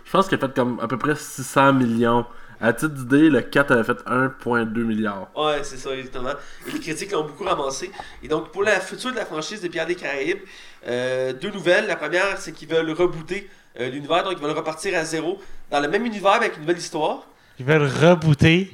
Je 0.05 0.11
pense 0.11 0.27
qu'il 0.27 0.37
a 0.37 0.41
fait 0.47 0.53
comme 0.53 0.79
à 0.79 0.87
peu 0.87 0.97
près 0.97 1.15
600 1.15 1.73
millions. 1.73 2.25
À 2.63 2.73
titre 2.73 2.93
d'idée, 2.93 3.29
le 3.29 3.41
4 3.41 3.71
avait 3.71 3.83
fait 3.83 3.97
1,2 4.05 4.83
milliard. 4.83 5.27
Ouais, 5.35 5.61
c'est 5.63 5.77
ça, 5.77 5.89
exactement. 5.95 6.29
Et 6.67 6.71
les 6.71 6.79
critiques 6.79 7.11
l'ont 7.11 7.23
beaucoup 7.23 7.43
ramassé. 7.43 7.91
Et 8.23 8.27
donc, 8.27 8.51
pour 8.51 8.61
la 8.63 8.79
future 8.79 9.09
de 9.11 9.15
la 9.15 9.25
franchise 9.25 9.61
de 9.61 9.67
Pierre 9.67 9.87
des 9.87 9.95
Caraïbes, 9.95 10.41
euh, 10.87 11.33
deux 11.33 11.49
nouvelles. 11.49 11.87
La 11.87 11.95
première, 11.95 12.37
c'est 12.37 12.51
qu'ils 12.51 12.67
veulent 12.69 12.91
rebooter 12.91 13.49
euh, 13.79 13.89
l'univers, 13.89 14.23
donc 14.23 14.33
ils 14.37 14.43
veulent 14.43 14.55
repartir 14.55 14.95
à 14.97 15.03
zéro 15.03 15.39
dans 15.71 15.79
le 15.79 15.87
même 15.87 16.05
univers 16.05 16.33
avec 16.33 16.53
une 16.55 16.61
nouvelle 16.61 16.77
histoire. 16.77 17.25
Ils 17.59 17.65
veulent 17.65 17.81
rebooter 17.87 18.71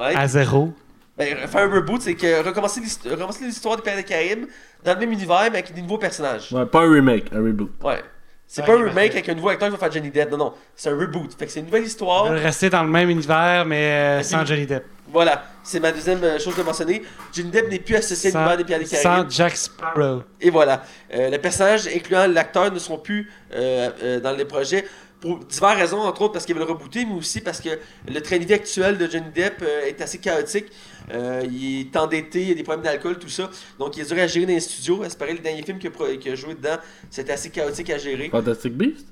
Ouais. 0.00 0.14
à 0.16 0.26
zéro. 0.28 0.72
Ben, 1.16 1.36
faire 1.48 1.62
un 1.68 1.74
reboot, 1.74 2.00
c'est 2.00 2.14
que 2.14 2.44
recommencer 2.46 2.80
l'hist- 2.80 3.08
recommencer 3.10 3.44
l'histoire 3.44 3.76
de 3.76 3.82
Pierre 3.82 3.96
des 3.96 4.04
Caraïbes 4.04 4.46
dans 4.84 4.94
le 4.94 5.00
même 5.00 5.12
univers, 5.12 5.40
mais 5.50 5.58
avec 5.58 5.74
des 5.74 5.82
nouveaux 5.82 5.98
personnages. 5.98 6.52
Ouais, 6.52 6.64
pas 6.66 6.82
un 6.82 6.92
remake, 6.92 7.24
un 7.32 7.38
reboot. 7.42 7.70
Ouais. 7.82 8.00
C'est 8.46 8.62
Ouais, 8.62 8.66
pas 8.66 8.72
un 8.72 8.76
parfait. 8.76 8.90
remake 8.90 9.10
avec 9.12 9.28
un 9.28 9.34
nouveau 9.34 9.48
acteur 9.50 9.68
qui 9.68 9.72
va 9.72 9.78
faire 9.78 9.92
Johnny 9.92 10.10
Depp. 10.10 10.30
Non, 10.30 10.38
non. 10.38 10.54
C'est 10.74 10.88
un 10.88 10.96
reboot. 10.96 11.34
Fait 11.38 11.44
que 11.46 11.52
c'est 11.52 11.60
une 11.60 11.66
nouvelle 11.66 11.84
histoire. 11.84 12.30
rester 12.30 12.70
dans 12.70 12.82
le 12.82 12.88
même 12.88 13.10
univers, 13.10 13.64
mais 13.66 14.20
euh, 14.20 14.22
sans. 14.22 14.46
Johnny 14.46 14.64
Depp. 14.64 14.84
Voilà. 15.12 15.42
C'est 15.62 15.80
ma 15.80 15.90
deuxième 15.92 16.22
euh, 16.22 16.38
chose 16.38 16.56
de 16.56 16.62
mentionner. 16.62 17.02
Johnny 17.34 17.50
Depp 17.50 17.68
n'est 17.70 17.78
plus 17.80 17.96
associé 17.96 18.30
à 18.30 18.32
l'univers 18.38 18.56
des 18.56 18.64
Pierre 18.64 18.78
des 18.78 18.84
Caraïbes. 18.86 19.30
sans 19.30 19.36
Jack 19.36 19.56
Sparrow. 19.56 20.22
Et 20.40 20.48
voilà. 20.50 20.82
Euh, 21.12 21.28
les 21.28 21.38
personnages, 21.38 21.88
incluant 21.88 22.26
l'acteur, 22.26 22.72
ne 22.72 22.78
seront 22.78 22.98
plus 22.98 23.30
euh, 23.52 23.90
euh, 24.02 24.20
dans 24.20 24.32
les 24.32 24.44
projets 24.46 24.86
pour 25.20 25.38
diverses 25.44 25.76
raisons, 25.78 26.00
entre 26.00 26.22
autres 26.22 26.32
parce 26.34 26.46
qu'ils 26.46 26.54
veulent 26.54 26.68
rebooter, 26.68 27.04
mais 27.04 27.14
aussi 27.14 27.40
parce 27.40 27.60
que 27.60 27.70
le 28.08 28.20
train 28.20 28.38
de 28.38 28.44
vie 28.44 28.54
actuel 28.54 28.98
de 28.98 29.06
Johnny 29.08 29.30
Depp 29.34 29.62
euh, 29.62 29.86
est 29.86 30.00
assez 30.00 30.18
chaotique. 30.18 30.66
Euh, 31.10 31.42
il 31.50 31.80
est 31.80 31.96
endetté, 31.96 32.42
il 32.42 32.48
y 32.50 32.52
a 32.52 32.54
des 32.54 32.62
problèmes 32.62 32.84
d'alcool, 32.84 33.18
tout 33.18 33.28
ça. 33.28 33.50
Donc 33.78 33.96
il 33.96 34.02
est 34.02 34.12
dur 34.12 34.22
à 34.22 34.26
gérer 34.26 34.46
dans 34.46 34.52
les 34.52 34.60
studios. 34.60 35.02
Espérer 35.04 35.32
le 35.32 35.40
dernier 35.40 35.62
film 35.62 35.78
qu'il 35.78 35.90
a, 35.90 36.32
a 36.32 36.34
joué 36.34 36.54
dedans, 36.54 36.76
c'était 37.10 37.32
assez 37.32 37.50
chaotique 37.50 37.90
à 37.90 37.98
gérer, 37.98 38.28
Fantastic 38.28 38.74
Beast? 38.74 39.06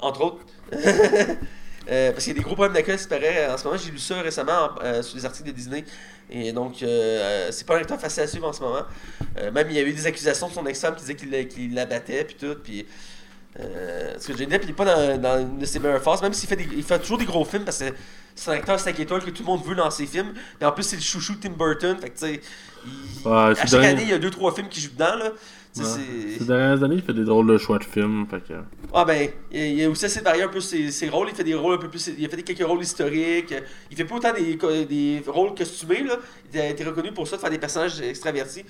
entre 0.00 0.20
autres. 0.22 0.46
Euh, 1.86 2.12
parce 2.12 2.24
qu'il 2.24 2.32
y 2.32 2.36
a 2.36 2.38
des 2.38 2.44
gros 2.44 2.54
problèmes 2.54 2.72
d'alcool, 2.72 2.98
c'est 2.98 3.10
pareil. 3.10 3.46
En 3.46 3.58
ce 3.58 3.64
moment, 3.64 3.76
j'ai 3.76 3.90
lu 3.90 3.98
ça 3.98 4.18
récemment 4.22 4.70
euh, 4.82 5.02
sur 5.02 5.18
les 5.18 5.26
articles 5.26 5.48
de 5.50 5.54
Disney. 5.54 5.84
Et 6.30 6.50
donc, 6.50 6.76
c'est 6.78 7.66
pas 7.66 7.76
un 7.76 7.80
acteur 7.80 8.00
facile 8.00 8.22
à 8.22 8.26
suivre 8.26 8.48
en 8.48 8.54
ce 8.54 8.62
moment. 8.62 8.84
Même, 9.52 9.66
il 9.68 9.76
y 9.76 9.78
a 9.78 9.82
eu 9.82 9.92
des 9.92 10.06
accusations 10.06 10.48
de 10.48 10.54
son 10.54 10.64
ex-femme 10.64 10.94
qui 10.94 11.02
disait 11.02 11.14
qu'il 11.14 11.30
la- 11.30 11.44
qu'il 11.44 11.74
la 11.74 11.84
battait, 11.84 12.24
puis 12.24 12.36
tout. 12.36 12.56
Puis, 12.64 12.86
euh, 13.60 14.12
parce 14.12 14.26
que 14.26 14.32
Johnny 14.36 14.46
Depp, 14.50 14.62
il 14.64 14.70
est 14.70 14.74
pas 14.74 14.84
dans, 14.84 15.20
dans 15.20 15.40
une 15.40 15.58
de 15.58 15.64
ses 15.66 15.78
meilleures 15.78 16.02
phases, 16.02 16.22
même 16.22 16.32
s'il 16.32 16.48
fait, 16.48 16.56
des- 16.56 16.68
il 16.76 16.82
fait 16.82 16.98
toujours 16.98 17.18
des 17.18 17.24
gros 17.24 17.44
films, 17.44 17.64
parce 17.64 17.78
que 17.78 17.84
c'est 18.34 18.50
un 18.50 18.54
acteur 18.54 18.80
5 18.80 18.98
étoiles 18.98 19.22
que 19.22 19.30
tout 19.30 19.42
le 19.42 19.46
monde 19.46 19.64
veut 19.64 19.76
dans 19.76 19.90
ses 19.90 20.06
films. 20.06 20.32
Et 20.60 20.64
en 20.64 20.72
plus, 20.72 20.82
c'est 20.82 20.96
le 20.96 21.02
chouchou 21.02 21.34
de 21.34 21.38
Tim 21.40 21.50
Burton. 21.56 21.96
Fait 22.00 22.10
que, 22.10 22.18
tu 22.18 22.26
sais, 22.26 22.40
il- 22.84 23.28
Ouais, 23.28 23.32
à 23.32 23.54
c'est 23.54 23.60
chaque 23.62 23.70
dernier- 23.70 23.86
année, 23.88 24.02
il 24.02 24.08
y 24.10 24.12
a 24.12 24.18
2-3 24.18 24.52
films 24.54 24.68
qui 24.68 24.80
jouent 24.80 24.90
dedans, 24.92 25.14
là. 25.16 25.30
Ouais. 25.76 25.82
Ces 26.38 26.44
dernières 26.44 26.84
années, 26.84 26.94
il 26.96 27.02
fait 27.02 27.12
des 27.12 27.24
drôles 27.24 27.48
de 27.48 27.58
choix 27.58 27.78
de 27.80 27.84
films. 27.84 28.26
Fait 28.30 28.40
que... 28.40 28.52
ah 28.92 29.04
ben, 29.04 29.28
il 29.50 29.60
il 29.60 29.84
a 29.84 29.90
aussi 29.90 30.04
essayé 30.04 30.20
de 30.20 30.24
varier 30.24 30.44
un 30.44 30.48
peu 30.48 30.60
ses, 30.60 30.92
ses 30.92 31.08
rôles. 31.08 31.28
Il 31.30 31.34
fait 31.34 31.42
des 31.42 31.56
rôles 31.56 31.74
un 31.74 31.78
peu 31.78 31.88
plus. 31.88 32.10
Il 32.16 32.24
a 32.24 32.28
fait 32.28 32.42
quelques 32.44 32.64
rôles 32.64 32.80
historiques. 32.82 33.52
Il 33.90 33.96
fait 33.96 34.04
pas 34.04 34.14
autant 34.14 34.32
des, 34.32 34.54
des 34.86 35.22
rôles 35.26 35.52
costumés. 35.56 36.04
Là. 36.04 36.16
Il 36.52 36.60
a 36.60 36.68
été 36.68 36.84
reconnu 36.84 37.10
pour 37.10 37.26
ça, 37.26 37.34
de 37.36 37.40
faire 37.40 37.50
des 37.50 37.58
personnages 37.58 38.00
extravertis. 38.00 38.64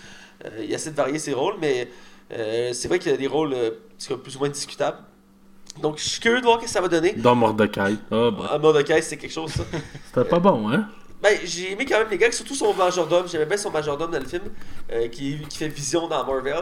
Euh, 0.47 0.49
il 0.65 0.73
essaie 0.73 0.93
de 0.93 0.97
varier 0.97 1.19
ses 1.19 1.35
rôles, 1.35 1.57
mais 1.61 1.91
euh, 2.33 2.73
c'est 2.73 2.89
vrai 2.89 2.99
qu'il 2.99 3.11
y 3.11 3.15
a 3.15 3.19
des 3.19 3.27
rôles 3.27 3.53
euh, 3.53 3.71
qui 3.99 4.07
sont 4.07 4.19
plus 4.19 4.37
ou 4.37 4.41
moins 4.41 4.49
discutables. 4.49 4.99
Donc, 5.81 5.99
je 5.99 6.05
suis 6.05 6.21
curieux 6.21 6.41
de 6.41 6.45
voir 6.45 6.61
ce 6.61 6.65
que 6.65 6.71
ça 6.71 6.81
va 6.81 6.89
donner. 6.89 7.13
Dans 7.15 7.35
Mordecai. 7.35 7.97
Ah, 8.11 8.31
bah. 8.31 8.51
En 8.53 8.59
mode 8.59 8.85
caisse, 8.85 9.09
c'est 9.09 9.17
quelque 9.17 9.33
chose, 9.33 9.51
ça. 9.51 9.65
C'était 10.07 10.29
pas 10.29 10.39
bon, 10.39 10.69
hein? 10.71 10.89
Ben, 11.21 11.39
j'ai 11.43 11.73
aimé 11.73 11.87
quand 11.87 11.99
même 11.99 12.11
les 12.11 12.19
gars, 12.19 12.31
surtout 12.31 12.55
son 12.55 12.75
majordome. 12.75 13.27
J'aimais 13.27 13.47
bien 13.47 13.57
son 13.57 13.71
majordome 13.71 14.11
dans 14.11 14.19
le 14.19 14.27
film, 14.27 14.43
euh, 14.93 15.09
qui, 15.09 15.39
qui 15.49 15.59
fait 15.59 15.69
vision 15.69 16.07
dans 16.07 16.25
Marvel. 16.25 16.55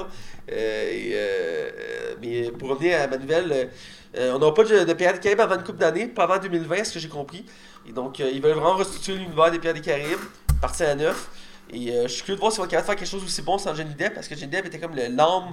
Euh, 0.51 0.91
et, 0.91 2.17
mais 2.21 2.51
pour 2.53 2.71
revenir 2.71 3.01
à 3.01 3.07
ma 3.09 3.19
nouvelle, 3.19 3.71
on 4.17 4.39
n'aura 4.39 4.55
pas 4.55 4.65
de, 4.65 4.85
de 4.85 4.93
Pirates 4.93 5.17
des 5.17 5.21
Caraïbes 5.21 5.41
avant 5.41 5.57
une 5.57 5.65
couple 5.65 5.79
d'années, 5.79 6.07
pas 6.07 6.25
avant 6.25 6.39
2020, 6.39 6.81
à 6.81 6.85
ce 6.85 6.95
que 6.95 7.01
j'ai 7.01 7.09
compris. 7.09 7.45
Et 7.89 7.93
donc, 7.93 8.21
ils 8.21 8.41
veulent 8.41 8.53
vraiment 8.53 8.77
restructurer 8.77 9.19
l'univers 9.19 9.51
des 9.51 9.59
Pirates 9.59 9.77
des 9.77 9.83
Caraïbes, 9.83 10.21
partir 10.61 10.89
à 10.89 10.95
neuf. 10.95 11.29
Et 11.71 11.91
euh, 11.91 12.03
je 12.03 12.09
suis 12.09 12.23
curieux 12.23 12.37
de 12.37 12.41
voir 12.41 12.53
si 12.53 12.59
on 12.59 12.63
va 12.63 12.67
être 12.67 12.71
capable 12.73 12.87
de 12.87 12.91
faire 12.93 12.99
quelque 12.99 13.11
chose 13.11 13.25
aussi 13.25 13.43
bon 13.43 13.57
sans 13.59 13.75
Johnny 13.75 13.95
Depp, 13.95 14.15
parce 14.15 14.29
que 14.29 14.35
Johnny 14.35 14.49
Depp 14.49 14.67
était 14.67 14.79
comme 14.79 14.95
le- 14.95 15.09
l'âme 15.09 15.53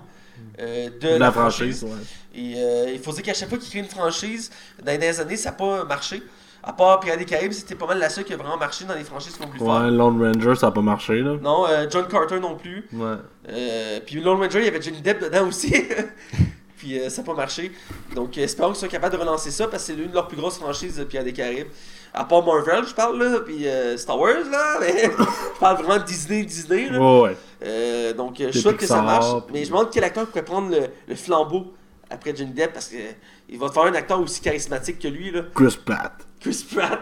euh, 0.59 0.89
de 0.99 1.17
la, 1.17 1.31
franchise. 1.31 1.83
ouais. 1.83 1.89
Et 2.35 2.55
euh, 2.57 2.91
il 2.93 2.99
faut 2.99 3.11
dire 3.13 3.23
qu'à 3.23 3.33
chaque 3.33 3.49
fois 3.49 3.57
qu'il 3.57 3.69
crée 3.69 3.79
une 3.79 3.85
franchise, 3.85 4.49
dans 4.83 4.91
les 4.91 4.97
dernières 4.97 5.19
années, 5.21 5.37
ça 5.37 5.49
n'a 5.51 5.55
pas 5.55 5.85
marché. 5.85 6.21
À 6.61 6.73
part 6.73 6.99
Pirates 6.99 7.19
des 7.19 7.25
Caraïbes, 7.25 7.53
c'était 7.53 7.75
pas 7.75 7.87
mal 7.87 7.99
la 7.99 8.09
seule 8.09 8.25
qui 8.25 8.33
a 8.33 8.37
vraiment 8.37 8.57
marché 8.57 8.83
dans 8.83 8.93
les 8.95 9.05
franchises 9.05 9.37
qu'on 9.37 9.45
voulu 9.45 9.59
faire. 9.59 9.67
Ouais, 9.67 9.91
Lone 9.91 10.21
Ranger, 10.21 10.55
ça 10.59 10.67
a 10.67 10.71
pas 10.71 10.81
marché, 10.81 11.21
là. 11.21 11.37
Non, 11.41 11.65
euh, 11.69 11.87
John 11.89 12.05
Carter 12.09 12.37
non 12.41 12.57
plus. 12.57 12.85
Ouais. 12.91 13.15
Euh, 13.47 13.99
puis 14.05 14.19
Lone 14.19 14.41
Ranger, 14.41 14.59
il 14.59 14.65
y 14.65 14.67
avait 14.67 14.81
Johnny 14.81 15.01
Depp 15.01 15.21
dedans 15.21 15.47
aussi. 15.47 15.73
puis 16.77 16.99
euh, 16.99 17.09
ça 17.09 17.21
n'a 17.21 17.25
pas 17.25 17.33
marché. 17.33 17.71
Donc 18.13 18.37
espérons 18.37 18.71
qu'ils 18.71 18.79
soient 18.79 18.87
capables 18.89 19.15
de 19.15 19.21
relancer 19.21 19.51
ça 19.51 19.67
parce 19.69 19.83
que 19.83 19.87
c'est 19.93 19.95
l'une 19.97 20.09
de 20.09 20.13
leurs 20.13 20.27
plus 20.27 20.37
grosses 20.37 20.57
franchises 20.57 20.97
de 20.97 21.05
Pirates 21.05 21.25
des 21.25 21.33
Caraïbes. 21.33 21.67
À 22.13 22.23
part 22.25 22.43
Marvel, 22.43 22.85
je 22.87 22.93
parle 22.95 23.21
là, 23.23 23.39
puis 23.41 23.67
euh, 23.67 23.95
Star 23.97 24.17
Wars 24.19 24.33
là, 24.51 24.77
mais 24.79 25.03
je 25.55 25.59
parle 25.59 25.77
vraiment 25.83 25.97
de 25.97 26.03
Disney, 26.03 26.43
Disney 26.43 26.89
là. 26.89 26.99
Ouais, 26.99 27.21
ouais. 27.29 27.37
Euh, 27.63 28.13
donc 28.13 28.39
euh, 28.41 28.49
je 28.51 28.59
souhaite 28.59 28.77
que 28.77 28.85
ça 28.87 29.01
marche. 29.01 29.25
puis- 29.45 29.53
Mais 29.53 29.59
je 29.65 29.71
me 29.71 29.77
demande 29.77 29.91
quel 29.91 30.03
acteur 30.03 30.25
pourrait 30.27 30.43
prendre 30.45 30.71
le, 30.71 30.87
le 31.07 31.15
flambeau 31.15 31.73
après 32.09 32.35
Johnny 32.35 32.51
Depp 32.51 32.73
parce 32.73 32.87
que 32.87 32.95
il 33.47 33.59
va 33.59 33.67
te 33.69 33.73
faire 33.73 33.83
un 33.83 33.93
acteur 33.93 34.19
aussi 34.19 34.41
charismatique 34.41 34.99
que 34.99 35.07
lui, 35.07 35.31
là. 35.31 35.41
Chris 35.55 35.77
Pratt. 35.85 36.13
Chris 36.39 36.65
Pratt. 36.73 36.99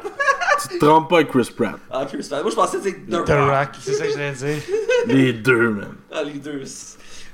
Tu 0.61 0.79
te 0.79 0.85
trompes 0.85 1.09
pas 1.09 1.17
avec 1.17 1.29
Chris 1.29 1.51
Pratt. 1.55 1.75
ah, 1.91 2.05
Chris 2.05 2.25
Pratt. 2.27 2.41
Moi, 2.41 2.51
je 2.51 2.55
pensais 2.55 2.77
que 2.77 2.83
c'était 2.83 2.99
The, 3.01 3.23
The 3.25 3.29
Rock. 3.29 3.49
Rock, 3.49 3.69
c'est 3.81 3.93
ça 3.93 4.03
que 4.05 4.09
je 4.09 4.13
voulais 4.15 4.31
dire. 4.31 4.57
Les 5.07 5.33
deux, 5.33 5.69
man. 5.69 5.95
Ah, 6.11 6.23
les 6.23 6.33
deux. 6.39 6.63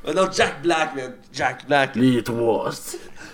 Euh, 0.05 0.13
non, 0.13 0.27
Jack 0.31 0.61
Black, 0.61 0.95
man. 0.95 1.13
Jack 1.31 1.65
Black. 1.67 1.95
Les 1.95 2.21
trois. 2.21 2.69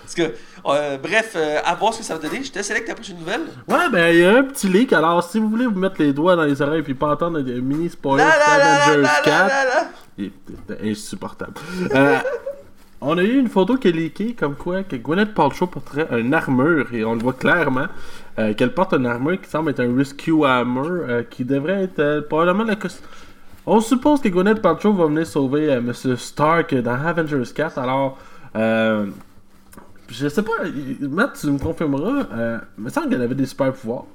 Parce 0.10 0.28
que, 0.28 0.36
euh, 0.66 0.98
bref, 0.98 1.34
euh, 1.36 1.60
à 1.64 1.76
voir 1.76 1.94
ce 1.94 2.00
que 2.00 2.04
ça 2.04 2.16
va 2.16 2.20
donner. 2.28 2.44
Je 2.44 2.52
te 2.52 2.72
avec 2.72 2.86
ta 2.86 2.96
prochaine 2.96 3.18
nouvelle. 3.18 3.42
Ouais, 3.68 3.90
ben, 3.92 4.12
il 4.12 4.22
y 4.22 4.26
a 4.26 4.38
un 4.38 4.44
petit 4.44 4.68
leak. 4.68 4.92
Alors, 4.92 5.24
si 5.24 5.40
vous 5.40 5.50
voulez 5.50 5.68
vous 5.68 5.78
mettre 5.78 5.98
les 6.00 6.14
doigts 6.14 6.36
dans 6.36 6.46
les 6.46 6.60
oreilles 6.64 6.84
et 6.88 6.94
pas 6.96 7.12
entendre 7.12 7.42
des 7.42 7.62
mini 7.62 7.90
spoilers 7.90 8.24
La 8.24 8.30
la 8.30 8.58
la 8.58 8.58
la 8.58 8.84
Avengers 8.84 9.02
la 9.04 9.22
4, 9.24 9.26
la 9.26 9.48
la 9.48 9.66
la. 9.66 9.88
il 10.18 10.26
était 10.26 10.90
insupportable. 10.90 11.54
Euh, 11.94 12.18
on 13.02 13.20
a 13.20 13.22
eu 13.22 13.38
une 13.38 13.50
photo 13.50 13.78
qui 13.78 13.90
est 13.90 13.92
leakée 13.92 14.34
comme 14.34 14.56
quoi 14.56 14.82
que 14.82 14.96
Gwyneth 14.96 15.36
Paltrow 15.36 15.68
porterait 15.68 16.08
une 16.20 16.34
armure 16.34 16.88
et 16.92 17.06
on 17.06 17.14
le 17.14 17.20
voit 17.22 17.34
clairement 17.34 17.86
qu'elle 18.58 18.74
porte 18.74 18.94
une 18.94 19.06
armure 19.06 19.40
qui 19.40 19.50
semble 19.50 19.72
être 19.72 19.80
un 19.80 19.96
Rescue 19.96 20.44
Armor 20.44 21.24
qui 21.30 21.46
devrait 21.46 21.84
être 21.84 22.28
probablement 22.28 22.66
la 22.66 22.76
On 23.66 23.80
suppose 23.80 24.20
que 24.22 24.28
Gwyneth 24.28 24.62
Paltrow 24.62 24.92
va 24.94 25.06
venir 25.06 25.26
sauver 25.26 25.80
Monsieur 25.80 26.18
Stark 26.18 26.76
dans 26.76 27.06
Avengers 27.06 27.54
4 27.56 27.78
alors 27.78 28.18
euh, 28.56 29.06
je 30.10 30.28
sais 30.28 30.44
pas, 30.44 30.52
euh, 30.64 30.96
Matt, 31.02 31.38
tu 31.40 31.48
me 31.48 31.60
confirmeras, 31.60 32.28
euh, 32.34 32.60
il 32.78 32.84
me 32.84 32.90
semble 32.90 33.10
qu'elle 33.10 33.22
avait 33.22 33.36
des 33.36 33.46
super 33.46 33.72
pouvoirs 33.74 34.06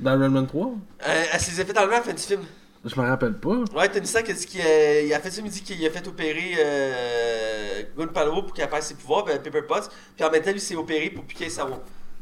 dans 0.00 0.12
Iron 0.20 0.30
Man 0.30 0.46
3. 0.46 0.66
Euh, 0.66 1.24
elle 1.32 1.40
s'est 1.40 1.64
fait 1.64 1.78
enlever 1.78 1.94
à 1.94 1.98
la 1.98 2.04
fin 2.04 2.12
du 2.12 2.22
film. 2.22 2.42
Je 2.84 3.00
me 3.00 3.06
rappelle 3.06 3.34
pas. 3.34 3.56
Ouais, 3.76 3.88
Tony 3.88 4.06
Stark 4.06 4.30
a 4.30 4.32
dit 4.32 4.46
qu'il 4.46 4.60
a, 4.60 5.00
il 5.02 5.12
a 5.12 5.18
fait 5.18 5.30
ça, 5.30 5.40
il 5.44 5.50
dit 5.50 5.62
qu'il 5.62 5.84
a 5.84 5.90
fait 5.90 6.06
opérer 6.06 6.52
euh, 6.58 7.82
Gun 7.98 8.06
Palrow 8.06 8.42
pour 8.42 8.52
qu'elle 8.54 8.68
perde 8.68 8.82
ses 8.82 8.94
pouvoirs, 8.94 9.24
ben, 9.24 9.38
Pepper 9.42 9.62
Potts. 9.62 9.90
Puis 10.16 10.24
en 10.24 10.30
même 10.30 10.42
temps, 10.42 10.52
lui 10.52 10.60
s'est 10.60 10.76
opéré 10.76 11.10
pour 11.10 11.24
piquer 11.24 11.50
sa, 11.50 11.66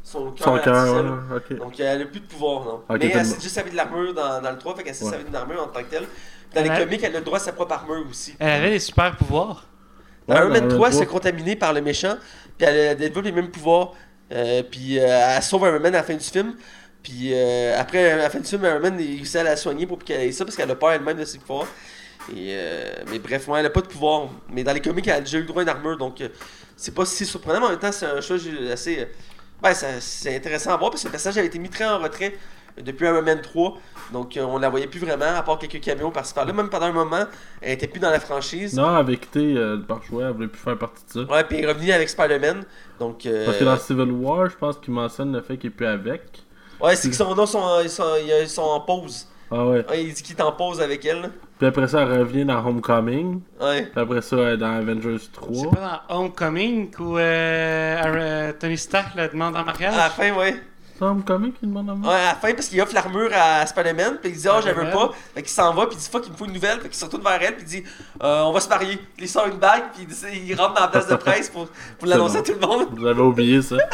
son 0.02 0.30
cœur. 0.32 0.44
Son 0.46 0.58
cœur, 0.58 1.04
ouais, 1.30 1.36
ok. 1.36 1.58
Donc 1.58 1.78
elle 1.78 2.02
a 2.02 2.06
plus 2.06 2.20
de 2.20 2.26
pouvoir, 2.26 2.64
non. 2.64 2.82
Mais 2.90 3.10
elle 3.12 3.18
le- 3.18 3.24
s'est 3.24 3.40
juste 3.40 3.54
servi 3.54 3.70
de 3.70 3.76
l'armure 3.76 4.14
dans, 4.14 4.40
dans 4.40 4.50
le 4.50 4.58
3, 4.58 4.76
fait 4.76 4.82
qu'elle 4.84 4.94
s'est 4.94 5.04
Ouais. 5.04 5.10
servi 5.10 5.24
d'une 5.26 5.36
armure 5.36 5.62
en 5.62 5.66
tant 5.68 5.80
que 5.82 5.90
telle. 5.90 6.06
Dans 6.54 6.62
les 6.62 6.68
comics, 6.84 7.00
elle 7.04 7.16
a 7.16 7.18
le 7.18 7.24
droit 7.24 7.36
à 7.38 7.42
sa 7.42 7.52
propre 7.52 7.74
armure 7.74 8.06
aussi. 8.08 8.34
Elle 8.38 8.48
avait 8.62 8.70
des 8.70 8.78
super 8.78 9.14
pouvoirs. 9.16 9.66
Ouais, 10.28 10.36
Iron 10.36 10.48
Man 10.48 10.68
dans 10.68 10.74
3, 10.74 10.88
elle 10.88 10.94
se 10.94 10.98
3. 10.98 11.06
fait 11.06 11.06
contaminer 11.06 11.56
par 11.56 11.72
le 11.72 11.80
méchant, 11.80 12.16
puis 12.58 12.66
elle, 12.66 12.76
elle 12.76 12.96
développe 12.96 13.24
les 13.24 13.32
mêmes 13.32 13.50
pouvoirs. 13.50 13.94
Euh, 14.32 14.62
puis 14.68 14.98
euh, 14.98 15.06
elle 15.36 15.42
sauve 15.42 15.62
Iron 15.62 15.78
Man 15.80 15.94
à 15.94 15.98
la 15.98 16.02
fin 16.02 16.14
du 16.14 16.24
film. 16.24 16.54
Puis 17.02 17.30
euh, 17.32 17.78
après, 17.78 18.10
à 18.12 18.16
la 18.16 18.30
fin 18.30 18.40
du 18.40 18.46
film, 18.46 18.64
Iron 18.64 18.80
Man 18.80 18.96
il 18.98 19.16
réussit 19.16 19.36
à 19.36 19.44
la 19.44 19.56
soigner 19.56 19.86
pour 19.86 19.98
qu'elle 19.98 20.22
ait 20.22 20.32
ça 20.32 20.44
parce 20.44 20.56
qu'elle 20.56 20.70
a 20.70 20.74
peur 20.74 20.92
elle-même 20.92 21.16
de 21.16 21.24
ses 21.24 21.38
pouvoirs. 21.38 21.68
Et, 22.32 22.48
euh, 22.56 22.92
mais 23.10 23.20
bref, 23.20 23.46
ouais, 23.46 23.60
elle 23.60 23.66
a 23.66 23.70
pas 23.70 23.82
de 23.82 23.86
pouvoir. 23.86 24.28
Mais 24.50 24.64
dans 24.64 24.72
les 24.72 24.80
comics, 24.80 25.06
elle 25.06 25.14
a 25.14 25.20
déjà 25.20 25.38
eu 25.38 25.42
le 25.42 25.46
droit 25.46 25.60
à 25.60 25.64
une 25.64 25.68
armure, 25.68 25.96
donc 25.96 26.22
c'est 26.76 26.94
pas 26.94 27.04
si 27.04 27.24
surprenant. 27.24 27.60
Mais 27.60 27.66
en 27.66 27.70
même 27.70 27.78
temps, 27.78 27.92
c'est 27.92 28.06
un 28.06 28.20
choix 28.20 28.36
assez. 28.72 29.06
ben, 29.62 29.72
c'est 30.00 30.34
intéressant 30.34 30.72
à 30.72 30.76
voir 30.76 30.90
parce 30.90 31.02
que 31.02 31.08
le 31.08 31.12
personnage 31.12 31.38
avait 31.38 31.46
été 31.46 31.60
mis 31.60 31.70
très 31.70 31.84
en 31.84 31.98
retrait 32.00 32.34
depuis 32.82 33.06
Iron 33.06 33.22
Man 33.22 33.40
3. 33.40 33.74
Donc 34.12 34.36
euh, 34.36 34.42
on 34.44 34.58
la 34.58 34.68
voyait 34.68 34.86
plus 34.86 35.00
vraiment, 35.00 35.36
à 35.36 35.42
part 35.42 35.58
quelques 35.58 35.80
caméos 35.80 36.10
par-ci 36.10 36.32
par-là. 36.34 36.52
Même 36.52 36.68
pendant 36.68 36.86
un 36.86 36.92
moment, 36.92 37.24
elle 37.60 37.72
était 37.72 37.88
plus 37.88 38.00
dans 38.00 38.10
la 38.10 38.20
franchise. 38.20 38.74
Non, 38.76 38.88
avec 38.94 39.22
quitté 39.22 39.54
euh, 39.56 39.78
par 39.78 40.02
choix, 40.02 40.24
elle 40.26 40.32
voulait 40.32 40.48
plus 40.48 40.60
faire 40.60 40.78
partie 40.78 41.02
de 41.06 41.24
ça. 41.26 41.32
Ouais, 41.32 41.44
puis 41.44 41.58
il 41.58 41.64
est 41.64 41.68
revenu 41.68 41.90
avec 41.92 42.08
Spider-Man. 42.08 42.64
Donc, 43.00 43.26
euh, 43.26 43.44
Parce 43.46 43.58
que 43.58 43.64
dans 43.64 43.76
Civil 43.78 44.10
War, 44.12 44.48
je 44.48 44.56
pense 44.56 44.76
qu'il 44.78 44.94
mentionne 44.94 45.32
le 45.32 45.42
fait 45.42 45.56
qu'il 45.56 45.68
est 45.68 45.74
plus 45.74 45.86
avec. 45.86 46.22
ouais, 46.80 46.94
c'est 46.96 47.10
que 47.10 47.16
son 47.16 47.34
nom, 47.34 47.46
sont, 47.46 47.80
ils, 47.82 47.90
sont, 47.90 48.14
ils 48.42 48.48
sont 48.48 48.62
en 48.62 48.80
pause. 48.80 49.26
Ah 49.50 49.64
ouais. 49.64 49.84
Ouais, 49.88 50.02
il 50.04 50.12
dit 50.12 50.22
qu'il 50.22 50.36
est 50.36 50.42
en 50.42 50.50
pause 50.52 50.80
avec 50.80 51.04
elle. 51.04 51.30
Puis 51.58 51.68
après 51.68 51.86
ça, 51.88 52.02
elle 52.02 52.18
revient 52.20 52.44
dans 52.44 52.64
Homecoming. 52.66 53.40
Ouais. 53.60 53.82
Puis 53.84 54.00
après 54.02 54.20
ça, 54.20 54.36
elle 54.38 54.54
est 54.54 54.56
dans 54.56 54.72
Avengers 54.76 55.18
C'est 55.20 55.32
3. 55.32 55.70
pas 55.70 56.02
dans 56.08 56.16
Homecoming 56.16 56.90
où 56.98 57.16
euh, 57.16 57.20
euh, 58.04 58.52
Tony 58.58 58.76
Stark 58.76 59.14
la 59.14 59.28
demande 59.28 59.56
en 59.56 59.64
mariage? 59.64 59.94
À 59.94 59.96
la 59.98 60.10
fin, 60.10 60.34
ouais. 60.34 60.56
C'est 60.98 61.04
Homecoming 61.04 61.52
qui 61.52 61.66
demande 61.66 61.90
à 61.90 61.94
moi? 61.94 62.08
Ouais, 62.10 62.18
à 62.20 62.24
la 62.28 62.34
fin, 62.36 62.52
parce 62.54 62.68
qu'il 62.68 62.80
offre 62.80 62.94
l'armure 62.94 63.30
à 63.34 63.66
Spider-Man, 63.66 64.18
puis 64.22 64.30
il 64.32 64.36
dit, 64.38 64.48
ah, 64.48 64.60
je 64.62 64.66
la 64.68 64.72
veux 64.72 64.90
pas. 64.90 65.10
Fait 65.34 65.42
qu'il 65.42 65.50
s'en 65.50 65.74
va, 65.74 65.86
puis 65.86 65.96
il 65.96 66.00
dit, 66.00 66.08
fuck, 66.10 66.24
il 66.26 66.32
me 66.32 66.36
faut 66.36 66.46
une 66.46 66.52
nouvelle. 66.54 66.78
Fait 66.80 66.88
qu'il 66.88 66.96
se 66.96 67.04
retourne 67.04 67.22
vers 67.22 67.38
elle, 67.42 67.56
puis 67.56 67.64
il 67.66 67.82
dit, 67.82 67.84
euh, 68.22 68.42
on 68.44 68.52
va 68.52 68.60
se 68.60 68.68
marier. 68.68 68.96
Puis 68.96 69.26
il 69.26 69.28
sort 69.28 69.46
une 69.46 69.58
bague, 69.58 69.84
puis 69.94 70.02
il, 70.04 70.06
dit- 70.08 70.46
il 70.48 70.54
rentre 70.54 70.74
dans 70.74 70.80
la 70.82 70.88
place 70.88 71.06
de 71.08 71.16
presse 71.16 71.50
pour, 71.50 71.68
pour 71.98 72.08
l'annoncer 72.08 72.38
à 72.38 72.42
tout 72.42 72.52
le 72.58 72.66
monde. 72.66 72.88
J'avais 73.00 73.20
oublié 73.20 73.60
ça. 73.62 73.76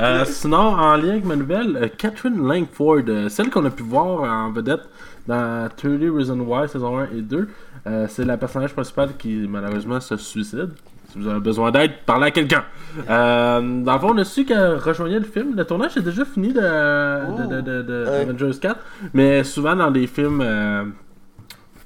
Euh, 0.00 0.24
sinon, 0.24 0.58
en 0.58 0.96
lien 0.96 1.10
avec 1.12 1.24
ma 1.24 1.36
nouvelle, 1.36 1.76
euh, 1.76 1.88
Catherine 1.96 2.36
Langford, 2.46 3.02
euh, 3.08 3.28
celle 3.28 3.50
qu'on 3.50 3.64
a 3.64 3.70
pu 3.70 3.82
voir 3.82 4.22
en 4.22 4.50
vedette 4.52 4.82
dans 5.26 5.68
30 5.76 6.00
Reasons 6.14 6.40
Why, 6.40 6.68
saison 6.68 6.98
1 6.98 7.04
et 7.16 7.22
2, 7.22 7.48
euh, 7.86 8.06
c'est 8.08 8.24
la 8.24 8.36
personnage 8.36 8.72
principale 8.72 9.10
qui 9.18 9.46
malheureusement 9.48 10.00
se 10.00 10.16
suicide. 10.16 10.70
Si 11.16 11.22
vous 11.22 11.28
avez 11.28 11.40
besoin 11.40 11.70
d'aide, 11.70 11.92
parlez 12.04 12.26
à 12.26 12.30
quelqu'un. 12.30 12.64
Euh, 13.08 13.82
dans 13.82 13.94
le 13.94 13.98
fond, 13.98 14.10
on 14.14 14.18
a 14.18 14.24
su 14.24 14.44
qu'elle 14.44 14.76
rejoignait 14.76 15.18
le 15.18 15.24
film. 15.24 15.54
Le 15.56 15.64
tournage 15.64 15.96
est 15.96 16.02
déjà 16.02 16.24
fini 16.24 16.52
de, 16.52 16.60
de, 16.60 17.46
de, 17.56 17.60
de- 17.62 17.82
de 17.82 18.04
Ouais. 18.04 18.20
Avengers 18.20 18.58
4, 18.60 18.76
mais 19.14 19.42
souvent 19.44 19.74
dans 19.76 19.90
des 19.90 20.06
films. 20.06 20.40
euh, 20.42 20.84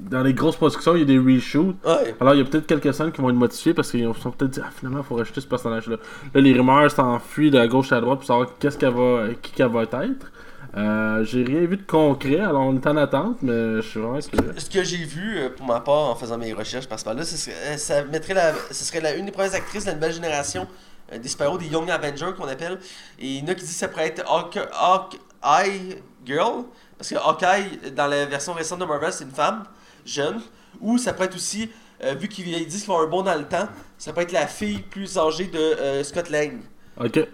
dans 0.00 0.22
les 0.22 0.32
grosses 0.32 0.56
productions, 0.56 0.94
il 0.96 1.00
y 1.00 1.02
a 1.02 1.04
des 1.04 1.18
reshoots. 1.18 1.76
Ouais. 1.84 2.14
Alors, 2.20 2.32
il 2.34 2.38
y 2.38 2.40
a 2.40 2.44
peut-être 2.46 2.66
quelques 2.66 2.94
scènes 2.94 3.12
qui 3.12 3.20
vont 3.20 3.28
être 3.28 3.36
modifiées 3.36 3.74
parce 3.74 3.90
qu'ils 3.90 4.10
se 4.14 4.20
sont 4.20 4.30
peut-être 4.30 4.50
dit, 4.52 4.60
ah, 4.64 4.70
finalement, 4.74 5.00
il 5.00 5.04
faut 5.04 5.14
rajouter 5.14 5.42
ce 5.42 5.46
personnage-là. 5.46 5.96
Là, 6.34 6.40
les 6.40 6.52
rumeurs 6.54 6.90
s'enfuient 6.90 7.50
de 7.50 7.58
la 7.58 7.68
gauche 7.68 7.92
à 7.92 7.96
la 7.96 8.00
droite 8.00 8.20
pour 8.20 8.26
savoir 8.26 8.48
qu'est-ce 8.58 8.78
qu'elle 8.78 8.94
va, 8.94 9.24
qui 9.42 9.52
qu'elle 9.52 9.68
va 9.68 9.82
être. 9.82 10.32
Euh, 10.76 11.24
j'ai 11.24 11.42
rien 11.42 11.60
vu 11.66 11.76
de 11.76 11.82
concret, 11.82 12.38
alors 12.38 12.62
on 12.62 12.76
est 12.76 12.86
en 12.86 12.96
attente, 12.96 13.38
mais 13.42 13.76
je 13.76 13.80
suis 13.80 13.98
vraiment. 14.00 14.20
Ce 14.20 14.70
que 14.70 14.84
j'ai 14.84 15.04
vu 15.04 15.36
euh, 15.36 15.48
pour 15.50 15.66
ma 15.66 15.80
part 15.80 16.10
en 16.10 16.14
faisant 16.14 16.38
mes 16.38 16.52
recherches 16.52 16.86
par 16.86 16.98
ce 16.98 17.04
par 17.04 17.14
là, 17.14 17.24
ce 17.24 17.36
serait, 17.36 17.56
euh, 17.66 17.76
ça 17.76 18.04
mettrait 18.04 18.34
la, 18.34 18.52
ce 18.70 18.84
serait 18.84 19.00
la, 19.00 19.14
une 19.14 19.26
des 19.26 19.32
premières 19.32 19.54
actrices 19.54 19.84
de 19.84 19.88
la 19.90 19.94
nouvelle 19.96 20.12
génération 20.12 20.68
euh, 21.12 21.18
des 21.18 21.28
super 21.28 21.58
des 21.58 21.66
Young 21.66 21.90
Avengers 21.90 22.32
qu'on 22.36 22.46
appelle. 22.46 22.78
Et 23.18 23.26
il 23.26 23.38
y 23.40 23.42
en 23.42 23.48
a 23.48 23.54
qui 23.54 23.62
disent 23.62 23.72
que 23.72 23.78
ça 23.80 23.88
pourrait 23.88 24.06
être 24.06 24.22
Hawk- 24.30 24.68
Hawkeye 24.72 25.96
Girl, 26.24 26.64
parce 26.96 27.10
que 27.10 27.16
Hawkeye, 27.16 27.90
dans 27.96 28.06
la 28.06 28.26
version 28.26 28.52
récente 28.52 28.78
de 28.78 28.84
Marvel, 28.84 29.12
c'est 29.12 29.24
une 29.24 29.30
femme 29.32 29.64
jeune. 30.06 30.40
Ou 30.80 30.98
ça 30.98 31.12
pourrait 31.12 31.26
être 31.26 31.34
aussi, 31.34 31.68
euh, 32.04 32.14
vu 32.14 32.28
qu'ils 32.28 32.46
ils 32.46 32.66
disent 32.66 32.82
qu'ils 32.82 32.88
vont 32.92 33.00
un 33.00 33.06
bond 33.06 33.22
dans 33.22 33.34
le 33.36 33.44
temps, 33.44 33.66
ça 33.98 34.12
peut 34.12 34.20
être 34.20 34.30
la 34.32 34.46
fille 34.46 34.78
plus 34.78 35.18
âgée 35.18 35.46
de 35.46 36.02
Scott 36.04 36.30
Lang. 36.30 36.58
Ok. 36.96 37.26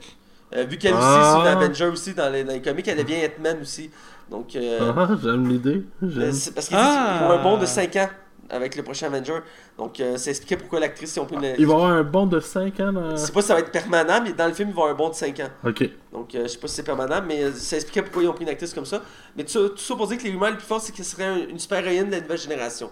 Euh, 0.55 0.65
vu 0.65 0.79
qu'elle 0.79 0.95
aussi, 0.95 1.03
Ah. 1.05 1.33
c'est 1.35 1.41
une 1.53 1.57
Avenger 1.59 1.87
aussi 1.87 2.15
dans 2.15 2.31
les, 2.33 2.45
dans 2.45 2.53
les 2.53 2.63
comics, 2.63 2.87
elle 2.87 2.99
devient 2.99 3.17
Ant-Man 3.27 3.59
aussi. 3.63 3.91
Donc, 4.31 4.55
euh, 4.57 4.93
Ah, 4.97 5.09
j'aime 5.23 5.49
l'idée. 5.49 5.83
euh, 6.03 6.31
c'est 6.33 6.55
parce 6.55 6.69
qu'ils 6.69 6.77
Ah. 6.79 7.19
vont 7.29 7.31
un 7.39 7.43
bond 7.43 7.57
de 7.59 7.67
5 7.67 7.95
ans 7.97 8.09
avec 8.49 8.77
le 8.77 8.83
prochain 8.85 9.07
Avenger. 9.09 9.39
Donc, 9.77 9.99
euh, 9.99 10.17
ça 10.17 10.31
expliquait 10.31 10.57
pourquoi 10.57 10.79
l'actrice, 10.81 11.13
si 11.13 11.19
on 11.19 11.27
peut 11.27 11.35
une... 11.35 11.55
Il 11.59 11.67
va 11.67 11.73
y 11.73 11.77
avoir 11.77 11.91
un 11.91 12.03
bond 12.05 12.27
de 12.27 12.39
5 12.39 12.79
ans 12.81 12.93
dans. 12.93 13.11
Je 13.11 13.17
sais 13.17 13.33
pas 13.33 13.43
si 13.43 13.49
ça 13.49 13.55
va 13.55 13.61
être 13.61 13.73
permanent, 13.73 14.21
mais 14.23 14.33
dans 14.33 14.47
le 14.47 14.53
film, 14.53 14.69
il 14.71 14.75
va 14.75 14.83
y 14.83 14.85
avoir 14.85 14.95
un 14.95 14.97
bond 14.97 15.09
de 15.11 15.15
5 15.15 15.41
ans. 15.41 15.49
Ok. 15.65 15.91
Donc, 16.13 16.35
euh, 16.35 16.43
je 16.45 16.49
sais 16.49 16.59
pas 16.59 16.69
si 16.69 16.75
c'est 16.77 16.83
permanent, 16.85 17.21
mais 17.27 17.51
ça 17.53 17.77
expliquait 17.77 18.03
pourquoi 18.03 18.23
ils 18.23 18.29
ont 18.29 18.33
pris 18.33 18.45
une 18.45 18.51
actrice 18.51 18.73
comme 18.73 18.87
ça. 18.87 19.03
Mais 19.37 19.43
tout 19.45 19.51
ça, 19.51 19.59
tout 19.71 19.79
ça 19.79 19.95
pour 19.97 20.07
dire 20.07 20.17
que 20.19 20.23
les 20.25 20.31
rumeurs 20.31 20.51
les 20.51 20.57
plus 20.57 20.67
fortes, 20.67 20.83
c'est 20.85 20.93
que 20.93 20.99
ce 20.99 21.05
serait 21.05 21.25
un- 21.25 21.49
une 21.49 21.59
super 21.59 21.85
héroïne 21.87 22.07
de 22.07 22.13
la 22.17 22.21
nouvelle 22.21 22.39
génération. 22.39 22.91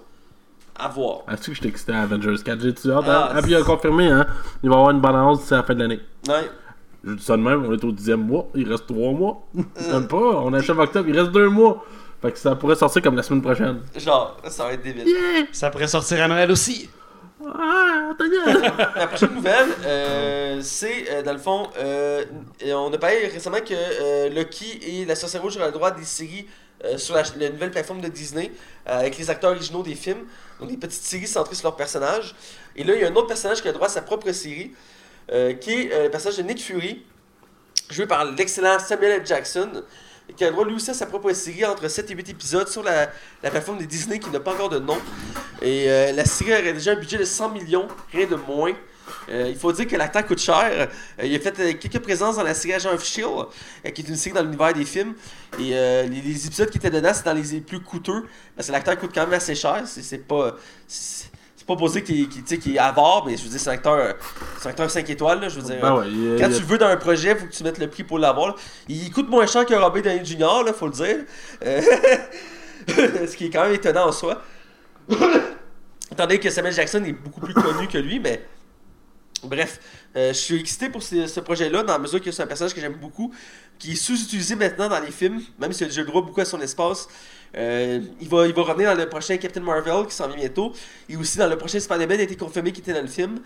À 0.77 0.89
voir. 0.89 1.21
Est-ce 1.33 1.47
que 1.51 1.55
je 1.55 1.69
excité 1.69 1.93
à 1.93 2.03
Avengers 2.03 2.35
4 2.45 2.61
J'ai-tu 2.61 2.91
hâte? 2.91 3.05
Ah, 3.07 3.29
hein? 3.31 3.35
Ah, 3.37 3.43
puis 3.43 3.53
il 3.53 3.55
a 3.57 3.63
confirmé, 3.63 4.09
hein. 4.09 4.27
Il 4.63 4.69
va 4.69 4.75
y 4.75 4.79
avoir 4.79 4.91
une 4.91 5.01
bonne 5.01 5.15
annonce 5.15 5.41
d'ici 5.43 5.55
à 5.55 5.59
la 5.59 5.63
fin 5.63 5.75
de 5.75 5.79
l'année. 5.81 6.01
Ouais. 6.29 6.51
Je 7.07 7.13
dis 7.15 7.23
ça 7.23 7.37
de 7.37 7.43
même, 7.43 7.65
on 7.67 7.73
est 7.73 7.85
au 7.85 7.93
dixième 7.93 8.23
mois, 8.27 8.49
il 8.55 8.71
reste 8.71 8.87
3 8.87 9.13
mois. 9.13 9.47
Même 9.55 10.09
pas, 10.09 10.17
on 10.17 10.53
achève 10.55 10.79
octobre, 10.79 11.09
il 11.09 11.19
reste 11.19 11.33
2 11.33 11.49
mois. 11.49 11.85
Fait 12.23 12.33
que 12.33 12.39
ça 12.39 12.57
pourrait 12.57 12.77
sortir 12.77 13.03
comme 13.03 13.17
la 13.17 13.23
semaine 13.23 13.43
prochaine. 13.43 13.83
Genre, 13.97 14.39
ça 14.49 14.65
va 14.65 14.73
être 14.73 14.83
débile. 14.83 15.07
Ça 15.53 15.69
pourrait 15.71 15.87
sortir 15.87 16.23
à 16.23 16.29
Noël 16.29 16.51
aussi. 16.51 16.89
Ah! 17.47 18.13
La 18.97 19.07
prochaine 19.07 19.35
nouvelle, 19.35 19.69
euh, 19.85 20.61
c'est 20.63 21.11
euh, 21.11 21.23
dans 21.23 21.33
le 21.33 21.39
fond, 21.39 21.69
euh, 21.79 22.25
on 22.65 22.93
a 22.93 22.99
parlé 22.99 23.27
récemment 23.27 23.59
que 23.59 23.75
euh, 23.75 24.29
Lucky 24.31 24.79
et 24.83 25.05
la 25.05 25.15
Sorcière 25.15 25.43
Rouge 25.43 25.57
auraient 25.57 25.67
le 25.67 25.73
droit 25.73 25.89
à 25.89 25.91
des 25.91 26.05
séries 26.05 26.47
euh, 26.85 26.97
sur 26.97 27.15
la, 27.15 27.23
la 27.39 27.51
nouvelle 27.51 27.71
plateforme 27.71 28.01
de 28.01 28.09
Disney 28.09 28.51
euh, 28.89 29.01
avec 29.01 29.19
les 29.19 29.29
acteurs 29.31 29.51
originaux 29.51 29.83
des 29.83 29.95
films, 29.95 30.25
donc 30.61 30.71
des 30.71 30.77
petites 30.77 31.03
séries 31.03 31.27
centrées 31.27 31.55
sur 31.55 31.67
leurs 31.69 31.77
personnages. 31.77 32.35
Et 32.77 32.85
là, 32.85 32.95
il 32.95 33.01
y 33.01 33.05
a 33.05 33.09
un 33.09 33.15
autre 33.15 33.27
personnage 33.27 33.61
qui 33.61 33.69
a 33.69 33.73
le 33.73 33.77
droit 33.77 33.89
à 33.89 33.91
sa 33.91 34.03
propre 34.03 34.31
série, 34.33 34.73
euh, 35.33 35.55
qui 35.55 35.73
est 35.73 35.93
euh, 35.93 36.05
le 36.05 36.11
personnage 36.11 36.37
de 36.37 36.43
Nick 36.43 36.63
Fury, 36.63 37.03
joué 37.91 38.07
par 38.07 38.25
l'excellent 38.27 38.79
Samuel 38.79 39.13
L. 39.13 39.27
Jackson, 39.27 39.83
qui 40.37 40.45
a 40.45 40.49
le 40.49 40.53
droit 40.53 40.67
lui 40.67 40.75
aussi 40.75 40.91
à 40.91 40.95
sa 40.95 41.07
propre 41.07 41.33
série 41.33 41.65
entre 41.65 41.89
7 41.89 42.11
et 42.11 42.15
8 42.15 42.29
épisodes 42.31 42.69
sur 42.69 42.83
la, 42.83 43.11
la 43.43 43.51
plateforme 43.51 43.79
de 43.79 43.85
Disney 43.85 44.19
qui 44.19 44.29
n'a 44.31 44.41
pas 44.41 44.53
encore 44.53 44.69
de 44.69 44.79
nom. 44.79 44.99
Et 45.63 45.89
euh, 45.89 46.13
la 46.13 46.27
série 46.27 46.53
aurait 46.53 46.73
déjà 46.75 46.93
un 46.93 46.97
budget 46.97 47.17
de 47.17 47.25
100 47.25 47.51
millions, 47.51 47.89
rien 48.13 48.27
de 48.27 48.37
moins. 48.37 48.73
Il 49.29 49.57
faut 49.57 49.73
dire 49.73 49.87
que 49.87 49.97
l'acteur 49.97 50.27
coûte 50.27 50.39
cher. 50.41 50.89
Il 51.23 51.35
a 51.35 51.39
fait 51.39 51.79
quelques 51.79 52.01
présences 52.01 52.37
dans 52.37 52.43
la 52.43 52.55
série 52.55 52.75
Agent 52.75 52.93
of 52.93 53.05
Shield, 53.05 53.47
qui 53.95 54.03
est 54.03 54.09
une 54.09 54.17
série 54.17 54.35
dans 54.35 54.43
l'univers 54.43 54.73
des 54.73 54.85
films. 54.85 55.15
Et 55.59 55.71
les, 55.71 56.47
épisodes 56.47 56.71
qui 56.71 56.79
étaient 56.79 56.91
dedans, 56.91 57.13
c'est 57.15 57.25
dans 57.25 57.35
les, 57.35 57.61
plus 57.61 57.81
coûteux. 57.81 58.25
Parce 58.57 58.69
que 58.69 58.73
l'acteur 58.73 58.99
coûte 58.99 59.13
quand 59.15 59.23
même 59.23 59.35
assez 59.35 59.55
cher. 59.55 59.83
C'est 59.87 60.27
pas. 60.27 60.57
C'est 61.65 61.75
pas 61.75 61.77
posé 61.77 62.03
qu'il 62.05 62.29
sais, 62.45 62.59
qu'il 62.59 62.77
est 62.77 62.79
avare, 62.79 63.25
mais 63.27 63.39
je 63.39 63.43
veux 63.45 63.49
dire, 63.49 63.59
c'est 63.59 63.71
un 63.71 63.73
acteur, 63.73 63.95
euh, 63.95 64.13
c'est 64.59 64.67
un 64.67 64.71
acteur 64.73 64.91
5 64.91 65.09
étoiles. 65.09 65.41
Là, 65.41 65.49
je 65.49 65.57
veux 65.59 65.63
dire, 65.63 65.81
Ben 65.81 65.95
ouais, 65.95 66.09
il- 66.11 66.37
quand 66.39 66.49
il- 66.51 66.57
tu 66.59 66.63
veux 66.63 66.77
dans 66.77 66.89
un 66.89 66.97
projet, 66.99 67.35
faut 67.35 67.47
que 67.47 67.51
tu 67.53 67.65
mettes 67.65 67.79
le 67.79 67.89
prix 67.89 68.05
pour 68.05 68.19
l'avoir. 68.19 68.55
Il 68.87 69.11
coûte 69.11 69.31
moins 69.31 69.47
cher 69.47 69.65
que 69.65 69.73
Robert 69.73 70.03
Downey 70.03 70.23
Jr., 70.25 70.63
là, 70.67 70.73
faut 70.75 70.87
le 70.89 70.93
dire. 70.93 71.17
Euh, 71.65 71.81
Ce 73.27 73.35
qui 73.35 73.47
est 73.47 73.51
quand 73.51 73.63
même 73.65 73.73
étonnant 73.73 74.09
en 74.09 74.13
soi. 74.13 74.43
Attendez 76.11 76.39
que 76.39 76.51
Samuel 76.51 76.75
Jackson 76.75 77.03
est 77.05 77.13
beaucoup 77.13 77.41
plus 77.41 77.55
connu 77.55 77.89
que 77.89 77.99
lui, 77.99 78.21
mais 78.21 78.45
Bref, 79.43 79.79
euh, 80.17 80.29
je 80.33 80.39
suis 80.39 80.59
excité 80.59 80.89
pour 80.89 81.03
ce, 81.03 81.27
ce 81.27 81.39
projet-là, 81.41 81.83
dans 81.83 81.93
la 81.93 81.99
mesure 81.99 82.19
que 82.19 82.31
c'est 82.31 82.43
un 82.43 82.47
personnage 82.47 82.73
que 82.73 82.81
j'aime 82.81 82.95
beaucoup, 82.95 83.31
qui 83.79 83.93
est 83.93 83.95
sous-utilisé 83.95 84.55
maintenant 84.55 84.89
dans 84.89 85.01
les 85.01 85.11
films, 85.11 85.43
même 85.59 85.71
déjà 85.71 86.01
le 86.01 86.07
droit 86.07 86.23
beaucoup 86.23 86.41
à 86.41 86.47
son 86.47 86.59
espace. 86.63 87.09
Euh, 87.57 88.01
il, 88.21 88.29
va, 88.29 88.47
il 88.47 88.55
va 88.55 88.63
revenir 88.63 88.91
dans 88.93 88.99
le 89.01 89.09
prochain 89.09 89.37
Captain 89.37 89.61
Marvel 89.61 90.07
qui 90.07 90.15
s'en 90.15 90.27
vient 90.27 90.37
bientôt, 90.37 90.73
et 91.09 91.17
aussi 91.17 91.39
dans 91.39 91.47
le 91.49 91.57
prochain 91.57 91.79
Spider-Man, 91.79 92.17
il 92.17 92.21
a 92.21 92.25
été 92.25 92.37
confirmé 92.37 92.73
qu'il 92.73 92.83
était 92.83 92.93
dans 92.95 93.03
le 93.03 93.07
film. 93.09 93.39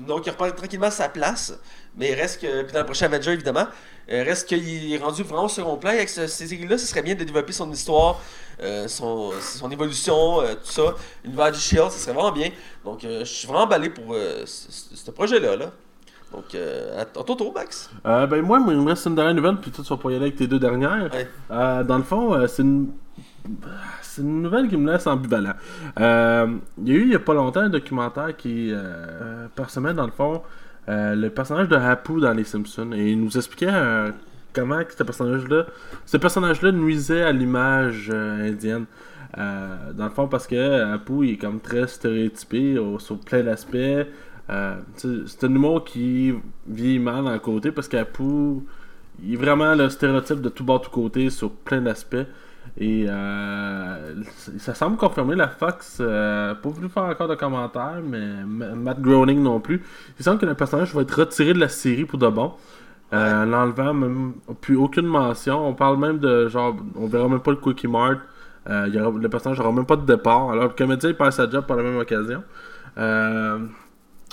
Donc 0.00 0.26
il 0.26 0.30
reprend 0.30 0.50
tranquillement 0.50 0.90
sa 0.90 1.08
place, 1.08 1.58
mais 1.96 2.10
il 2.10 2.14
reste 2.14 2.40
que. 2.42 2.62
Puis 2.64 2.72
dans 2.72 2.80
le 2.80 2.84
prochain 2.84 3.06
Avenger, 3.06 3.32
évidemment, 3.32 3.66
euh, 4.10 4.24
reste 4.24 4.48
qu'il 4.48 4.92
est 4.92 4.98
rendu 4.98 5.22
vraiment 5.22 5.44
au 5.44 5.48
second 5.48 5.76
plan. 5.76 5.90
Et 5.92 5.96
avec 5.96 6.08
ce- 6.08 6.26
ces 6.26 6.48
séries-là, 6.48 6.76
ce 6.76 6.86
serait 6.86 7.02
bien 7.02 7.14
de 7.14 7.22
développer 7.24 7.52
son 7.52 7.70
histoire, 7.70 8.20
euh, 8.62 8.88
son, 8.88 9.30
son 9.40 9.70
évolution, 9.70 10.40
euh, 10.42 10.54
tout 10.54 10.70
ça. 10.72 10.94
L'univers 11.24 11.52
du 11.52 11.58
Shield, 11.58 11.90
ce 11.92 11.98
serait 12.00 12.12
vraiment 12.12 12.32
bien. 12.32 12.50
Donc 12.84 13.00
je 13.02 13.24
suis 13.24 13.46
vraiment 13.46 13.62
emballé 13.64 13.90
pour 13.90 14.14
ce, 14.44 15.10
projet-là. 15.12 15.56
Là. 15.56 15.72
Donc, 16.32 16.54
euh, 16.54 17.00
à, 17.00 17.04
ton 17.04 17.36
tour, 17.36 17.52
Max. 17.54 17.88
Euh, 18.04 18.26
ben 18.26 18.42
moi, 18.42 18.58
moi, 18.58 18.74
il 18.74 18.80
me 18.80 18.88
reste 18.88 19.06
une 19.06 19.14
dernière 19.14 19.34
nouvelle, 19.34 19.56
puis 19.56 19.70
toi, 19.70 19.84
tu 19.84 19.90
vas 19.90 19.96
pas 19.96 20.10
y 20.10 20.16
aller 20.16 20.24
avec 20.24 20.36
tes 20.36 20.46
deux 20.46 20.58
dernières. 20.58 21.10
Ouais. 21.12 21.28
Euh, 21.50 21.84
dans 21.84 21.96
le 21.98 22.02
fond, 22.04 22.46
c'est 22.48 22.62
une... 22.62 22.90
C'est 24.02 24.22
une 24.22 24.42
nouvelle 24.42 24.68
qui 24.68 24.76
me 24.76 24.90
laisse 24.90 25.06
ambivalent. 25.06 25.54
Euh, 26.00 26.56
il 26.82 26.88
y 26.88 26.92
a 26.92 26.94
eu 26.94 27.02
il 27.02 27.12
y 27.12 27.14
a 27.14 27.18
pas 27.18 27.34
longtemps 27.34 27.60
un 27.60 27.68
documentaire 27.68 28.36
qui 28.36 28.70
euh, 28.72 29.46
dans 29.94 30.06
le 30.06 30.12
fond 30.12 30.42
euh, 30.88 31.14
le 31.14 31.30
personnage 31.30 31.68
de 31.68 31.76
Apu 31.76 32.20
dans 32.20 32.32
Les 32.32 32.44
Simpsons 32.44 32.92
et 32.92 33.12
il 33.12 33.20
nous 33.20 33.36
expliquait 33.36 33.68
euh, 33.70 34.10
comment 34.52 34.80
ce 34.88 35.02
personnage-là 35.02 35.66
ce 36.04 36.16
personnage-là 36.16 36.72
nuisait 36.72 37.22
à 37.22 37.32
l'image 37.32 38.10
indienne. 38.10 38.86
Dans 39.36 40.04
le 40.04 40.10
fond 40.10 40.28
parce 40.28 40.46
que 40.46 40.94
Apu 40.94 41.26
il 41.26 41.32
est 41.34 41.36
comme 41.36 41.60
très 41.60 41.86
stéréotypé 41.86 42.78
sur 42.98 43.18
plein 43.18 43.42
d'aspects. 43.42 44.06
C'est 44.96 45.44
un 45.44 45.54
humour 45.54 45.84
qui 45.84 46.32
vieillit 46.66 46.98
mal 46.98 47.24
d'un 47.24 47.38
côté 47.38 47.72
parce 47.72 47.88
qu'Apu 47.88 48.62
il 49.22 49.32
est 49.32 49.36
vraiment 49.36 49.74
le 49.74 49.88
stéréotype 49.88 50.40
de 50.40 50.48
tout 50.48 50.64
bord, 50.64 50.80
tout 50.80 50.90
côté 50.90 51.30
sur 51.30 51.50
plein 51.50 51.80
d'aspects. 51.80 52.26
Et 52.78 53.06
euh, 53.08 54.22
ça 54.58 54.74
semble 54.74 54.96
confirmer. 54.98 55.34
La 55.34 55.48
Fox 55.48 55.98
euh, 56.00 56.54
pas 56.54 56.68
voulu 56.68 56.88
faire 56.90 57.04
encore 57.04 57.28
de 57.28 57.34
commentaires, 57.34 58.00
mais 58.04 58.44
Matt 58.74 59.00
Groening 59.00 59.42
non 59.42 59.60
plus. 59.60 59.82
Il 60.18 60.24
semble 60.24 60.38
que 60.38 60.46
le 60.46 60.54
personnage 60.54 60.94
va 60.94 61.00
être 61.02 61.18
retiré 61.20 61.54
de 61.54 61.58
la 61.58 61.68
série 61.68 62.04
pour 62.04 62.18
de 62.18 62.28
bon. 62.28 62.52
Euh, 63.14 63.44
En 63.44 63.52
enlevant 63.52 63.94
même 63.94 64.34
plus 64.60 64.76
aucune 64.76 65.06
mention. 65.06 65.66
On 65.66 65.72
parle 65.74 65.96
même 65.98 66.18
de 66.18 66.48
genre, 66.48 66.76
on 66.96 67.06
verra 67.06 67.28
même 67.28 67.40
pas 67.40 67.52
le 67.52 67.56
Quickie 67.56 67.88
Mart. 67.88 68.18
Euh, 68.68 68.84
il 68.88 68.94
y 68.94 69.00
aura- 69.00 69.16
le 69.18 69.28
personnage 69.28 69.58
n'aura 69.58 69.72
même 69.72 69.86
pas 69.86 69.96
de 69.96 70.04
départ. 70.04 70.50
Alors 70.50 70.64
le 70.64 70.70
comédien 70.70 71.10
il 71.10 71.16
perd 71.16 71.32
sa 71.32 71.48
job 71.48 71.64
par 71.66 71.76
la 71.78 71.82
même 71.84 71.96
occasion. 71.98 72.42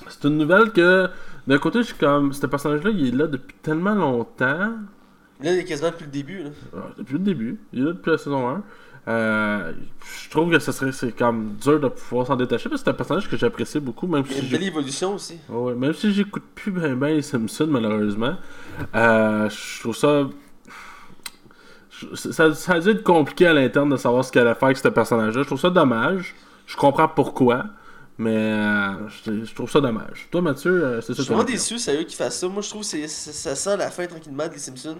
C'est 0.10 0.28
une 0.28 0.38
nouvelle 0.38 0.72
que 0.72 1.08
d'un 1.48 1.58
côté 1.60 1.80
je 1.80 1.88
suis 1.88 1.98
comme 1.98 2.34
ce 2.34 2.46
personnage-là 2.48 2.90
il 2.92 3.08
est 3.14 3.18
là 3.18 3.28
depuis 3.28 3.56
tellement 3.62 3.94
longtemps. 3.96 4.72
Là, 5.44 5.54
il 5.54 5.60
est 5.60 5.64
quasiment 5.66 5.90
depuis 5.90 6.06
le 6.06 6.12
début. 6.12 6.44
Là. 6.44 6.50
Depuis 6.98 7.14
le 7.14 7.20
début. 7.20 7.60
Il 7.74 7.82
est 7.82 7.86
là 7.86 7.92
depuis 7.94 8.12
la 8.12 8.18
saison 8.18 8.48
1. 8.50 8.64
Euh, 9.06 9.74
je 10.24 10.30
trouve 10.30 10.50
que 10.50 10.60
ce 10.60 10.72
serait 10.72 10.94
c'est 10.94 11.12
comme 11.12 11.56
dur 11.62 11.78
de 11.78 11.90
pouvoir 11.90 12.26
s'en 12.26 12.38
détacher 12.38 12.70
parce 12.70 12.82
que 12.82 12.86
c'est 12.86 12.92
un 12.92 12.94
personnage 12.94 13.30
que 13.30 13.36
j'apprécie 13.36 13.82
beaucoup 13.82 14.08
même 14.08 14.24
Il 14.28 14.32
y 14.32 14.36
a 14.36 14.38
si 14.38 14.44
une 14.46 14.50
j'ai- 14.50 14.58
belle 14.58 14.68
évolution 14.68 15.16
aussi. 15.16 15.40
Ouais, 15.50 15.74
même 15.76 15.94
si 15.94 16.14
j'écoute 16.14 16.44
plus 16.56 16.72
ben 16.72 16.96
ben 16.96 17.10
les 17.10 17.22
Simpsons 17.22 17.68
malheureusement. 17.68 18.36
Euh, 18.96 19.50
je 19.50 19.80
trouve 19.82 19.94
ça 19.98 20.24
je- 21.90 22.16
ça, 22.32 22.54
ça 22.54 22.74
a 22.74 22.80
dû 22.80 22.90
être 22.90 23.04
compliqué 23.04 23.48
à 23.48 23.54
l'interne 23.54 23.90
de 23.90 23.98
savoir 23.98 24.24
ce 24.24 24.32
qu'elle 24.32 24.48
allait 24.48 24.56
faire 24.56 24.68
avec 24.68 24.78
ce 24.78 24.88
personnage-là. 24.88 25.42
Je 25.44 25.48
trouve 25.48 25.60
ça 25.60 25.70
dommage. 25.70 26.34
Je 26.66 26.76
comprends 26.78 27.08
pourquoi. 27.10 27.66
Mais 28.18 28.36
euh, 28.38 29.10
je, 29.26 29.44
je 29.44 29.54
trouve 29.56 29.70
ça 29.70 29.82
dommage. 29.82 30.28
Toi, 30.32 30.42
Mathieu, 30.42 31.02
c'est 31.02 31.14
Je 31.14 31.14
ça 31.14 31.24
suis 31.24 31.28
ton 31.28 31.34
vraiment 31.36 31.50
déçu, 31.52 31.80
c'est 31.80 32.00
eux 32.00 32.04
qui 32.04 32.16
fassent 32.16 32.40
ça. 32.40 32.48
Moi, 32.48 32.62
je 32.62 32.70
trouve 32.70 32.90
que 32.90 33.08
ça 33.08 33.56
sent 33.56 33.76
la 33.78 33.90
fin 33.90 34.06
tranquillement 34.06 34.48
des 34.48 34.60
Simpsons. 34.60 34.98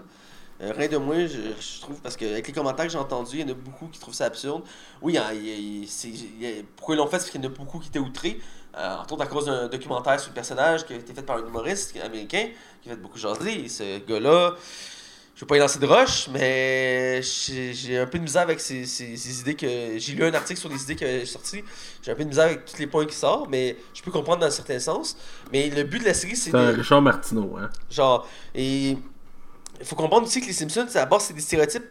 Euh, 0.60 0.72
rien 0.76 0.88
de 0.88 0.96
moins, 0.98 1.26
je, 1.26 1.36
je 1.60 1.80
trouve, 1.80 2.00
parce 2.00 2.16
que 2.16 2.24
avec 2.24 2.46
les 2.46 2.52
commentaires 2.52 2.86
que 2.86 2.92
j'ai 2.92 2.98
entendus, 2.98 3.36
il 3.38 3.40
y 3.40 3.44
en 3.44 3.48
a 3.52 3.54
beaucoup 3.54 3.88
qui 3.88 3.98
trouvent 3.98 4.14
ça 4.14 4.26
absurde. 4.26 4.62
Oui, 5.02 5.18
hein, 5.18 5.30
il 5.32 5.84
il- 5.84 5.88
il 6.42 6.64
pourquoi 6.76 6.94
ils 6.94 6.98
l'ont 6.98 7.08
fait, 7.08 7.18
c'est 7.18 7.30
qu'il 7.30 7.42
y 7.42 7.46
en 7.46 7.50
a 7.50 7.52
beaucoup 7.52 7.78
qui 7.80 7.88
étaient 7.88 7.98
outrés. 7.98 8.38
Euh, 8.76 8.96
entre 8.96 9.14
autres 9.14 9.22
à 9.22 9.26
cause 9.26 9.46
d'un 9.46 9.68
documentaire 9.68 10.18
sur 10.18 10.30
le 10.30 10.34
personnage 10.34 10.84
qui 10.84 10.92
a 10.94 10.96
été 10.96 11.14
fait 11.14 11.22
par 11.22 11.36
un 11.38 11.46
humoriste 11.46 11.96
américain, 12.02 12.48
qui 12.82 12.88
a 12.88 12.92
fait 12.92 13.00
beaucoup 13.00 13.18
jaser. 13.18 13.68
Ce 13.68 13.98
gars-là, 14.04 14.54
je 15.36 15.40
veux 15.40 15.46
pas 15.46 15.56
y 15.56 15.58
lancer 15.60 15.78
de 15.80 15.86
roche, 15.86 16.28
mais 16.32 17.20
j'ai 17.22 17.72
j'ai 17.74 17.98
un 17.98 18.06
peu 18.06 18.18
de 18.18 18.24
misère 18.24 18.42
avec 18.42 18.60
ces, 18.60 18.84
ces- 18.86 19.16
ces 19.16 19.40
idées 19.40 19.54
que. 19.56 19.98
J'ai 19.98 20.12
lu 20.14 20.24
un 20.24 20.34
article 20.34 20.58
sur 20.60 20.68
les 20.70 20.82
idées 20.82 20.96
qui 20.96 21.04
avaient 21.04 21.26
sorti. 21.26 21.62
J'ai 22.02 22.12
un 22.12 22.14
peu 22.16 22.22
de 22.24 22.28
misère 22.28 22.44
avec 22.46 22.64
tous 22.64 22.78
les 22.78 22.86
points 22.88 23.06
qui 23.06 23.16
sortent, 23.16 23.48
mais 23.48 23.76
je 23.92 24.02
peux 24.02 24.10
comprendre 24.12 24.40
dans 24.40 24.46
un 24.46 24.50
certain 24.50 24.78
sens. 24.80 25.16
Mais 25.52 25.70
le 25.70 25.82
but 25.84 25.98
de 26.00 26.04
la 26.06 26.14
série, 26.14 26.36
c'est 26.36 26.50
C'est 26.50 26.56
un 26.56 26.72
de. 26.72 26.76
Richard 26.78 27.02
Martineau, 27.02 27.56
hein. 27.58 27.70
Genre, 27.90 28.26
et 28.54 28.96
il 29.84 29.86
faut 29.86 29.96
comprendre 29.96 30.26
aussi 30.26 30.40
que 30.40 30.46
les 30.46 30.54
Simpsons, 30.54 30.86
à 30.94 30.98
la 31.00 31.04
base, 31.04 31.24
c'est 31.24 31.34
des 31.34 31.42
stéréotypes. 31.42 31.84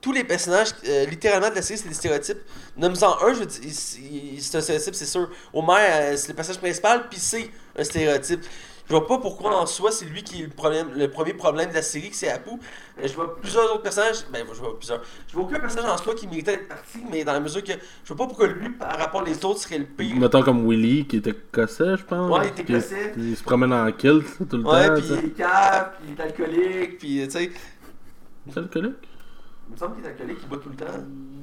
Tous 0.00 0.12
les 0.12 0.22
personnages, 0.22 0.68
euh, 0.86 1.06
littéralement, 1.06 1.50
de 1.50 1.56
la 1.56 1.62
série, 1.62 1.76
c'est 1.76 1.88
des 1.88 1.94
stéréotypes. 1.94 2.38
Nomme-en 2.76 3.16
un, 3.20 3.34
c'est 3.50 4.56
un 4.56 4.60
stéréotype, 4.60 4.94
c'est 4.94 5.06
sûr. 5.06 5.28
Homer, 5.52 5.74
euh, 5.78 6.16
c'est 6.16 6.28
le 6.28 6.34
personnage 6.34 6.60
principal, 6.60 7.08
puis 7.08 7.18
c'est 7.18 7.50
un 7.76 7.82
stéréotype. 7.82 8.44
Je 8.86 8.90
vois 8.94 9.06
pas 9.06 9.18
pourquoi 9.18 9.56
en 9.60 9.66
soi 9.66 9.90
c'est 9.92 10.04
lui 10.06 10.22
qui 10.24 10.40
est 10.40 10.44
le, 10.44 10.48
problème, 10.50 10.88
le 10.96 11.08
premier 11.08 11.32
problème 11.34 11.70
de 11.70 11.74
la 11.74 11.82
série, 11.82 12.10
que 12.10 12.16
c'est 12.16 12.28
Apu. 12.30 12.50
Euh, 12.50 13.06
Je 13.06 13.14
vois 13.14 13.36
plusieurs 13.40 13.64
autres 13.72 13.82
personnages, 13.82 14.24
ben 14.32 14.44
je 14.52 14.58
vois 14.58 14.76
plusieurs. 14.76 15.00
Je 15.28 15.34
vois 15.34 15.44
aucun 15.44 15.60
personnage 15.60 15.90
en 15.90 15.96
soi 15.96 16.14
qui 16.14 16.26
méritait 16.26 16.56
d'être 16.56 16.68
parti, 16.68 16.98
mais 17.10 17.24
dans 17.24 17.32
la 17.32 17.40
mesure 17.40 17.62
que 17.62 17.72
je 17.72 18.08
vois 18.08 18.16
pas 18.16 18.26
pourquoi 18.26 18.48
lui, 18.48 18.70
par 18.70 18.98
rapport 18.98 19.22
aux 19.22 19.46
autres, 19.46 19.60
serait 19.60 19.78
le 19.78 19.84
pire. 19.86 20.16
Mettons 20.16 20.42
comme 20.42 20.68
Willy, 20.68 21.06
qui 21.06 21.18
était 21.18 21.32
cossais, 21.52 21.96
je 21.96 22.04
pense. 22.04 22.30
Ouais, 22.36 22.46
il 22.48 22.60
était 22.60 22.72
cossais. 22.72 23.14
Il 23.16 23.36
se 23.36 23.42
promène 23.44 23.72
en 23.72 23.90
kilt 23.92 24.26
tout 24.48 24.56
le 24.56 24.64
Ouais, 24.64 24.88
temps. 24.88 24.94
puis 24.94 25.02
tu 25.06 25.12
il 25.12 25.24
est 25.26 25.30
cave, 25.30 25.92
puis 26.02 26.12
il 26.12 26.20
est 26.20 26.22
alcoolique, 26.24 26.98
puis 26.98 27.20
tu 27.24 27.30
sais. 27.30 27.50
C'est 28.50 28.58
alcoolique? 28.58 28.94
Il 29.68 29.72
me 29.74 29.76
semble 29.78 29.94
qu'il 29.96 30.04
est 30.04 30.08
alcoolique, 30.08 30.38
il 30.42 30.48
boit 30.48 30.58
tout 30.58 30.68
le 30.68 30.76
temps. 30.76 30.86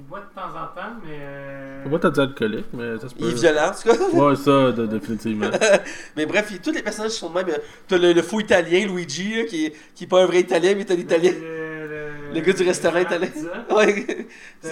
Boit 0.09 0.21
de 0.21 0.25
temps 0.33 0.47
en 0.49 0.65
temps, 0.75 0.95
mais. 1.03 1.19
euh, 1.21 1.85
Moi, 1.87 1.99
t'as 1.99 2.09
dit 2.09 2.19
alcoolique, 2.19 2.65
mais 2.73 2.97
ça 2.97 3.09
se 3.09 3.13
peut. 3.15 3.25
Il 3.25 3.29
est 3.29 3.33
violent, 3.35 3.67
en 3.69 3.71
tout 3.71 3.89
cas. 3.89 4.03
Ouais, 4.17 4.35
ça, 4.35 4.71
de- 4.71 4.85
définitivement. 4.87 5.45
Mais 6.17 6.25
bref, 6.25 6.47
il- 6.51 6.59
tous 6.59 6.71
les 6.71 6.81
personnages 6.81 7.11
sont 7.11 7.29
de 7.29 7.35
même. 7.35 7.45
T'as 7.87 7.97
le, 7.97 8.13
le 8.13 8.21
fou 8.23 8.39
italien, 8.39 8.87
Luigi, 8.87 9.35
là, 9.37 9.43
qui, 9.43 9.67
est, 9.67 9.73
qui 9.93 10.05
est 10.05 10.07
pas 10.07 10.23
un 10.23 10.25
vrai 10.25 10.39
italien, 10.39 10.73
mais 10.75 10.85
t'as 10.85 10.95
l'italien. 10.95 11.31
Le, 11.39 11.87
le- 11.87 12.33
Le 12.33 12.39
gars 12.41 12.53
du 12.53 12.63
restaurant 12.63 12.97
italien. 12.99 13.27
Ouais. 13.71 14.27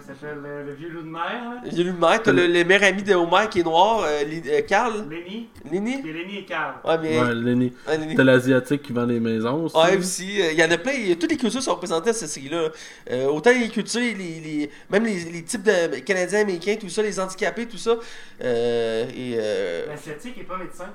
C'est- 0.00 0.12
le. 0.12 0.16
Comment 0.16 0.18
il 0.20 0.20
s'appelle 0.20 0.38
Le, 0.42 0.64
le 0.66 0.72
vieux 0.74 0.88
loup 0.88 1.02
de 1.02 1.08
mer, 1.08 1.22
là. 1.22 1.60
Il 1.66 1.78
y 1.78 1.80
a 1.80 1.84
le 1.84 1.92
maire, 1.92 2.22
t'as 2.22 2.32
le, 2.32 2.46
le 2.46 2.64
meilleur 2.64 2.82
ami 2.84 3.02
de 3.02 3.14
Homer 3.14 3.48
qui 3.50 3.60
est 3.60 3.64
noir, 3.64 4.02
euh, 4.04 4.24
Li- 4.24 4.42
euh, 4.46 4.60
Carl. 4.66 5.06
Lenny. 5.08 5.48
Lenny? 5.70 5.94
A 5.94 6.06
Lenny 6.06 6.38
et 6.38 6.44
Carl. 6.44 6.74
Ouais, 6.84 6.98
mais. 7.02 7.20
Ouais, 7.20 7.34
Lenny. 7.34 7.72
Ouais, 7.88 7.98
Lenny. 7.98 8.14
T'as 8.14 8.24
l'asiatique 8.24 8.82
qui 8.82 8.92
vend 8.92 9.06
des 9.06 9.20
maisons 9.20 9.64
aussi. 9.64 9.76
Ouais, 9.76 9.96
aussi. 9.96 10.40
euh, 10.42 10.52
Il 10.52 10.58
y 10.58 10.64
en 10.64 10.70
a 10.70 10.78
plein. 10.78 10.92
il 10.92 11.08
y 11.08 11.12
a- 11.12 11.16
toutes 11.16 11.30
les 11.30 11.36
cultures 11.36 11.62
sont 11.62 11.72
représentées 11.74 12.10
dans 12.10 12.16
cette 12.16 12.28
série-là. 12.28 12.68
Euh, 13.10 13.26
autant 13.26 13.50
les 13.52 13.68
cultures, 13.68 14.00
les, 14.00 14.12
les, 14.14 14.70
même 14.90 15.04
les, 15.04 15.18
les 15.30 15.42
types 15.42 15.62
de 15.62 15.98
Canadiens, 16.00 16.40
Américains, 16.40 16.76
tout 16.80 16.88
ça, 16.88 17.02
les 17.02 17.18
handicapés, 17.20 17.66
tout 17.66 17.78
ça. 17.78 17.96
Euh, 18.42 19.04
et. 19.16 19.36
Euh, 19.38 19.86
L'asiatique 19.88 20.38
est 20.38 20.44
pas 20.44 20.58
médecin. 20.58 20.86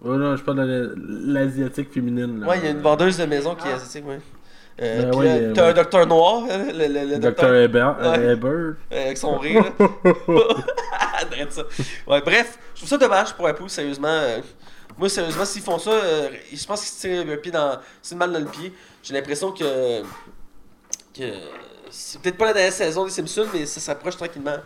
Ouais, 0.00 0.18
non, 0.18 0.36
je 0.36 0.42
parle 0.42 0.58
de 0.66 0.94
la- 1.32 1.40
l'asiatique 1.44 1.90
féminine. 1.92 2.40
là. 2.40 2.48
ouais, 2.48 2.58
il 2.58 2.64
y 2.64 2.68
a 2.68 2.70
une 2.72 2.80
vendeuse 2.82 3.16
de 3.16 3.24
maison 3.24 3.54
qui 3.54 3.66
est 3.68 3.72
Ah. 3.72 3.76
asiatique, 3.76 4.06
ouais. 4.06 4.18
Euh, 4.82 5.02
Ben 5.10 5.16
ouais, 5.18 5.26
euh, 5.28 5.52
t'as 5.54 5.62
ouais. 5.64 5.70
un 5.70 5.72
docteur 5.72 6.06
noir, 6.06 6.42
hein, 6.50 6.64
le, 6.72 6.86
le, 6.88 6.88
le 6.88 7.18
Docteur 7.18 7.20
docteur. 7.20 7.54
Ebert. 7.54 7.96
Ouais. 8.00 8.32
Ebert. 8.32 8.50
Euh, 8.50 8.74
avec 8.90 9.18
son 9.18 9.38
rire. 9.38 9.64
ça. 11.50 11.62
Bref, 12.06 12.58
je 12.74 12.78
trouve 12.80 12.88
ça 12.88 12.98
dommage 12.98 13.34
pour 13.34 13.46
Apple, 13.46 13.68
sérieusement. 13.68 14.08
euh, 14.08 14.40
moi, 14.98 15.08
sérieusement, 15.08 15.44
s'ils 15.44 15.62
font 15.62 15.78
ça, 15.78 15.90
euh, 15.90 16.28
je 16.52 16.64
pense 16.66 16.80
qu'ils 16.80 16.88
se 16.90 17.00
tirent 17.00 17.24
le 17.24 17.36
pied 17.40 17.52
dans. 17.52 17.78
C'est 18.02 18.16
balle 18.16 18.32
dans 18.32 18.38
le 18.40 18.46
pied. 18.46 18.72
J'ai 19.02 19.14
l'impression 19.14 19.52
que. 19.52 20.02
que 21.16 21.22
c'est 21.90 22.20
peut-être 22.20 22.36
pas 22.36 22.46
la 22.46 22.52
dernière 22.54 22.72
saison 22.72 23.04
des 23.04 23.10
Simpsons, 23.10 23.46
mais 23.52 23.66
ça 23.66 23.78
s'approche 23.80 24.16
tranquillement 24.16 24.56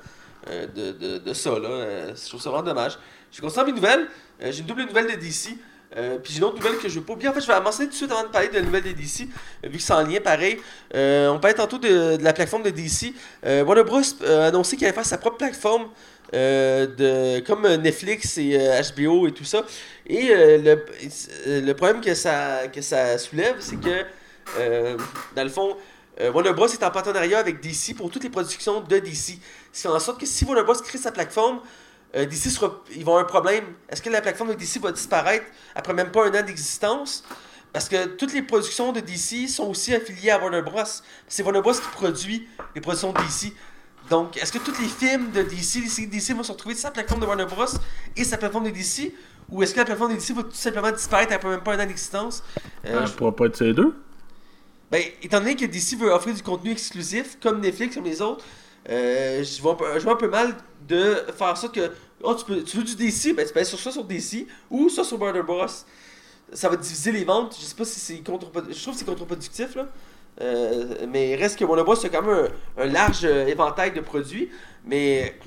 euh, 0.48 0.66
de, 0.74 0.92
de, 0.92 1.18
de 1.18 1.32
ça. 1.34 1.50
Là. 1.50 1.68
Euh, 1.68 2.12
je 2.14 2.28
trouve 2.28 2.40
ça 2.40 2.48
vraiment 2.50 2.64
dommage. 2.64 2.98
J'ai 3.30 3.42
continué 3.42 3.66
mes 3.66 3.72
nouvelles. 3.72 4.06
Euh, 4.42 4.52
j'ai 4.52 4.60
une 4.60 4.66
double 4.66 4.84
nouvelle 4.86 5.06
de 5.06 5.16
DC. 5.20 5.58
Euh, 5.96 6.18
puis 6.18 6.32
j'ai 6.32 6.38
une 6.38 6.44
autre 6.44 6.56
nouvelle 6.56 6.78
que 6.78 6.88
je 6.88 6.98
veux 6.98 7.04
pas 7.04 7.14
oublier. 7.14 7.28
En 7.28 7.32
fait, 7.32 7.40
je 7.40 7.46
vais 7.46 7.54
la 7.54 7.60
tout 7.60 7.86
de 7.86 7.92
suite 7.92 8.10
avant 8.12 8.24
de 8.24 8.28
parler 8.28 8.48
de 8.48 8.54
la 8.54 8.62
nouvelle 8.62 8.82
de 8.82 8.92
DC, 8.92 9.22
euh, 9.64 9.68
vu 9.68 9.78
que 9.78 9.82
c'est 9.82 9.94
en 9.94 10.02
lien 10.02 10.20
pareil. 10.20 10.58
Euh, 10.94 11.28
on 11.28 11.38
parlait 11.38 11.56
tantôt 11.56 11.78
de, 11.78 12.18
la 12.22 12.32
plateforme 12.32 12.62
de 12.62 12.70
DC. 12.70 13.14
Euh, 13.46 13.64
Warner 13.64 13.84
Bros. 13.84 14.00
euh, 14.22 14.44
a 14.44 14.46
annoncé 14.48 14.76
qu'il 14.76 14.86
allait 14.86 14.94
faire 14.94 15.06
sa 15.06 15.16
propre 15.16 15.38
plateforme, 15.38 15.88
euh, 16.34 16.86
de, 16.86 17.40
comme 17.40 17.66
Netflix 17.76 18.36
et 18.36 18.58
HBO 18.94 19.28
et 19.28 19.32
tout 19.32 19.44
ça. 19.44 19.64
Et 20.06 20.28
le, 20.28 21.72
problème 21.72 22.02
que 22.02 22.14
ça, 22.14 22.68
que 22.68 22.82
ça 22.82 23.16
soulève, 23.16 23.56
c'est 23.60 23.76
que, 23.76 24.04
dans 25.34 25.44
le 25.44 25.50
fond, 25.50 25.76
Warner 26.20 26.52
Bros. 26.52 26.66
est 26.66 26.82
en 26.82 26.90
partenariat 26.90 27.38
avec 27.38 27.60
DC 27.60 27.94
pour 27.96 28.10
toutes 28.10 28.24
les 28.24 28.30
productions 28.30 28.80
de 28.80 28.98
DC. 28.98 29.38
Ce 29.72 29.82
qui 29.82 29.88
en 29.88 29.98
sorte 29.98 30.20
que 30.20 30.26
si 30.26 30.44
Warner 30.44 30.64
Bros. 30.64 30.74
crée 30.74 30.98
sa 30.98 31.12
plateforme, 31.12 31.60
euh, 32.16 32.24
DC 32.26 32.50
sera, 32.50 32.82
ils 32.94 33.04
vont 33.04 33.12
avoir 33.12 33.20
un 33.24 33.28
problème. 33.28 33.64
Est-ce 33.88 34.00
que 34.02 34.10
la 34.10 34.20
plateforme 34.20 34.50
de 34.50 34.54
DC 34.54 34.78
va 34.80 34.92
disparaître 34.92 35.46
après 35.74 35.92
même 35.94 36.10
pas 36.10 36.26
un 36.26 36.34
an 36.34 36.42
d'existence? 36.42 37.24
Parce 37.72 37.88
que 37.88 38.06
toutes 38.06 38.32
les 38.32 38.42
productions 38.42 38.92
de 38.92 39.00
DC 39.00 39.48
sont 39.48 39.64
aussi 39.68 39.94
affiliées 39.94 40.30
à 40.30 40.38
Warner 40.38 40.62
Bros. 40.62 40.82
C'est 41.28 41.42
Warner 41.42 41.60
Bros. 41.60 41.72
qui 41.74 41.88
produit 41.92 42.48
les 42.74 42.80
productions 42.80 43.12
de 43.12 43.18
DC. 43.18 43.52
Donc, 44.08 44.38
est-ce 44.38 44.50
que 44.52 44.58
tous 44.58 44.80
les 44.80 44.88
films 44.88 45.30
de 45.32 45.42
DC, 45.42 45.80
les 45.98 46.06
de 46.06 46.10
DC 46.10 46.30
vont 46.34 46.42
se 46.42 46.50
retrouver 46.52 46.74
sur 46.74 46.82
sa 46.84 46.90
plateforme 46.90 47.20
de 47.20 47.26
Warner 47.26 47.44
Bros. 47.44 47.66
et 48.16 48.24
sa 48.24 48.38
plateforme 48.38 48.64
de 48.64 48.70
DC? 48.70 49.12
Ou 49.50 49.62
est-ce 49.62 49.74
que 49.74 49.78
la 49.80 49.84
plateforme 49.84 50.14
DC 50.14 50.30
va 50.34 50.42
tout 50.44 50.48
simplement 50.52 50.90
disparaître 50.90 51.32
après 51.34 51.48
même 51.50 51.60
pas 51.62 51.74
un 51.74 51.80
an 51.84 51.86
d'existence? 51.86 52.42
Euh, 52.86 53.00
Ça 53.00 53.04
je- 53.06 53.12
pourra 53.12 53.36
pas 53.36 53.46
être 53.46 53.56
ces 53.56 53.74
deux. 53.74 53.94
Ben, 54.90 55.02
étant 55.22 55.40
donné 55.40 55.54
que 55.56 55.66
DC 55.66 55.96
veut 55.98 56.10
offrir 56.10 56.34
du 56.34 56.42
contenu 56.42 56.70
exclusif, 56.70 57.36
comme 57.42 57.60
Netflix, 57.60 57.94
comme 57.96 58.04
les 58.04 58.22
autres, 58.22 58.42
euh, 58.88 59.44
je, 59.44 59.62
peu, 59.62 59.98
je 59.98 60.08
un 60.08 60.16
peu 60.16 60.28
mal 60.28 60.54
de 60.86 61.16
faire 61.36 61.56
ça 61.56 61.68
que. 61.68 61.90
Oh, 62.22 62.34
tu, 62.34 62.44
peux, 62.44 62.62
tu 62.62 62.78
veux 62.78 62.82
du 62.82 62.96
DC, 62.96 63.34
ben 63.36 63.46
tu 63.46 63.52
peux 63.52 63.60
aller 63.60 63.64
sur 63.64 63.78
ça 63.78 63.92
sur 63.92 64.04
DC 64.04 64.46
ou 64.70 64.88
ça 64.88 65.04
sur 65.04 65.20
Warner 65.20 65.42
Bros. 65.42 65.66
Ça 66.52 66.68
va 66.68 66.76
diviser 66.76 67.12
les 67.12 67.24
ventes. 67.24 67.56
Je 67.60 67.64
sais 67.64 67.74
pas 67.74 67.84
si 67.84 68.00
c'est 68.00 68.16
contre 68.18 68.50
Je 68.70 68.82
trouve 68.82 68.94
que 68.94 68.98
c'est 68.98 69.04
contre-productif, 69.04 69.74
là. 69.76 69.86
Euh, 70.40 71.06
mais 71.08 71.34
reste 71.36 71.58
que 71.58 71.64
Warner 71.64 71.84
Bros. 71.84 71.94
c'est 71.94 72.10
quand 72.10 72.22
même 72.22 72.48
un, 72.76 72.86
large 72.86 73.24
euh, 73.24 73.46
éventail 73.46 73.92
de 73.92 74.00
produits. 74.00 74.48
Mais 74.84 75.38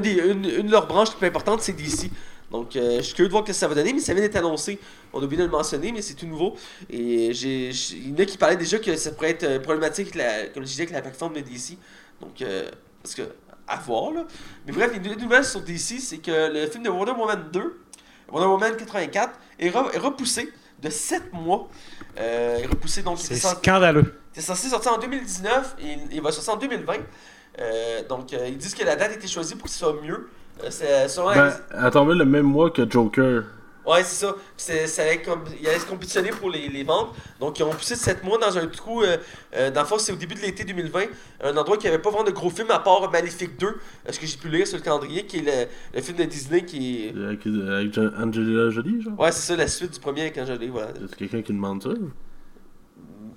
des, 0.00 0.12
une, 0.12 0.42
de 0.42 0.70
leurs 0.70 0.86
branches 0.86 1.10
les 1.10 1.16
plus 1.16 1.26
importantes, 1.26 1.62
c'est 1.62 1.72
DC. 1.72 2.10
Donc, 2.50 2.76
euh, 2.76 2.98
je 2.98 3.02
suis 3.02 3.14
curieux 3.14 3.28
de 3.28 3.32
voir 3.32 3.44
ce 3.44 3.48
que 3.48 3.52
ça 3.52 3.68
va 3.68 3.74
donner, 3.74 3.92
mais 3.92 4.00
ça 4.00 4.14
vient 4.14 4.22
d'être 4.22 4.36
annoncé. 4.36 4.78
On 5.12 5.20
a 5.20 5.24
oublié 5.24 5.38
de 5.42 5.46
le 5.46 5.52
mentionner, 5.52 5.92
mais 5.92 6.00
c'est 6.00 6.14
tout 6.14 6.26
nouveau. 6.26 6.56
Et 6.88 7.26
il 7.30 8.08
y 8.08 8.12
en 8.12 8.18
a 8.18 8.24
qui 8.24 8.38
parlaient 8.38 8.56
déjà 8.56 8.78
que 8.78 8.96
ça 8.96 9.10
pourrait 9.12 9.30
être 9.30 9.44
euh, 9.44 9.58
problématique, 9.58 10.12
comme 10.54 10.62
je 10.62 10.68
disais, 10.68 10.82
avec 10.84 10.94
la 10.94 11.02
plateforme 11.02 11.34
de 11.34 11.40
DC. 11.40 11.76
Donc, 12.20 12.42
euh, 12.42 12.68
parce 13.02 13.14
que, 13.14 13.22
à 13.66 13.76
voir, 13.76 14.12
là. 14.12 14.24
Mais 14.66 14.72
bref, 14.72 14.90
les 14.92 14.98
deux 14.98 15.14
nouvelles 15.14 15.44
sur 15.44 15.60
DC, 15.60 16.00
c'est 16.00 16.18
que 16.18 16.52
le 16.52 16.66
film 16.66 16.84
de 16.84 16.88
Wonder 16.90 17.12
Woman 17.12 17.44
2, 17.52 17.80
Wonder 18.30 18.46
Woman 18.48 18.76
84, 18.76 19.30
est, 19.58 19.70
re- 19.70 19.94
est 19.94 19.98
repoussé 19.98 20.52
de 20.80 20.90
7 20.90 21.32
mois. 21.32 21.68
Euh, 22.18 22.56
est 22.58 22.66
repoussé, 22.66 23.02
donc, 23.02 23.18
C'est 23.18 23.34
scandaleux. 23.36 24.20
c'est 24.32 24.40
censé 24.40 24.68
sortir 24.68 24.92
en 24.92 24.98
2019 24.98 25.76
et 25.80 25.96
il 26.12 26.20
va 26.22 26.32
sortir 26.32 26.54
en 26.54 26.56
2020. 26.56 26.94
Euh, 27.60 28.06
donc, 28.08 28.32
euh, 28.32 28.46
ils 28.48 28.56
disent 28.58 28.74
que 28.74 28.84
la 28.84 28.96
date 28.96 29.12
a 29.12 29.14
été 29.14 29.26
choisie 29.28 29.54
pour 29.54 29.64
que 29.64 29.70
ce 29.70 29.78
soit 29.78 29.96
mieux. 30.02 30.28
Euh, 30.62 30.68
c'est 30.70 30.86
la- 30.92 31.08
Ben, 31.34 31.80
le 32.14 32.24
même 32.24 32.46
mois 32.46 32.70
que 32.70 32.88
Joker. 32.88 33.44
Ouais, 33.88 34.04
c'est 34.04 34.26
ça. 34.26 34.34
C'est- 34.56 34.86
ça 34.86 35.02
allait, 35.02 35.22
com- 35.22 35.42
il 35.60 35.66
allait 35.66 35.78
se 35.78 35.86
compétitionner 35.86 36.30
pour 36.30 36.50
les, 36.50 36.68
les 36.68 36.84
ventes. 36.84 37.14
Donc, 37.40 37.58
ils 37.58 37.62
ont 37.62 37.70
poussé 37.70 37.96
7 37.96 38.22
mois 38.22 38.36
dans 38.38 38.56
un 38.58 38.66
trou. 38.66 39.02
Euh, 39.02 39.16
euh, 39.56 39.70
dans 39.70 39.80
le 39.80 39.86
fond, 39.86 39.98
c'est 39.98 40.12
au 40.12 40.16
début 40.16 40.34
de 40.34 40.40
l'été 40.40 40.64
2020. 40.64 41.04
Un 41.42 41.56
endroit 41.56 41.76
qui 41.78 41.88
avait 41.88 41.98
pas 41.98 42.10
vraiment 42.10 42.24
de 42.26 42.32
gros 42.32 42.50
films 42.50 42.70
à 42.70 42.80
part 42.80 43.10
Maléfique 43.10 43.58
2. 43.58 43.66
euh, 43.66 43.72
Ce 44.10 44.18
que 44.20 44.26
j'ai 44.26 44.36
pu 44.36 44.48
lire 44.48 44.66
sur 44.66 44.76
le 44.76 44.82
calendrier, 44.82 45.24
qui 45.26 45.38
est 45.38 45.42
le, 45.42 45.70
le 45.96 46.02
film 46.02 46.18
de 46.18 46.24
Disney 46.24 46.64
qui 46.64 47.06
est. 47.06 47.10
Avec, 47.16 47.46
avec 47.46 47.92
Jo- 47.94 48.10
Angelina 48.18 48.70
Jolie, 48.70 49.00
genre? 49.00 49.18
Ouais, 49.18 49.32
c'est 49.32 49.46
ça, 49.52 49.56
la 49.56 49.66
suite 49.68 49.94
du 49.94 50.00
premier 50.00 50.30
quand 50.32 50.44
j'allais. 50.46 50.68
Voilà. 50.68 50.88
C'est 51.08 51.16
quelqu'un 51.16 51.42
qui 51.42 51.52
demande 51.52 51.82
ça? 51.82 51.90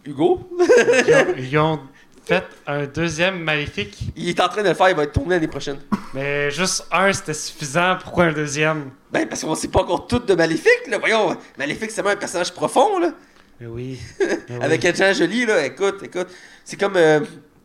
Hugo, 0.03 0.39
Ils 0.59 1.13
ont, 1.13 1.35
ils 1.37 1.57
ont 1.59 1.79
fait 2.23 2.43
un 2.67 2.85
deuxième 2.85 3.39
maléfique, 3.43 3.97
il 4.15 4.29
est 4.29 4.39
en 4.39 4.47
train 4.47 4.63
de 4.63 4.69
le 4.69 4.73
faire, 4.73 4.89
il 4.89 4.95
va 4.95 5.03
être 5.03 5.13
tourné 5.13 5.35
l'année 5.35 5.47
prochaine. 5.47 5.77
mais 6.13 6.51
juste 6.51 6.85
un 6.91 7.11
c'était 7.13 7.33
suffisant. 7.33 7.97
Pourquoi 8.01 8.25
un 8.25 8.33
deuxième? 8.33 8.91
Ben, 9.11 9.27
parce 9.27 9.41
qu'on 9.41 9.55
sait 9.55 9.67
pas 9.69 9.81
encore 9.81 10.07
tout 10.07 10.19
de 10.19 10.33
Maléfique, 10.35 10.87
là. 10.89 10.97
Voyons, 10.99 11.35
Maléfique, 11.57 11.91
c'est 11.91 12.01
vraiment 12.01 12.15
un 12.15 12.19
personnage 12.19 12.53
profond, 12.53 12.99
là. 12.99 13.11
Mais 13.59 13.67
oui. 13.67 13.99
Mais 14.19 14.27
oui. 14.49 14.55
Avec 14.61 14.85
Angelina 14.85 15.13
Jolie, 15.13 15.45
là, 15.45 15.65
écoute, 15.65 16.01
écoute. 16.03 16.27
C'est 16.63 16.79
comme. 16.79 16.95
euh, 16.95 17.19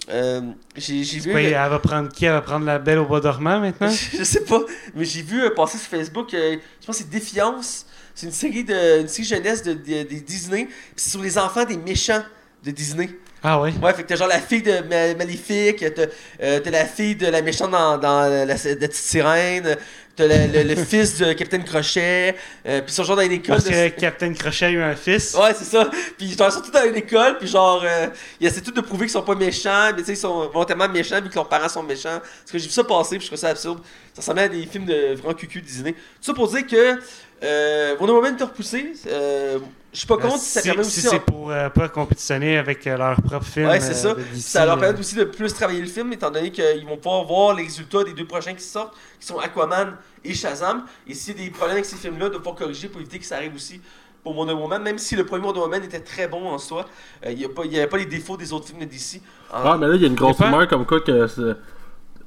euh, 0.09 0.41
j'ai 0.77 1.03
vu. 1.03 1.31
Quoi, 1.33 1.41
elle 1.43 1.53
va 1.53 1.79
prendre 1.79 2.09
qui? 2.11 2.25
Elle 2.27 2.33
va 2.33 2.41
prendre 2.43 2.65
la 2.67 2.79
belle 2.79 2.99
au 2.99 3.07
bois 3.07 3.21
dormant 3.21 3.61
maintenant? 3.61 3.89
Je 4.19 4.23
sais 4.25 4.45
pas, 4.45 4.61
mais 4.95 5.05
j'ai 5.05 5.23
vu 5.23 5.43
euh, 5.43 5.51
passer 5.55 5.79
sur 5.79 5.89
Facebook, 5.89 6.29
je 6.33 6.59
pense 6.87 6.97
que 6.99 7.03
c'est 7.03 7.11
Défiance. 7.11 7.87
C'est 8.15 8.27
une 8.27 8.33
série 8.33 8.65
de 8.65 9.01
une 9.01 9.09
série 9.09 9.29
jeunesse 9.29 9.63
de, 9.63 9.73
de- 9.75 10.03
des 10.05 10.21
Disney. 10.21 10.67
Puis 10.67 10.75
c'est 10.97 11.11
sur 11.11 11.21
les 11.23 11.37
enfants 11.39 11.65
des 11.65 11.77
méchants 11.77 12.23
de 12.65 12.71
Disney. 12.71 13.11
Ah 13.49 13.61
ouais? 13.61 13.73
Ouais, 13.81 13.95
fait 13.95 14.03
que 14.03 14.09
t'as 14.09 14.17
genre 14.17 14.27
la 14.27 14.41
fille 14.41 14.63
de 14.63 14.81
Ma- 14.91 15.15
Maléfique, 15.15 15.85
t'as 15.95 16.07
euh, 16.43 16.59
t'as 16.59 16.71
la 16.71 16.85
fille 16.85 17.15
de 17.15 17.27
la 17.29 17.43
méchante 17.43 17.71
dans, 17.71 17.97
dans 17.97 18.23
la, 18.29 18.45
la 18.45 18.55
petite 18.57 18.93
sirène, 18.95 19.77
t'as 20.17 20.27
le, 20.27 20.75
fils 20.85 21.19
de 21.19 21.33
Capitaine 21.33 21.63
Crochet, 21.63 22.35
euh, 22.67 22.81
puis 22.81 22.91
ils 22.91 22.93
sont 22.93 23.05
genre 23.05 23.15
dans 23.15 23.23
une 23.23 23.31
école. 23.31 23.55
Parce 23.55 23.65
de- 23.67 23.71
que 23.71 23.89
Captain 24.01 24.33
Crochet 24.35 24.65
a 24.67 24.71
eu 24.71 24.83
un 24.83 24.97
fils. 24.97 25.35
Ouais, 25.35 25.55
c'est 25.57 25.63
ça. 25.65 25.89
Puis 26.19 26.37
genre, 26.37 26.49
ils 26.49 26.53
sont 26.55 26.61
tous 26.61 26.73
dans 26.73 26.85
une 26.89 26.97
école, 26.97 27.39
puis 27.39 27.47
genre, 27.47 27.83
euh, 27.85 28.09
ils 28.41 28.49
essaient 28.49 28.63
tous 28.63 28.73
de 28.73 28.81
prouver 28.81 29.05
qu'ils 29.07 29.13
sont 29.13 29.23
pas 29.23 29.37
méchants, 29.37 29.91
mais 29.95 29.99
tu 30.01 30.07
sais, 30.07 30.13
ils 30.15 30.17
sont 30.17 30.49
volontairement 30.49 30.89
méchants 30.89 31.21
vu 31.23 31.29
que 31.29 31.35
leurs 31.37 31.49
parents 31.49 31.69
sont 31.69 31.85
méchants. 31.85 32.19
Parce 32.21 32.51
que 32.51 32.59
j'ai 32.59 32.67
vu 32.67 32.73
ça 32.73 32.83
passer, 32.83 33.17
puis 33.17 33.27
je 33.27 33.27
trouve 33.29 33.39
ça 33.39 33.51
absurde. 33.51 33.79
Ça 34.13 34.23
ressemblait 34.23 34.45
à 34.45 34.49
des 34.49 34.67
films 34.67 34.87
de 34.87 35.15
vraiment 35.15 35.35
cucu 35.35 35.61
Disney. 35.61 35.93
Tout 35.93 35.99
ça 36.23 36.35
pour 36.35 36.49
dire 36.49 36.67
que 36.67 36.99
euh, 37.43 37.97
Wonder 37.99 38.13
Woman 38.15 38.37
est 38.39 38.43
repoussé. 38.43 38.93
Euh, 39.07 39.59
je 39.93 39.99
suis 39.99 40.07
pas 40.09 40.17
contre 40.19 40.39
si 40.39 40.51
ça 40.51 40.61
si 40.61 40.69
permet 40.69 40.85
si 40.85 40.89
aussi. 41.01 41.01
c'est 41.09 41.17
en- 41.17 41.21
pour 41.21 41.51
euh, 41.51 41.69
pas 41.71 41.89
compétitionner 41.89 42.59
avec 42.59 42.87
euh, 42.87 42.97
leur 42.97 43.21
propre 43.23 43.47
film. 43.47 43.69
Ouais, 43.69 43.81
c'est 43.81 43.93
euh, 43.93 43.95
ça. 43.95 44.15
de 44.15 44.23
Ça 44.39 44.67
leur 44.67 44.77
euh, 44.77 44.81
permet 44.81 44.99
aussi 44.99 45.15
de 45.15 45.25
plus 45.25 45.53
travailler 45.55 45.81
le 45.81 45.87
film, 45.87 46.13
étant 46.13 46.31
donné 46.31 46.51
qu'ils 46.51 46.85
vont 46.87 46.97
pouvoir 46.97 47.25
voir 47.25 47.55
les 47.55 47.65
résultats 47.65 48.05
des 48.05 48.13
deux 48.13 48.27
prochains 48.27 48.55
qui 48.55 48.63
sortent, 48.65 48.95
qui 49.21 49.27
sont 49.27 49.39
Aquaman 49.39 49.97
et 50.25 50.35
Shazam. 50.35 50.85
Et 51.07 51.15
s'il 51.15 51.39
y 51.39 51.43
a 51.43 51.45
des 51.47 51.51
problèmes 51.51 51.77
avec 51.77 51.85
ces 51.87 51.97
films-là, 51.97 52.29
de 52.31 52.37
pouvoir 52.39 52.57
corriger 52.57 52.89
pour 52.89 53.01
éviter 53.01 53.19
que 53.19 53.25
ça 53.25 53.37
arrive 53.37 53.55
aussi 53.55 53.81
pour 54.23 54.37
Wonder 54.37 54.55
Woman, 54.55 54.83
même 54.83 54.99
si 54.99 55.15
le 55.15 55.25
premier 55.25 55.45
Wonder 55.47 55.61
Woman 55.61 55.85
était 55.85 56.01
très 56.01 56.27
bon 56.29 56.49
en 56.49 56.59
soi, 56.59 56.87
euh, 57.25 57.31
il 57.33 57.39
n'y 57.71 57.77
avait 57.79 57.87
pas 57.87 57.97
les 57.99 58.07
défauts 58.07 58.37
des 58.37 58.53
autres 58.53 58.67
films 58.67 58.81
de 58.81 58.85
DC. 58.87 59.21
En- 59.53 59.59
Ah, 59.65 59.77
mais 59.79 59.87
là, 59.87 59.95
il 59.95 60.03
y 60.03 60.05
a 60.05 60.09
une 60.09 60.15
grosse 60.17 60.37
C'est 60.37 60.45
rumeur 60.45 60.67
comme 60.67 60.85
quoi 60.85 61.01
que 61.01 61.27
c'est- 61.29 61.43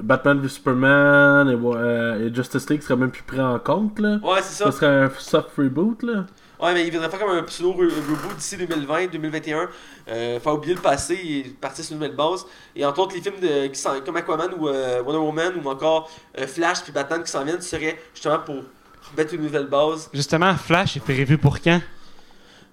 Batman 0.02 0.40
v 0.40 0.48
Superman 0.48 1.50
et, 1.50 1.56
euh, 1.78 2.28
et 2.30 2.34
Justice 2.34 2.70
League 2.70 2.82
seraient 2.82 2.96
même 2.98 3.12
plus 3.12 3.24
pris 3.24 3.40
en 3.42 3.58
compte, 3.60 4.00
là. 4.00 4.20
Ouais, 4.24 4.42
c'est 4.42 4.56
ça. 4.64 4.66
Ça 4.66 4.72
serait 4.72 4.88
un 4.88 5.12
soft 5.18 5.50
reboot, 5.58 6.04
là. 6.04 6.26
Ouais, 6.62 6.74
mais 6.74 6.86
il 6.86 6.92
voudrait 6.92 7.10
faire 7.10 7.20
comme 7.20 7.30
un 7.38 7.44
pseudo 7.44 7.72
re- 7.72 7.86
reboot 7.90 8.36
d'ici 8.36 8.58
2020, 8.58 9.08
2021. 9.14 9.70
Euh, 10.10 10.40
faire 10.42 10.54
oublier 10.54 10.76
le 10.76 10.82
passé 10.82 11.14
et 11.14 11.56
partir 11.62 11.86
sur 11.86 11.94
une 11.94 12.00
nouvelle 12.02 12.16
base. 12.18 12.46
Et 12.76 12.86
entre 12.86 13.00
autres, 13.00 13.16
les 13.16 13.22
films 13.22 13.40
de, 13.42 13.68
qui 13.68 13.80
sont, 13.80 13.92
comme 14.06 14.18
Aquaman 14.18 14.50
ou 14.60 14.68
euh, 14.68 15.02
Wonder 15.04 15.20
Woman 15.20 15.54
ou 15.64 15.70
encore 15.70 16.10
euh, 16.38 16.46
Flash 16.48 16.82
puis 16.84 16.92
Batman 16.92 17.24
qui 17.24 17.32
s'en 17.32 17.46
viennent 17.46 17.62
seraient 17.62 17.98
justement 18.14 18.40
pour 18.40 18.56
mettre 19.18 19.34
une 19.34 19.42
nouvelle 19.44 19.68
base. 19.68 20.10
Justement, 20.14 20.54
Flash 20.56 20.98
est 20.98 21.00
prévu 21.00 21.38
pour 21.38 21.62
quand? 21.62 21.80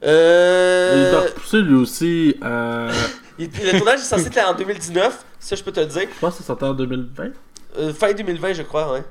Il 0.02 0.08
Euh, 0.08 1.10
doit 1.12 1.20
repousser 1.22 1.62
lui 1.62 1.74
aussi. 1.76 2.36
Euh, 2.42 2.92
il- 3.38 3.48
le 3.50 3.78
tournage 3.78 4.00
est 4.00 4.02
censé 4.02 4.26
être 4.26 4.48
en 4.50 4.54
2019, 4.54 5.24
ça 5.46 5.56
je 5.56 5.62
peux 5.62 5.72
te 5.72 5.80
le 5.80 5.86
dire. 5.86 6.02
je 6.12 6.20
pense 6.20 6.34
que 6.34 6.38
c'est 6.42 6.46
sorti 6.46 6.64
en 6.64 6.74
2020. 6.74 7.28
Euh, 7.78 7.92
fin 7.92 8.12
2020, 8.12 8.52
je 8.54 8.62
crois, 8.62 8.92
ouais. 8.92 9.04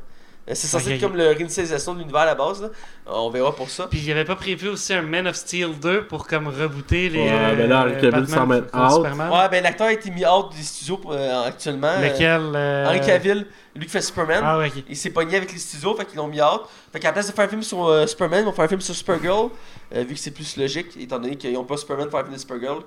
Euh, 0.48 0.52
C'est 0.54 0.68
censé 0.68 0.92
être 0.92 1.02
comme 1.02 1.16
le 1.16 1.30
réinitialisation 1.30 1.96
de 1.96 2.00
l'univers 2.00 2.22
à 2.22 2.26
la 2.26 2.36
base. 2.36 2.62
Là. 2.62 2.70
On 3.08 3.32
verra 3.32 3.56
pour 3.56 3.68
ça. 3.68 3.88
Puis 3.90 3.98
il 4.00 4.06
n'y 4.06 4.12
avait 4.12 4.26
pas 4.26 4.36
prévu 4.36 4.68
aussi 4.70 4.94
un 4.94 5.02
Man 5.02 5.26
of 5.28 5.36
Steel 5.36 5.80
2 5.80 6.06
pour 6.06 6.28
comme 6.28 6.48
rebooter 6.48 7.10
les. 7.10 7.20
Ouais, 7.20 7.32
euh, 7.32 7.56
ben 7.56 7.68
là, 7.70 7.88
Henry 8.14 8.28
s'en 8.28 8.46
met 8.46 8.58
out. 8.58 8.92
Superman. 8.92 9.32
Ouais, 9.32 9.50
ben 9.50 9.64
l'acteur 9.64 9.88
a 9.88 9.94
été 9.94 10.12
mis 10.12 10.24
out 10.24 10.52
des 10.56 10.62
studios 10.62 11.02
euh, 11.10 11.46
actuellement. 11.48 11.88
Euh, 11.88 12.10
Lequel 12.12 12.42
euh, 12.54 12.86
Henry 12.86 13.02
Cavill, 13.02 13.48
lui 13.76 13.86
qui 13.86 13.92
fait 13.92 14.02
Superman. 14.02 14.42
Ah 14.44 14.60
ouais, 14.60 14.68
ok. 14.68 14.84
Il 14.88 14.96
s'est 14.96 15.10
pogné 15.10 15.36
avec 15.38 15.52
les 15.52 15.58
studios, 15.58 15.96
fait 15.96 16.06
qu'ils 16.06 16.18
l'ont 16.18 16.28
mis 16.28 16.42
out. 16.42 16.62
Fait 16.94 17.00
qu'à 17.00 17.08
la 17.08 17.14
place 17.14 17.28
de 17.28 17.32
faire 17.34 17.46
un 17.46 17.50
film 17.50 17.64
sur 17.64 17.84
euh, 17.88 18.06
Superman, 18.06 18.42
ils 18.42 18.46
vont 18.46 18.52
faire 18.52 18.66
un 18.66 18.70
film 18.70 18.82
sur 18.82 18.94
Supergirl, 18.94 19.50
euh, 19.96 20.04
vu 20.04 20.14
que 20.14 20.20
c'est 20.20 20.30
plus 20.32 20.58
logique, 20.58 20.96
étant 21.00 21.18
donné 21.18 21.38
qu'ils 21.38 21.54
n'ont 21.54 21.64
pas 21.64 21.78
Superman 21.78 22.06
pour 22.06 22.12
faire 22.20 22.22
un 22.22 22.24
film 22.26 22.36
de 22.36 22.40
Supergirl. 22.40 22.84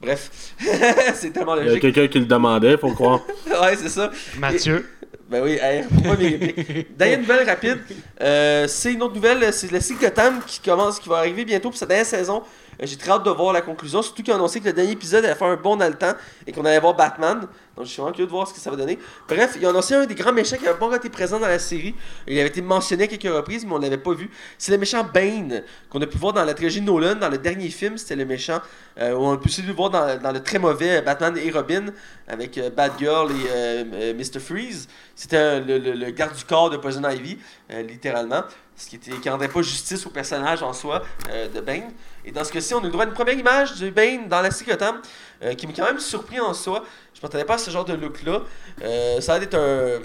Bref, 0.00 0.30
c'est 1.14 1.32
tellement 1.32 1.54
Il 1.56 1.58
y 1.58 1.62
a 1.62 1.64
logique. 1.66 1.82
quelqu'un 1.82 2.06
qui 2.08 2.18
le 2.20 2.26
demandait, 2.26 2.76
faut 2.78 2.92
croire. 2.92 3.20
ouais, 3.46 3.76
c'est 3.76 3.88
ça. 3.88 4.10
Mathieu. 4.38 4.86
Ben 5.28 5.42
oui, 5.42 5.58
hey, 5.60 5.84
répliques. 6.06 6.96
Dernière 6.96 7.18
nouvelle 7.18 7.46
rapide, 7.48 7.78
euh, 8.22 8.66
c'est 8.66 8.94
une 8.94 9.02
autre 9.02 9.14
nouvelle, 9.14 9.52
c'est 9.52 9.70
la 9.70 9.80
série 9.80 9.98
Gotham 10.00 10.40
qui 10.46 10.58
commence, 10.60 10.98
qui 10.98 11.08
va 11.08 11.18
arriver 11.18 11.44
bientôt 11.44 11.68
pour 11.68 11.78
sa 11.78 11.84
dernière 11.84 12.06
saison. 12.06 12.42
Euh, 12.80 12.86
J'ai 12.86 12.96
très 12.96 13.10
hâte 13.10 13.24
de 13.24 13.30
voir 13.30 13.52
la 13.52 13.60
conclusion, 13.60 14.00
surtout 14.00 14.22
qu'ils 14.22 14.32
ont 14.32 14.36
annoncé 14.36 14.60
que 14.60 14.64
le 14.66 14.72
dernier 14.72 14.92
épisode 14.92 15.24
allait 15.26 15.34
faire 15.34 15.48
un 15.48 15.56
bon 15.56 15.76
dans 15.76 15.86
le 15.88 15.94
temps 15.98 16.14
et 16.46 16.52
qu'on 16.52 16.64
allait 16.64 16.80
voir 16.80 16.94
Batman. 16.94 17.46
Je 17.84 17.88
suis 17.88 17.96
vraiment 18.00 18.12
curieux 18.12 18.26
de 18.26 18.30
voir 18.32 18.46
ce 18.48 18.54
que 18.54 18.60
ça 18.60 18.70
va 18.70 18.76
donner. 18.76 18.98
Bref, 19.28 19.56
ils 19.60 19.66
ont 19.66 19.70
annoncé 19.70 19.94
un 19.94 20.06
des 20.06 20.14
grands 20.14 20.32
méchants 20.32 20.56
qui 20.56 20.64
n'avait 20.64 20.78
pas 20.78 20.94
été 20.96 21.08
présent 21.08 21.38
dans 21.38 21.48
la 21.48 21.58
série. 21.58 21.94
Il 22.26 22.38
avait 22.38 22.48
été 22.48 22.62
mentionné 22.62 23.04
à 23.04 23.06
quelques 23.06 23.32
reprises, 23.34 23.64
mais 23.64 23.72
on 23.72 23.78
l'avait 23.78 23.98
pas 23.98 24.12
vu. 24.14 24.30
C'est 24.58 24.72
le 24.72 24.78
méchant 24.78 25.04
Bane, 25.04 25.62
qu'on 25.90 26.00
a 26.00 26.06
pu 26.06 26.18
voir 26.18 26.32
dans 26.32 26.44
la 26.44 26.54
trilogie 26.54 26.80
Nolan, 26.80 27.14
dans 27.16 27.28
le 27.28 27.38
dernier 27.38 27.68
film, 27.68 27.96
c'était 27.98 28.16
le 28.16 28.24
méchant. 28.24 28.60
Euh, 28.98 29.12
on 29.12 29.32
a 29.32 29.36
pu 29.36 29.48
aussi 29.48 29.62
le 29.62 29.72
voir 29.72 29.90
dans, 29.90 30.32
le 30.32 30.42
très 30.42 30.58
mauvais 30.58 31.02
Batman 31.02 31.36
et 31.36 31.50
Robin, 31.50 31.86
avec 32.26 32.58
euh, 32.58 32.70
Batgirl 32.70 33.30
et 33.30 33.34
euh, 33.50 33.84
euh, 33.94 34.14
Mr. 34.14 34.40
Freeze. 34.40 34.88
C'était 35.14 35.36
euh, 35.36 35.60
le, 35.60 35.78
le- 35.94 36.10
garde 36.10 36.34
du 36.36 36.44
corps 36.44 36.70
de 36.70 36.76
Poison 36.76 37.02
Ivy, 37.08 37.38
euh, 37.72 37.82
littéralement. 37.82 38.42
Ce 38.76 38.88
qui 38.88 38.98
qui 38.98 39.28
rendrait 39.28 39.48
pas 39.48 39.60
justice 39.62 40.06
au 40.06 40.10
personnage 40.10 40.62
en 40.62 40.72
soi 40.72 41.02
euh, 41.30 41.48
de 41.48 41.60
Bane. 41.60 41.90
Et 42.28 42.30
dans 42.30 42.44
ce 42.44 42.52
cas-ci, 42.52 42.74
on 42.74 42.84
a 42.84 42.86
eu 42.86 42.90
droit 42.90 43.04
à 43.04 43.06
une 43.06 43.14
première 43.14 43.38
image 43.38 43.76
de 43.80 43.88
Bane 43.88 44.28
dans 44.28 44.42
la 44.42 44.50
Gotham, 44.50 45.00
euh, 45.42 45.54
qui 45.54 45.66
m'a 45.66 45.72
quand 45.72 45.86
même 45.86 45.98
surpris 45.98 46.38
en 46.38 46.52
soi. 46.52 46.84
Je 47.14 47.22
m'attendais 47.22 47.46
pas 47.46 47.54
à 47.54 47.58
ce 47.58 47.70
genre 47.70 47.86
de 47.86 47.94
look-là. 47.94 48.42
Euh, 48.82 49.18
ça 49.22 49.32
a 49.32 49.38
d'être 49.38 49.54
un, 49.54 49.98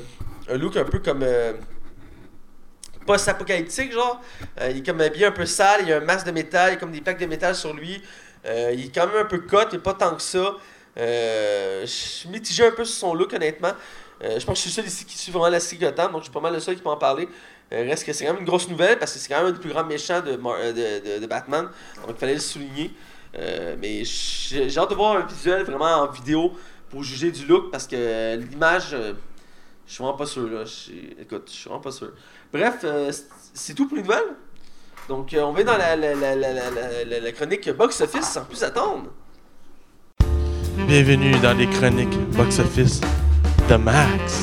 un 0.48 0.58
look 0.58 0.78
un 0.78 0.86
peu 0.86 1.00
comme. 1.00 1.22
euh, 1.22 1.52
post-apocalyptique, 3.06 3.92
genre. 3.92 4.22
Il 4.70 4.78
est 4.78 4.86
comme 4.86 5.02
habillé 5.02 5.26
un 5.26 5.32
peu 5.32 5.46
sale, 5.46 5.82
il 5.86 5.92
a 5.92 5.98
un 5.98 6.00
masque 6.00 6.26
de 6.26 6.32
métal, 6.32 6.70
il 6.70 6.74
y 6.76 6.78
a 6.78 6.80
comme 6.80 6.94
des 6.94 7.02
plaques 7.02 7.20
de 7.20 7.26
métal 7.26 7.54
sur 7.56 7.74
lui. 7.74 8.02
Il 8.46 8.86
est 8.86 8.96
quand 8.96 9.08
même 9.08 9.18
un 9.18 9.26
peu 9.26 9.40
cut, 9.40 9.68
mais 9.74 9.80
pas 9.80 9.94
tant 9.94 10.16
que 10.16 10.22
ça. 10.22 10.54
Je 10.96 11.84
suis 11.86 12.30
mitigé 12.30 12.66
un 12.66 12.72
peu 12.72 12.86
sur 12.86 12.96
son 12.96 13.14
look, 13.14 13.34
honnêtement. 13.34 13.74
Je 14.22 14.46
pense 14.46 14.64
que 14.64 14.70
je 14.70 14.70
suis 14.70 14.70
le 14.70 14.76
seul 14.76 14.86
ici 14.86 15.04
qui 15.04 15.18
suit 15.18 15.34
vraiment 15.34 15.50
la 15.50 15.60
Gotham, 15.60 16.14
donc 16.14 16.22
je 16.22 16.26
suis 16.28 16.34
pas 16.34 16.40
mal 16.40 16.54
le 16.54 16.62
seul 16.62 16.76
qui 16.78 16.82
peut 16.82 16.90
en 16.90 16.96
parler. 16.96 17.28
Euh, 17.74 17.84
reste 17.90 18.06
que 18.06 18.14
c'est 18.14 18.26
quand 18.26 18.34
même 18.34 18.42
une 18.42 18.48
grosse 18.48 18.70
nouvelle 18.70 19.00
parce 19.00 19.14
que 19.14 19.20
c'est 19.20 19.30
quand 19.30 19.40
même 19.40 19.48
un 19.48 19.52
des 19.52 19.60
plus 19.60 19.72
grands 19.72 19.84
méchants 19.84 20.22
de, 20.22 20.38
euh, 20.46 21.20
de, 21.20 21.26
Batman, 21.26 21.66
donc 22.02 22.16
il 22.16 22.16
fallait 22.16 22.36
le 22.36 22.40
souligner. 22.40 22.92
Euh, 23.36 23.76
mais 23.80 24.04
j'ai 24.06 24.78
hâte 24.78 24.92
de 24.92 24.96
voir 24.96 25.18
un 25.18 25.26
visuel 25.26 25.64
vraiment 25.64 26.04
en 26.04 26.12
vidéo 26.12 26.54
pour 26.90 27.04
juger 27.04 27.32
du 27.32 27.48
look 27.48 27.72
parce 27.72 27.88
que 27.88 28.36
l'image, 28.36 28.96
Je 29.86 29.92
suis 29.92 30.02
vraiment 30.04 30.18
pas 30.18 30.26
sûr, 30.28 30.48
là. 30.50 30.64
Écoute, 31.20 31.44
je 31.48 31.52
suis 31.52 31.68
vraiment 31.68 31.82
pas 31.82 31.92
sûr. 31.92 32.12
Bref, 32.54 32.86
c'est- 33.54 33.74
tout 33.74 33.88
pour 33.88 33.98
les 33.98 34.04
nouvelles. 34.04 34.36
Donc, 35.10 35.36
on 35.38 35.52
va 35.52 35.64
dans 35.64 35.78
la, 35.78 35.96
la, 35.96 36.14
la, 36.16 37.20
la, 37.20 37.32
chronique 37.34 37.70
box-office 37.72 38.30
sans 38.30 38.46
plus 38.46 38.64
attendre. 38.64 39.10
Bienvenue 40.88 41.38
dans 41.40 41.58
les 41.58 41.68
chroniques 41.68 42.18
box-office 42.32 43.02
de 43.68 43.76
Max. 43.76 44.42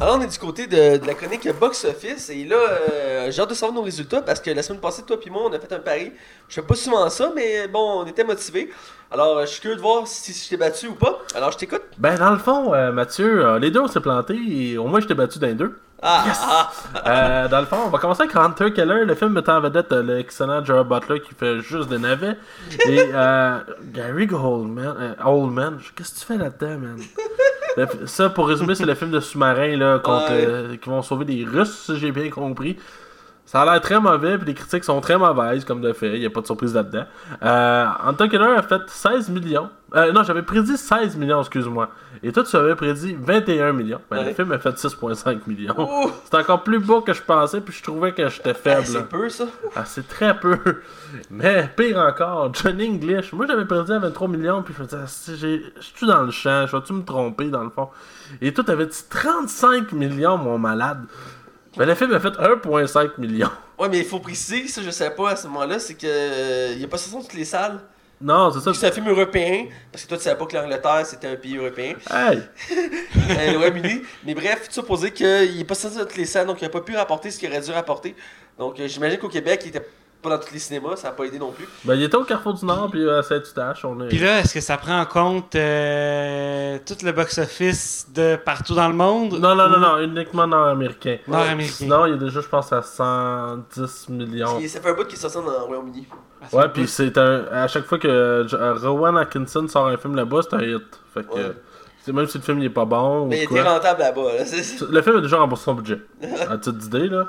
Alors, 0.00 0.16
on 0.18 0.20
est 0.22 0.26
du 0.26 0.38
côté 0.38 0.66
de, 0.66 0.98
de 0.98 1.06
la 1.06 1.14
chronique 1.14 1.48
box-office. 1.58 2.28
Et 2.30 2.44
là, 2.44 2.56
euh, 2.56 3.30
j'ai 3.30 3.40
hâte 3.40 3.50
de 3.50 3.54
savoir 3.54 3.74
nos 3.74 3.82
résultats 3.82 4.22
parce 4.22 4.40
que 4.40 4.50
la 4.50 4.62
semaine 4.62 4.80
passée, 4.80 5.02
toi 5.02 5.16
et 5.24 5.30
moi, 5.30 5.42
on 5.46 5.52
a 5.52 5.58
fait 5.58 5.72
un 5.72 5.78
pari. 5.78 6.12
Je 6.48 6.54
fais 6.56 6.62
pas 6.62 6.74
souvent 6.74 7.08
ça, 7.08 7.32
mais 7.34 7.68
bon, 7.68 8.02
on 8.02 8.06
était 8.06 8.24
motivés. 8.24 8.70
Alors, 9.12 9.40
je 9.42 9.46
suis 9.46 9.60
curieux 9.60 9.76
de 9.76 9.80
voir 9.80 10.06
si, 10.06 10.32
si 10.32 10.44
je 10.44 10.50
t'ai 10.50 10.56
battu 10.56 10.88
ou 10.88 10.94
pas. 10.94 11.20
Alors, 11.36 11.52
je 11.52 11.58
t'écoute. 11.58 11.82
Ben, 11.98 12.18
dans 12.18 12.30
le 12.32 12.38
fond, 12.38 12.74
euh, 12.74 12.90
Mathieu, 12.90 13.46
euh, 13.46 13.58
les 13.60 13.70
deux 13.70 13.80
on 13.80 13.86
s'est 13.86 14.00
plantés 14.00 14.36
et 14.48 14.76
au 14.78 14.86
moins 14.88 15.00
je 15.00 15.06
t'ai 15.06 15.14
battu 15.14 15.38
dans 15.38 15.46
les 15.46 15.54
deux. 15.54 15.78
Ah, 16.02 16.24
ah, 16.26 16.72
Euh, 17.06 17.48
dans 17.48 17.60
le 17.60 17.66
fond, 17.66 17.78
on 17.86 17.88
va 17.88 17.98
commencer 17.98 18.22
avec 18.24 18.36
Hunter 18.36 18.72
Keller, 18.72 19.04
le 19.06 19.14
film 19.14 19.32
mettant 19.32 19.56
en 19.56 19.60
vedette 19.60 19.90
l'excellent 19.92 20.62
Gerard 20.62 20.84
Butler 20.84 21.20
qui 21.20 21.34
fait 21.34 21.60
juste 21.60 21.88
des 21.88 21.98
navets. 21.98 22.36
Et 22.88 23.00
euh, 23.14 23.58
Gary 23.92 24.28
Oldman, 24.30 24.96
euh, 25.00 25.14
Oldman, 25.24 25.78
qu'est-ce 25.96 26.14
que 26.14 26.18
tu 26.20 26.26
fais 26.26 26.36
là-dedans, 26.36 26.78
man? 26.78 26.96
Le- 27.76 28.06
ça, 28.06 28.30
pour 28.30 28.48
résumer, 28.48 28.74
c'est 28.74 28.86
le 28.86 28.94
film 28.94 29.10
de 29.10 29.20
sous-marin 29.20 29.76
là, 29.76 29.98
contre, 29.98 30.30
Ouais. 30.32 30.46
euh, 30.46 30.76
qui 30.76 30.88
vont 30.88 31.02
sauver 31.02 31.24
des 31.24 31.44
Russes, 31.44 31.84
si 31.86 31.98
j'ai 31.98 32.12
bien 32.12 32.30
compris. 32.30 32.78
Ça 33.46 33.60
a 33.60 33.64
l'air 33.66 33.80
très 33.80 34.00
mauvais, 34.00 34.38
puis 34.38 34.46
les 34.46 34.54
critiques 34.54 34.84
sont 34.84 35.00
très 35.02 35.18
mauvaises, 35.18 35.64
comme 35.66 35.80
de 35.82 35.92
fait. 35.92 36.14
Il 36.14 36.20
n'y 36.20 36.26
a 36.26 36.30
pas 36.30 36.40
de 36.40 36.46
surprise 36.46 36.74
là-dedans. 36.74 37.04
Euh, 37.42 37.86
Hunter 38.06 38.28
Keller 38.30 38.54
a 38.56 38.62
fait 38.62 38.80
16 38.86 39.28
millions. 39.28 39.68
Euh, 39.94 40.10
non, 40.12 40.24
j'avais 40.24 40.42
prédit 40.42 40.76
16 40.78 41.16
millions, 41.16 41.40
excuse-moi. 41.40 41.88
Et 42.22 42.32
toi, 42.32 42.42
tu 42.42 42.56
avais 42.56 42.74
prédit 42.74 43.14
21 43.20 43.72
millions. 43.74 44.00
Ben, 44.10 44.24
Le 44.24 44.32
film 44.32 44.50
a 44.52 44.58
fait 44.58 44.70
6,5 44.70 45.40
millions. 45.46 45.74
Oh! 45.76 46.10
C'est 46.24 46.36
encore 46.36 46.62
plus 46.64 46.78
bas 46.80 47.02
que 47.06 47.12
je 47.12 47.22
pensais, 47.22 47.60
puis 47.60 47.74
je 47.74 47.82
trouvais 47.82 48.12
que 48.12 48.26
j'étais 48.28 48.50
Ah, 48.50 48.54
faible. 48.54 48.86
c'est 48.86 49.08
peu, 49.08 49.28
ça. 49.28 49.44
Ah, 49.76 49.84
c'est 49.84 50.08
très 50.08 50.34
peu. 50.40 50.58
Mais 51.30 51.70
pire 51.76 51.98
encore, 51.98 52.52
Johnny 52.54 52.88
English. 52.88 53.32
Moi, 53.34 53.46
j'avais 53.46 53.66
prédit 53.66 53.92
à 53.92 53.98
23 53.98 54.26
millions, 54.26 54.62
puis 54.62 54.74
je 54.76 54.82
me 54.82 54.88
disais, 54.88 55.60
je 55.78 55.82
suis 55.82 56.06
dans 56.06 56.22
le 56.22 56.30
champ, 56.32 56.66
je 56.66 56.74
vais-tu 56.76 56.92
me 56.94 57.04
tromper 57.04 57.50
dans 57.50 57.62
le 57.62 57.70
fond? 57.70 57.90
Et 58.40 58.52
toi, 58.54 58.64
t'avais 58.64 58.86
dit 58.86 59.04
35 59.08 59.92
millions, 59.92 60.38
mon 60.38 60.58
malade? 60.58 61.04
Mais 61.76 61.86
le 61.86 61.94
film 61.94 62.12
a 62.14 62.20
fait 62.20 62.28
1,5 62.28 63.18
million. 63.18 63.50
Ouais, 63.78 63.88
mais 63.88 63.98
il 63.98 64.04
faut 64.04 64.20
préciser, 64.20 64.68
ça 64.68 64.80
je 64.82 64.90
sais 64.90 65.10
pas 65.10 65.30
à 65.30 65.36
ce 65.36 65.46
moment-là, 65.48 65.78
c'est 65.78 65.94
que 65.94 66.06
euh, 66.06 66.72
il 66.74 66.80
y 66.80 66.84
a 66.84 66.88
pas 66.88 66.98
ça 66.98 67.10
dans 67.10 67.22
toutes 67.22 67.34
les 67.34 67.44
salles. 67.44 67.80
Non, 68.20 68.50
c'est 68.52 68.60
ça. 68.60 68.72
C'est 68.72 68.86
un 68.86 68.92
film 68.92 69.08
européen, 69.08 69.66
parce 69.90 70.04
que 70.04 70.08
toi 70.08 70.16
tu 70.16 70.24
savais 70.24 70.38
pas 70.38 70.46
que 70.46 70.56
l'Angleterre 70.56 71.04
c'était 71.04 71.26
un 71.26 71.36
pays 71.36 71.56
européen, 71.56 71.94
Hey! 72.10 72.38
euh, 72.72 73.52
le 73.52 73.58
Royaume-Uni. 73.58 74.02
Mais 74.24 74.34
bref, 74.34 74.68
tout 74.68 74.74
ça 74.74 74.82
pour 74.82 74.98
dire 74.98 75.12
qu'il 75.12 75.60
est 75.60 75.64
pas 75.64 75.74
sorti 75.74 75.98
dans 75.98 76.04
toutes 76.04 76.16
les 76.16 76.26
salles, 76.26 76.46
donc 76.46 76.62
il 76.62 76.64
a 76.64 76.68
pas 76.68 76.80
pu 76.80 76.96
rapporter 76.96 77.30
ce 77.30 77.38
qu'il 77.38 77.50
aurait 77.50 77.60
dû 77.60 77.72
rapporter. 77.72 78.14
Donc 78.56 78.78
euh, 78.78 78.86
j'imagine 78.86 79.18
qu'au 79.18 79.28
Québec, 79.28 79.62
il 79.64 79.68
était 79.68 79.86
pas 80.24 80.30
dans 80.30 80.38
tous 80.44 80.52
les 80.52 80.58
cinémas, 80.58 80.96
ça 80.96 81.08
a 81.08 81.12
pas 81.12 81.24
aidé 81.24 81.38
non 81.38 81.52
plus. 81.52 81.68
Ben, 81.84 81.94
il 81.94 82.02
était 82.02 82.16
au 82.16 82.24
Carrefour 82.24 82.54
du 82.54 82.64
Nord, 82.64 82.90
puis 82.90 83.08
à 83.08 83.22
Saint-Eustache. 83.22 83.84
On 83.84 84.00
est... 84.00 84.08
Puis 84.08 84.18
là, 84.18 84.40
est-ce 84.40 84.54
que 84.54 84.60
ça 84.60 84.76
prend 84.76 84.98
en 85.00 85.04
compte 85.06 85.54
euh, 85.54 86.78
tout 86.86 86.96
le 87.04 87.12
box-office 87.12 88.08
de 88.14 88.36
partout 88.36 88.74
dans 88.74 88.88
le 88.88 88.94
monde? 88.94 89.34
Non, 89.34 89.54
non, 89.54 89.68
non, 89.68 89.76
Ou- 89.76 89.80
non, 89.80 89.98
uniquement 90.00 90.46
nord-américain. 90.46 91.18
Nord-américain. 91.28 91.74
Sinon, 91.76 92.06
il 92.06 92.10
y 92.10 92.14
a 92.14 92.18
déjà, 92.18 92.40
je 92.40 92.48
pense, 92.48 92.72
à 92.72 92.82
110 92.82 94.08
millions. 94.08 94.60
Ça 94.66 94.80
fait 94.80 94.90
un 94.90 94.94
bout 94.94 95.04
qu'il 95.04 95.14
est 95.14 95.20
sorti 95.20 95.36
dans 95.36 95.44
le 95.44 95.56
Royaume-Uni. 95.64 96.06
Ah, 96.42 96.56
Ouais, 96.56 96.68
puis 96.68 96.86
c'est 96.88 97.16
un. 97.16 97.44
À 97.52 97.68
chaque 97.68 97.84
fois 97.84 97.98
que 97.98 98.08
euh, 98.08 98.74
Rowan 98.82 99.16
Atkinson 99.16 99.66
sort 99.68 99.86
un 99.88 99.96
film 99.96 100.14
là-bas, 100.16 100.40
c'est 100.42 100.54
un 100.56 100.62
hit. 100.62 100.82
Fait 101.14 101.24
que. 101.26 101.34
Ouais. 101.34 101.52
C'est- 102.04 102.12
Même 102.12 102.26
si 102.26 102.38
le 102.38 102.44
film 102.44 102.58
il 102.58 102.66
est 102.66 102.70
pas 102.70 102.84
bon. 102.84 103.26
Mais 103.26 103.42
il 103.42 103.48
ou 103.48 103.52
était 103.54 103.62
quoi. 103.62 103.72
rentable 103.74 104.00
là-bas. 104.00 104.20
Là. 104.38 104.44
Le 104.90 105.02
film 105.02 105.16
a 105.16 105.20
déjà 105.20 105.38
remboursé 105.38 105.64
son 105.64 105.74
budget. 105.74 106.00
À 106.50 106.56
titre 106.58 106.78
d'idée, 106.78 107.08
là. 107.08 107.26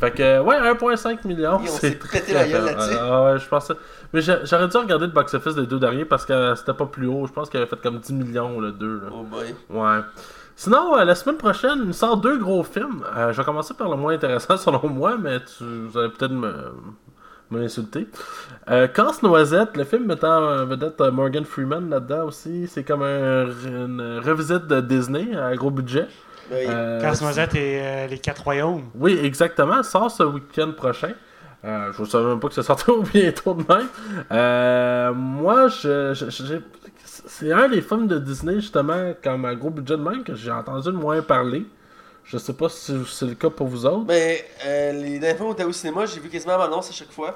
Fait 0.00 0.10
que, 0.12 0.40
ouais, 0.40 0.56
1,5 0.56 1.24
million. 1.26 1.60
C'est 1.66 1.98
très, 1.98 2.20
pété 2.20 2.32
la 2.34 2.40
très 2.40 2.50
gueule 2.52 2.66
faible. 2.68 2.78
là-dessus. 2.78 2.96
Ah 3.00 3.24
ouais, 3.24 3.38
je 3.38 3.48
pensais. 3.48 3.74
Mais 4.12 4.20
j'a- 4.20 4.44
j'aurais 4.44 4.68
dû 4.68 4.76
regarder 4.76 5.06
le 5.06 5.12
box-office 5.12 5.54
des 5.54 5.66
deux 5.66 5.78
derniers 5.78 6.04
parce 6.04 6.24
que 6.24 6.54
c'était 6.54 6.74
pas 6.74 6.86
plus 6.86 7.06
haut. 7.06 7.26
Je 7.26 7.32
pense 7.32 7.50
qu'il 7.50 7.58
avait 7.60 7.68
fait 7.68 7.80
comme 7.80 7.98
10 7.98 8.12
millions, 8.12 8.60
le 8.60 8.72
2. 8.72 8.96
Là. 9.00 9.08
Oh 9.12 9.22
boy. 9.24 9.54
Ouais. 9.70 10.00
Sinon, 10.56 10.96
euh, 10.96 11.04
la 11.04 11.16
semaine 11.16 11.36
prochaine, 11.36 11.82
il 11.86 11.94
sort 11.94 12.16
deux 12.16 12.38
gros 12.38 12.62
films. 12.62 13.02
Euh, 13.16 13.32
je 13.32 13.38
vais 13.38 13.44
commencer 13.44 13.74
par 13.74 13.88
le 13.90 13.96
moins 13.96 14.14
intéressant 14.14 14.56
selon 14.58 14.88
moi, 14.88 15.16
mais 15.20 15.40
tu, 15.40 15.64
vous 15.64 15.98
allez 15.98 16.10
peut-être 16.10 16.30
me 16.32 16.52
m'insulter. 17.50 18.06
Euh, 18.70 18.86
Casse-Noisette, 18.88 19.76
le 19.76 19.84
film 19.84 20.06
mettant 20.06 20.42
en 20.62 20.64
vedette 20.66 21.00
euh, 21.00 21.10
Morgan 21.10 21.44
Freeman 21.44 21.88
là-dedans 21.90 22.24
aussi. 22.26 22.66
C'est 22.68 22.84
comme 22.84 23.02
un- 23.02 23.46
une 23.66 24.20
revisite 24.24 24.66
de 24.66 24.80
Disney 24.80 25.36
à 25.36 25.54
gros 25.56 25.70
budget. 25.70 26.06
Euh, 26.52 27.00
Casse-Noisette 27.00 27.54
et 27.54 27.80
euh, 27.82 28.06
les 28.06 28.18
quatre 28.18 28.42
royaumes. 28.44 28.84
oui, 28.94 29.18
exactement. 29.22 29.82
Ça 29.82 29.90
sort 29.90 30.10
ce 30.10 30.22
week-end 30.24 30.72
prochain. 30.76 31.12
Euh, 31.64 31.90
je 31.96 32.02
ne 32.02 32.06
savais 32.06 32.26
même 32.26 32.40
pas 32.40 32.48
que 32.48 32.54
ça 32.54 32.62
sortait 32.62 32.90
au 32.92 33.02
bientôt 33.02 33.54
de 33.54 33.64
même. 33.72 33.86
Euh, 34.30 35.12
moi, 35.14 35.68
je, 35.68 36.12
je- 36.12 36.28
je- 36.30 36.44
j'ai- 36.44 36.60
c'est 37.04 37.52
un 37.52 37.68
des 37.68 37.80
films 37.80 38.06
de 38.06 38.18
Disney, 38.18 38.56
justement, 38.56 39.12
comme 39.22 39.44
un 39.46 39.54
gros 39.54 39.70
budget 39.70 39.96
de 39.96 40.02
même, 40.02 40.22
que 40.24 40.34
j'ai 40.34 40.50
entendu 40.50 40.90
le 40.90 40.98
moins 40.98 41.22
parler. 41.22 41.64
Je 42.24 42.38
sais 42.38 42.54
pas 42.54 42.68
si 42.68 42.92
c'est 43.12 43.26
le 43.26 43.34
cas 43.34 43.50
pour 43.50 43.66
vous 43.66 43.84
autres. 43.86 44.04
Mais 44.06 44.44
euh, 44.64 44.92
les 44.92 45.18
dernières 45.18 45.36
fois 45.38 45.46
où 45.46 45.50
on 45.50 45.52
était 45.52 45.64
au 45.64 45.72
cinéma, 45.72 46.06
j'ai 46.06 46.20
vu 46.20 46.28
quasiment 46.30 46.56
l'annonce 46.56 46.88
à 46.88 46.92
chaque 46.92 47.12
fois. 47.12 47.34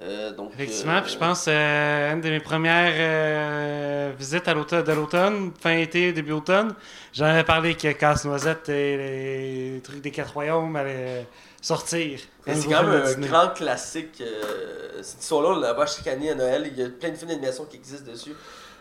Euh, 0.00 0.30
donc, 0.32 0.52
Effectivement, 0.54 0.92
euh, 0.98 1.00
puis 1.02 1.12
je 1.12 1.18
pense 1.18 1.46
euh, 1.48 2.12
une 2.12 2.20
de 2.20 2.30
mes 2.30 2.38
premières 2.38 2.92
euh, 2.96 4.12
visites 4.16 4.46
à 4.46 4.54
l'automne, 4.54 4.84
de 4.84 4.92
l'automne, 4.92 5.50
fin 5.60 5.76
été, 5.76 6.12
début 6.12 6.30
automne, 6.32 6.72
j'en 7.12 7.24
avais 7.24 7.42
parlé 7.42 7.74
que 7.74 7.90
Casse-Noisette 7.90 8.68
et 8.68 8.96
les 9.74 9.80
trucs 9.82 10.00
des 10.00 10.12
quatre 10.12 10.32
royaumes 10.34 10.76
allaient 10.76 11.26
sortir. 11.60 12.20
C'est 12.46 12.68
quand 12.68 12.84
même 12.84 13.02
un 13.02 13.04
Disney. 13.06 13.26
grand 13.26 13.48
classique. 13.48 14.20
euh, 14.20 15.02
cette 15.02 15.20
histoire-là, 15.22 15.48
on 15.56 15.58
la 15.60 15.72
voit 15.72 15.86
chaque 15.86 16.06
année 16.06 16.30
à 16.30 16.36
Noël. 16.36 16.70
Il 16.72 16.78
y 16.78 16.84
a 16.84 16.88
plein 16.90 17.10
de 17.10 17.16
films 17.16 17.30
d'animation 17.30 17.64
qui 17.64 17.76
existent 17.76 18.08
dessus. 18.08 18.34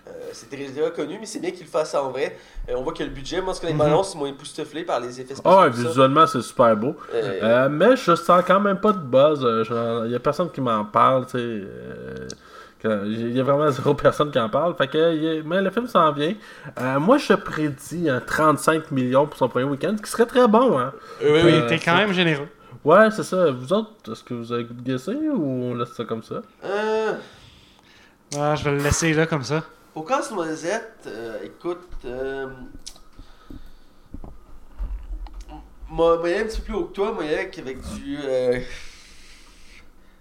Euh, 0.07 0.29
c'est 0.33 0.49
déjà 0.49 0.89
connu, 0.91 1.17
mais 1.19 1.25
c'est 1.25 1.39
bien 1.39 1.51
qu'il 1.51 1.63
le 1.65 1.69
fasse 1.69 1.93
en 1.95 2.09
vrai. 2.11 2.37
Euh, 2.69 2.73
on 2.77 2.83
voit 2.83 2.93
que 2.93 3.03
le 3.03 3.09
budget, 3.09 3.41
moi, 3.41 3.53
ce 3.53 3.61
que 3.61 3.67
les 3.67 3.73
Mhm. 3.73 3.81
annonces, 3.81 4.13
ils 4.13 4.17
m'ont 4.19 4.25
époustouflé 4.27 4.83
par 4.83 4.99
les 4.99 5.19
effets 5.21 5.35
spéciaux. 5.35 5.43
Ah 5.45 5.63
ouais, 5.65 5.71
tout 5.71 5.77
ça. 5.81 5.87
visuellement, 5.89 6.25
c'est 6.27 6.41
super 6.41 6.75
beau. 6.77 6.95
Euh, 7.13 7.39
Euh, 7.43 7.69
mais 7.69 7.95
je 7.95 8.15
sens 8.15 8.43
quand 8.45 8.59
même 8.59 8.79
pas 8.79 8.91
de 8.93 8.99
buzz. 8.99 9.45
Il 10.05 10.11
y 10.11 10.15
a 10.15 10.19
personne 10.19 10.49
qui 10.51 10.61
m'en 10.61 10.85
parle, 10.85 11.25
tu 11.25 11.31
sais. 11.37 11.37
euh, 12.85 13.03
Il 13.05 13.35
y 13.35 13.39
a 13.39 13.43
vraiment 13.43 13.69
zéro 13.71 13.93
personne 13.95 14.31
qui 14.31 14.39
en 14.39 14.49
parle. 14.49 14.75
Fait 14.75 14.87
que, 14.87 15.41
mais 15.41 15.61
le 15.61 15.69
film 15.71 15.87
s'en 15.87 16.11
vient. 16.11 16.33
Euh, 16.79 16.99
moi, 16.99 17.17
je 17.17 17.33
prédis 17.33 18.09
un 18.09 18.19
35 18.21 18.91
millions 18.91 19.25
pour 19.25 19.37
son 19.37 19.49
premier 19.49 19.65
week-end, 19.65 19.95
ce 19.97 20.01
qui 20.03 20.09
serait 20.11 20.25
très 20.27 20.47
bon. 20.47 20.77
Hein. 20.79 20.93
oui, 21.21 21.29
oui. 21.43 21.51
Euh, 21.53 21.67
t'es 21.67 21.79
quand 21.79 21.95
même 21.97 22.13
généreux. 22.13 22.47
Ouais, 22.85 23.09
c'est 23.11 23.23
ça. 23.23 23.51
Vous 23.51 23.73
autres, 23.73 23.89
est-ce 24.11 24.23
que 24.23 24.33
vous 24.35 24.53
avez 24.53 24.65
guesser 24.83 25.15
ou 25.15 25.71
on 25.71 25.75
laisse 25.75 25.91
ça 25.93 26.05
comme 26.05 26.23
ça? 26.23 26.41
Euh, 26.63 27.13
Ah, 28.37 28.55
je 28.55 28.63
vais 28.65 28.71
le 28.71 28.83
laisser 28.83 29.13
là 29.13 29.25
comme 29.25 29.43
ça. 29.43 29.63
Au 29.97 30.03
casse-noisette, 30.03 31.03
euh, 31.07 31.39
écoute. 31.43 31.87
Euh, 32.05 32.47
moi, 35.89 36.17
moi, 36.17 36.29
un 36.29 36.43
petit 36.45 36.57
peu 36.59 36.65
plus 36.65 36.73
haut 36.75 36.85
que 36.85 36.93
toi, 36.93 37.11
moi, 37.13 37.23
avec 37.23 37.51
du. 37.95 38.17
euh, 38.23 38.59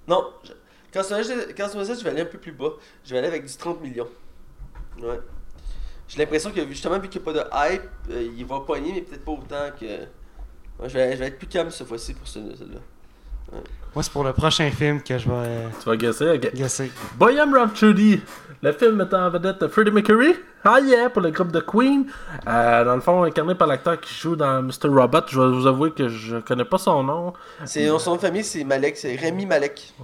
Non, 0.09 0.25
je- 0.45 0.53
casse-noisette, 0.93 1.55
casse-noisette, 1.55 1.99
je 1.99 2.05
vais 2.05 2.11
aller 2.11 2.23
un 2.23 2.27
peu 2.27 2.39
plus 2.39 2.53
bas. 2.53 2.71
Je 3.05 3.11
vais 3.13 3.19
aller 3.19 3.27
avec 3.29 3.45
du 3.45 3.55
30 3.57 3.81
millions. 3.83 4.09
Ouais. 5.03 5.19
J'ai 6.09 6.19
l'impression 6.21 6.53
que 6.53 6.67
justement, 6.69 6.99
vu 7.01 7.09
qu'il 7.09 7.21
n'y 7.21 7.29
a 7.29 7.33
pas 7.33 7.39
de 7.69 7.75
hype, 7.75 7.83
euh, 8.11 8.29
il 8.37 8.47
va 8.47 8.61
pogner, 8.61 8.93
mais 8.95 9.03
peut-être 9.03 9.25
pas 9.25 9.33
autant 9.33 9.71
que. 9.79 9.85
Ouais, 10.79 10.89
je, 10.89 10.95
vais, 10.95 11.13
je 11.13 11.19
vais 11.19 11.27
être 11.27 11.39
plus 11.39 11.49
calme 11.49 11.71
cette 11.71 11.89
fois-ci 11.89 12.15
pour 12.15 12.29
ce- 12.29 12.55
celui-là. 12.55 12.81
Moi, 13.95 14.03
c'est 14.03 14.13
pour 14.13 14.25
le 14.25 14.33
prochain 14.33 14.71
film 14.71 15.03
que 15.03 15.17
je 15.19 15.29
vais 15.29 15.69
Tu 15.81 15.87
vas 15.89 15.97
guesser? 15.97 16.31
Ok. 16.33 16.55
guesser. 16.55 16.93
Boyam 17.17 17.53
Rhapsody, 17.55 18.21
le 18.63 18.73
film 18.73 18.97
mettant 18.97 19.27
en 19.27 19.31
vedette 19.31 19.69
Freddie 19.69 19.91
Mercury. 19.91 20.35
Ah 20.69 20.81
yeah, 20.81 21.09
pour 21.11 21.23
le 21.23 21.31
groupe 21.31 21.53
de 21.53 21.61
Queen. 21.61 22.07
Euh, 22.49 22.85
dans 22.85 22.97
le 22.97 23.01
fond, 23.01 23.23
incarné 23.23 23.55
par 23.55 23.69
l'acteur 23.69 24.01
qui 24.01 24.13
joue 24.13 24.35
dans 24.35 24.63
Mr. 24.63 24.89
Robot. 24.89 25.21
Je 25.29 25.41
vais 25.41 25.49
vous 25.49 25.67
avouer 25.67 25.93
que 25.93 26.09
je 26.09 26.39
connais 26.39 26.65
pas 26.65 26.79
son 26.79 27.05
nom. 27.05 27.33
C'est, 27.65 27.87
son 27.99 28.11
nom 28.11 28.17
de 28.17 28.21
famille, 28.21 28.43
c'est 28.43 28.65
Malek, 28.65 28.97
c'est 28.97 29.15
Rémi 29.15 29.47
Malek. 29.47 29.95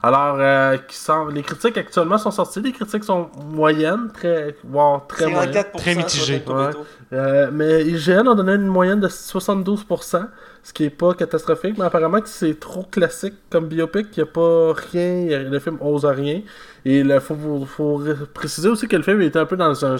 Alors, 0.00 0.36
euh, 0.38 0.76
qui 0.86 0.96
les 1.32 1.42
critiques 1.42 1.76
actuellement 1.76 2.18
sont 2.18 2.30
sorties. 2.30 2.60
Les 2.60 2.70
critiques 2.72 3.02
sont 3.02 3.30
moyennes, 3.46 4.10
très, 4.14 4.56
voire 4.64 5.06
très 5.08 5.26
moyennes. 5.28 5.52
54% 5.52 5.76
Très 5.78 5.94
mitigé. 5.96 6.38
sur 6.44 6.54
Rotten 6.54 6.72
Tomatoes. 6.72 6.86
Euh, 7.12 7.50
mais 7.52 7.84
IGN 7.84 8.28
a 8.28 8.34
donné 8.34 8.52
une 8.54 8.66
moyenne 8.68 9.00
de 9.00 9.08
72%, 9.08 10.28
ce 10.62 10.72
qui 10.72 10.84
est 10.84 10.90
pas 10.90 11.12
catastrophique, 11.14 11.76
mais 11.76 11.84
apparemment 11.84 12.20
que 12.20 12.28
c'est 12.28 12.58
trop 12.58 12.84
classique 12.84 13.34
comme 13.50 13.66
biopic, 13.66 14.10
qu'il 14.10 14.22
n'y 14.22 14.28
a 14.30 14.32
pas 14.32 14.72
rien, 14.92 15.40
le 15.42 15.58
film 15.58 15.76
ose 15.80 16.06
rien. 16.06 16.40
Et 16.84 16.98
il 17.00 17.20
faut, 17.20 17.34
faut, 17.36 17.64
faut 17.66 17.96
ré- 17.96 18.14
préciser 18.32 18.68
aussi 18.68 18.88
que 18.88 18.96
le 18.96 19.02
film 19.02 19.20
était 19.22 19.38
un 19.38 19.46
peu 19.46 19.56
dans 19.56 19.84
un 19.84 19.98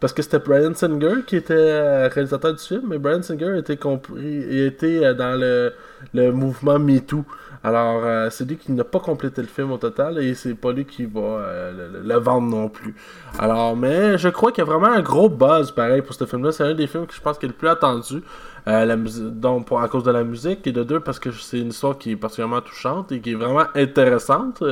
parce 0.00 0.12
que 0.12 0.22
c'était 0.22 0.38
Brian 0.38 0.74
Singer 0.74 1.22
qui 1.26 1.36
était 1.36 1.54
euh, 1.54 2.08
réalisateur 2.08 2.52
du 2.54 2.62
film, 2.62 2.82
mais 2.88 2.98
Brian 2.98 3.22
Singer 3.22 3.58
était 3.58 3.76
compris, 3.76 4.14
il 4.22 4.60
était 4.60 5.04
euh, 5.04 5.14
dans 5.14 5.38
le, 5.38 5.72
le 6.14 6.32
mouvement 6.32 6.78
MeToo. 6.78 7.24
Alors, 7.64 8.02
euh, 8.04 8.28
c'est 8.30 8.48
lui 8.48 8.56
qui 8.56 8.70
n'a 8.72 8.84
pas 8.84 9.00
complété 9.00 9.40
le 9.40 9.48
film 9.48 9.72
au 9.72 9.78
total 9.78 10.18
et 10.18 10.34
c'est 10.34 10.54
pas 10.54 10.70
lui 10.70 10.84
qui 10.84 11.04
va 11.06 11.70
le, 11.72 12.18
vendre 12.18 12.46
non 12.46 12.68
plus. 12.68 12.94
Alors, 13.38 13.76
mais 13.76 14.18
je 14.18 14.28
crois 14.28 14.52
qu'il 14.52 14.62
y 14.62 14.66
a 14.66 14.70
vraiment 14.70 14.92
un 14.92 15.00
gros 15.00 15.28
buzz 15.28 15.72
pareil 15.72 16.02
pour 16.02 16.14
ce 16.14 16.26
film-là. 16.26 16.52
C'est 16.52 16.64
un 16.64 16.74
des 16.74 16.86
films 16.86 17.06
que 17.06 17.14
je 17.14 17.20
pense 17.20 17.38
qui 17.38 17.46
est 17.46 17.48
le 17.48 17.54
plus 17.54 17.68
attendu. 17.68 18.22
Donc, 18.66 19.68
à 19.72 19.88
cause 19.88 20.04
de 20.04 20.10
la 20.10 20.22
musique 20.22 20.66
et 20.66 20.72
de 20.72 20.82
deux, 20.84 21.00
parce 21.00 21.18
que 21.18 21.32
c'est 21.32 21.58
une 21.58 21.68
histoire 21.68 21.98
qui 21.98 22.12
est 22.12 22.16
particulièrement 22.16 22.60
touchante 22.60 23.10
et 23.10 23.20
qui 23.20 23.32
est 23.32 23.34
vraiment 23.34 23.64
intéressante. 23.74 24.62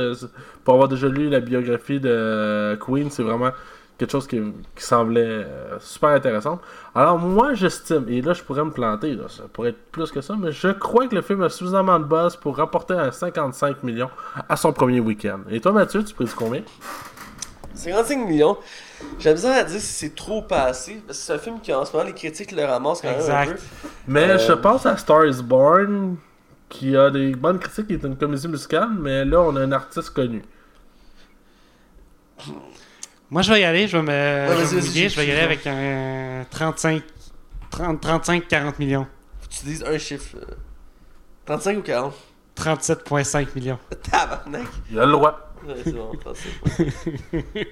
Pour 0.63 0.73
avoir 0.75 0.87
déjà 0.87 1.07
lu 1.07 1.29
la 1.29 1.39
biographie 1.39 1.99
de 1.99 2.77
Queen, 2.79 3.09
c'est 3.09 3.23
vraiment 3.23 3.51
quelque 3.97 4.11
chose 4.11 4.27
qui, 4.27 4.41
qui 4.75 4.83
semblait 4.83 5.21
euh, 5.25 5.79
super 5.79 6.09
intéressant. 6.09 6.59
Alors 6.93 7.17
moi 7.17 7.53
j'estime, 7.53 8.05
et 8.09 8.21
là 8.21 8.33
je 8.33 8.43
pourrais 8.43 8.63
me 8.63 8.71
planter, 8.71 9.13
là, 9.15 9.25
ça 9.29 9.43
pourrait 9.51 9.69
être 9.69 9.91
plus 9.91 10.11
que 10.11 10.21
ça, 10.21 10.35
mais 10.37 10.51
je 10.51 10.69
crois 10.69 11.07
que 11.07 11.15
le 11.15 11.21
film 11.21 11.41
a 11.43 11.49
suffisamment 11.49 11.99
de 11.99 12.05
buzz 12.05 12.35
pour 12.35 12.57
rapporter 12.57 12.93
un 12.93 13.11
55 13.11 13.83
millions 13.83 14.09
à 14.49 14.55
son 14.57 14.73
premier 14.73 14.99
week-end. 14.99 15.39
Et 15.49 15.59
toi 15.61 15.71
Mathieu, 15.71 16.03
tu 16.03 16.13
prédis 16.13 16.33
combien? 16.35 16.63
55 17.73 18.27
millions. 18.27 18.57
J'ai 19.19 19.31
besoin 19.31 19.51
à 19.51 19.63
dire 19.63 19.79
si 19.81 19.87
c'est 19.93 20.15
trop 20.15 20.41
passé. 20.41 21.03
Parce 21.05 21.19
que 21.19 21.25
c'est 21.25 21.33
un 21.33 21.37
film 21.37 21.59
qui, 21.59 21.73
en 21.73 21.83
ce 21.83 21.91
moment, 21.91 22.05
les 22.05 22.13
critiques 22.13 22.53
le 22.53 22.63
ramassent 22.63 23.01
quand 23.01 23.09
même 23.11 23.29
un 23.29 23.37
peu. 23.37 23.51
Exact. 23.51 23.61
Mais 24.07 24.29
Euh, 24.29 24.37
je 24.37 24.53
pense 24.53 24.85
à 24.85 24.95
Star 24.97 25.25
is 25.25 25.41
Born, 25.43 26.15
qui 26.69 26.95
a 26.95 27.09
des 27.09 27.35
bonnes 27.35 27.59
critiques, 27.59 27.87
qui 27.87 27.93
est 27.93 28.03
une 28.03 28.17
comédie 28.17 28.47
musicale, 28.47 28.89
mais 28.97 29.25
là 29.25 29.41
on 29.41 29.55
a 29.57 29.61
un 29.61 29.71
artiste 29.73 30.11
connu. 30.11 30.41
Moi, 33.35 33.41
je 33.41 33.51
vais 33.51 33.59
y 33.59 33.63
aller. 33.65 33.85
Je 33.85 33.97
vais 33.97 34.01
me, 34.01 34.07
je 34.07 34.13
vais 34.13 34.47
vas-y, 34.47 34.75
me 34.75 34.79
vas-y, 34.79 34.87
mouiller, 34.87 35.09
je 35.09 35.15
vais 35.19 35.27
y 35.27 35.31
aller 35.31 35.41
avec 35.41 35.67
un 35.67 36.45
35, 36.49 37.03
30, 37.69 37.99
35, 37.99 38.47
40 38.47 38.79
millions. 38.79 39.05
Faut 39.41 39.49
que 39.49 39.53
tu 39.53 39.65
dises 39.65 39.83
un 39.83 39.97
chiffre. 39.97 40.37
euh, 40.37 40.55
35 41.45 41.77
ou 41.77 41.81
40 41.81 42.13
37,5 42.55 43.47
millions. 43.55 43.77
Tabarnak. 44.09 44.67
Il 44.89 44.97
a 44.97 45.05
le 45.05 45.11
droit. 45.11 45.53
Ouais, 45.67 45.75
c'est 45.83 45.91
bon, 45.91 46.13
35. 46.15 46.47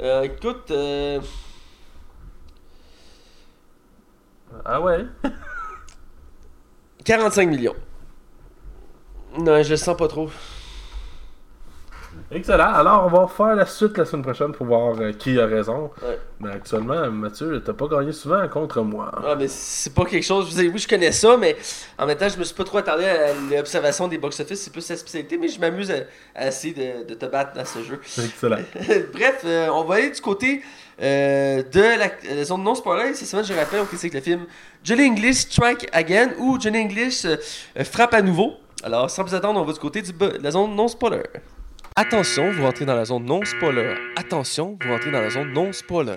euh, 0.00 0.22
écoute, 0.24 0.70
euh, 0.70 1.22
Ah 4.66 4.82
ouais? 4.82 5.06
45 7.06 7.48
millions. 7.48 7.76
Non, 9.38 9.62
je 9.62 9.70
le 9.70 9.76
sens 9.78 9.96
pas 9.96 10.08
trop. 10.08 10.28
Excellent. 12.30 12.72
Alors, 12.72 13.04
on 13.06 13.08
va 13.16 13.28
faire 13.28 13.54
la 13.54 13.66
suite 13.66 13.96
la 13.98 14.04
semaine 14.04 14.22
prochaine 14.24 14.52
pour 14.52 14.66
voir 14.66 14.98
euh, 14.98 15.12
qui 15.12 15.38
a 15.38 15.46
raison. 15.46 15.90
Ouais. 16.02 16.18
Mais 16.40 16.50
actuellement, 16.50 17.10
Mathieu, 17.10 17.62
t'as 17.64 17.74
pas 17.74 17.86
gagné 17.86 18.12
souvent 18.12 18.48
contre 18.48 18.82
moi. 18.82 19.12
Ah, 19.24 19.34
mais 19.36 19.46
c'est 19.46 19.94
pas 19.94 20.04
quelque 20.04 20.24
chose. 20.24 20.50
Je 20.50 20.56
veux 20.56 20.62
dire, 20.62 20.72
oui, 20.72 20.78
je 20.78 20.88
connais 20.88 21.12
ça, 21.12 21.36
mais 21.36 21.56
en 21.98 22.06
même 22.06 22.16
temps, 22.16 22.28
je 22.28 22.38
me 22.38 22.44
suis 22.44 22.54
pas 22.54 22.64
trop 22.64 22.78
attardé 22.78 23.04
à 23.04 23.32
l'observation 23.50 24.08
des 24.08 24.18
box-office. 24.18 24.62
C'est 24.62 24.72
plus 24.72 24.80
sa 24.80 24.96
spécialité, 24.96 25.36
mais 25.38 25.48
je 25.48 25.60
m'amuse 25.60 25.90
à, 25.90 25.96
à 26.34 26.48
essayer 26.48 26.74
de, 26.74 27.06
de 27.08 27.14
te 27.14 27.26
battre 27.26 27.52
dans 27.54 27.64
ce 27.64 27.82
jeu. 27.82 28.00
Excellent. 28.02 28.58
Bref, 29.12 29.42
euh, 29.44 29.68
on 29.68 29.84
va 29.84 29.96
aller 29.96 30.10
du 30.10 30.20
côté 30.20 30.62
euh, 31.02 31.62
de 31.62 31.98
la, 31.98 32.34
la 32.36 32.44
zone 32.44 32.62
non 32.64 32.74
spoiler. 32.74 33.14
Cette 33.14 33.28
semaine, 33.28 33.44
je 33.44 33.52
rappelle, 33.52 33.80
on 33.80 33.86
critique 33.86 34.14
le 34.14 34.20
film 34.20 34.46
Johnny 34.82 35.06
English 35.08 35.36
Strike 35.36 35.88
Again 35.92 36.30
ou 36.38 36.58
Johnny 36.58 36.80
English 36.80 37.26
frappe 37.84 38.14
à 38.14 38.22
nouveau. 38.22 38.54
Alors, 38.82 39.08
sans 39.08 39.24
plus 39.24 39.34
attendre, 39.34 39.60
on 39.60 39.64
va 39.64 39.72
du 39.72 39.78
côté 39.78 40.02
du 40.02 40.12
de 40.12 40.38
la 40.42 40.50
zone 40.50 40.74
non 40.74 40.88
spoiler. 40.88 41.22
Attention, 41.96 42.50
vous 42.50 42.64
rentrez 42.64 42.84
dans 42.84 42.96
la 42.96 43.04
zone 43.04 43.24
non 43.24 43.44
spoiler. 43.44 43.94
Attention, 44.16 44.76
vous 44.82 44.90
rentrez 44.90 45.12
dans 45.12 45.20
la 45.20 45.30
zone 45.30 45.52
non 45.52 45.72
spoiler. 45.72 46.16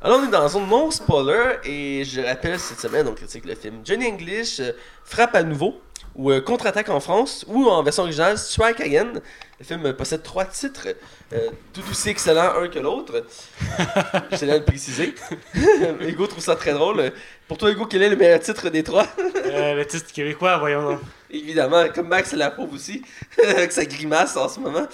Alors, 0.00 0.20
on 0.20 0.28
est 0.28 0.30
dans 0.30 0.40
la 0.40 0.46
zone 0.46 0.68
non 0.68 0.88
spoiler 0.92 1.56
et 1.64 2.04
je 2.04 2.20
rappelle 2.20 2.60
cette 2.60 2.78
semaine, 2.78 3.08
on 3.08 3.12
critique 3.12 3.44
le 3.44 3.56
film 3.56 3.80
Johnny 3.84 4.06
English 4.06 4.60
euh, 4.60 4.70
frappe 5.02 5.34
à 5.34 5.42
nouveau 5.42 5.80
ou 6.14 6.30
euh, 6.30 6.40
contre-attaque 6.40 6.88
en 6.88 7.00
France 7.00 7.44
ou 7.48 7.68
en 7.68 7.82
version 7.82 8.04
originale 8.04 8.38
Strike 8.38 8.80
Again. 8.80 9.12
Le 9.58 9.64
film 9.64 9.92
possède 9.92 10.22
trois 10.24 10.44
titres, 10.44 10.88
euh, 11.32 11.48
tout 11.72 11.82
aussi 11.88 12.08
excellents 12.08 12.60
un 12.60 12.68
que 12.68 12.80
l'autre. 12.80 13.24
Je 14.32 14.36
tenais 14.36 14.52
à 14.52 14.58
le 14.58 14.64
préciser. 14.64 15.14
Hugo 16.00 16.26
trouve 16.26 16.42
ça 16.42 16.56
très 16.56 16.72
drôle. 16.72 17.12
Pour 17.46 17.58
toi, 17.58 17.70
Hugo, 17.70 17.86
quel 17.86 18.02
est 18.02 18.08
le 18.08 18.16
meilleur 18.16 18.40
titre 18.40 18.70
des 18.70 18.82
trois? 18.82 19.06
Euh, 19.46 19.74
le 19.74 19.86
titre 19.86 20.12
québécois, 20.12 20.58
voyons 20.58 20.82
donc. 20.82 21.00
Évidemment, 21.30 21.84
comme 21.94 22.08
Max 22.08 22.32
la 22.32 22.50
pauvre 22.50 22.74
aussi, 22.74 23.02
avec 23.56 23.72
sa 23.72 23.84
grimace 23.84 24.36
en 24.36 24.48
ce 24.48 24.60
moment. 24.60 24.86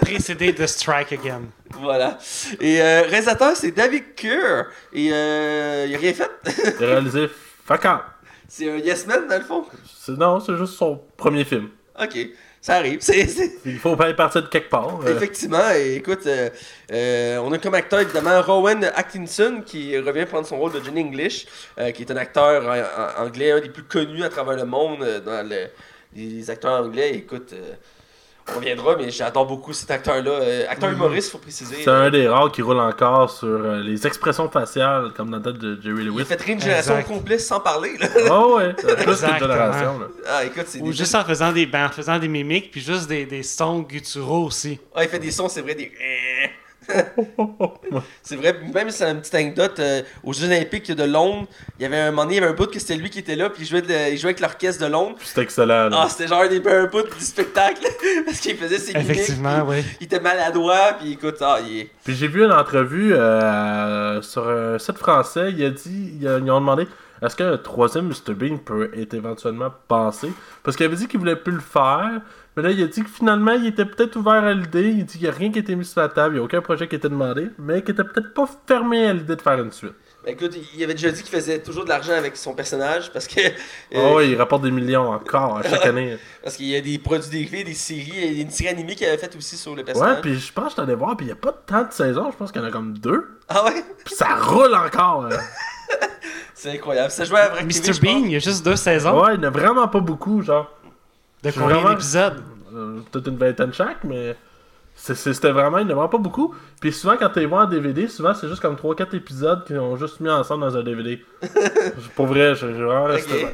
Précédé 0.00 0.52
de 0.52 0.66
Strike 0.66 1.12
Again. 1.12 1.42
Voilà. 1.70 2.16
Et 2.60 2.80
euh, 2.80 3.02
réalisateur, 3.02 3.56
c'est 3.56 3.72
David 3.72 4.14
Kerr. 4.14 4.66
Et 4.92 5.10
euh, 5.12 5.86
il 5.88 5.94
a 5.94 5.98
rien 5.98 6.14
fait. 6.14 6.30
Il 6.78 6.84
a 6.84 6.86
réalisé 6.86 7.28
Fuck 7.66 7.84
Out. 7.84 8.00
C'est 8.50 8.70
un 8.70 8.76
Yes 8.76 9.06
Man, 9.06 9.26
dans 9.28 9.38
le 9.38 9.44
fond? 9.44 9.64
Non, 10.08 10.40
c'est 10.40 10.56
juste 10.56 10.74
son 10.74 11.00
premier 11.16 11.44
film. 11.44 11.68
Ok, 12.02 12.16
ça 12.60 12.76
arrive. 12.76 12.98
C'est, 13.00 13.26
c'est- 13.26 13.52
Il 13.64 13.78
faut 13.78 13.94
pas 13.96 14.12
partir 14.14 14.42
de 14.42 14.48
quelque 14.48 14.68
part. 14.70 15.00
euh. 15.04 15.14
Effectivement, 15.16 15.70
et 15.74 15.94
écoute, 15.96 16.26
euh, 16.26 16.48
euh, 16.92 17.38
on 17.38 17.52
a 17.52 17.58
comme 17.58 17.74
acteur 17.74 18.00
évidemment 18.00 18.40
Rowan 18.42 18.84
Atkinson 18.94 19.62
qui 19.64 19.96
revient 19.98 20.26
prendre 20.26 20.46
son 20.46 20.58
rôle 20.58 20.72
de 20.72 20.80
Johnny 20.82 21.02
English, 21.02 21.46
qui 21.94 22.02
est 22.02 22.10
un 22.10 22.16
acteur 22.16 22.64
en- 22.66 23.22
en- 23.22 23.26
anglais, 23.26 23.52
un 23.52 23.60
des 23.60 23.68
plus 23.70 23.84
connus 23.84 24.24
à 24.24 24.28
travers 24.30 24.56
le 24.56 24.64
monde 24.64 25.00
dans 25.24 25.46
le- 25.48 25.68
les 26.16 26.50
acteurs 26.50 26.82
anglais. 26.84 27.14
Écoute, 27.14 27.54
reviendra, 28.54 28.96
mais 28.96 29.10
j'adore 29.10 29.46
beaucoup 29.46 29.72
cet 29.72 29.90
acteur-là. 29.90 30.30
Euh, 30.30 30.64
acteur 30.68 30.90
humoriste, 30.90 31.30
faut 31.32 31.38
préciser. 31.38 31.76
C'est 31.82 31.90
un 31.90 32.10
des 32.10 32.28
rares 32.28 32.50
qui 32.52 32.62
roule 32.62 32.78
encore 32.80 33.30
sur 33.30 33.48
euh, 33.48 33.80
les 33.82 34.06
expressions 34.06 34.48
faciales, 34.50 35.12
comme 35.16 35.30
dans 35.30 35.38
la 35.38 35.42
tête 35.42 35.58
de 35.58 35.80
Jerry 35.82 36.02
Il 36.02 36.08
a 36.08 36.10
Lewis. 36.10 36.24
fait 36.24 36.40
rire 36.40 36.54
une 36.54 36.60
génération 36.60 36.98
Exact. 36.98 37.08
complète 37.14 37.40
sans 37.40 37.60
parler. 37.60 37.96
Là. 37.98 38.06
Oh 38.30 38.56
ouais, 38.58 38.72
plus 38.74 38.94
qu'une 38.96 39.38
génération. 39.38 39.98
Là. 39.98 40.06
Ah, 40.28 40.44
écoute, 40.44 40.64
c'est 40.66 40.80
Ou 40.80 40.86
des... 40.86 40.92
juste 40.92 41.14
en 41.14 41.24
faisant 41.24 41.52
des, 41.52 41.66
ben, 41.66 41.86
en 41.86 41.90
faisant 41.90 42.18
des 42.18 42.28
mimiques, 42.28 42.70
puis 42.70 42.80
juste 42.80 43.08
des, 43.08 43.26
des 43.26 43.42
sons 43.42 43.80
gutturaux 43.80 44.44
aussi. 44.44 44.78
Ah, 44.94 45.02
il 45.04 45.08
fait 45.10 45.18
des 45.18 45.30
sons, 45.30 45.48
c'est 45.48 45.62
vrai, 45.62 45.74
des... 45.74 45.90
c'est 48.22 48.36
vrai, 48.36 48.54
même 48.72 48.90
si 48.90 48.98
c'est 48.98 49.10
une 49.10 49.20
petite 49.20 49.34
anecdote, 49.34 49.78
euh, 49.78 50.02
aux 50.24 50.32
Jeux 50.32 50.46
Olympiques 50.46 50.90
de 50.90 51.04
Londres, 51.04 51.46
il 51.78 51.82
y 51.82 51.86
avait 51.86 51.98
un 51.98 52.10
moment 52.10 52.24
donné, 52.24 52.36
il 52.36 52.40
y 52.40 52.42
avait 52.44 52.52
un 52.52 52.56
bout 52.56 52.70
que 52.70 52.78
c'était 52.78 52.96
lui 52.96 53.10
qui 53.10 53.18
était 53.20 53.36
là, 53.36 53.50
puis 53.50 53.62
il 53.62 53.68
jouait, 53.68 53.82
de- 53.82 54.12
il 54.12 54.18
jouait 54.18 54.30
avec 54.30 54.40
l'orchestre 54.40 54.84
de 54.84 54.90
Londres. 54.90 55.16
C'était 55.22 55.42
excellent. 55.42 55.88
là. 55.88 56.00
Ah, 56.02 56.08
c'était 56.08 56.26
genre 56.28 56.48
des 56.48 56.60
un 56.66 56.86
bout 56.86 57.02
du 57.02 57.24
spectacle, 57.24 57.82
parce 58.26 58.40
qu'il 58.40 58.56
faisait 58.56 58.78
ses 58.78 58.92
mimiques. 58.94 59.10
Effectivement, 59.10 59.62
oui. 59.66 59.84
Il 60.00 60.04
était 60.04 60.20
maladroit, 60.20 60.94
puis 61.00 61.12
écoute, 61.12 61.36
ah, 61.40 61.58
il 61.66 61.80
est... 61.80 61.90
Puis 62.04 62.14
j'ai 62.14 62.28
vu 62.28 62.44
une 62.44 62.52
entrevue 62.52 63.14
euh, 63.14 64.22
sur 64.22 64.48
un 64.48 64.78
site 64.78 64.98
français, 64.98 65.52
il 65.56 65.64
a 65.64 65.70
dit, 65.70 66.14
il 66.20 66.28
a- 66.28 66.38
ils 66.38 66.50
ont 66.50 66.60
demandé 66.60 66.86
est-ce 67.22 67.36
qu'un 67.36 67.58
troisième 67.58 68.06
Mr. 68.08 68.32
Bean 68.32 68.56
peut 68.56 68.90
être 68.96 69.12
éventuellement 69.12 69.70
pensé 69.88 70.32
Parce 70.62 70.74
qu'il 70.74 70.86
avait 70.86 70.96
dit 70.96 71.06
qu'il 71.06 71.20
voulait 71.20 71.36
plus 71.36 71.52
le 71.52 71.60
faire, 71.60 72.22
mais 72.60 72.68
là 72.68 72.70
il 72.70 72.82
a 72.82 72.86
dit 72.86 73.02
que 73.02 73.08
finalement 73.10 73.52
il 73.52 73.66
était 73.66 73.84
peut-être 73.84 74.16
ouvert 74.16 74.44
à 74.44 74.52
l'idée, 74.52 74.88
il 74.88 75.04
dit 75.04 75.14
qu'il 75.18 75.22
n'y 75.22 75.28
a 75.28 75.36
rien 75.36 75.50
qui 75.50 75.58
a 75.58 75.62
été 75.62 75.74
mis 75.74 75.84
sur 75.84 76.00
la 76.00 76.08
table, 76.08 76.34
il 76.34 76.38
n'y 76.38 76.40
a 76.40 76.44
aucun 76.44 76.60
projet 76.60 76.86
qui 76.88 76.94
a 76.94 76.98
été 76.98 77.08
demandé, 77.08 77.48
mais 77.58 77.82
qu'il 77.82 77.92
était 77.94 78.04
peut-être 78.04 78.34
pas 78.34 78.48
fermé 78.66 79.06
à 79.06 79.12
l'idée 79.12 79.36
de 79.36 79.40
faire 79.42 79.58
une 79.60 79.72
suite. 79.72 79.94
Ben, 80.24 80.32
écoute, 80.34 80.54
il 80.76 80.84
avait 80.84 80.92
déjà 80.92 81.10
dit 81.10 81.22
qu'il 81.22 81.34
faisait 81.34 81.60
toujours 81.62 81.84
de 81.84 81.88
l'argent 81.88 82.12
avec 82.12 82.36
son 82.36 82.52
personnage, 82.52 83.10
parce 83.10 83.26
que... 83.26 83.40
euh, 83.40 83.50
Oh 83.94 84.16
ouais, 84.16 84.28
il 84.28 84.36
rapporte 84.36 84.60
des 84.62 84.70
millions 84.70 85.08
encore 85.12 85.56
à 85.56 85.62
chaque 85.62 85.86
année. 85.86 86.18
Parce 86.42 86.56
qu'il 86.56 86.66
y 86.66 86.76
a 86.76 86.80
des 86.82 86.98
produits 86.98 87.30
dérivés, 87.30 87.64
des 87.64 87.72
séries, 87.72 88.12
il 88.14 88.32
y 88.34 88.38
a 88.40 88.42
une 88.42 88.50
série 88.50 88.68
animée 88.68 88.94
qu'il 88.96 89.06
avait 89.06 89.16
faite 89.16 89.34
aussi 89.34 89.56
sur 89.56 89.70
le 89.72 89.78
Ouais, 89.78 89.84
personnage. 89.84 90.20
puis 90.20 90.38
je 90.38 90.52
pense 90.52 90.64
que 90.66 90.70
je 90.72 90.76
t'allais 90.76 90.94
voir, 90.94 91.16
puis 91.16 91.24
il 91.24 91.28
n'y 91.28 91.32
a 91.32 91.36
pas 91.36 91.52
tant 91.66 91.84
de 91.84 91.92
saisons, 91.92 92.30
je 92.30 92.36
pense 92.36 92.52
qu'il 92.52 92.60
y 92.60 92.64
en 92.64 92.68
a 92.68 92.70
comme 92.70 92.98
deux. 92.98 93.28
Ah 93.48 93.64
ouais? 93.64 93.82
Puis 94.04 94.14
ça 94.14 94.34
roule 94.36 94.74
encore. 94.74 95.24
euh. 95.24 95.36
C'est 96.54 96.72
incroyable. 96.72 97.10
Ça 97.10 97.24
jouait 97.24 97.40
à 97.40 97.62
Mr. 97.62 97.98
Bean, 98.02 98.18
il 98.26 98.32
y 98.32 98.36
a 98.36 98.40
juste 98.40 98.62
deux 98.62 98.76
saisons. 98.76 99.22
Ouais, 99.24 99.34
il 99.34 99.40
n'y 99.40 99.46
en 99.46 99.48
a 99.48 99.50
vraiment 99.50 99.88
pas 99.88 100.00
beaucoup, 100.00 100.42
genre. 100.42 100.70
De 101.42 101.50
combien 101.50 101.68
vraiment- 101.76 101.88
d'épisodes? 101.90 102.42
Peut-être 103.10 103.28
une 103.28 103.36
vingtaine 103.36 103.72
chaque, 103.72 104.04
mais 104.04 104.36
c'était 104.94 105.50
vraiment, 105.50 105.78
il 105.78 105.86
n'y 105.86 105.92
en 105.92 105.94
a 105.94 105.96
vraiment 105.96 106.08
pas 106.08 106.18
beaucoup. 106.18 106.54
Puis 106.80 106.92
souvent, 106.92 107.16
quand 107.16 107.30
tu 107.30 107.40
les 107.40 107.46
vois 107.46 107.64
en 107.64 107.68
DVD, 107.68 108.06
souvent 108.06 108.34
c'est 108.34 108.48
juste 108.48 108.60
comme 108.60 108.74
3-4 108.74 109.16
épisodes 109.16 109.64
qui 109.64 109.74
ont 109.74 109.96
juste 109.96 110.20
mis 110.20 110.28
ensemble 110.28 110.62
dans 110.62 110.76
un 110.76 110.82
DVD. 110.82 111.24
Pour 112.16 112.26
vrai, 112.26 112.54
j'ai 112.54 112.72
vraiment 112.72 113.04
resté. 113.04 113.46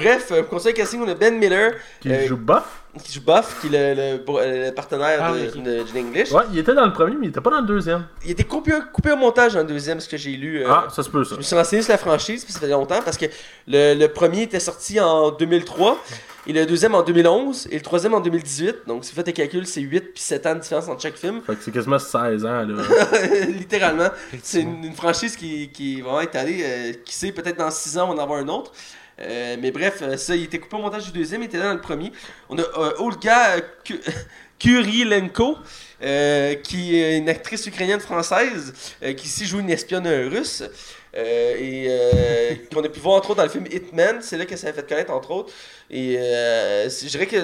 Bref, 0.00 0.28
euh, 0.32 0.42
conseil 0.42 0.74
casting, 0.74 1.00
on 1.02 1.08
a 1.08 1.14
Ben 1.14 1.38
Miller, 1.38 1.72
Qui 2.00 2.10
Euh, 2.12 2.26
joue 2.26 2.36
Buff. 2.36 2.64
qui 3.02 3.12
joue 3.12 3.20
Buff, 3.24 3.58
qui 3.60 3.68
est 3.68 3.94
le, 3.94 4.00
le, 4.18 4.24
euh, 4.28 4.66
le 4.68 4.74
partenaire 4.74 5.18
Ah, 5.22 5.32
de, 5.32 5.38
oui, 5.38 5.48
ok. 5.54 5.62
de 5.62 5.78
Johnny 5.86 6.08
English. 6.08 6.32
Ouais, 6.32 6.42
il 6.52 6.58
était 6.58 6.74
dans 6.74 6.86
le 6.86 6.92
premier, 6.92 7.14
mais 7.16 7.26
il 7.26 7.30
était 7.30 7.40
pas 7.40 7.50
dans 7.50 7.60
le 7.60 7.66
deuxième. 7.66 8.06
Il 8.24 8.30
était 8.32 8.44
coupé, 8.44 8.72
coupé 8.92 9.12
au 9.12 9.16
montage 9.16 9.54
dans 9.54 9.60
le 9.60 9.66
deuxième, 9.66 10.00
ce 10.00 10.08
que 10.08 10.16
j'ai 10.16 10.32
lu. 10.32 10.62
euh, 10.64 10.68
Ah, 10.68 10.86
ça 10.94 11.02
se 11.02 11.10
peut, 11.10 11.22
ça. 11.24 11.34
Je 11.34 11.36
me 11.38 11.42
suis 11.42 11.54
renseigné 11.56 11.82
sur 11.82 11.92
la 11.92 11.98
franchise, 11.98 12.44
puis 12.44 12.52
ça 12.52 12.60
fait 12.60 12.68
longtemps, 12.68 13.00
parce 13.04 13.16
que 13.16 13.26
le, 13.66 13.94
le 13.94 14.08
premier 14.08 14.42
était 14.42 14.60
sorti 14.60 14.98
en 15.00 15.30
2003, 15.30 15.96
et 16.46 16.52
le 16.54 16.64
deuxième 16.64 16.94
en 16.94 17.02
2011, 17.02 17.68
et 17.70 17.74
le 17.76 17.82
troisième 17.82 18.14
en 18.14 18.20
2018. 18.20 18.76
Donc, 18.86 19.04
si 19.04 19.10
vous 19.10 19.16
faites 19.16 19.26
les 19.26 19.32
calculs, 19.34 19.66
c'est 19.66 19.82
8 19.82 20.00
puis 20.14 20.22
7 20.22 20.46
ans 20.46 20.54
de 20.54 20.60
différence 20.60 20.88
entre 20.88 21.02
chaque 21.02 21.16
film. 21.16 21.42
Fait 21.46 21.54
que 21.54 21.62
c'est 21.62 21.70
quasiment 21.72 21.98
16 21.98 22.44
ans, 22.46 22.64
là. 22.64 22.82
Littéralement. 23.48 24.08
C'est 24.42 24.60
une, 24.62 24.82
une 24.84 24.94
franchise 24.94 25.36
qui, 25.36 25.68
qui 25.68 25.98
est 25.98 26.02
vraiment 26.02 26.20
étalée. 26.22 26.62
euh, 26.64 26.92
qui 27.04 27.14
sait, 27.14 27.32
peut-être 27.32 27.58
dans 27.58 27.70
6 27.70 27.98
ans, 27.98 28.08
on 28.10 28.14
va 28.14 28.20
en 28.22 28.24
avoir 28.24 28.38
un 28.40 28.48
autre. 28.48 28.72
Euh, 29.20 29.56
mais 29.60 29.70
bref, 29.70 29.98
euh, 30.02 30.16
ça, 30.16 30.36
il 30.36 30.44
était 30.44 30.58
coupé 30.58 30.76
au 30.76 30.80
montage 30.80 31.06
du 31.06 31.18
deuxième, 31.18 31.42
il 31.42 31.46
était 31.46 31.58
dans 31.58 31.72
le 31.74 31.80
premier. 31.80 32.12
On 32.48 32.58
a 32.58 32.62
euh, 32.62 32.92
Olga 32.98 33.56
Ku- 33.84 34.00
Kurilenko, 34.58 35.56
euh, 36.02 36.54
qui 36.54 36.96
est 36.98 37.18
une 37.18 37.28
actrice 37.28 37.66
ukrainienne 37.66 38.00
française, 38.00 38.72
euh, 39.02 39.12
qui 39.14 39.26
ici 39.26 39.46
joue 39.46 39.60
une 39.60 39.70
espionne 39.70 40.06
russe. 40.28 40.62
et 41.16 41.88
qu'on 42.72 42.84
a 42.84 42.88
pu 42.88 43.00
voir 43.00 43.16
entre 43.16 43.30
autres 43.30 43.38
dans 43.38 43.44
le 43.44 43.48
film 43.50 43.66
Hitman. 43.70 44.18
C'est 44.20 44.36
là 44.36 44.46
que 44.46 44.56
ça 44.56 44.68
a 44.68 44.72
fait 44.72 44.88
connaître 44.88 45.12
entre 45.12 45.30
autres. 45.32 45.52
Et 45.90 46.14
je 46.16 47.06
dirais 47.08 47.26
que. 47.26 47.36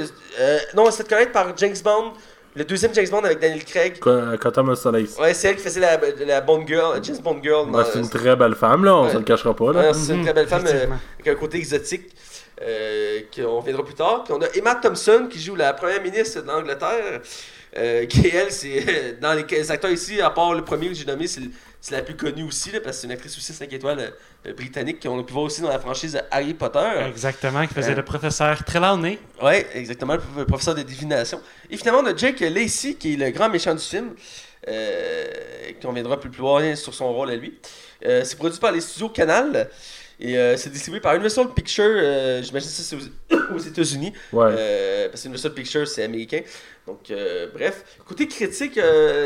non, 0.77 0.91
c'est 0.91 0.99
fait 1.03 1.09
connaître 1.09 1.33
par 1.33 1.57
James 1.57 1.77
Bond, 1.83 2.13
le 2.57 2.65
deuxième 2.65 2.95
James 2.95 3.09
Bond 3.11 3.25
avec 3.25 3.41
Daniel 3.41 3.65
Craig. 3.65 3.99
Qu- 4.01 4.39
Quantum 4.41 4.69
of 4.69 4.79
Solace. 4.79 5.17
Ouais, 5.19 5.35
c'est 5.35 5.49
elle 5.49 5.57
qui 5.57 5.63
faisait 5.63 5.81
la, 5.81 5.99
la 6.27 6.41
Bond 6.41 6.65
Girl, 6.67 6.99
James 7.03 7.19
Bond 7.23 7.41
Girl. 7.43 7.71
Ouais, 7.71 7.83
c'est 7.93 7.99
une 7.99 8.09
très 8.09 8.37
belle 8.37 8.55
femme, 8.55 8.85
là, 8.85 8.95
on 8.97 9.05
Ouais. 9.07 9.13
se 9.13 9.17
le 9.19 9.25
cachera 9.25 9.55
pas. 9.55 9.73
Là. 9.73 9.81
Ouais, 9.89 9.95
c'est 9.95 10.15
une 10.15 10.23
très 10.25 10.33
belle 10.35 10.47
femme 10.49 10.65
euh, 10.67 10.87
avec 11.19 11.29
un 11.29 11.35
côté 11.35 11.59
exotique. 11.59 12.11
Euh, 12.63 13.19
qu'on 13.35 13.59
reviendra 13.59 13.85
plus 13.85 13.95
tard. 13.95 14.23
Puis 14.23 14.33
on 14.33 14.41
a 14.41 14.47
Emma 14.55 14.77
Thompson 14.77 15.27
qui 15.29 15.41
joue 15.41 15.57
la 15.57 15.73
première 15.73 16.01
ministre 16.01 16.41
d'Angleterre. 16.43 17.21
euh, 17.77 18.07
qui 18.07 18.29
elle, 18.29 18.53
c'est 18.53 19.19
dans 19.21 19.33
les 19.33 19.43
les 19.51 19.71
acteurs 19.73 19.91
ici, 19.91 20.21
à 20.21 20.31
part 20.31 20.55
le 20.55 20.63
premier 20.63 20.87
que 20.87 20.95
j'ai 20.95 21.05
nommé, 21.05 21.27
c'est 21.27 21.41
c'est 21.87 21.95
la 21.95 22.01
plus 22.01 22.17
connue 22.17 22.45
aussi, 22.45 22.71
là, 22.71 22.81
parce 22.81 22.97
que 22.97 23.01
c'est 23.03 23.07
une 23.09 23.13
actrice 23.13 23.37
aussi 23.37 23.53
5 23.53 23.71
étoiles 23.75 24.15
euh, 24.47 24.53
britannique 24.55 25.03
qu'on 25.03 25.21
a 25.21 25.23
pu 25.23 25.35
voir 25.35 25.45
aussi 25.45 25.61
dans 25.61 25.69
la 25.69 25.79
franchise 25.79 26.19
Harry 26.31 26.55
Potter. 26.55 26.89
Exactement, 27.09 27.67
qui 27.67 27.75
faisait 27.75 27.93
Euh. 27.93 27.97
le 27.97 28.03
professeur 28.05 28.65
Trelawney. 28.65 29.19
Ouais, 29.43 29.67
exactement, 29.75 30.15
le 30.15 30.21
prof- 30.21 30.47
professeur 30.47 30.75
de 30.75 30.81
divination. 30.83 31.43
Et 31.69 31.77
finalement, 31.77 32.01
on 32.01 32.07
a 32.07 32.17
Jake 32.17 32.41
Lacey, 32.41 32.95
qui 32.95 33.13
est 33.13 33.17
le 33.19 33.31
grand 33.33 33.51
méchant 33.51 33.75
du 33.75 33.83
film, 33.83 34.15
euh, 34.67 35.27
qu'on 35.83 35.93
viendra 35.93 36.19
plus 36.19 36.31
plus 36.31 36.41
loin 36.41 36.75
sur 36.75 36.95
son 36.95 37.13
rôle 37.13 37.31
à 37.31 37.37
lui. 37.37 37.53
Euh, 38.07 38.23
c'est 38.25 38.37
produit 38.37 38.59
par 38.59 38.73
les 38.73 38.81
studios 38.81 39.11
Canal. 39.11 39.69
Et 40.21 40.39
euh, 40.39 40.57
c'est 40.57 40.71
distribué 40.71 41.01
par 41.01 41.13
Universal 41.15 41.53
Pictures, 41.55 41.85
euh, 41.85 42.43
j'imagine 42.43 42.69
que 42.69 42.75
ça 42.75 42.83
c'est 42.83 42.97
aux, 42.97 43.55
aux 43.55 43.59
États-Unis, 43.59 44.13
Ouais. 44.33 44.47
euh, 44.51 45.09
parce 45.09 45.23
que 45.23 45.27
Universal 45.29 45.55
Pictures 45.55 45.89
c'est 45.89 46.05
américain. 46.05 46.41
Donc, 46.87 47.11
euh, 47.11 47.49
bref. 47.55 47.83
Côté 48.07 48.29
critique, 48.29 48.79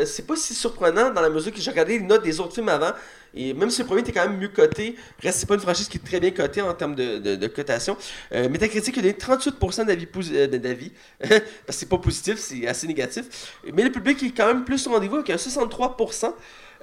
c'est 0.05 0.25
pas 0.25 0.35
si 0.37 0.53
surprenant 0.53 1.11
dans 1.11 1.19
la 1.21 1.29
mesure 1.29 1.51
que 1.53 1.59
j'ai 1.59 1.69
regardé 1.69 1.99
les 1.99 2.05
notes 2.05 2.23
des 2.23 2.39
autres 2.39 2.53
films 2.53 2.69
avant. 2.69 2.91
Et 3.35 3.53
même 3.53 3.69
si 3.69 3.81
le 3.81 3.85
premier 3.85 3.99
était 4.01 4.13
quand 4.13 4.27
même 4.27 4.37
mieux 4.39 4.47
coté, 4.47 4.95
reste 5.21 5.39
c'est 5.39 5.45
pas 5.45 5.55
une 5.55 5.59
franchise 5.59 5.89
qui 5.89 5.97
est 5.97 6.03
très 6.03 6.19
bien 6.21 6.31
cotée 6.31 6.61
en 6.61 6.73
termes 6.73 6.95
de, 6.95 7.17
de, 7.17 7.35
de 7.35 7.47
cotation. 7.47 7.97
Metacritic 8.31 8.97
a 8.97 9.01
donné 9.01 9.13
38% 9.13 9.85
d'avis 9.85 10.07
d'avis. 10.57 10.91
parce 11.19 11.39
que 11.39 11.73
c'est 11.73 11.89
pas 11.89 11.97
positif, 11.97 12.37
c'est 12.39 12.65
assez 12.65 12.87
négatif. 12.87 13.25
Mais 13.73 13.83
le 13.83 13.91
public 13.91 14.23
est 14.23 14.31
quand 14.31 14.47
même 14.47 14.63
plus 14.63 14.87
au 14.87 14.91
rendez-vous 14.91 15.17
avec 15.17 15.29
un 15.29 15.35
63%. 15.37 16.33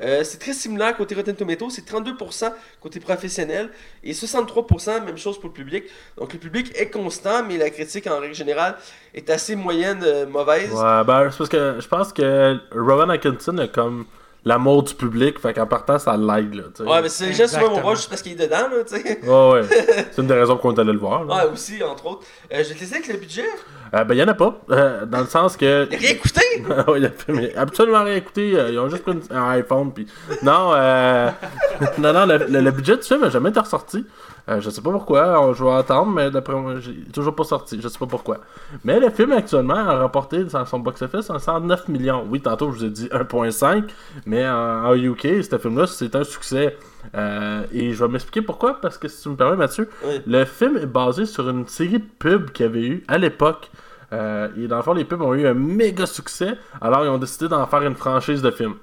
Euh, 0.03 0.23
c'est 0.25 0.39
très 0.39 0.53
similaire 0.53 0.97
côté 0.97 1.15
Rotten 1.15 1.35
Tomatoes, 1.35 1.71
c'est 1.71 1.89
32% 1.89 2.53
côté 2.81 3.01
professionnel 3.01 3.71
et 4.05 4.13
63% 4.13 5.05
même 5.05 5.17
chose 5.17 5.41
pour 5.41 5.49
le 5.49 5.55
public. 5.55 5.85
Donc 6.19 6.33
le 6.33 6.39
public 6.39 6.73
est 6.77 6.91
constant, 6.91 7.43
mais 7.47 7.57
la 7.57 7.71
critique 7.71 8.07
en 8.07 8.21
règle 8.21 8.35
générale 8.35 8.77
est 9.15 9.31
assez 9.31 9.57
moyenne, 9.57 10.03
euh, 10.05 10.27
mauvaise. 10.27 10.73
Ouais, 10.73 11.05
ben, 11.05 11.31
parce 11.37 11.49
que 11.49 11.77
je 11.81 11.89
pense 11.89 12.13
que 12.13 12.59
Rowan 12.73 13.11
Atkinson 13.11 13.57
a 13.59 13.69
comme 13.69 14.05
l'amour 14.47 14.85
du 14.85 14.95
public, 14.95 15.39
fait 15.41 15.53
qu'en 15.53 15.67
partant, 15.67 15.99
ça 15.99 16.17
l'aide, 16.17 16.55
là, 16.55 16.63
tu 16.75 16.83
sais. 16.85 16.89
Ouais, 16.89 17.03
mais 17.03 17.09
c'est 17.11 17.27
les 17.27 17.33
gens 17.35 17.49
souvent 17.49 17.81
voir 17.81 17.97
juste 17.97 18.09
parce 18.09 18.23
qu'il 18.23 18.33
est 18.33 18.37
dedans, 18.47 18.69
là, 18.71 18.85
tu 18.89 18.95
sais. 18.97 19.21
Ouais, 19.23 19.51
ouais. 19.53 19.63
C'est 20.13 20.23
une 20.23 20.29
des 20.29 20.35
raisons 20.35 20.57
qu'on 20.57 20.73
est 20.73 20.79
allé 20.81 20.93
le 20.93 20.99
voir. 20.99 21.25
là. 21.25 21.35
Ouais, 21.47 21.53
aussi, 21.53 21.83
entre 21.83 22.07
autres. 22.07 22.25
Euh, 22.55 22.63
je 22.63 22.69
vais 22.71 22.75
te 22.77 22.81
laisser 22.81 22.95
avec 22.95 23.09
le 23.09 23.17
budget. 23.19 23.45
Euh, 23.93 24.05
ben, 24.05 24.15
il 24.15 24.19
y 24.19 24.23
en 24.23 24.29
a 24.29 24.35
pas. 24.35 24.59
euh, 24.71 25.05
dans 25.05 25.19
le 25.21 25.27
sens 25.27 25.57
que. 25.57 25.89
J'ai 25.91 25.97
rien 25.99 26.11
écouté! 26.11 26.41
Ouais, 26.89 26.99
il 27.01 27.05
a 27.07 27.11
fait- 27.11 27.33
mais 27.33 27.55
absolument 27.57 28.03
rien 28.05 28.15
écouté. 28.15 28.53
euh, 28.57 28.71
ils 28.71 28.79
ont 28.79 28.89
juste 28.89 29.03
pris 29.03 29.13
une- 29.13 29.37
un 29.37 29.51
iPhone. 29.51 29.93
Puis... 29.93 30.07
Non, 30.43 30.71
euh... 30.75 31.29
non, 31.99 32.13
non, 32.13 32.25
le, 32.27 32.39
le- 32.49 32.61
le 32.61 32.71
budget 32.71 32.97
du 32.97 33.03
film 33.03 33.21
n'a 33.23 33.31
jamais 33.31 33.51
été 33.51 33.61
ressorti. 33.61 34.07
Euh, 34.49 34.61
je 34.61 34.71
sais 34.71 34.81
pas 34.81 34.93
pourquoi. 34.93 35.41
on- 35.41 35.53
je 35.55 35.65
vais 35.65 35.73
attendre, 35.73 36.13
mais 36.13 36.31
d'après 36.31 36.55
moi, 36.55 36.79
j'ai 36.79 36.93
il 36.93 37.09
est 37.09 37.13
toujours 37.13 37.35
pas 37.35 37.43
sorti. 37.43 37.81
Je 37.83 37.89
sais 37.89 37.99
pas 37.99 38.07
pourquoi. 38.07 38.39
Mais 38.85 39.01
le 39.01 39.11
film 39.11 39.33
actuellement 39.33 39.75
a 39.75 39.97
rapporté 39.99 40.45
dans 40.45 40.65
son 40.65 40.79
box-office 40.79 41.31
un 41.31 41.41
109 41.41 41.89
millions. 41.89 42.25
Oui, 42.31 42.41
tantôt 42.41 42.71
je 42.71 42.79
vous 42.79 42.85
ai 42.85 42.91
dit 42.91 43.09
1.5, 43.11 43.85
mais 44.25 44.49
en, 44.49 44.85
en 44.85 44.95
UK, 44.95 45.43
ce 45.43 45.59
film-là, 45.59 45.89
c'est 45.89 46.15
un 46.15 46.23
succès. 46.23 46.77
Euh, 47.17 47.65
et 47.73 47.93
je 47.93 48.05
vais 48.05 48.11
m'expliquer 48.11 48.43
pourquoi, 48.43 48.81
parce 48.81 48.99
que 48.99 49.09
si 49.09 49.23
tu 49.23 49.29
me 49.31 49.37
permets, 49.37 49.57
Mathieu, 49.57 49.89
Oui. 50.05 50.21
le 50.27 50.45
film 50.45 50.77
est 50.77 50.87
basé 50.87 51.27
sur 51.27 51.49
une 51.49 51.67
série 51.67 51.99
de 51.99 52.07
pubs 52.19 52.51
qu'il 52.51 52.67
y 52.67 52.69
avait 52.69 52.87
eu 52.87 53.05
à 53.09 53.19
l'époque. 53.19 53.71
Euh, 54.13 54.49
et 54.57 54.69
dans 54.69 54.77
le 54.77 54.83
fond, 54.83 54.93
les 54.95 55.05
pubs 55.05 55.23
ont 55.23 55.35
eu 55.35 55.45
un 55.49 55.55
méga 55.55 56.07
succès. 56.07 56.57
Alors, 56.81 57.05
ils 57.05 57.09
ont 57.09 57.19
décidé 57.19 57.49
d'en 57.49 57.67
faire 57.67 57.83
une 57.83 57.97
franchise 57.97 58.43
de 58.43 58.53
films. 58.53 58.75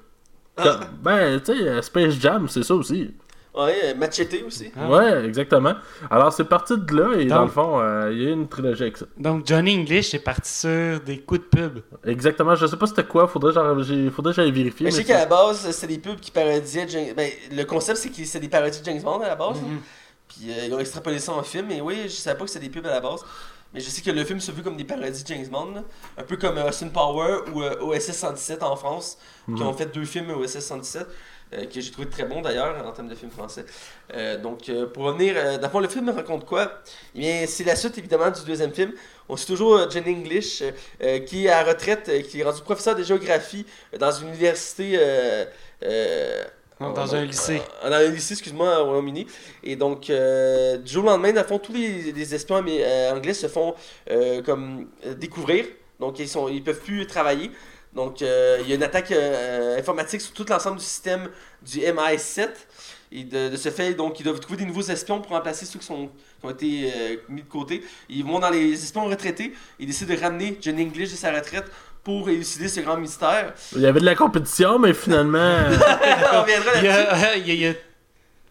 Comme- 0.56 0.80
ben, 1.02 1.40
tu 1.40 1.56
sais, 1.58 1.80
Space 1.82 2.14
Jam, 2.20 2.48
c'est 2.48 2.62
ça 2.62 2.74
aussi. 2.74 3.14
Ouais, 3.54 3.76
euh, 3.84 3.94
Machete 3.94 4.42
aussi. 4.46 4.72
Ah. 4.76 4.88
Ouais, 4.88 5.24
exactement. 5.26 5.74
Alors, 6.10 6.32
c'est 6.32 6.44
parti 6.44 6.74
de 6.76 6.94
là, 6.96 7.14
et 7.16 7.26
Donc- 7.26 7.28
dans 7.28 7.42
le 7.44 7.50
fond, 7.50 7.78
euh, 7.80 8.10
il 8.12 8.22
y 8.22 8.26
a 8.26 8.30
eu 8.30 8.32
une 8.32 8.48
trilogie 8.48 8.82
avec 8.82 8.96
ça. 8.96 9.06
Donc, 9.16 9.46
Johnny 9.46 9.78
English 9.78 10.12
est 10.12 10.18
parti 10.18 10.50
sur 10.50 11.00
des 11.00 11.20
coups 11.20 11.40
de 11.42 11.46
pub. 11.46 11.78
Exactement, 12.04 12.54
je 12.56 12.66
sais 12.66 12.76
pas 12.76 12.86
c'était 12.88 13.04
quoi, 13.04 13.28
faudrait, 13.28 13.52
genre, 13.52 13.80
j'ai- 13.82 14.10
faudrait 14.10 14.32
que 14.32 14.42
j'aille 14.42 14.50
vérifier. 14.50 14.84
Mais 14.86 14.90
je 14.90 14.96
sais 14.96 15.04
qu'à 15.04 15.18
la 15.18 15.26
base, 15.26 15.70
c'est 15.70 15.86
des 15.86 15.98
pubs 15.98 16.18
qui 16.18 16.30
parodiaient 16.32 16.88
James... 16.88 17.14
Ben, 17.16 17.30
le 17.52 17.62
concept, 17.64 17.98
c'est 17.98 18.08
que 18.10 18.24
c'est 18.24 18.40
des 18.40 18.48
parodies 18.48 18.80
de 18.80 18.84
James 18.84 19.00
Bond 19.02 19.20
à 19.20 19.28
la 19.28 19.36
base. 19.36 19.60
Mhm. 19.60 19.74
là. 19.74 19.78
Puis 20.26 20.50
euh, 20.50 20.66
ils 20.66 20.74
ont 20.74 20.78
extrapolé 20.80 21.18
ça 21.20 21.32
en 21.32 21.42
film. 21.44 21.70
Et 21.70 21.80
oui, 21.80 21.96
je 22.04 22.08
savais 22.08 22.36
pas 22.36 22.44
que 22.44 22.50
c'était 22.50 22.66
des 22.66 22.72
pubs 22.72 22.86
à 22.86 22.90
la 22.90 23.00
base. 23.00 23.20
Mais 23.72 23.80
je 23.80 23.88
sais 23.90 24.02
que 24.02 24.10
le 24.10 24.24
film 24.24 24.40
se 24.40 24.50
vu 24.52 24.62
comme 24.62 24.76
des 24.76 24.84
parodies 24.84 25.22
de 25.22 25.26
James 25.28 25.46
Bond. 25.48 25.72
là. 25.74 25.82
Un 26.18 26.22
peu 26.22 26.36
comme 26.36 26.56
Austin 26.58 26.88
Power 26.88 27.40
ou 27.52 27.62
euh, 27.62 27.74
OSS 27.82 28.12
117 28.12 28.62
en 28.62 28.74
France. 28.76 29.18
Qui 29.54 29.62
ont 29.62 29.72
fait 29.74 29.92
deux 29.94 30.04
films 30.06 30.30
OSS 30.30 30.60
117. 30.60 31.06
Euh, 31.54 31.64
que 31.66 31.80
j'ai 31.80 31.90
trouvé 31.90 32.08
très 32.08 32.24
bon 32.24 32.40
d'ailleurs 32.42 32.74
en 32.86 32.92
termes 32.92 33.08
de 33.08 33.14
films 33.14 33.30
français. 33.30 33.64
Euh, 34.14 34.36
donc 34.38 34.68
euh, 34.68 34.86
pour 34.86 35.04
revenir, 35.04 35.34
dans 35.60 35.80
le 35.80 35.88
film 35.88 36.08
raconte 36.10 36.44
quoi? 36.44 36.72
Eh 37.14 37.18
bien, 37.20 37.44
c'est 37.46 37.64
la 37.64 37.76
suite 37.76 37.96
évidemment 37.98 38.30
du 38.30 38.44
deuxième 38.44 38.72
film. 38.72 38.92
On 39.28 39.36
suit 39.36 39.46
toujours 39.46 39.90
Johnny 39.90 40.14
English 40.14 40.62
qui 41.26 41.46
est 41.46 41.48
à 41.48 41.62
la 41.62 41.72
retraite, 41.72 42.10
qui 42.28 42.40
est 42.40 42.44
rendu 42.44 42.60
professeur 42.62 42.94
de 42.94 43.02
géographie 43.02 43.64
dans 43.98 44.12
une 44.12 44.28
université. 44.28 44.98
euh, 45.82 46.44
Dans 46.80 47.14
un 47.14 47.24
lycée. 47.24 47.62
dans 47.82 47.92
un 47.92 48.08
lycée, 48.08 48.34
excuse-moi, 48.34 48.80
au 48.82 48.86
Royaume-Uni. 48.86 49.26
Et 49.62 49.76
donc, 49.76 50.10
euh, 50.10 50.76
du 50.76 50.92
jour 50.92 51.04
au 51.04 51.06
lendemain, 51.06 51.32
dans 51.32 51.44
fond, 51.44 51.58
tous 51.58 51.72
les, 51.72 52.12
les 52.12 52.34
espions 52.34 52.56
anglais 52.56 53.34
se 53.34 53.46
font 53.46 53.74
euh, 54.10 54.42
comme 54.42 54.88
découvrir. 55.16 55.66
Donc, 56.00 56.18
ils 56.18 56.28
sont, 56.28 56.48
ils 56.48 56.62
peuvent 56.62 56.80
plus 56.80 57.06
travailler. 57.06 57.50
Donc, 57.94 58.22
euh, 58.22 58.58
il 58.62 58.68
y 58.68 58.72
a 58.72 58.74
une 58.74 58.82
attaque 58.82 59.12
euh, 59.12 59.78
informatique 59.78 60.20
sur 60.20 60.32
tout 60.32 60.44
l'ensemble 60.48 60.78
du 60.78 60.84
système 60.84 61.28
du 61.62 61.80
MI7. 61.80 62.48
Et 63.12 63.22
de, 63.22 63.50
de 63.50 63.56
ce 63.56 63.68
fait, 63.70 63.94
donc, 63.94 64.18
ils 64.18 64.24
doivent 64.24 64.40
trouver 64.40 64.58
des 64.58 64.64
nouveaux 64.64 64.82
espions 64.82 65.20
pour 65.20 65.30
remplacer 65.32 65.64
ceux 65.64 65.78
qui, 65.78 65.86
sont, 65.86 66.08
qui 66.40 66.46
ont 66.46 66.50
été 66.50 66.92
euh, 66.92 67.16
mis 67.28 67.42
de 67.42 67.48
côté. 67.48 67.84
Ils 68.08 68.24
vont 68.24 68.40
dans 68.40 68.50
les 68.50 68.72
espions 68.72 69.04
retraités. 69.04 69.54
Ils 69.78 69.86
décident 69.86 70.12
de 70.12 70.20
ramener 70.20 70.58
Johnny 70.60 70.82
English 70.82 71.12
de 71.12 71.16
sa 71.16 71.32
retraite 71.32 71.66
pour 72.02 72.28
élucider 72.28 72.68
ce 72.68 72.80
grand 72.80 72.96
mystère. 72.96 73.54
Il 73.76 73.82
y 73.82 73.86
avait 73.86 74.00
de 74.00 74.04
la 74.04 74.16
compétition, 74.16 74.78
mais 74.80 74.92
finalement. 74.92 75.38
On 76.32 76.42
reviendra 76.42 76.82
là-dessus. 76.82 77.78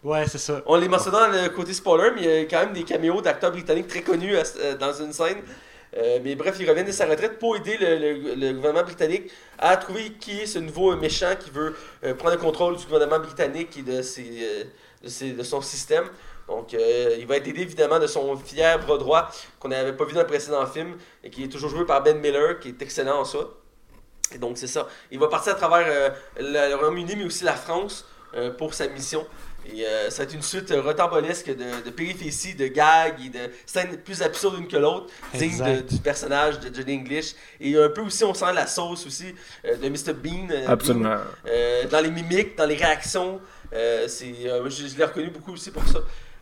Ouais, 0.02 0.26
c'est 0.26 0.38
ça. 0.38 0.62
On 0.66 0.76
les 0.76 0.88
mentionne 0.88 1.14
dans 1.14 1.28
le 1.28 1.48
côté 1.48 1.72
spoiler, 1.72 2.10
mais 2.14 2.22
il 2.22 2.28
y 2.28 2.38
a 2.38 2.44
quand 2.44 2.60
même 2.60 2.74
des 2.74 2.84
caméos 2.84 3.22
d'acteurs 3.22 3.50
britanniques 3.50 3.88
très 3.88 4.02
connus 4.02 4.36
euh, 4.36 4.76
dans 4.76 4.92
une 4.92 5.12
scène. 5.14 5.38
Euh, 5.96 6.18
mais 6.22 6.34
bref, 6.34 6.56
il 6.58 6.68
revient 6.68 6.84
de 6.84 6.92
sa 6.92 7.06
retraite 7.06 7.38
pour 7.38 7.56
aider 7.56 7.76
le, 7.78 8.52
gouvernement 8.52 8.84
britannique 8.84 9.30
à 9.58 9.76
trouver 9.76 10.12
qui 10.12 10.40
est 10.40 10.46
ce 10.46 10.58
nouveau 10.58 10.96
méchant 10.96 11.34
qui 11.38 11.50
veut 11.50 11.76
euh, 12.04 12.14
prendre 12.14 12.34
le 12.34 12.40
contrôle 12.40 12.76
du 12.76 12.84
gouvernement 12.84 13.20
britannique 13.20 13.76
et 13.76 13.82
de, 13.82 14.00
euh, 14.00 15.32
de, 15.36 15.42
son 15.42 15.60
système. 15.60 16.04
Donc, 16.48 16.74
il 16.74 17.26
va 17.26 17.36
être 17.36 17.48
aidé 17.48 17.62
évidemment 17.62 17.98
de 17.98 18.06
son 18.06 18.36
fier 18.36 18.78
bras 18.78 18.98
droit 18.98 19.30
qu'on 19.58 19.68
n'avait 19.68 19.94
pas 19.94 20.04
vu 20.04 20.12
dans 20.12 20.20
le 20.20 20.26
précédent 20.26 20.66
film 20.66 20.94
et 21.22 21.30
qui 21.30 21.44
est 21.44 21.48
toujours 21.48 21.70
joué 21.70 21.86
par 21.86 22.02
Ben 22.02 22.18
Miller, 22.18 22.60
qui 22.60 22.68
est 22.68 22.82
excellent 22.82 23.20
en 23.20 23.24
ça. 23.24 23.38
Et 24.34 24.36
donc, 24.36 24.58
c'est 24.58 24.66
ça. 24.66 24.86
Il 25.10 25.18
va 25.18 25.28
partir 25.28 25.52
à 25.52 25.56
travers 25.56 26.12
le, 26.38 26.74
Royaume-Uni, 26.74 27.16
mais 27.16 27.24
aussi 27.24 27.44
la 27.44 27.54
France 27.54 28.06
pour 28.58 28.74
sa 28.74 28.88
mission. 28.88 29.26
Et 29.72 29.86
euh, 29.86 30.10
ça 30.10 30.18
va 30.18 30.24
être 30.24 30.34
une 30.34 30.42
suite 30.42 30.70
euh, 30.70 30.82
rocambolesque 30.82 31.48
de, 31.48 31.84
de 31.84 31.90
péripéties, 31.90 32.54
de 32.54 32.66
gags 32.66 33.16
et 33.24 33.28
de 33.30 33.50
scènes 33.66 33.96
plus 33.98 34.20
absurdes 34.22 34.56
l'une 34.58 34.68
que 34.68 34.76
l'autre, 34.76 35.06
digne 35.32 35.58
de- 35.58 35.80
du 35.80 35.96
personnage 35.98 36.60
de 36.60 36.74
Johnny 36.74 36.96
English. 36.98 37.34
Et 37.60 37.76
un 37.76 37.88
peu 37.88 38.02
aussi, 38.02 38.24
on 38.24 38.34
sent 38.34 38.52
la 38.54 38.66
sauce 38.66 39.06
aussi 39.06 39.34
euh, 39.64 39.76
de 39.76 39.88
Mr. 39.88 40.12
Bean. 40.12 40.48
euh, 40.50 40.66
Absolument. 40.68 41.08
Bean, 41.14 41.20
euh, 41.48 41.84
dans 41.88 42.00
les 42.00 42.10
mimiques, 42.10 42.56
dans 42.58 42.66
les 42.66 42.76
réactions. 42.76 43.40
Euh, 43.72 44.06
c'est, 44.06 44.34
euh, 44.46 44.68
je 44.68 44.86
je 44.86 44.96
l'ai 44.98 45.04
reconnu 45.04 45.30
beaucoup 45.30 45.52
aussi 45.52 45.70
pour 45.70 45.86
ça. 45.88 45.98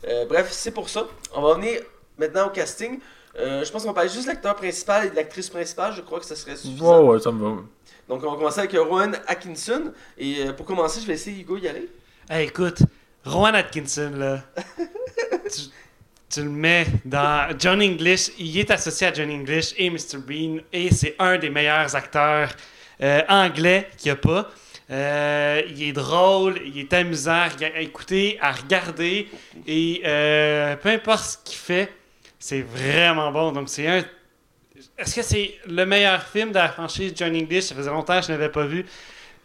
Euh, 0.08 0.26
bref, 0.26 0.48
c'est 0.50 0.72
pour 0.72 0.88
ça. 0.88 1.06
On 1.34 1.42
va 1.42 1.54
venir 1.54 1.80
maintenant 2.18 2.48
au 2.48 2.50
casting. 2.50 2.98
Euh, 3.38 3.64
je 3.64 3.70
pense 3.72 3.82
qu'on 3.82 3.88
va 3.88 3.94
parler 3.94 4.10
juste 4.10 4.24
de 4.24 4.30
l'acteur 4.32 4.54
principal 4.56 5.06
et 5.06 5.10
de 5.10 5.16
l'actrice 5.16 5.48
principale. 5.48 5.94
Je 5.96 6.02
crois 6.02 6.18
que 6.18 6.26
ça 6.26 6.36
serait 6.36 6.56
suffisant. 6.56 7.00
Ouais, 7.04 7.14
ouais, 7.14 7.20
ça 7.20 7.30
me 7.30 7.40
va. 7.42 7.62
Donc, 8.08 8.22
on 8.24 8.30
va 8.32 8.36
commencer 8.36 8.58
avec 8.58 8.72
Rowan 8.76 9.16
Atkinson. 9.28 9.92
Et 10.18 10.44
euh, 10.48 10.52
pour 10.52 10.66
commencer, 10.66 11.00
je 11.00 11.06
vais 11.06 11.12
laisser 11.12 11.30
Hugo 11.30 11.56
y 11.56 11.68
aller. 11.68 11.88
Hey, 12.28 12.48
écoute, 12.48 12.80
Rowan 13.24 13.54
Atkinson, 13.54 14.12
là, 14.16 14.42
tu, 15.52 15.62
tu 16.28 16.42
le 16.42 16.50
mets 16.50 16.86
dans 17.04 17.54
John 17.58 17.80
English, 17.80 18.30
il 18.38 18.58
est 18.58 18.70
associé 18.70 19.06
à 19.06 19.12
John 19.12 19.30
English 19.30 19.74
et 19.76 19.90
Mr. 19.90 20.18
Bean, 20.18 20.58
et 20.72 20.90
c'est 20.92 21.14
un 21.18 21.38
des 21.38 21.50
meilleurs 21.50 21.94
acteurs 21.94 22.50
euh, 23.02 23.22
anglais 23.28 23.88
qu'il 23.96 24.12
n'y 24.12 24.12
a 24.12 24.16
pas. 24.16 24.50
Euh, 24.90 25.62
il 25.68 25.82
est 25.82 25.92
drôle, 25.92 26.60
il 26.64 26.78
est 26.78 26.92
amusant 26.92 27.46
à 27.60 27.80
écouter, 27.80 28.38
à 28.40 28.52
regarder, 28.52 29.28
et 29.66 30.02
euh, 30.04 30.76
peu 30.76 30.90
importe 30.90 31.24
ce 31.24 31.38
qu'il 31.44 31.58
fait, 31.58 31.92
c'est 32.38 32.62
vraiment 32.62 33.30
bon. 33.30 33.52
Donc, 33.52 33.68
c'est 33.68 33.86
un. 33.86 34.04
Est-ce 34.98 35.14
que 35.14 35.22
c'est 35.22 35.54
le 35.66 35.86
meilleur 35.86 36.22
film 36.24 36.50
de 36.50 36.56
la 36.56 36.68
franchise 36.68 37.12
John 37.14 37.34
English? 37.36 37.64
Ça 37.64 37.74
faisait 37.74 37.90
longtemps 37.90 38.20
que 38.20 38.26
je 38.26 38.32
ne 38.32 38.36
l'avais 38.36 38.50
pas 38.52 38.66
vu. 38.66 38.84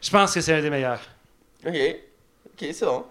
Je 0.02 0.10
pense 0.10 0.34
que 0.34 0.42
c'est 0.42 0.54
un 0.54 0.62
des 0.62 0.70
meilleurs. 0.70 1.02
Ok. 1.66 1.76
Ok, 2.46 2.68
c'est 2.74 2.86
bon. 2.86 3.06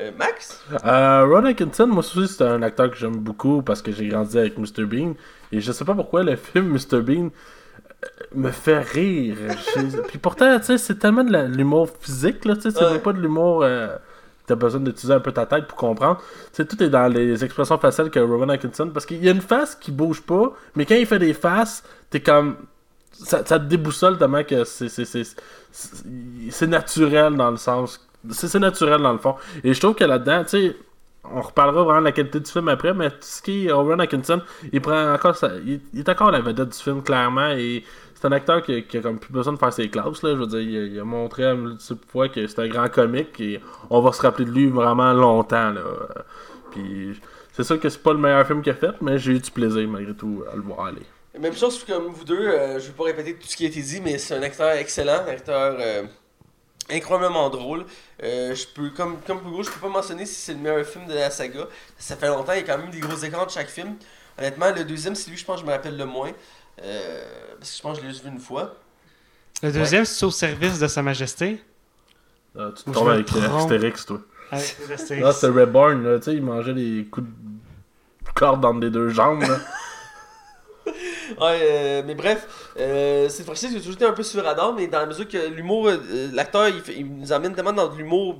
Euh, 0.00 0.10
Max? 0.18 0.62
Euh, 0.84 1.26
Ron 1.26 1.44
Atkinson, 1.44 1.86
moi 1.86 1.98
aussi, 2.00 2.26
c'est 2.28 2.42
un 2.44 2.62
acteur 2.62 2.90
que 2.90 2.96
j'aime 2.96 3.16
beaucoup 3.16 3.62
parce 3.62 3.82
que 3.82 3.92
j'ai 3.92 4.08
grandi 4.08 4.38
avec 4.38 4.56
Mr. 4.58 4.84
Bean. 4.84 5.14
Et 5.52 5.60
je 5.60 5.72
sais 5.72 5.84
pas 5.84 5.94
pourquoi 5.94 6.22
le 6.22 6.36
film 6.52 6.68
Mr. 6.72 7.00
Bean 7.02 7.26
euh, 7.26 8.06
me 8.34 8.50
fait 8.50 8.78
rire. 8.80 9.36
Puis 10.08 10.18
pourtant, 10.18 10.58
tu 10.58 10.66
sais, 10.66 10.78
c'est 10.78 10.98
tellement 10.98 11.24
de 11.24 11.36
l'humour 11.56 11.88
physique, 12.00 12.44
là, 12.44 12.54
tu 12.56 12.62
sais, 12.62 12.70
c'est 12.70 12.84
Ouais. 12.84 12.92
même 12.92 13.00
pas 13.02 13.12
de 13.12 13.20
l'humour. 13.20 13.62
euh, 13.62 13.96
T'as 14.46 14.56
besoin 14.56 14.80
d'utiliser 14.80 15.12
un 15.14 15.20
peu 15.20 15.30
ta 15.30 15.46
tête 15.46 15.68
pour 15.68 15.76
comprendre. 15.76 16.20
Sais, 16.52 16.64
tout 16.64 16.82
est 16.82 16.88
dans 16.88 17.06
les 17.06 17.44
expressions 17.44 17.78
faciales 17.78 18.10
que 18.10 18.18
Rowan 18.18 18.50
Atkinson. 18.50 18.90
Parce 18.92 19.06
qu'il 19.06 19.22
y 19.24 19.28
a 19.28 19.30
une 19.32 19.40
face 19.42 19.76
qui 19.76 19.92
bouge 19.92 20.22
pas, 20.22 20.52
mais 20.74 20.86
quand 20.86 20.96
il 20.96 21.06
fait 21.06 21.20
des 21.20 21.34
faces, 21.34 21.84
t'es 22.10 22.18
comme. 22.20 22.56
Ça, 23.12 23.44
ça 23.44 23.58
te 23.60 23.64
déboussole 23.66 24.18
tellement 24.18 24.42
que 24.42 24.64
c'est. 24.64 24.88
c'est- 24.88 25.04
c'est- 25.04 25.36
c'est- 25.70 26.04
C'est 26.50 26.66
naturel 26.66 27.36
dans 27.36 27.50
le 27.52 27.58
sens. 27.58 28.04
C'est 28.30 28.58
naturel 28.58 29.00
dans 29.00 29.12
le 29.12 29.18
fond. 29.18 29.36
Et 29.64 29.72
je 29.72 29.80
trouve 29.80 29.94
que 29.94 30.04
là-dedans, 30.04 30.42
tu 30.42 30.48
sais, 30.50 30.76
on 31.24 31.40
reparlera 31.40 31.82
vraiment 31.84 32.00
de 32.00 32.04
la 32.06 32.12
qualité 32.12 32.40
du 32.40 32.50
film 32.50 32.68
après, 32.68 32.92
mais 32.94 33.06
est 33.06 33.72
Owen 33.72 34.00
Atkinson, 34.00 34.40
il 34.72 34.80
prend 34.80 35.12
encore 35.12 35.36
sa- 35.36 35.56
il, 35.56 35.80
est 35.98 36.08
encore 36.08 36.30
la 36.30 36.40
vedette 36.40 36.70
du 36.70 36.78
film, 36.78 37.02
clairement, 37.02 37.50
et 37.50 37.84
c'est 38.14 38.26
un 38.26 38.32
acteur 38.32 38.62
qui, 38.62 38.84
qui 38.84 38.98
a 38.98 39.00
comme 39.00 39.18
plus 39.18 39.32
besoin 39.32 39.52
de 39.54 39.58
faire 39.58 39.72
ses 39.72 39.88
classes, 39.88 40.22
là, 40.22 40.30
je 40.30 40.36
veux 40.36 40.46
dire, 40.46 40.60
il, 40.60 40.98
a- 40.98 41.04
montré 41.04 41.44
à 41.46 41.54
multiples 41.54 42.06
fois 42.08 42.28
que 42.28 42.46
c'est 42.46 42.58
un 42.60 42.68
grand 42.68 42.88
comique, 42.88 43.40
et 43.40 43.60
on 43.90 44.00
va 44.00 44.12
se 44.12 44.22
rappeler 44.22 44.44
de 44.46 44.50
lui 44.50 44.66
vraiment 44.68 45.12
longtemps, 45.12 45.70
là. 45.70 45.82
Puis, 46.70 47.18
c'est 47.52 47.64
sûr 47.64 47.78
que 47.80 47.88
c'est 47.88 48.02
pas 48.02 48.12
le 48.12 48.18
meilleur 48.18 48.46
film 48.46 48.62
qu'il 48.62 48.72
a 48.72 48.76
fait, 48.76 48.94
mais 49.00 49.18
j'ai 49.18 49.32
eu 49.32 49.38
du 49.40 49.50
plaisir, 49.50 49.86
malgré 49.88 50.14
tout, 50.14 50.44
à 50.52 50.56
le 50.56 50.62
voir 50.62 50.86
aller. 50.86 51.02
Même 51.38 51.54
chose 51.54 51.84
comme 51.84 52.06
vous 52.08 52.24
deux, 52.24 52.36
euh, 52.48 52.78
je 52.80 52.86
vais 52.88 52.92
pas 52.92 53.04
répéter 53.04 53.34
tout 53.34 53.46
ce 53.46 53.56
qui 53.56 53.64
a 53.64 53.68
été 53.68 53.80
dit, 53.80 54.00
mais 54.02 54.18
c'est 54.18 54.34
un 54.34 54.42
acteur 54.42 54.70
excellent, 54.72 55.22
un 55.26 55.30
acteur 55.30 55.76
euh, 55.78 56.02
incroyablement 56.88 57.50
drôle. 57.50 57.84
Euh, 58.22 58.54
je 58.54 58.66
peux, 58.66 58.90
comme, 58.90 59.18
comme 59.26 59.38
Hugo, 59.38 59.62
je 59.62 59.70
peux 59.70 59.80
pas 59.80 59.88
mentionner 59.88 60.26
si 60.26 60.34
c'est 60.34 60.54
le 60.54 60.60
meilleur 60.60 60.84
film 60.86 61.06
de 61.06 61.14
la 61.14 61.30
saga. 61.30 61.66
Ça 61.98 62.16
fait 62.16 62.28
longtemps, 62.28 62.52
il 62.52 62.60
y 62.60 62.62
a 62.62 62.64
quand 62.64 62.78
même 62.78 62.90
des 62.90 63.00
gros 63.00 63.16
écrans 63.16 63.46
de 63.46 63.50
chaque 63.50 63.68
film. 63.68 63.96
Honnêtement, 64.38 64.70
le 64.74 64.84
deuxième, 64.84 65.14
c'est 65.14 65.30
lui, 65.30 65.36
je 65.36 65.44
pense, 65.44 65.56
que 65.56 65.62
je 65.62 65.66
me 65.66 65.72
rappelle 65.72 65.96
le 65.96 66.06
moins. 66.06 66.32
Euh, 66.82 67.22
parce 67.58 67.70
que 67.70 67.76
je 67.76 67.82
pense 67.82 67.96
que 67.96 68.02
je 68.02 68.06
l'ai 68.06 68.12
juste 68.12 68.24
vu 68.24 68.30
une 68.30 68.40
fois. 68.40 68.74
Le 69.62 69.72
deuxième, 69.72 70.04
c'est 70.04 70.24
au 70.24 70.30
service 70.30 70.78
de 70.78 70.86
Sa 70.86 71.02
Majesté. 71.02 71.62
Euh, 72.56 72.72
tu 72.72 72.84
te 72.84 72.90
tombes 72.90 73.10
avec. 73.10 73.28
Astérix, 73.30 74.06
toi. 74.06 74.20
Avec 74.50 74.76
Astérix. 74.92 75.24
Là, 75.24 75.32
c'était 75.32 75.48
Reborn, 75.48 76.02
là, 76.02 76.18
tu 76.18 76.24
sais, 76.24 76.34
il 76.34 76.42
mangeait 76.42 76.74
des 76.74 77.06
coups 77.10 77.26
de 77.26 78.30
corde 78.34 78.60
dans 78.60 78.72
les 78.72 78.90
deux 78.90 79.10
jambes, 79.10 79.42
là. 79.42 79.58
Ouais, 81.38 81.58
euh, 81.62 82.02
mais 82.04 82.14
bref, 82.14 82.46
euh, 82.78 83.28
cette 83.28 83.46
fois-ci, 83.46 83.68
j'ai 83.70 83.78
toujours 83.78 83.94
été 83.94 84.04
un 84.04 84.12
peu 84.12 84.22
sur 84.22 84.42
radar, 84.44 84.72
mais 84.74 84.86
dans 84.86 84.98
la 85.00 85.06
mesure 85.06 85.28
que 85.28 85.48
l'humour, 85.48 85.88
euh, 85.88 86.28
l'acteur, 86.32 86.68
il, 86.68 87.06
nous 87.06 87.32
amène 87.32 87.54
tellement 87.54 87.72
dans 87.72 87.88
de 87.88 87.96
l'humour 87.96 88.36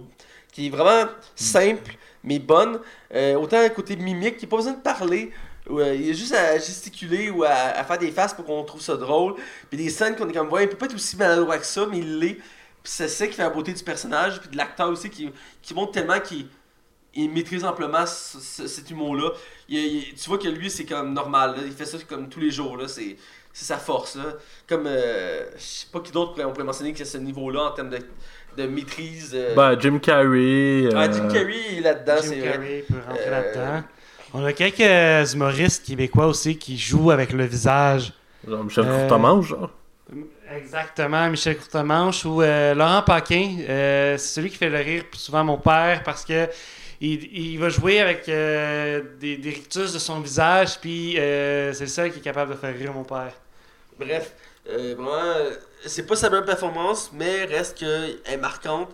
qui 0.52 0.66
est 0.66 0.70
vraiment 0.70 1.08
simple, 1.36 1.94
mais 2.24 2.38
bonne. 2.38 2.80
Euh, 3.14 3.34
autant 3.36 3.58
côté 3.70 3.96
mimique, 3.96 4.34
il 4.38 4.40
n'y 4.40 4.44
a 4.44 4.48
pas 4.48 4.56
besoin 4.56 4.72
de 4.72 4.80
parler. 4.82 5.30
euh, 5.70 5.94
il 5.94 6.06
y 6.08 6.10
a 6.10 6.12
juste 6.12 6.34
à 6.34 6.54
gesticuler 6.58 7.30
ou 7.30 7.44
à, 7.44 7.84
faire 7.84 7.98
des 7.98 8.10
faces 8.10 8.34
pour 8.34 8.44
qu'on 8.44 8.64
trouve 8.64 8.80
ça 8.80 8.96
drôle. 8.96 9.34
Puis 9.68 9.78
des 9.78 9.90
scènes 9.90 10.16
qu'on 10.16 10.28
est 10.28 10.32
comme, 10.32 10.50
ouais, 10.52 10.64
il 10.64 10.68
peut 10.68 10.76
pas 10.76 10.86
être 10.86 10.94
aussi 10.94 11.16
maladroit 11.16 11.58
que 11.58 11.66
ça, 11.66 11.86
mais 11.90 11.98
il 11.98 12.18
l'est. 12.18 12.34
Puis 12.82 12.92
c'est 12.92 13.08
ça 13.08 13.26
qui 13.26 13.34
fait 13.34 13.42
la 13.42 13.50
beauté 13.50 13.72
du 13.72 13.82
personnage, 13.84 14.40
puis 14.40 14.48
de 14.50 14.56
l'acteur 14.56 14.88
aussi 14.88 15.10
qui, 15.10 15.30
qui 15.62 15.74
montre 15.74 15.92
tellement 15.92 16.18
qu'il 16.20 16.46
il 17.14 17.28
maîtrise 17.30 17.64
amplement 17.64 18.06
ce- 18.06 18.38
ce- 18.38 18.66
cet 18.68 18.88
humour-là. 18.90 19.30
Il- 19.70 19.78
il- 19.78 20.14
tu 20.14 20.28
vois 20.28 20.38
que 20.38 20.48
lui, 20.48 20.68
c'est 20.68 20.84
comme 20.84 21.14
normal. 21.14 21.52
là. 21.56 21.62
Il 21.64 21.72
fait 21.72 21.84
ça 21.86 21.96
comme 22.08 22.28
tous 22.28 22.40
les 22.40 22.50
jours. 22.50 22.76
là. 22.76 22.88
C'est 22.88 23.16
c'est 23.52 23.64
sa 23.64 23.78
force. 23.78 24.16
là. 24.16 24.24
Comme, 24.68 24.84
euh, 24.86 25.44
je 25.56 25.62
sais 25.62 25.86
pas 25.92 26.00
qui 26.00 26.12
d'autre 26.12 26.32
pourrait- 26.32 26.44
on 26.44 26.50
pourrait 26.52 26.64
mentionner 26.64 26.92
que 26.92 27.04
ce 27.04 27.18
niveau-là 27.18 27.62
en 27.64 27.70
termes 27.72 27.90
de, 27.90 27.98
de 28.56 28.66
maîtrise. 28.68 29.32
euh. 29.34 29.54
Ben, 29.56 29.78
Jim 29.80 29.98
Carrey. 29.98 30.88
Ah, 30.94 31.10
Jim 31.10 31.24
euh, 31.28 31.32
Carrey 31.32 31.54
il 31.72 31.78
est 31.78 31.80
là-dedans, 31.80 32.16
Jim 32.22 32.28
c'est 32.28 32.38
vrai. 32.40 32.52
Carrey 32.52 32.84
peut 32.88 32.94
rentrer 33.08 33.24
Euh, 33.26 33.30
là-dedans. 33.30 33.86
On 34.34 34.44
a 34.44 34.52
quelques 34.52 35.34
humoristes 35.34 35.84
québécois 35.84 36.26
aussi 36.26 36.56
qui 36.56 36.78
jouent 36.78 37.10
avec 37.10 37.32
le 37.32 37.44
visage. 37.44 38.12
Genre 38.46 38.62
Michel 38.64 38.84
Euh, 38.86 39.08
Courtemanche, 39.08 39.48
genre. 39.48 39.70
Exactement, 40.56 41.28
Michel 41.30 41.56
Courtemanche 41.56 42.24
ou 42.24 42.42
euh, 42.42 42.74
Laurent 42.74 43.02
Paquin. 43.02 43.56
euh, 43.68 44.16
c'est 44.18 44.34
celui 44.40 44.50
qui 44.50 44.56
fait 44.56 44.68
le 44.70 44.78
rire 44.78 45.04
plus 45.10 45.18
souvent 45.20 45.44
mon 45.44 45.58
père 45.58 46.02
parce 46.04 46.24
que 46.24 46.48
il, 47.00 47.24
il 47.52 47.58
va 47.58 47.68
jouer 47.68 48.00
avec 48.00 48.28
euh, 48.28 49.02
des, 49.18 49.36
des 49.36 49.50
rictus 49.50 49.92
de 49.92 49.98
son 49.98 50.20
visage, 50.20 50.80
puis 50.80 51.18
euh, 51.18 51.72
c'est 51.72 51.84
le 51.84 51.90
seul 51.90 52.12
qui 52.12 52.18
est 52.18 52.22
capable 52.22 52.52
de 52.52 52.56
faire 52.56 52.74
rire 52.76 52.92
mon 52.92 53.04
père. 53.04 53.32
Bref, 53.98 54.32
euh, 54.68 54.94
vraiment, 54.96 55.14
euh, 55.14 55.50
c'est 55.86 56.06
pas 56.06 56.16
sa 56.16 56.28
meilleure 56.30 56.44
performance, 56.44 57.10
mais 57.12 57.44
reste 57.44 57.78
qu'elle 57.78 58.16
est 58.26 58.36
marquante. 58.36 58.90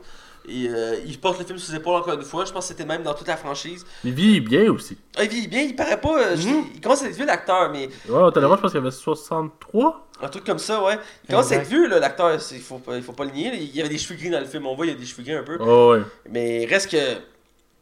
Et 0.48 0.68
euh, 0.68 0.94
il 1.04 1.18
porte 1.18 1.40
le 1.40 1.44
film 1.44 1.58
sous 1.58 1.72
ses 1.72 1.76
épaules 1.78 1.96
encore 1.96 2.14
une 2.14 2.22
fois. 2.22 2.44
Je 2.44 2.52
pense 2.52 2.66
que 2.66 2.68
c'était 2.68 2.84
même 2.84 3.02
dans 3.02 3.14
toute 3.14 3.26
la 3.26 3.36
franchise. 3.36 3.84
Il 4.04 4.12
vit 4.12 4.38
bien 4.40 4.70
aussi. 4.70 4.96
Ah, 5.16 5.24
il 5.24 5.28
vit 5.28 5.48
bien, 5.48 5.62
il 5.62 5.74
paraît 5.74 6.00
pas. 6.00 6.16
euh, 6.22 6.36
je- 6.36 6.46
Mhm. 6.48 6.64
Il 6.76 6.80
commence 6.80 7.02
à 7.02 7.06
être 7.08 7.16
vieux 7.16 7.26
l'acteur, 7.26 7.68
mais 7.72 7.88
Ouais, 8.08 8.20
au 8.22 8.30
je 8.32 8.40
pense 8.40 8.70
qu'il 8.70 8.74
y 8.74 8.76
avait 8.82 8.92
63. 8.92 10.06
Un 10.22 10.28
truc 10.28 10.44
comme 10.44 10.60
ça, 10.60 10.80
ouais. 10.84 10.98
Il 11.24 11.30
commence 11.30 11.50
à 11.50 11.56
être 11.56 11.68
vieux, 11.68 11.88
là, 11.88 11.98
l'acteur. 11.98 12.38
Il 12.52 12.60
faut, 12.60 12.78
pas- 12.78 12.96
il 12.96 13.02
faut 13.02 13.12
pas 13.12 13.24
le 13.24 13.32
nier. 13.32 13.50
Il 13.56 13.74
y 13.74 13.80
avait 13.80 13.88
des 13.88 13.98
cheveux 13.98 14.14
gris 14.14 14.30
dans 14.30 14.38
le 14.38 14.46
film. 14.46 14.66
On 14.68 14.76
voit, 14.76 14.86
il 14.86 14.92
y 14.92 14.94
a 14.94 14.98
des 14.98 15.04
cheveux 15.04 15.24
gris 15.24 15.34
un 15.34 15.42
peu. 15.42 15.56
Oh, 15.60 15.90
ouais. 15.94 16.02
Mais 16.30 16.62
il 16.62 16.66
reste 16.66 16.92
que. 16.92 16.96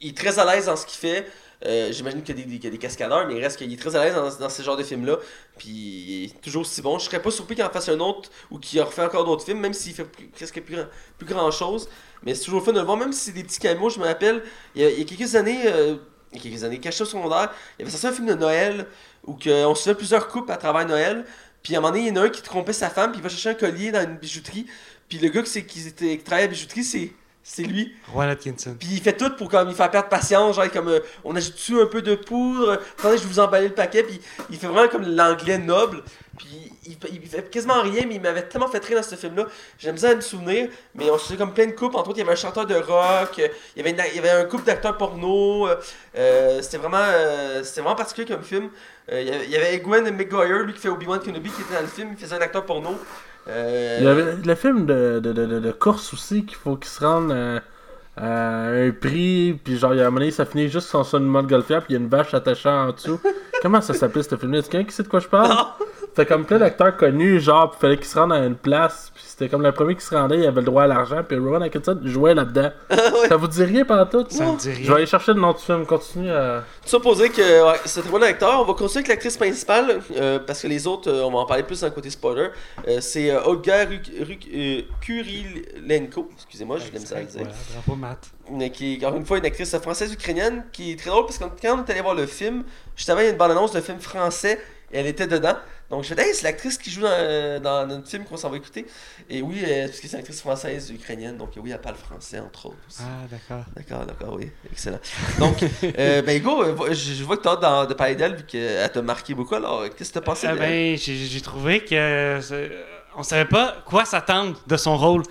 Il 0.00 0.10
est 0.10 0.16
très 0.16 0.38
à 0.38 0.44
l'aise 0.44 0.66
dans 0.66 0.76
ce 0.76 0.86
qu'il 0.86 0.98
fait. 0.98 1.26
Euh, 1.64 1.92
J'imagine 1.92 2.22
qu'il 2.22 2.38
y, 2.38 2.66
a 2.66 2.70
des- 2.70 2.78
cascadeurs, 2.78 3.26
mais 3.26 3.36
il 3.36 3.42
reste 3.42 3.56
qu'il 3.56 3.72
est 3.72 3.76
très 3.76 3.96
à 3.96 4.04
l'aise 4.04 4.14
dans, 4.14 4.28
dans 4.36 4.48
ce 4.50 4.62
genre 4.62 4.76
de 4.76 4.82
films-là. 4.82 5.18
Puis 5.56 5.68
il 5.68 6.24
est 6.24 6.40
toujours 6.42 6.62
aussi 6.62 6.82
bon. 6.82 6.98
Je 6.98 7.06
serais 7.06 7.22
pas 7.22 7.30
surpris 7.30 7.54
qu'il 7.54 7.64
en 7.64 7.70
fasse 7.70 7.88
un 7.88 8.00
autre 8.00 8.30
ou 8.50 8.58
qu'il 8.58 8.80
refait 8.82 9.02
encore 9.02 9.24
d'autres 9.24 9.44
films, 9.44 9.60
même 9.60 9.72
s'il 9.72 9.94
fait 9.94 10.04
presque 10.32 10.60
plus 10.60 10.76
grand, 10.76 10.86
plus 11.16 11.26
grand 11.26 11.50
chose. 11.50 11.88
Mais 12.22 12.34
c'est 12.34 12.44
toujours 12.44 12.62
fun 12.64 12.72
de 12.72 12.80
le 12.80 12.84
voir, 12.84 12.96
même 12.96 13.12
si 13.12 13.26
c'est 13.26 13.32
des 13.32 13.44
petits 13.44 13.60
cameos. 13.60 13.90
Je 13.90 13.98
me 13.98 14.04
rappelle, 14.04 14.42
il 14.74 14.82
y 14.82 15.02
a, 15.02 15.04
quelques 15.04 15.34
années, 15.36 15.62
euh, 15.66 15.96
il 16.32 16.38
y 16.38 16.40
a 16.40 16.42
quelques 16.42 16.64
années, 16.64 16.80
caché 16.80 17.02
au 17.02 17.06
secondaire, 17.06 17.50
il 17.78 17.82
y 17.82 17.88
avait 17.88 17.90
sorti 17.90 18.08
un 18.08 18.12
film 18.12 18.26
de 18.26 18.34
Noël 18.34 18.86
où 19.24 19.34
que 19.34 19.64
on 19.64 19.74
suivait 19.74 19.94
plusieurs 19.96 20.28
couples 20.28 20.52
à 20.52 20.56
travers 20.56 20.86
Noël. 20.86 21.24
Puis 21.62 21.74
à 21.74 21.78
un 21.78 21.80
moment 21.80 21.92
donné, 21.92 22.08
il 22.08 22.14
y 22.14 22.18
en 22.18 22.22
a 22.22 22.26
un 22.26 22.28
qui 22.28 22.42
trompait 22.42 22.74
sa 22.74 22.90
femme, 22.90 23.10
puis 23.12 23.20
il 23.20 23.22
va 23.22 23.30
chercher 23.30 23.50
un 23.50 23.54
collier 23.54 23.90
dans 23.90 24.02
une 24.02 24.16
bijouterie. 24.18 24.66
Puis 25.08 25.18
le 25.18 25.28
gars 25.28 25.42
qui, 25.42 25.64
qui, 25.64 25.92
travaille 26.22 26.44
à 26.44 26.46
la 26.46 26.52
bijouterie, 26.52 26.84
c'est 26.84 27.12
c'est 27.46 27.62
lui. 27.62 27.94
Atkinson. 28.18 28.74
Puis 28.78 28.88
il 28.92 29.00
fait 29.02 29.12
tout 29.16 29.30
pour 29.36 29.50
comme 29.50 29.68
il 29.68 29.74
faire 29.74 29.90
perdre 29.90 30.08
patience, 30.08 30.56
genre 30.56 30.70
comme 30.72 30.88
euh, 30.88 31.00
on 31.24 31.36
ajoute 31.36 31.54
un 31.80 31.86
peu 31.86 32.00
de 32.00 32.14
poudre, 32.14 32.80
attendez, 32.98 33.18
je 33.18 33.26
vous 33.26 33.38
emballer 33.38 33.68
le 33.68 33.74
paquet, 33.74 34.02
puis 34.02 34.18
il 34.50 34.56
fait 34.56 34.66
vraiment 34.66 34.88
comme 34.88 35.06
l'anglais 35.06 35.58
noble. 35.58 36.02
Puis 36.38 36.72
il, 36.86 36.96
il, 37.12 37.28
fait 37.28 37.48
quasiment 37.50 37.80
rien, 37.82 38.06
mais 38.08 38.16
il 38.16 38.20
m'avait 38.20 38.42
tellement 38.48 38.66
fait 38.66 38.84
rire 38.84 38.96
dans 38.96 39.02
ce 39.04 39.14
film-là. 39.14 39.46
J'aime 39.78 39.96
ça 39.96 40.14
me 40.14 40.20
souvenir, 40.20 40.68
mais 40.94 41.08
on 41.10 41.16
se 41.18 41.26
faisait 41.26 41.36
comme 41.36 41.52
plein 41.54 41.66
de 41.66 41.72
couples. 41.72 41.96
Entre 41.96 42.08
autres, 42.08 42.18
il 42.18 42.22
y 42.22 42.24
avait 42.24 42.32
un 42.32 42.36
chanteur 42.36 42.66
de 42.66 42.74
rock, 42.74 43.36
il 43.38 43.50
y 43.76 43.80
avait, 43.80 43.90
une- 43.90 44.02
il 44.10 44.16
y 44.16 44.18
avait 44.18 44.30
un 44.30 44.44
couple 44.46 44.64
d'acteurs 44.64 44.96
porno. 44.96 45.68
euh, 45.68 45.76
euh, 46.16 46.60
c'était 46.62 46.78
vraiment, 46.78 46.96
euh, 46.98 47.62
c'était 47.62 47.82
vraiment 47.82 47.94
particulier 47.96 48.26
comme 48.26 48.42
film. 48.42 48.68
Euh, 49.12 49.20
il, 49.20 49.28
y 49.28 49.30
avait, 49.30 49.44
il 49.44 49.50
y 49.50 49.56
avait 49.56 49.78
Gwen 49.80 50.10
McGuire, 50.16 50.64
lui 50.64 50.72
qui 50.72 50.80
fait 50.80 50.88
Obi-Wan 50.88 51.20
Kenobi, 51.20 51.50
qui 51.50 51.60
était 51.60 51.74
dans 51.74 51.82
le 51.82 51.86
film, 51.86 52.08
il 52.12 52.16
faisait 52.18 52.34
un 52.34 52.40
acteur 52.40 52.64
porno. 52.66 52.98
Euh, 53.48 53.96
Il 54.00 54.04
y 54.04 54.08
avait 54.08 54.36
le 54.36 54.54
film 54.54 54.86
de, 54.86 55.20
de, 55.22 55.32
de, 55.32 55.46
de, 55.46 55.60
de 55.60 55.72
course 55.72 56.12
aussi, 56.14 56.44
qu'il 56.46 56.56
faut 56.56 56.76
qu'il 56.76 56.88
se 56.90 57.04
rende 57.04 57.32
à, 57.32 57.62
à 58.16 58.66
un 58.68 58.90
prix, 58.92 59.58
puis 59.64 59.76
genre, 59.78 59.94
il 59.94 59.98
y 59.98 60.00
a 60.00 60.04
un 60.04 60.10
moment 60.10 60.20
donné, 60.20 60.30
ça 60.30 60.46
finit 60.46 60.68
juste 60.68 60.88
sur 60.88 61.04
son 61.04 61.20
mode 61.20 61.46
golfière, 61.48 61.84
puis 61.84 61.94
il 61.94 61.98
y 61.98 62.00
a 62.00 62.02
une 62.02 62.08
vache 62.08 62.32
attachée 62.34 62.68
en 62.68 62.92
dessous. 62.92 63.20
Comment 63.60 63.80
ça 63.80 63.94
s'appelait 63.94 64.22
ce 64.22 64.36
film-là? 64.36 64.58
Est-ce 64.60 64.70
quelqu'un 64.70 64.88
qui 64.88 64.94
sait 64.94 65.02
de 65.02 65.08
quoi 65.08 65.20
je 65.20 65.28
parle? 65.28 65.48
Non. 65.48 65.66
C'était 66.16 66.26
comme 66.26 66.44
plein 66.44 66.58
d'acteurs 66.60 66.96
connus, 66.96 67.40
genre, 67.40 67.72
puis 67.72 67.80
fallait 67.80 67.96
qu'ils 67.96 68.06
se 68.06 68.16
rendent 68.16 68.32
à 68.32 68.38
une 68.46 68.54
place, 68.54 69.10
puis 69.12 69.24
c'était 69.26 69.48
comme 69.48 69.62
le 69.62 69.72
premier 69.72 69.96
qui 69.96 70.04
se 70.04 70.14
rendait, 70.14 70.38
il 70.38 70.46
avait 70.46 70.60
le 70.60 70.66
droit 70.66 70.84
à 70.84 70.86
l'argent, 70.86 71.24
puis 71.26 71.36
Rowan 71.36 71.60
Atkinson 71.64 71.98
jouait 72.04 72.34
là-dedans. 72.34 72.70
Ça 73.28 73.36
vous 73.36 73.48
dit 73.48 73.64
rien 73.64 73.84
pendant 73.84 74.06
tout? 74.06 74.24
Ça 74.28 74.44
me 74.52 74.56
dit 74.56 74.72
Je 74.74 74.78
vais 74.78 74.84
rien. 74.84 74.94
aller 74.94 75.06
chercher 75.06 75.34
le 75.34 75.40
nom 75.40 75.50
du 75.52 75.58
film, 75.58 75.84
continue 75.84 76.30
à... 76.30 76.62
Dire 76.86 77.00
que 77.32 77.66
ouais, 77.68 77.78
c'est 77.84 77.98
un 77.98 78.02
très 78.04 78.12
bon 78.12 78.22
acteur. 78.22 78.60
On 78.60 78.64
va 78.64 78.74
continuer 78.74 78.98
avec 78.98 79.08
l'actrice 79.08 79.36
principale, 79.36 80.00
euh, 80.16 80.38
parce 80.38 80.62
que 80.62 80.68
les 80.68 80.86
autres, 80.86 81.10
euh, 81.10 81.24
on 81.24 81.32
va 81.32 81.38
en 81.40 81.46
parler 81.46 81.64
plus 81.64 81.80
dans 81.80 81.88
le 81.88 81.92
côté 81.92 82.10
spoiler. 82.10 82.50
Euh, 82.86 83.00
c'est 83.00 83.32
euh, 83.32 83.42
Olga 83.44 83.84
Ruk- 83.84 84.12
Ruk- 84.20 84.48
euh, 84.54 84.82
Kurilenko, 85.00 86.30
excusez-moi, 86.36 86.78
j'ai 86.78 86.90
de 86.90 86.94
la 86.94 87.00
misère 87.00 87.18
à 87.18 87.20
le 87.22 87.26
dire. 87.26 87.46
Bravo 87.84 88.00
Matt. 88.00 88.30
Mais 88.52 88.70
qui 88.70 88.94
est 88.94 89.04
encore 89.04 89.16
une 89.18 89.26
fois 89.26 89.38
une 89.38 89.46
actrice 89.46 89.76
française-ukrainienne 89.78 90.64
qui 90.72 90.92
est 90.92 90.96
très 90.98 91.10
drôle 91.10 91.24
parce 91.24 91.38
que 91.38 91.44
quand 91.60 91.78
on 91.78 91.84
est 91.84 91.90
allé 91.90 92.02
voir 92.02 92.14
le 92.14 92.26
film, 92.26 92.62
juste 92.94 93.08
avant, 93.10 93.20
il 93.20 93.24
y 93.24 93.28
a 93.28 93.30
une 93.30 93.36
bande-annonce 93.38 93.72
d'un 93.72 93.80
film 93.80 93.98
français 93.98 94.60
et 94.92 94.98
elle 94.98 95.06
était 95.06 95.26
dedans. 95.26 95.56
Donc 95.90 96.02
je 96.02 96.14
disais, 96.14 96.28
hey, 96.28 96.34
c'est 96.34 96.44
l'actrice 96.44 96.78
qui 96.78 96.90
joue 96.90 97.02
dans, 97.02 97.08
euh, 97.10 97.60
dans 97.60 97.86
notre 97.86 98.08
film 98.08 98.24
qu'on 98.24 98.36
s'en 98.36 98.48
va 98.50 98.56
écouter. 98.56 98.86
Et 99.28 99.42
oui, 99.42 99.62
euh, 99.64 99.86
parce 99.86 100.00
que 100.00 100.06
c'est 100.08 100.14
une 100.14 100.20
actrice 100.20 100.40
française 100.40 100.90
ukrainienne, 100.90 101.36
donc 101.36 101.50
oui, 101.56 101.70
elle 101.72 101.80
parle 101.80 101.96
français 101.96 102.38
entre 102.40 102.66
autres 102.66 102.76
aussi. 102.88 103.02
Ah, 103.02 103.26
d'accord. 103.30 103.64
D'accord, 103.76 104.06
d'accord, 104.06 104.34
oui, 104.34 104.50
excellent. 104.72 104.98
Donc, 105.38 105.56
euh, 105.98 106.22
ben 106.22 106.38
Hugo, 106.40 106.62
euh, 106.62 106.88
je, 106.88 107.12
je 107.12 107.22
vois 107.24 107.36
que 107.36 107.42
tu 107.42 107.48
as 107.48 107.56
d'en- 107.56 107.84
de 107.86 107.94
parler 107.94 108.14
d'elle 108.16 108.36
vu 108.36 108.44
qu'elle 108.44 108.90
t'a 108.90 109.02
marqué 109.02 109.34
beaucoup. 109.34 109.54
Alors, 109.54 109.84
qu'est-ce 109.94 110.08
que 110.08 110.14
tu 110.14 110.18
as 110.18 110.22
pensé 110.22 110.46
ben, 110.48 110.96
j'ai 110.96 111.40
trouvé 111.40 111.84
que 111.84 112.40
on 113.16 113.22
savait 113.22 113.44
pas 113.44 113.76
quoi 113.86 114.04
s'attendre 114.04 114.60
de 114.66 114.76
son 114.76 114.96
rôle. 114.96 115.22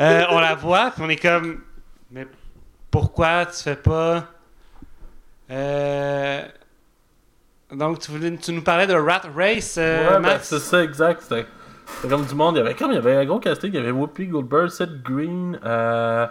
Euh, 0.00 0.24
on 0.30 0.40
la 0.40 0.54
voit, 0.56 0.90
puis 0.90 1.02
on 1.04 1.08
est 1.08 1.16
comme, 1.16 1.62
mais 2.10 2.26
pourquoi 2.90 3.46
tu 3.46 3.62
fais 3.62 3.76
pas? 3.76 4.26
Euh, 5.50 6.42
Donc, 7.72 7.98
tu, 7.98 8.10
voulais, 8.10 8.34
tu 8.36 8.52
nous 8.52 8.62
parlais 8.62 8.86
de 8.86 8.94
Rat 8.94 9.22
Race, 9.36 9.76
euh, 9.78 10.06
ouais, 10.06 10.12
ben, 10.14 10.20
Max? 10.20 10.48
c'est 10.48 10.58
ça, 10.58 10.82
exact. 10.82 11.22
C'était 11.22 11.46
c'était 11.96 12.08
comme 12.08 12.24
du 12.24 12.34
monde. 12.34 12.56
Il 12.56 12.58
y 12.58 12.62
avait 12.62 12.74
comme 12.74 12.90
il 12.92 12.94
y 12.94 12.98
avait 12.98 13.16
un 13.16 13.24
gros 13.24 13.38
casting. 13.40 13.70
Il 13.72 13.76
y 13.76 13.78
avait 13.78 13.90
Whoopi 13.90 14.26
Goldberg, 14.26 14.68
Seth 14.70 15.02
Green, 15.02 15.58
euh, 15.64 16.26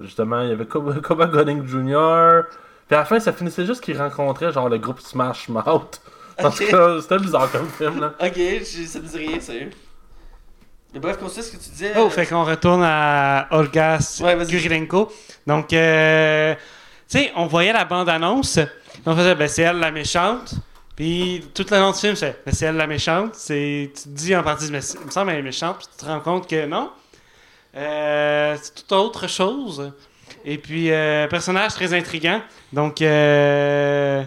Justement, 0.00 0.42
il 0.42 0.50
y 0.50 0.52
avait 0.52 0.66
Cuba 0.66 0.94
Cuba 1.02 1.26
Gooding 1.26 1.66
Jr. 1.66 2.42
Puis 2.86 2.94
à 2.94 3.00
la 3.00 3.04
fin, 3.04 3.18
ça 3.20 3.32
finissait 3.32 3.66
juste 3.66 3.82
qu'ils 3.82 3.98
rencontraient 3.98 4.52
genre 4.52 4.68
le 4.68 4.78
groupe 4.78 5.00
Smash 5.00 5.48
Mouth. 5.48 6.00
En 6.40 6.50
tout 6.50 6.62
Ok. 6.62 6.70
cas, 6.70 7.00
c'était 7.00 7.18
bizarre 7.18 7.50
comme 7.50 7.68
film 7.68 8.00
là. 8.00 8.14
Ok, 8.20 8.36
ça 8.64 8.98
me 9.00 9.06
dit 9.08 9.18
rien, 9.18 9.40
sérieux. 9.40 9.70
Mais 10.94 11.00
bref, 11.00 11.18
continue 11.18 11.42
ce 11.44 11.50
que 11.52 11.56
tu 11.62 11.68
disais. 11.70 11.92
Oh, 11.96 12.06
euh, 12.06 12.10
fait 12.10 12.26
qu'on 12.26 12.44
retourne 12.44 12.82
à 12.84 13.46
Olga 13.50 13.98
Ouais. 14.20 14.46
Kurilenko. 14.46 15.12
Donc, 15.46 15.72
euh, 15.72 16.54
tu 16.54 17.18
sais, 17.18 17.32
on 17.36 17.46
voyait 17.46 17.72
la 17.72 17.84
bande-annonce. 17.84 18.58
On 19.04 19.14
faisait, 19.16 19.34
ben, 19.34 19.48
c'est 19.48 19.62
elle 19.62 19.78
la 19.80 19.90
méchante. 19.90 20.54
Puis, 20.98 21.44
tout 21.54 21.64
le 21.70 21.78
long 21.78 21.92
du 21.92 21.98
film, 21.98 22.16
c'est, 22.16 22.42
ben, 22.44 22.52
c'est 22.52 22.66
elle 22.66 22.74
la 22.74 22.88
méchante. 22.88 23.36
C'est, 23.36 23.92
tu 23.94 24.02
te 24.02 24.08
dis 24.08 24.34
en 24.34 24.42
partie, 24.42 24.68
mais 24.72 24.80
il 24.80 25.06
me 25.06 25.10
semble 25.12 25.30
qu'elle 25.30 25.38
est 25.38 25.42
méchante. 25.42 25.76
Puis, 25.78 25.86
tu 25.92 26.04
te 26.04 26.10
rends 26.10 26.18
compte 26.18 26.50
que 26.50 26.66
non. 26.66 26.90
Euh, 27.76 28.56
c'est 28.60 28.74
tout 28.74 28.94
autre 28.96 29.28
chose. 29.28 29.92
Et 30.44 30.58
puis, 30.58 30.90
euh, 30.90 31.28
personnage 31.28 31.74
très 31.74 31.94
intriguant. 31.94 32.40
Donc, 32.72 33.00
euh, 33.00 34.24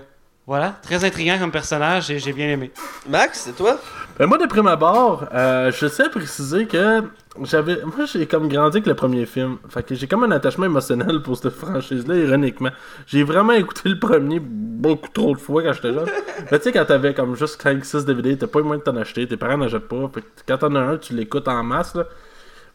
voilà, 0.48 0.80
très 0.82 1.04
intriguant 1.04 1.38
comme 1.40 1.52
personnage 1.52 2.10
et 2.10 2.20
j'ai 2.20 2.32
bien 2.32 2.48
aimé. 2.48 2.72
Max, 3.06 3.42
c'est 3.44 3.56
toi? 3.58 3.78
Ben 4.18 4.26
moi, 4.26 4.38
de 4.38 4.46
prime 4.46 4.68
abord, 4.68 5.26
euh, 5.34 5.74
je 5.74 5.88
sais 5.88 6.08
préciser 6.08 6.68
que 6.68 7.04
j'avais. 7.44 7.82
Moi, 7.86 8.06
j'ai 8.12 8.26
comme 8.28 8.48
grandi 8.50 8.78
avec 8.78 8.88
le 8.88 8.94
premier 8.94 9.26
film. 9.26 9.58
Fait 9.70 9.84
que 9.84 9.96
j'ai 9.96 10.08
comme 10.08 10.24
un 10.24 10.32
attachement 10.32 10.66
émotionnel 10.66 11.22
pour 11.22 11.38
cette 11.38 11.54
franchise-là, 11.54 12.16
ironiquement. 12.16 12.72
J'ai 13.08 13.24
vraiment 13.24 13.54
écouté 13.54 13.90
le 13.90 14.00
premier 14.00 14.40
beaucoup 14.42 15.10
trop 15.14 15.34
de 15.34 15.40
fois 15.40 15.64
quand 15.64 15.74
j'étais 15.74 15.94
jeune. 15.94 16.08
Mais 16.52 16.58
tu 16.60 16.66
sais, 16.66 16.72
quand 16.72 16.86
t'avais 16.86 17.14
comme 17.14 17.36
juste 17.36 17.62
5-6 17.64 18.06
DVD, 18.06 18.38
t'as 18.38 18.48
pas 18.48 18.60
eu 18.60 18.64
moyen 18.64 18.80
de 18.80 18.84
t'en 18.84 18.96
acheter, 18.98 19.28
tes 19.28 19.38
parents 19.38 19.58
n'achètent 19.58 19.88
pas. 19.88 20.10
Fait 20.14 20.22
que 20.22 20.28
quand 20.48 20.58
t'en 20.58 20.76
as 20.76 20.80
un, 20.82 20.98
tu 20.98 21.14
l'écoutes 21.14 21.48
en 21.48 21.64
masse, 21.64 21.96
là. 21.96 22.06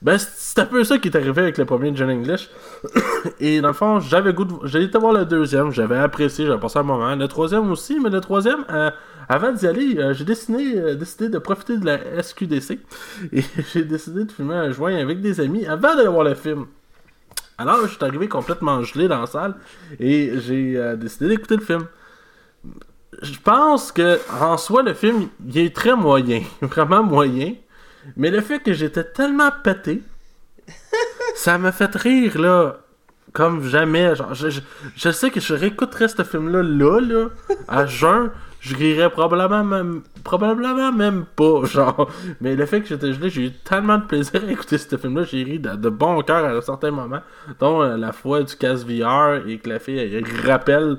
Ben, 0.02 0.18
c'est- 0.18 0.30
c'est 0.36 0.58
un 0.60 0.66
peu 0.66 0.84
ça 0.84 0.98
qui 0.98 1.08
est 1.08 1.16
arrivé 1.16 1.40
avec 1.42 1.56
le 1.56 1.64
premier 1.64 1.90
John 1.94 2.10
English. 2.10 2.48
Et 3.40 3.60
dans 3.62 3.68
le 3.68 3.74
fond, 3.74 3.98
j'avais 4.00 4.32
goût 4.34 4.44
de... 4.44 4.52
J'ai 4.64 4.82
été 4.82 4.98
voir 4.98 5.12
le 5.14 5.24
deuxième, 5.24 5.70
j'avais 5.72 5.96
apprécié, 5.96 6.46
j'avais 6.46 6.60
passé 6.60 6.78
un 6.78 6.82
moment. 6.82 7.14
Le 7.14 7.26
troisième 7.28 7.70
aussi, 7.70 7.98
mais 7.98 8.10
le 8.10 8.20
troisième, 8.20 8.64
euh, 8.70 8.90
avant 9.28 9.52
d'y 9.52 9.66
aller, 9.66 9.98
euh, 9.98 10.14
j'ai 10.14 10.24
décidé, 10.24 10.74
euh, 10.76 10.94
décidé 10.94 11.28
de 11.28 11.38
profiter 11.38 11.78
de 11.78 11.86
la 11.86 12.22
SQDC. 12.22 12.78
Et 13.32 13.42
j'ai 13.72 13.84
décidé 13.84 14.24
de 14.24 14.32
fumer 14.32 14.54
un 14.54 14.70
joint 14.72 14.96
avec 14.96 15.20
des 15.20 15.40
amis 15.40 15.66
avant 15.66 15.94
d'aller 15.96 16.08
voir 16.08 16.24
le 16.24 16.34
film. 16.34 16.66
Alors, 17.58 17.80
je 17.86 17.94
suis 17.94 18.04
arrivé 18.04 18.28
complètement 18.28 18.82
gelé 18.82 19.08
dans 19.08 19.20
la 19.20 19.26
salle 19.26 19.54
et 19.98 20.32
j'ai 20.40 20.76
euh, 20.76 20.94
décidé 20.96 21.28
d'écouter 21.28 21.56
le 21.56 21.62
film. 21.62 21.86
Je 23.22 23.38
pense 23.42 23.92
que 23.92 24.18
en 24.42 24.58
soi, 24.58 24.82
le 24.82 24.92
film, 24.92 25.28
il 25.48 25.58
est 25.58 25.74
très 25.74 25.96
moyen. 25.96 26.42
Vraiment 26.60 27.02
moyen. 27.02 27.54
Mais 28.16 28.30
le 28.30 28.40
fait 28.42 28.60
que 28.60 28.72
j'étais 28.74 29.04
tellement 29.04 29.50
pété, 29.64 30.02
ça 31.34 31.58
m'a 31.58 31.72
fait 31.72 31.94
rire, 31.96 32.38
là, 32.38 32.78
comme 33.32 33.62
jamais. 33.64 34.14
Genre, 34.14 34.34
je, 34.34 34.50
je- 34.50 34.60
je 34.94 35.10
sais 35.10 35.30
que 35.30 35.40
je 35.40 35.54
réécouterais 35.54 36.08
ce 36.08 36.22
film-là, 36.24 36.62
là, 36.62 37.00
là, 37.00 37.28
à 37.68 37.86
jeun, 37.86 38.30
je 38.66 38.74
rirais 38.74 39.10
probablement 39.10 39.62
même, 39.62 40.02
probablement 40.24 40.92
même 40.92 41.24
pas, 41.36 41.64
genre. 41.72 42.10
Mais 42.40 42.56
le 42.56 42.66
fait 42.66 42.80
que 42.80 42.88
j'étais 42.88 43.12
gelé, 43.12 43.30
j'ai 43.30 43.42
eu 43.46 43.52
tellement 43.52 43.98
de 43.98 44.04
plaisir 44.04 44.42
à 44.46 44.50
écouter 44.50 44.78
ce 44.78 44.96
film-là, 44.96 45.24
j'ai 45.24 45.44
ri 45.44 45.58
de, 45.58 45.70
de 45.70 45.88
bon 45.88 46.20
cœur 46.22 46.44
à 46.44 46.50
un 46.50 46.60
certain 46.60 46.90
moment, 46.90 47.20
dont 47.60 47.82
euh, 47.82 47.96
la 47.96 48.12
fois 48.12 48.42
du 48.42 48.56
casque 48.56 48.86
VR 48.86 49.46
et 49.46 49.58
que 49.58 49.68
la 49.68 49.78
fille, 49.78 49.98
elle, 49.98 50.14
elle 50.14 50.50
rappelle 50.50 50.98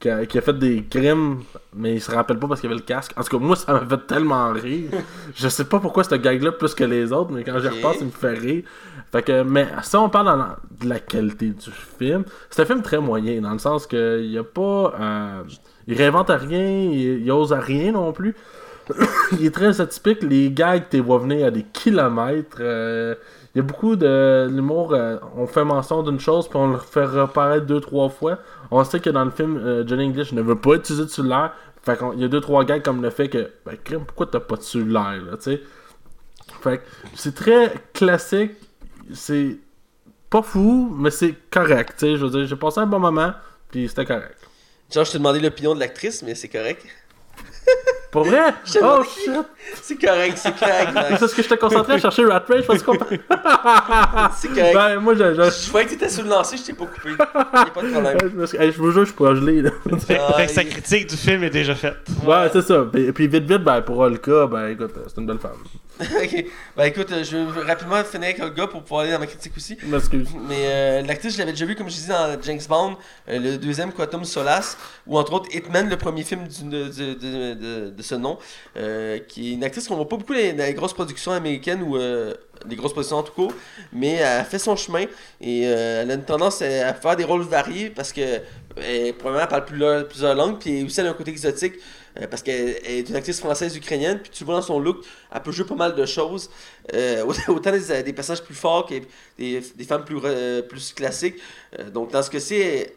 qui 0.00 0.10
a, 0.10 0.42
fait 0.42 0.58
des 0.58 0.84
crimes, 0.84 1.42
mais 1.74 1.94
il 1.94 2.00
se 2.00 2.10
rappelle 2.10 2.38
pas 2.38 2.46
parce 2.46 2.60
qu'il 2.60 2.68
avait 2.68 2.78
le 2.78 2.84
casque. 2.84 3.12
En 3.16 3.22
tout 3.22 3.38
cas, 3.38 3.42
moi, 3.42 3.56
ça 3.56 3.72
m'a 3.72 3.86
fait 3.86 4.06
tellement 4.06 4.52
rire. 4.52 4.90
Je 5.34 5.48
sais 5.48 5.64
pas 5.64 5.78
pourquoi 5.80 6.04
ce 6.04 6.14
gag-là 6.16 6.52
plus 6.52 6.74
que 6.74 6.84
les 6.84 7.10
autres, 7.10 7.32
mais 7.32 7.42
quand 7.42 7.58
j'y 7.58 7.68
repasse, 7.68 7.96
il 8.00 8.06
me 8.06 8.10
fait 8.10 8.34
rire. 8.34 8.64
Fait 9.12 9.22
que, 9.22 9.42
mais 9.42 9.66
si 9.82 9.96
on 9.96 10.10
parle 10.10 10.56
de 10.82 10.88
la 10.88 11.00
qualité 11.00 11.50
du 11.50 11.70
film, 11.98 12.24
c'est 12.50 12.62
un 12.62 12.66
film 12.66 12.82
très 12.82 12.98
moyen, 12.98 13.40
dans 13.40 13.52
le 13.52 13.58
sens 13.58 13.86
que 13.86 14.20
il 14.22 14.32
y 14.32 14.38
a 14.38 14.44
pas. 14.44 14.92
euh, 15.00 15.42
il 15.86 15.96
réinvente 15.96 16.30
à 16.30 16.36
rien, 16.36 16.68
il, 16.68 17.30
ose 17.30 17.52
à 17.52 17.60
rien 17.60 17.92
non 17.92 18.12
plus. 18.12 18.34
il 19.32 19.46
est 19.46 19.54
très 19.54 19.80
atypique. 19.80 20.22
Les 20.22 20.50
gags, 20.50 20.84
t'es 20.90 21.00
vois 21.00 21.18
venir 21.18 21.46
à 21.46 21.50
des 21.50 21.62
kilomètres. 21.62 22.58
euh, 22.60 23.14
il 23.54 23.58
y 23.58 23.60
a 23.60 23.62
beaucoup 23.62 23.94
de 23.96 24.48
l'humour. 24.50 24.94
euh, 24.94 25.16
on 25.36 25.46
fait 25.46 25.64
mention 25.64 26.02
d'une 26.02 26.18
chose, 26.18 26.48
puis 26.48 26.58
on 26.58 26.72
le 26.72 26.78
fait 26.78 27.04
reparaître 27.04 27.66
deux, 27.66 27.80
trois 27.80 28.08
fois. 28.08 28.38
On 28.70 28.82
sait 28.84 29.00
que 29.00 29.10
dans 29.10 29.24
le 29.24 29.30
film, 29.30 29.56
euh, 29.58 29.86
Johnny 29.86 30.06
English 30.06 30.32
ne 30.32 30.42
veut 30.42 30.56
pas 30.56 30.74
utiliser 30.74 31.04
de 31.04 31.10
cellulaire. 31.10 31.52
Fait 31.82 31.98
qu'il 31.98 32.20
y 32.20 32.24
a 32.24 32.28
deux, 32.28 32.40
trois 32.40 32.64
gags 32.64 32.82
comme 32.82 33.02
le 33.02 33.10
fait 33.10 33.28
que, 33.28 33.50
ben, 33.64 33.76
crime, 33.82 34.04
pourquoi 34.06 34.26
t'as 34.26 34.40
pas 34.40 34.56
de 34.56 34.62
cellulaire, 34.62 35.22
là, 35.24 35.36
tu 35.36 35.42
sais? 35.42 35.62
Fait 36.62 36.78
que 36.78 36.82
c'est 37.14 37.34
très 37.34 37.74
classique. 37.92 38.52
C'est 39.12 39.58
pas 40.30 40.42
fou, 40.42 40.94
mais 40.98 41.10
c'est 41.10 41.34
correct, 41.50 41.94
tu 41.98 42.06
sais. 42.06 42.16
Je 42.16 42.24
veux 42.24 42.30
dire, 42.30 42.46
j'ai 42.46 42.56
passé 42.56 42.80
un 42.80 42.86
bon 42.86 42.98
moment, 42.98 43.32
puis 43.70 43.88
c'était 43.88 44.06
correct. 44.06 44.43
Genre, 44.94 45.04
je 45.04 45.10
t'ai 45.12 45.18
demandé 45.18 45.40
l'opinion 45.40 45.74
de 45.74 45.80
l'actrice, 45.80 46.22
mais 46.22 46.34
c'est 46.36 46.48
correct. 46.48 46.84
Pour 48.12 48.22
vrai? 48.24 48.54
Je 48.64 48.78
oh 48.80 49.02
shit! 49.02 49.32
C'est 49.82 49.96
correct, 50.00 50.38
c'est 50.38 50.54
correct, 50.56 50.86
C'est 50.86 50.92
Max. 50.92 51.18
parce 51.18 51.34
que 51.34 51.42
j'étais 51.42 51.56
concentré 51.56 51.94
à 51.94 51.98
chercher 51.98 52.24
Rat 52.26 52.44
Race 52.48 52.64
parce 52.64 52.82
qu'on 52.84 52.92
C'est 54.36 54.48
correct. 54.48 54.74
Ben, 54.74 55.00
moi, 55.00 55.14
je, 55.16 55.34
je, 55.34 55.42
Je 55.64 55.70
voyais 55.72 55.86
que 55.86 55.92
t'étais 55.94 56.08
sur 56.08 56.22
le 56.22 56.28
lancer, 56.30 56.56
je 56.56 56.62
t'ai 56.62 56.72
pas 56.74 56.86
coupé. 56.86 57.10
Y'a 57.18 57.26
pas 57.26 57.64
de 57.64 57.70
problème. 57.70 58.18
je, 58.22 58.28
me 58.28 58.62
hey, 58.62 58.70
je 58.70 58.78
vous 58.78 58.92
jure, 58.92 59.00
je 59.04 59.06
suis 59.10 59.16
pas 59.18 59.34
gelé, 59.34 59.62
là. 59.62 59.70
Fait, 60.06 60.20
Ah, 60.20 60.34
fait 60.34 60.46
que 60.46 60.52
sa 60.52 60.62
critique 60.64 61.08
du 61.08 61.16
film 61.16 61.42
est 61.42 61.50
déjà 61.50 61.74
faite. 61.74 61.96
Ouais, 62.24 62.48
c'est 62.52 62.62
ça. 62.62 62.86
Et 62.94 63.10
puis 63.12 63.26
vite, 63.26 63.50
vite, 63.50 63.64
ben, 63.64 63.82
pour 63.82 63.98
Olka, 63.98 64.46
ben, 64.46 64.68
écoute, 64.68 64.92
c'est 65.08 65.20
une 65.20 65.26
belle 65.26 65.38
femme. 65.40 65.58
ok. 66.00 66.44
Ben 66.76 66.84
écoute, 66.86 67.12
euh, 67.12 67.22
je 67.22 67.36
vais 67.36 67.60
rapidement 67.62 68.02
finir 68.02 68.24
avec 68.30 68.42
Olga 68.42 68.66
pour 68.66 68.82
pouvoir 68.82 69.02
aller 69.02 69.12
dans 69.12 69.20
ma 69.20 69.26
critique 69.26 69.52
aussi. 69.56 69.76
M'excuse. 69.84 70.28
Mais 70.48 70.56
euh, 70.66 71.02
l'actrice, 71.02 71.34
je 71.34 71.38
l'avais 71.38 71.52
déjà 71.52 71.66
vu, 71.66 71.76
comme 71.76 71.88
je 71.88 71.94
disais, 71.94 72.08
dans 72.12 72.36
James 72.42 72.60
Bond, 72.68 72.96
euh, 73.28 73.38
le 73.38 73.58
deuxième 73.58 73.92
Quantum 73.92 74.24
Solace, 74.24 74.76
ou 75.06 75.16
entre 75.18 75.32
autres 75.34 75.54
Hitman, 75.54 75.88
le 75.88 75.96
premier 75.96 76.24
film 76.24 76.48
du- 76.48 76.64
de, 76.64 77.14
de, 77.14 77.90
de- 77.90 78.02
ce 78.02 78.16
nom, 78.16 78.38
euh, 78.76 79.18
qui 79.20 79.50
est 79.50 79.54
une 79.54 79.62
actrice 79.62 79.86
qu'on 79.86 79.94
voit 79.94 80.08
pas 80.08 80.16
beaucoup 80.16 80.32
dans 80.34 80.40
les, 80.40 80.52
dans 80.52 80.64
les 80.64 80.74
grosses 80.74 80.94
productions 80.94 81.30
américaines 81.30 81.82
ou 81.82 81.96
des 82.66 82.76
grosses 82.76 82.92
productions 82.92 83.18
en 83.18 83.22
tout 83.22 83.48
cas, 83.48 83.54
mais 83.92 84.14
elle 84.14 84.24
a 84.40 84.44
fait 84.44 84.58
son 84.58 84.74
chemin 84.76 85.04
et 85.40 85.62
elle 85.62 86.10
a 86.10 86.14
une 86.14 86.24
tendance 86.24 86.60
à, 86.62 86.88
à 86.88 86.94
faire 86.94 87.14
des 87.16 87.24
rôles 87.24 87.42
variés 87.42 87.88
parce 87.90 88.12
que 88.12 88.40
probablement 89.18 89.42
elle 89.42 89.48
parle 89.48 89.64
plusieurs, 89.64 90.08
plusieurs 90.08 90.34
langues, 90.34 90.58
puis 90.58 90.82
aussi 90.84 91.00
elle 91.00 91.06
a 91.06 91.10
un 91.10 91.14
côté 91.14 91.30
exotique. 91.30 91.74
Euh, 92.20 92.26
parce 92.28 92.42
qu'elle 92.42 92.76
elle 92.84 92.92
est 92.92 93.08
une 93.08 93.16
actrice 93.16 93.40
française 93.40 93.76
ukrainienne, 93.76 94.20
puis 94.20 94.30
tu 94.30 94.44
vois 94.44 94.54
dans 94.54 94.62
son 94.62 94.78
look, 94.78 95.04
elle 95.32 95.42
peut 95.42 95.52
jouer 95.52 95.66
pas 95.66 95.74
mal 95.74 95.94
de 95.94 96.06
choses. 96.06 96.50
Euh, 96.92 97.24
autant 97.48 97.72
des, 97.72 98.02
des 98.02 98.12
personnages 98.12 98.42
plus 98.42 98.54
forts 98.54 98.86
que 98.86 98.94
des, 99.38 99.60
des 99.60 99.84
femmes 99.84 100.04
plus, 100.04 100.20
euh, 100.24 100.62
classiques. 100.94 101.36
Euh, 101.78 101.90
donc, 101.90 102.10
dans 102.10 102.22
ce 102.22 102.30
que 102.30 102.38
c'est. 102.38 102.96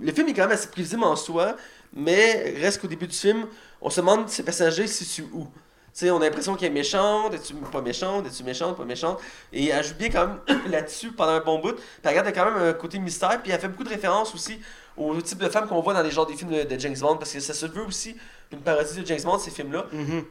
Le 0.00 0.10
film 0.12 0.28
est 0.28 0.32
quand 0.32 0.42
même 0.42 0.52
assez 0.52 0.68
prévisible 0.68 1.04
en 1.04 1.16
soi, 1.16 1.56
mais 1.92 2.54
reste 2.58 2.80
qu'au 2.80 2.88
début 2.88 3.06
du 3.06 3.16
film, 3.16 3.46
on 3.80 3.90
se 3.90 4.00
demande 4.00 4.28
ces 4.28 4.42
se 4.50 4.86
situent 4.86 5.28
où. 5.32 5.46
Tu 5.94 6.06
sais, 6.06 6.10
on 6.10 6.16
a 6.16 6.24
l'impression 6.24 6.54
qu'elle 6.54 6.70
est 6.70 6.74
méchante, 6.74 7.34
es-tu 7.34 7.52
pas 7.52 7.82
méchante, 7.82 8.26
es-tu 8.26 8.42
méchante, 8.44 8.78
pas 8.78 8.84
méchante. 8.86 9.20
Et 9.52 9.68
elle 9.68 9.84
joue 9.84 9.94
bien 9.96 10.08
quand 10.08 10.26
même 10.26 10.62
là-dessus 10.70 11.12
pendant 11.12 11.32
un 11.32 11.40
bon 11.40 11.58
bout. 11.58 11.74
Puis 11.74 11.84
elle 12.04 12.10
regarde 12.18 12.34
quand 12.34 12.46
même 12.46 12.68
un 12.68 12.72
côté 12.72 12.98
mystère, 12.98 13.42
puis 13.42 13.52
elle 13.52 13.60
fait 13.60 13.68
beaucoup 13.68 13.84
de 13.84 13.90
références 13.90 14.34
aussi 14.34 14.58
au 14.96 15.20
type 15.20 15.38
de 15.38 15.48
femmes 15.48 15.66
qu'on 15.68 15.80
voit 15.80 15.94
dans 15.94 16.02
les 16.02 16.10
genres 16.10 16.26
des 16.26 16.36
films 16.36 16.50
de, 16.52 16.62
de 16.64 16.78
James 16.78 16.96
Bond, 16.98 17.16
parce 17.16 17.32
que 17.32 17.40
ça 17.40 17.54
se 17.54 17.66
veut 17.66 17.84
aussi 17.84 18.16
une 18.52 18.60
parodie 18.60 19.00
de 19.00 19.06
James 19.06 19.22
Bond, 19.22 19.38
ces 19.38 19.50
films-là. 19.50 19.86
Mhm. 19.92 20.24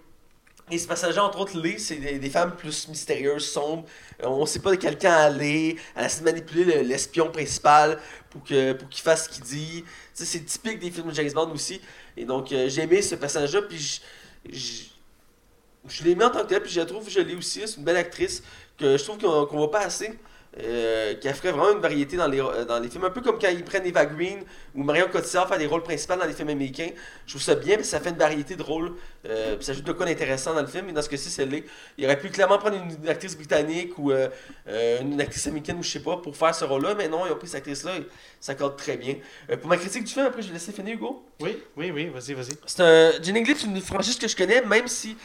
Et 0.69 0.77
ce 0.77 0.87
passage-là, 0.87 1.25
entre 1.25 1.39
autres, 1.39 1.59
Lee, 1.59 1.79
c'est 1.79 1.97
des, 1.97 2.17
des 2.17 2.29
femmes 2.29 2.55
plus 2.55 2.87
mystérieuses, 2.87 3.51
sombres. 3.51 3.83
Euh, 4.23 4.27
on 4.27 4.45
sait 4.45 4.59
pas 4.59 4.71
de 4.71 4.75
quel 4.77 4.97
camp 4.97 5.37
est. 5.41 5.75
Elle 5.95 6.05
a 6.05 6.07
de 6.07 6.23
manipuler 6.23 6.63
le- 6.63 6.81
l'espion 6.81 7.29
principal 7.29 7.99
pour 8.29 8.41
que 8.43 8.71
pour 8.73 8.87
qu'il 8.87 9.03
fasse 9.03 9.25
ce 9.25 9.29
qu'il 9.29 9.43
dit. 9.43 9.83
C'est 10.13 10.45
typique 10.45 10.79
des 10.79 10.89
films 10.91 11.09
de 11.09 11.13
James 11.15 11.31
Bond 11.33 11.51
aussi. 11.51 11.81
Et 12.15 12.23
donc, 12.23 12.51
euh, 12.53 12.69
j'ai 12.69 12.83
aimé 12.83 13.01
ce 13.01 13.15
passage-là. 13.15 13.63
Puis, 13.63 14.01
je, 14.49 16.03
l'ai 16.03 16.15
mis 16.15 16.23
en 16.23 16.29
tant 16.29 16.43
que 16.43 16.47
tel. 16.47 16.61
Puis, 16.61 16.71
je 16.71 16.79
la 16.79 16.85
trouve 16.85 17.09
jolie 17.09 17.35
aussi. 17.35 17.61
C'est 17.65 17.77
une 17.77 17.83
belle 17.83 17.97
actrice 17.97 18.41
que 18.77 18.97
je 18.97 19.03
trouve 19.03 19.17
qu'on 19.17 19.45
qu'on 19.47 19.57
voit 19.57 19.71
pas 19.71 19.81
assez. 19.81 20.17
Euh, 20.59 21.13
qui 21.13 21.29
ferait 21.29 21.53
vraiment 21.53 21.71
une 21.71 21.79
variété 21.79 22.17
dans 22.17 22.27
les, 22.27 22.41
euh, 22.41 22.65
dans 22.65 22.77
les 22.77 22.89
films. 22.89 23.05
Un 23.05 23.09
peu 23.09 23.21
comme 23.21 23.39
quand 23.39 23.47
ils 23.47 23.63
prennent 23.63 23.85
Eva 23.85 24.05
Green 24.05 24.39
ou 24.75 24.83
Marion 24.83 25.07
Cotillard 25.09 25.47
faire 25.47 25.57
des 25.57 25.65
rôles 25.65 25.81
principaux 25.81 26.17
dans 26.17 26.25
les 26.25 26.33
films 26.33 26.49
américains. 26.49 26.89
Je 27.25 27.31
trouve 27.31 27.41
ça 27.41 27.55
bien, 27.55 27.77
que 27.77 27.83
ça 27.83 28.01
fait 28.01 28.09
une 28.09 28.17
variété 28.17 28.57
de 28.57 28.61
rôles. 28.61 28.91
Euh, 29.25 29.55
ça 29.59 29.71
ajoute 29.71 29.85
de 29.85 29.91
quoi 29.91 30.05
d'intéressant 30.05 30.53
dans 30.53 30.61
le 30.61 30.67
film. 30.67 30.89
Et 30.89 30.93
dans 30.93 31.01
ce 31.01 31.09
cas-ci, 31.09 31.29
c'est 31.29 31.45
l'est. 31.45 31.63
Il 31.97 32.05
aurait 32.05 32.17
pu 32.19 32.29
clairement 32.29 32.57
prendre 32.57 32.77
une, 32.77 33.07
actrice 33.07 33.35
britannique 33.35 33.97
ou 33.97 34.11
euh, 34.11 34.29
euh, 34.67 35.01
une 35.01 35.19
actrice 35.21 35.45
américaine 35.47 35.77
ou 35.77 35.83
je 35.83 35.91
sais 35.91 35.99
pas 35.99 36.17
pour 36.17 36.35
faire 36.35 36.55
ce 36.55 36.65
rôle-là. 36.65 36.95
Mais 36.95 37.07
non, 37.07 37.25
ils 37.25 37.31
ont 37.31 37.35
pris 37.35 37.47
cette 37.47 37.57
actrice-là 37.57 37.97
et 37.97 38.07
ça 38.39 38.53
accorde 38.53 38.77
très 38.77 38.97
bien. 38.97 39.15
Euh, 39.49 39.57
pour 39.57 39.69
ma 39.69 39.77
critique 39.77 40.05
du 40.05 40.11
film, 40.11 40.25
après, 40.25 40.41
je 40.41 40.47
vais 40.47 40.53
laisser 40.53 40.71
finir 40.71 40.95
Hugo. 40.95 41.23
Oui, 41.39 41.57
oui, 41.77 41.91
oui, 41.91 42.09
vas-y, 42.09 42.33
vas-y. 42.33 42.57
C'est 42.65 42.81
un. 42.81 43.11
English, 43.35 43.57
c'est 43.59 43.67
une 43.67 43.81
franchise 43.81 44.17
que 44.17 44.27
je 44.27 44.35
connais, 44.35 44.61
même 44.61 44.87
si 44.87 45.15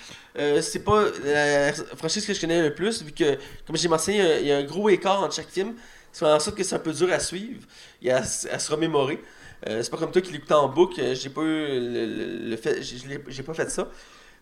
c'est 0.60 0.84
pas 0.84 1.04
la 1.24 1.72
franchise 1.96 2.26
que 2.26 2.34
je 2.34 2.40
connais 2.40 2.62
le 2.62 2.74
plus, 2.74 3.02
vu 3.02 3.12
que, 3.12 3.38
comme 3.66 3.76
j'ai 3.76 3.88
mentionné, 3.88 4.18
il 4.18 4.24
y 4.24 4.30
a- 4.30 4.40
il 4.40 4.46
y, 4.46 4.52
a 4.52 4.58
un 4.58 4.64
gros 4.64 4.88
écart 4.90 5.22
entre 5.22 5.34
chaque 5.34 5.48
film. 5.48 5.74
Ça 6.12 6.26
fait 6.26 6.32
en 6.32 6.40
sorte 6.40 6.56
que 6.56 6.62
c'est 6.62 6.74
un 6.74 6.78
peu 6.78 6.92
dur 6.92 7.10
à 7.12 7.18
suivre 7.18 7.62
et 8.02 8.10
à 8.10 8.22
se 8.22 8.70
remémorer. 8.70 9.20
Euh, 9.68 9.82
c'est 9.82 9.90
pas 9.90 9.96
comme 9.96 10.10
toi 10.12 10.20
qui 10.22 10.32
l'écoutes 10.32 10.52
en 10.52 10.68
boucle, 10.68 11.00
euh, 11.00 11.14
j'ai 11.14 11.30
pas 11.30 11.40
eu 11.42 11.44
le, 11.80 12.06
le- 12.06 12.50
le 12.50 12.56
fait. 12.56 12.82
j'ai- 12.82 12.98
J'ai 13.28 13.42
pas 13.42 13.54
fait 13.54 13.70
ça. 13.70 13.88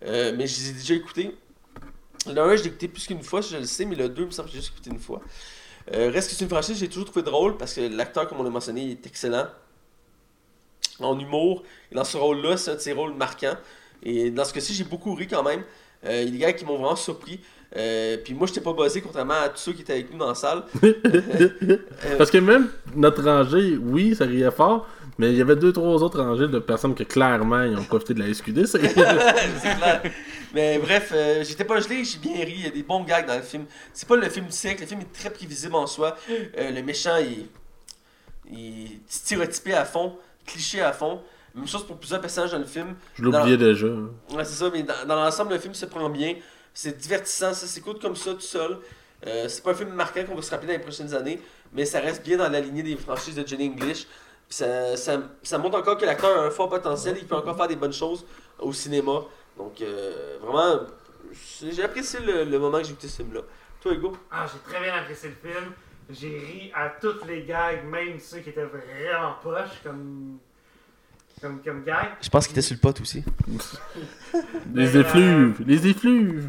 Euh, 0.04 0.32
mais 0.36 0.46
je 0.46 0.58
les 0.60 0.70
ai 0.70 0.72
déjà 0.72 0.94
écoutés. 0.94 1.36
Le 2.26 2.38
1, 2.40 2.56
je 2.56 2.62
l'ai 2.62 2.68
écouté 2.68 2.88
plus 2.88 3.06
qu'une 3.06 3.22
fois, 3.22 3.40
je 3.40 3.56
le 3.56 3.64
sais, 3.64 3.84
mais 3.84 3.96
le 3.96 4.08
2, 4.08 4.22
il 4.22 4.26
me 4.26 4.30
semble 4.32 4.48
que 4.48 4.54
j'ai 4.54 4.60
juste 4.60 4.72
écouté 4.74 4.90
une 4.90 4.98
fois. 4.98 5.20
Euh, 5.94 6.10
reste 6.10 6.30
que 6.30 6.34
c'est 6.36 6.44
une 6.44 6.50
franchise 6.50 6.78
j'ai 6.78 6.88
toujours 6.88 7.04
trouvé 7.04 7.22
drôle 7.22 7.56
parce 7.58 7.74
que 7.74 7.82
l'acteur, 7.82 8.26
comme 8.26 8.40
on 8.40 8.42
l'a 8.42 8.50
mentionné, 8.50 8.82
il 8.82 8.90
est 8.92 9.06
excellent. 9.06 9.46
En 11.00 11.18
humour, 11.18 11.64
et 11.90 11.94
dans 11.96 12.04
ce 12.04 12.16
rôle-là, 12.16 12.56
c'est 12.56 12.70
un 12.70 12.74
de 12.76 12.80
ses 12.80 12.92
rôles 12.92 13.14
marquants. 13.14 13.56
Et 14.02 14.30
dans 14.30 14.44
ce 14.44 14.54
cas-ci, 14.54 14.72
j'ai 14.74 14.84
beaucoup 14.84 15.12
ri 15.14 15.26
quand 15.26 15.42
même. 15.42 15.62
Euh, 16.06 16.22
il 16.22 16.26
y 16.26 16.28
a 16.28 16.30
des 16.30 16.38
gars 16.38 16.52
qui 16.52 16.64
m'ont 16.64 16.74
vraiment 16.74 16.94
surpris. 16.96 17.40
Euh, 17.76 18.16
puis 18.22 18.32
moi, 18.34 18.46
j'étais 18.46 18.60
pas 18.60 18.72
buzzé, 18.72 19.00
contrairement 19.00 19.34
à 19.34 19.48
tous 19.48 19.58
ceux 19.58 19.72
qui 19.72 19.82
étaient 19.82 19.94
avec 19.94 20.12
nous 20.12 20.18
dans 20.18 20.28
la 20.28 20.34
salle. 20.36 20.62
Parce 22.18 22.30
que 22.30 22.38
même 22.38 22.70
notre 22.94 23.24
rangée, 23.24 23.76
oui, 23.76 24.14
ça 24.14 24.24
riait 24.24 24.50
fort, 24.52 24.86
mais 25.18 25.30
il 25.32 25.36
y 25.36 25.40
avait 25.42 25.56
deux, 25.56 25.72
trois 25.72 26.02
autres 26.02 26.20
rangées 26.20 26.48
de 26.48 26.58
personnes 26.58 26.94
que 26.94 27.04
clairement 27.04 27.62
ils 27.62 27.76
ont 27.76 27.84
profité 27.84 28.14
de 28.14 28.22
la 28.22 28.32
SQD. 28.32 28.66
c'est- 28.66 28.78
clair. 28.92 30.02
Mais 30.52 30.78
bref, 30.78 31.10
euh, 31.14 31.42
j'étais 31.44 31.64
pas 31.64 31.80
gelé, 31.80 32.04
j'ai 32.04 32.18
bien 32.18 32.36
ri. 32.44 32.54
Il 32.56 32.64
y 32.64 32.66
a 32.66 32.70
des 32.70 32.82
bons 32.82 33.02
gags 33.04 33.26
dans 33.26 33.36
le 33.36 33.42
film. 33.42 33.64
C'est 33.92 34.08
pas 34.08 34.16
le 34.16 34.28
film 34.28 34.46
du 34.46 34.52
siècle, 34.52 34.82
le 34.82 34.86
film 34.86 35.00
est 35.00 35.12
très 35.12 35.30
prévisible 35.30 35.74
en 35.74 35.86
soi. 35.86 36.16
Euh, 36.30 36.70
le 36.70 36.82
méchant, 36.82 37.16
il, 37.18 37.46
il 38.50 38.84
est 38.84 39.00
stéréotypé 39.08 39.74
à 39.74 39.84
fond, 39.84 40.16
cliché 40.46 40.80
à 40.80 40.92
fond. 40.92 41.20
Même 41.54 41.68
chose 41.68 41.86
pour 41.86 41.96
plusieurs 41.96 42.20
personnages 42.20 42.50
dans 42.50 42.58
le 42.58 42.64
film. 42.64 42.94
Je 43.14 43.22
l'oubliais 43.22 43.56
déjà. 43.56 43.86
Ouais, 43.86 44.44
c'est 44.44 44.56
ça, 44.56 44.70
mais 44.72 44.82
dans, 44.82 45.06
dans 45.06 45.14
l'ensemble, 45.16 45.52
le 45.52 45.58
film 45.60 45.72
se 45.74 45.86
prend 45.86 46.08
bien. 46.10 46.34
C'est 46.72 46.98
divertissant, 46.98 47.52
ça 47.54 47.66
s'écoute 47.68 48.00
comme 48.02 48.16
ça 48.16 48.32
tout 48.34 48.40
seul. 48.40 48.78
Euh, 49.26 49.46
c'est 49.48 49.62
pas 49.62 49.70
un 49.70 49.74
film 49.74 49.90
marquant 49.90 50.24
qu'on 50.24 50.34
va 50.34 50.42
se 50.42 50.50
rappeler 50.50 50.66
dans 50.66 50.72
les 50.74 50.84
prochaines 50.84 51.14
années, 51.14 51.40
mais 51.72 51.84
ça 51.84 52.00
reste 52.00 52.24
bien 52.24 52.36
dans 52.36 52.48
la 52.48 52.60
lignée 52.60 52.82
des 52.82 52.96
franchises 52.96 53.36
de 53.36 53.46
Johnny 53.46 53.68
English. 53.68 54.06
Ça, 54.54 54.96
ça, 54.96 55.20
ça 55.42 55.58
montre 55.58 55.76
encore 55.78 55.98
que 55.98 56.04
l'acteur 56.04 56.38
a 56.38 56.44
un 56.44 56.50
fort 56.50 56.68
potentiel, 56.68 57.16
il 57.18 57.26
peut 57.26 57.34
encore 57.34 57.56
faire 57.56 57.66
des 57.66 57.74
bonnes 57.74 57.92
choses 57.92 58.24
au 58.60 58.72
cinéma. 58.72 59.22
Donc, 59.58 59.80
euh, 59.82 60.38
vraiment, 60.40 60.86
j'ai 61.32 61.82
apprécié 61.82 62.20
le, 62.20 62.44
le 62.44 62.58
moment 62.60 62.78
que 62.78 62.84
j'ai 62.84 62.92
écouté 62.92 63.08
ce 63.08 63.16
film-là. 63.16 63.40
Toi, 63.80 63.94
Hugo? 63.94 64.12
Ah, 64.30 64.46
j'ai 64.46 64.60
très 64.60 64.80
bien 64.80 64.94
apprécié 64.94 65.30
le 65.30 65.34
film. 65.50 65.72
J'ai 66.08 66.38
ri 66.38 66.72
à 66.72 66.88
toutes 67.00 67.26
les 67.26 67.42
gags, 67.42 67.84
même 67.84 68.20
ceux 68.20 68.38
qui 68.38 68.50
étaient 68.50 68.64
vraiment 68.64 69.34
poches, 69.42 69.82
comme. 69.82 70.38
Comme, 71.44 71.62
comme. 71.62 71.84
Je 72.22 72.28
pense 72.30 72.46
qu'il 72.46 72.54
était 72.56 72.62
sur 72.66 72.76
le 72.76 72.80
pot 72.80 72.98
aussi. 73.00 73.22
Les 74.74 74.96
effluves, 74.96 75.62
les 75.66 75.86
effluves. 75.88 76.48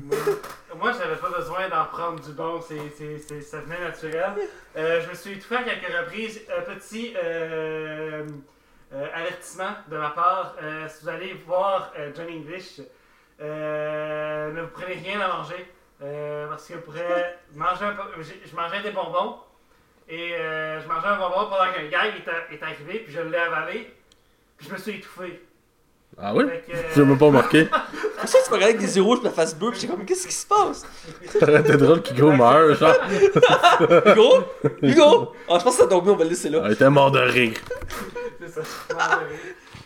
Moi, 0.78 0.92
j'avais 0.94 1.16
pas 1.18 1.30
besoin 1.30 1.68
d'en 1.70 1.86
prendre 1.86 2.20
du 2.20 2.32
bon, 2.34 2.60
c'est, 2.62 2.78
c'est, 2.98 3.18
c'est- 3.20 3.42
ça 3.42 3.60
venait 3.62 3.80
naturel. 3.80 4.32
Euh, 4.76 5.02
je 5.02 5.10
me 5.10 5.14
suis 5.16 5.34
étouffé 5.34 5.56
à 5.58 5.64
quelques 5.64 5.92
reprises. 5.92 6.42
Un 6.58 6.62
petit 6.74 7.14
euh, 7.22 8.26
euh, 8.94 9.08
avertissement 9.14 9.72
de 9.90 9.98
ma 9.98 10.10
part. 10.12 10.56
Euh, 10.62 10.88
si 10.90 11.04
vous 11.04 11.10
allez 11.10 11.34
voir 11.46 11.92
euh, 11.98 12.12
Johnny 12.16 12.38
English, 12.40 12.82
euh, 13.42 14.52
ne 14.54 14.62
vous 14.62 14.68
prenez 14.70 14.96
rien 14.96 15.20
à 15.22 15.28
manger. 15.38 15.72
euh, 16.02 16.48
parce 16.50 16.68
que 16.68 16.74
vous 16.74 16.82
pourrez 16.82 17.04
manger 17.56 17.86
un 17.86 17.94
peu. 17.94 18.04
j'ai- 18.22 18.42
Je 18.50 18.56
mangeais 18.56 18.82
des 18.82 18.92
bonbons. 18.92 19.38
Et 20.08 20.34
euh, 20.36 20.82
je 20.82 20.88
mangeais 20.88 21.08
un 21.08 21.18
bonbon 21.18 21.50
pendant 21.50 21.72
qu'un 21.74 21.88
gag 21.90 22.14
est, 22.16 22.54
est 22.56 22.62
arrivé, 22.64 23.00
puis 23.06 23.14
je 23.14 23.22
l'ai 23.22 23.38
avalé. 23.38 23.92
Puis 24.58 24.68
je 24.68 24.74
me 24.74 24.78
suis 24.78 24.92
étouffé. 24.98 25.42
Ah 26.18 26.34
oui? 26.34 26.46
Fait 26.48 26.64
que, 26.72 26.78
euh, 26.78 26.82
Je 26.96 27.02
même 27.02 27.18
pas 27.18 27.26
remarqué? 27.26 27.66
Pour 27.66 28.30
ça, 28.30 28.38
tu 28.44 28.50
me 28.50 28.56
regardes 28.56 28.76
avec 28.76 28.80
des 28.80 28.96
yeux 28.96 29.04
rouges, 29.04 29.20
je 29.22 29.28
me 29.28 29.34
fasse 29.34 29.54
bleu, 29.54 29.72
puis 29.72 29.82
j'étais 29.82 29.94
comme, 29.94 30.06
qu'est-ce 30.06 30.28
qui 30.28 30.34
se 30.34 30.48
passe? 30.48 30.86
Ça 31.28 31.44
aurait 31.44 31.60
été 31.60 31.76
drôle 31.76 32.02
qu'Hugo 32.02 32.32
meurt, 32.32 32.78
genre. 32.80 32.96
Hugo? 34.06 34.44
Hugo? 34.82 35.34
Ah, 35.50 35.58
je 35.60 35.64
pense 35.64 35.76
que 35.76 35.82
ça 35.84 35.88
tombe 35.88 36.06
bien, 36.06 36.14
on 36.14 36.16
va 36.16 36.24
le 36.24 36.30
laisser 36.30 36.50
là. 36.50 36.62
Il 36.68 36.72
était 36.72 36.90
mort 36.90 37.12
de 37.12 37.20
rire. 37.20 37.58
C'est 38.40 38.48
ça. 38.48 38.62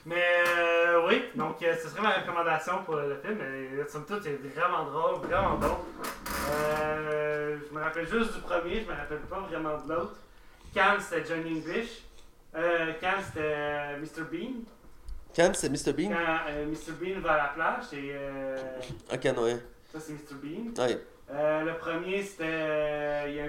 Mais 0.06 0.44
euh, 0.58 1.08
oui, 1.08 1.24
donc 1.36 1.62
euh, 1.62 1.76
ce 1.82 1.90
serait 1.90 2.02
ma 2.02 2.12
recommandation 2.12 2.84
pour 2.84 2.96
le 2.96 3.16
film. 3.24 3.38
Mais 3.38 3.88
somme 3.88 4.06
toute, 4.06 4.24
c'est 4.24 4.40
vraiment 4.56 4.86
drôle, 4.86 5.28
vraiment 5.28 5.56
bon. 5.58 5.78
Euh, 6.52 7.58
je 7.68 7.76
me 7.76 7.82
rappelle 7.84 8.08
juste 8.08 8.34
du 8.34 8.42
premier, 8.42 8.82
je 8.82 8.92
me 8.92 8.98
rappelle 8.98 9.20
pas 9.30 9.40
vraiment 9.42 9.78
de 9.78 9.94
l'autre. 9.94 10.16
Cannes, 10.74 11.00
c'était 11.00 11.28
Johnny 11.28 11.60
English. 11.60 12.04
Euh, 12.56 12.94
Cannes, 13.00 13.22
c'était 13.26 13.40
euh, 13.46 13.98
Mr. 14.00 14.24
Bean. 14.32 14.54
Cannes, 15.34 15.54
c'est 15.54 15.70
Mr. 15.70 15.94
Bean? 15.94 16.10
Quand 16.10 16.52
euh, 16.52 16.66
Mr. 16.66 16.94
Bean 17.00 17.22
va 17.22 17.34
à 17.34 17.38
la 17.38 17.44
plage, 17.56 17.84
c'est. 17.90 17.98
euh, 18.02 18.56
Ok, 19.14 19.26
non, 19.36 19.44
ouais. 19.44 19.58
ça, 19.94 20.00
c'est 20.00 20.14
Mr. 20.14 20.36
Bean. 20.42 20.84
Ouais. 20.86 20.98
Euh, 21.32 21.62
le 21.64 21.78
premier, 21.78 22.24
c'était. 22.24 22.44
euh, 22.46 23.26
il 23.28 23.36
y 23.36 23.40
a 23.40 23.44
un- 23.44 23.48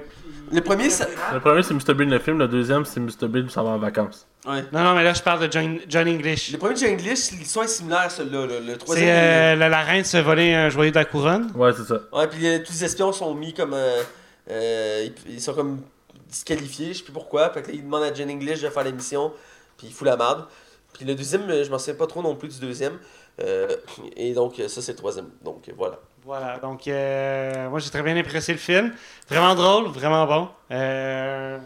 il- 0.51 0.55
Le 0.57 0.61
premier, 0.61 0.91
ça- 0.91 1.07
Le 1.33 1.41
premier, 1.41 1.63
c'est 1.63 1.73
Mr. 1.73 1.95
Bean 1.95 2.11
le 2.11 2.19
film. 2.19 2.39
Le 2.39 2.47
deuxième, 2.47 2.85
c'est 2.85 3.01
Mr. 3.01 3.27
Bean 3.27 3.49
s'en 3.49 3.65
va 3.65 3.71
en 3.71 3.79
vacances. 3.79 4.27
Ouais. 4.47 4.63
Non, 4.71 4.85
non, 4.85 4.95
mais 4.95 5.03
là, 5.03 5.15
je 5.15 5.23
parle 5.23 5.49
de 5.49 5.51
John, 5.51 5.79
John 5.89 6.07
English. 6.07 6.53
Le 6.53 6.59
premier 6.59 6.77
Johnny 6.77 6.93
English, 6.93 7.31
l'histoire 7.33 7.65
est 7.65 7.69
similaire 7.69 8.01
à 8.01 8.09
celui-là. 8.11 8.47
là. 8.47 8.61
Le 8.61 8.77
troisième. 8.77 9.07
C'est 9.09 9.13
euh, 9.15 9.57
la, 9.57 9.71
la 9.71 9.81
reine 9.83 10.05
se 10.05 10.19
voler 10.19 10.53
un 10.53 10.69
joyau 10.69 10.91
de 10.91 10.97
la 10.97 11.07
couronne. 11.07 11.51
Ouais, 11.55 11.73
c'est 11.73 11.85
ça. 11.85 12.01
Ouais, 12.13 12.27
puis 12.27 12.47
euh, 12.47 12.59
tous 12.59 12.73
les 12.73 12.85
espions 12.85 13.13
sont 13.13 13.35
mis 13.35 13.55
comme. 13.55 13.73
euh, 13.73 14.03
euh, 14.51 15.07
ils, 15.27 15.33
ils 15.35 15.41
sont 15.41 15.55
comme 15.55 15.81
disqualifiés, 16.31 16.93
je 16.93 16.99
sais 16.99 17.05
plus 17.05 17.13
pourquoi. 17.13 17.51
Fait 17.51 17.63
que 17.63 17.69
là, 17.69 17.75
ils 17.75 17.83
demandent 17.85 18.05
à 18.05 18.15
John 18.15 18.31
English 18.31 18.61
de 18.63 18.69
faire 18.71 18.85
l'émission, 18.85 19.33
puis 19.77 19.89
il 19.89 19.93
fout 19.93 20.07
la 20.07 20.17
merde. 20.17 20.47
Puis 20.93 21.05
le 21.05 21.15
deuxième, 21.15 21.49
euh, 21.51 21.63
je 21.65 21.71
m'en 21.71 21.79
souviens 21.79 21.95
pas 21.95 22.07
trop 22.07 22.23
non 22.23 22.35
plus 22.35 22.49
du 22.49 22.61
deuxième. 22.67 22.99
Euh, 23.41 23.69
et 24.17 24.33
donc, 24.35 24.59
euh, 24.59 24.69
ça, 24.69 24.83
c'est 24.83 24.93
le 24.93 24.99
troisième. 24.99 25.31
Donc, 25.43 25.71
voilà. 25.77 25.99
Voilà, 26.23 26.59
donc 26.59 26.87
euh, 26.87 27.71
moi 27.71 27.79
j'ai 27.79 27.89
très 27.89 28.03
bien 28.03 28.15
apprécié 28.15 28.53
le 28.53 28.61
film. 28.61 28.93
Vraiment 29.27 29.55
drôle, 29.55 29.87
vraiment 29.91 30.27
bon. 30.27 30.49
Euh, 30.71 31.59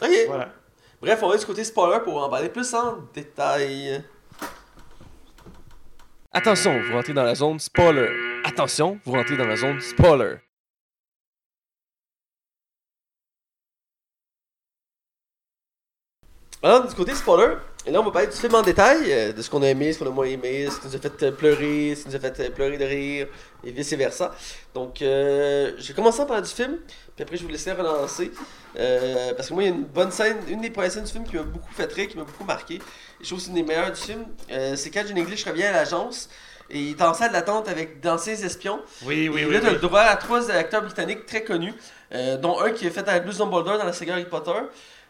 Ok. 0.00 0.08
voilà. 0.28 0.50
Bref, 1.00 1.18
on 1.22 1.28
va 1.28 1.36
du 1.36 1.44
côté 1.44 1.64
spoiler 1.64 1.98
pour 2.04 2.22
en 2.22 2.28
parler 2.30 2.48
plus 2.48 2.72
en 2.74 2.98
détail. 3.12 4.04
Attention, 6.32 6.80
vous 6.80 6.92
rentrez 6.94 7.12
dans 7.12 7.24
la 7.24 7.34
zone 7.34 7.58
spoiler. 7.58 8.08
Attention, 8.44 9.00
vous 9.04 9.12
rentrez 9.12 9.36
dans 9.36 9.46
la 9.48 9.56
zone 9.56 9.80
spoiler. 9.80 10.36
Alors, 16.64 16.86
du 16.86 16.94
côté 16.94 17.12
spoiler, 17.12 17.54
et 17.84 17.90
là 17.90 18.00
on 18.00 18.04
va 18.04 18.12
parler 18.12 18.28
du 18.28 18.36
film 18.36 18.54
en 18.54 18.62
détail, 18.62 18.98
euh, 19.08 19.32
de 19.32 19.42
ce 19.42 19.50
qu'on 19.50 19.62
a 19.62 19.66
aimé, 19.66 19.92
ce 19.92 19.98
qu'on 19.98 20.06
a 20.06 20.10
moins 20.10 20.26
aimé, 20.26 20.68
ce 20.70 20.78
qui 20.78 20.86
nous 20.86 20.94
a 20.94 20.98
fait 21.00 21.22
euh, 21.24 21.32
pleurer, 21.32 21.96
ce 21.96 22.02
qui 22.02 22.10
nous 22.10 22.14
a 22.14 22.20
fait 22.20 22.38
euh, 22.38 22.50
pleurer 22.50 22.78
de 22.78 22.84
rire, 22.84 23.26
et 23.64 23.72
vice 23.72 23.92
versa. 23.94 24.32
Donc, 24.72 25.02
euh, 25.02 25.72
je 25.76 25.88
vais 25.88 25.94
commencer 25.94 26.18
par 26.18 26.28
parler 26.28 26.42
du 26.42 26.50
film, 26.50 26.78
puis 27.16 27.24
après 27.24 27.36
je 27.36 27.42
vous 27.42 27.48
laisserai 27.48 27.72
relancer. 27.72 28.30
Euh, 28.78 29.34
parce 29.34 29.48
que 29.48 29.54
moi, 29.54 29.64
il 29.64 29.70
y 29.70 29.72
a 29.72 29.74
une 29.74 29.82
bonne 29.82 30.12
scène, 30.12 30.36
une 30.46 30.60
des 30.60 30.70
premières 30.70 30.92
scènes 30.92 31.02
du 31.02 31.10
film 31.10 31.24
qui 31.24 31.34
m'a 31.34 31.42
beaucoup 31.42 31.72
fait 31.74 31.92
rire, 31.92 32.06
qui 32.06 32.16
m'a 32.16 32.22
beaucoup 32.22 32.44
marqué. 32.44 32.74
Et 32.74 32.80
je 33.22 33.26
trouve 33.26 33.38
que 33.40 33.44
c'est 33.44 33.50
une 33.50 33.56
des 33.56 33.64
meilleures 33.64 33.90
du 33.90 34.00
film. 34.00 34.24
C'est 34.76 34.90
quand 34.90 35.02
John 35.04 35.18
English 35.18 35.44
revient 35.44 35.64
à 35.64 35.72
l'agence 35.72 36.30
et 36.70 36.78
il 36.78 36.90
est 36.90 37.02
en 37.02 37.12
salle 37.12 37.32
d'attente 37.32 37.68
avec 37.68 38.00
d'anciens 38.00 38.34
espions. 38.34 38.80
Oui, 39.04 39.28
oui, 39.28 39.40
et 39.40 39.46
oui. 39.46 39.52
là, 39.52 39.60
oui. 39.64 39.70
le 39.72 39.78
droit 39.78 40.00
à 40.00 40.14
trois 40.16 40.48
acteurs 40.50 40.82
britanniques 40.82 41.26
très 41.26 41.42
connus, 41.42 41.74
dont 42.40 42.60
un 42.60 42.70
qui 42.70 42.86
a 42.86 42.90
fait 42.90 43.06
avec 43.08 43.24
Bruce 43.24 43.38
Dumbledore 43.38 43.78
dans 43.78 43.84
la 43.84 43.92
saga 43.92 44.14
Harry 44.14 44.26
Potter, 44.26 44.52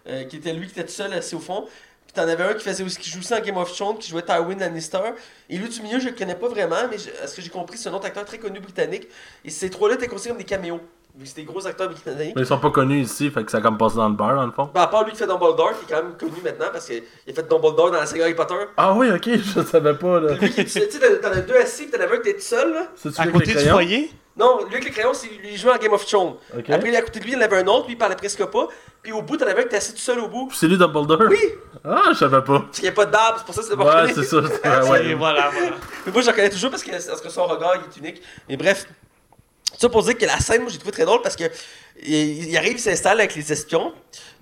euh, 0.08 0.24
qui 0.24 0.36
était 0.36 0.52
lui 0.52 0.66
qui 0.66 0.72
était 0.78 0.84
tout 0.86 0.92
seul 0.92 1.12
assis 1.12 1.34
au 1.34 1.40
fond. 1.40 1.66
Puis 2.04 2.12
t'en 2.14 2.28
avais 2.28 2.44
un 2.44 2.54
qui 2.54 2.64
faisait 2.64 2.84
aussi, 2.84 2.98
qui 2.98 3.08
joue 3.10 3.20
aussi 3.20 3.32
en 3.32 3.40
Game 3.40 3.56
of 3.56 3.72
Thrones, 3.74 3.96
qui 3.98 4.10
jouait 4.10 4.22
Tywin 4.22 4.56
Lannister. 4.58 4.98
Et 5.48 5.56
lui 5.56 5.68
du 5.68 5.80
milieu, 5.82 5.98
je 5.98 6.08
le 6.08 6.14
connais 6.14 6.34
pas 6.34 6.48
vraiment, 6.48 6.76
mais 6.90 6.98
je- 6.98 7.08
à 7.22 7.26
ce 7.26 7.34
que 7.36 7.40
j'ai 7.42 7.48
compris, 7.48 7.78
c'est 7.78 7.88
un 7.88 7.94
autre 7.94 8.06
acteur 8.06 8.24
très 8.24 8.38
connu 8.38 8.60
britannique. 8.60 9.08
Et 9.44 9.50
ces 9.50 9.70
trois-là 9.70 9.94
étaient 9.94 10.08
considérés 10.08 10.34
comme 10.34 10.38
des 10.38 10.44
caméos, 10.44 10.80
vu 11.16 11.22
que 11.22 11.28
c'était 11.28 11.40
des 11.42 11.46
gros 11.46 11.66
acteurs 11.66 11.88
britanniques. 11.88 12.34
Mais 12.36 12.42
ils 12.42 12.46
sont 12.46 12.58
pas 12.58 12.70
connus 12.70 13.00
ici, 13.00 13.30
fait 13.30 13.42
que 13.44 13.50
ça 13.50 13.58
a 13.58 13.60
comme 13.62 13.78
passé 13.78 13.96
dans 13.96 14.08
le 14.10 14.14
bar, 14.14 14.34
dans 14.34 14.44
le 14.44 14.52
fond. 14.52 14.68
Ben, 14.74 14.82
à 14.82 14.86
part 14.88 15.04
lui 15.04 15.12
qui 15.12 15.18
fait 15.18 15.26
Dumbledore, 15.26 15.72
qui 15.78 15.90
est 15.90 15.96
quand 15.96 16.02
même 16.02 16.16
connu 16.18 16.34
maintenant 16.44 16.66
parce 16.70 16.86
qu'il 16.86 17.02
a 17.28 17.32
fait 17.32 17.48
Dumbledore 17.48 17.90
dans 17.92 17.98
la 18.00 18.04
saga 18.06 18.24
Harry 18.24 18.34
Potter. 18.34 18.54
Ah 18.76 18.92
oui, 18.92 19.10
ok, 19.10 19.30
je 19.56 19.62
savais 19.64 19.94
pas, 19.94 20.20
là. 20.20 20.34
Lui 20.34 20.50
tu 20.52 20.68
sais, 20.68 20.88
t'en 21.22 21.30
as 21.30 21.36
deux 21.40 21.56
assis, 21.56 21.84
pis 21.86 21.92
t'en 21.92 22.00
avais 22.02 22.16
un 22.16 22.20
qui 22.20 22.28
était 22.28 22.38
tout 22.40 22.44
seul, 22.44 22.74
là. 22.74 22.88
C'est-tu 22.94 23.20
À 23.20 23.26
côté 23.28 23.54
du 23.54 23.58
foyer? 23.70 24.10
Non, 24.36 24.64
lui 24.64 24.72
avec 24.72 24.84
les 24.84 24.90
crayons, 24.90 25.12
c'est 25.12 25.26
lui 25.26 25.50
il 25.52 25.56
jouait 25.58 25.72
en 25.72 25.76
Game 25.76 25.92
of 25.92 26.06
Thrones. 26.06 26.36
Après, 26.56 26.78
lui, 26.80 26.96
à 26.96 27.02
côté 27.02 27.20
de 27.20 27.24
lui, 27.24 27.32
il 27.32 27.36
en 27.38 27.40
avait 27.42 27.58
un 27.58 27.66
autre, 27.66 27.86
lui, 27.86 27.94
il 27.94 27.98
parlait 27.98 28.16
presque 28.16 28.42
pas. 28.46 28.68
Puis 29.02 29.12
au 29.12 29.20
bout, 29.20 29.36
t'en 29.36 29.44
avais 29.46 29.58
un 29.60 29.62
qui 29.62 29.66
était 29.68 29.76
assis 29.76 29.92
tout 29.92 29.98
seul 29.98 30.20
au 30.20 30.28
bout. 30.28 30.46
Puis 30.46 30.56
c'est 30.58 30.68
lui 30.68 30.78
Dumbledore? 30.78 31.22
Oui! 31.28 31.38
Ah, 31.84 32.02
je 32.12 32.18
savais 32.18 32.40
pas. 32.40 32.60
Parce 32.60 32.76
qu'il 32.76 32.84
n'y 32.84 32.88
a 32.88 32.92
pas 32.92 33.04
de 33.04 33.10
barbe, 33.10 33.36
c'est 33.38 33.44
pour 33.44 33.54
ça 33.54 33.60
que 33.62 33.66
c'est 33.68 33.76
pas 33.76 34.04
Ouais, 34.04 34.12
c'est 34.14 34.22
ça. 34.24 34.36
Ouais. 34.90 35.14
voilà, 35.14 35.50
voilà. 35.50 35.76
Mais 36.06 36.12
moi, 36.12 36.22
je 36.22 36.26
le 36.26 36.30
reconnais 36.32 36.50
toujours 36.50 36.70
parce 36.70 36.82
que, 36.82 36.90
parce 36.90 37.20
que 37.20 37.28
son 37.28 37.44
regard, 37.46 37.74
il 37.76 37.82
est 38.04 38.08
unique. 38.08 38.22
Mais 38.48 38.56
bref, 38.56 38.86
ça 39.78 39.88
pour 39.88 40.02
dire 40.02 40.16
que 40.16 40.24
la 40.24 40.38
scène, 40.38 40.62
moi, 40.62 40.70
j'ai 40.70 40.78
trouvé 40.78 40.92
très 40.92 41.04
drôle 41.04 41.20
parce 41.22 41.36
que 41.36 41.44
il, 42.02 42.48
il 42.50 42.56
arrive, 42.56 42.74
il 42.74 42.78
s'installe 42.80 43.18
avec 43.20 43.34
les 43.34 43.52
espions. 43.52 43.92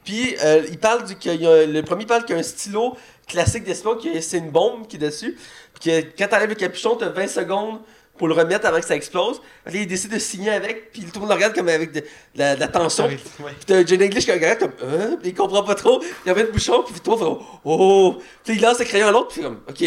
Puis 0.05 0.37
euh, 0.45 0.63
il 0.71 0.79
parle 0.79 1.05
du 1.05 1.17
qu'il 1.17 1.41
y 1.41 1.47
a- 1.47 1.67
le 1.67 1.83
premier 1.83 2.07
parle 2.07 2.25
qu'il 2.25 2.35
y 2.35 2.39
a 2.39 2.41
un 2.41 2.45
stylo 2.45 2.97
classique 3.27 3.65
d'espion, 3.65 3.97
que 3.97 4.21
c'est 4.21 4.39
une 4.39 4.51
bombe 4.51 4.87
qui 4.87 4.97
est 4.97 5.01
dessus. 5.01 5.39
Puis 5.81 5.91
que 5.91 6.07
quand 6.19 6.29
t'enlèves 6.29 6.49
le 6.51 6.55
capuchon, 6.55 6.97
t'as 6.97 7.09
20 7.11 7.27
secondes 7.29 7.81
pour 8.21 8.29
le 8.29 8.35
remettre 8.35 8.67
avant 8.67 8.79
que 8.79 8.85
ça 8.85 8.95
explose. 8.95 9.41
Là, 9.65 9.73
il 9.73 9.87
décide 9.87 10.13
de 10.13 10.19
signer 10.19 10.51
avec, 10.51 10.93
puis 10.93 11.01
tout 11.05 11.13
le 11.15 11.21
monde 11.21 11.31
le 11.31 11.35
regarde 11.37 11.55
comme 11.55 11.71
avec 11.71 11.91
de, 11.91 12.01
de 12.01 12.07
la, 12.35 12.55
de 12.55 12.61
la 12.61 12.69
tension. 12.69 13.07
Ouais. 13.07 13.17
Puis 13.17 13.65
t'as 13.67 13.83
John 13.83 14.03
English 14.03 14.27
qui 14.27 14.33
regarde 14.33 14.59
comme, 14.59 14.73
euh, 14.83 15.17
puis 15.17 15.31
il 15.31 15.35
comprend 15.35 15.63
pas 15.63 15.75
trop. 15.75 16.03
Il 16.27 16.31
remet 16.31 16.43
le 16.43 16.53
bouchon, 16.53 16.83
puis 16.83 17.01
toi, 17.01 17.17
fait 17.17 17.25
oh. 17.65 18.19
Puis 18.45 18.57
il 18.57 18.61
lance 18.61 18.79
le 18.79 18.85
crayon 18.85 19.07
à 19.07 19.11
l'autre, 19.11 19.29
puis 19.29 19.41
comme, 19.41 19.61
ok. 19.67 19.81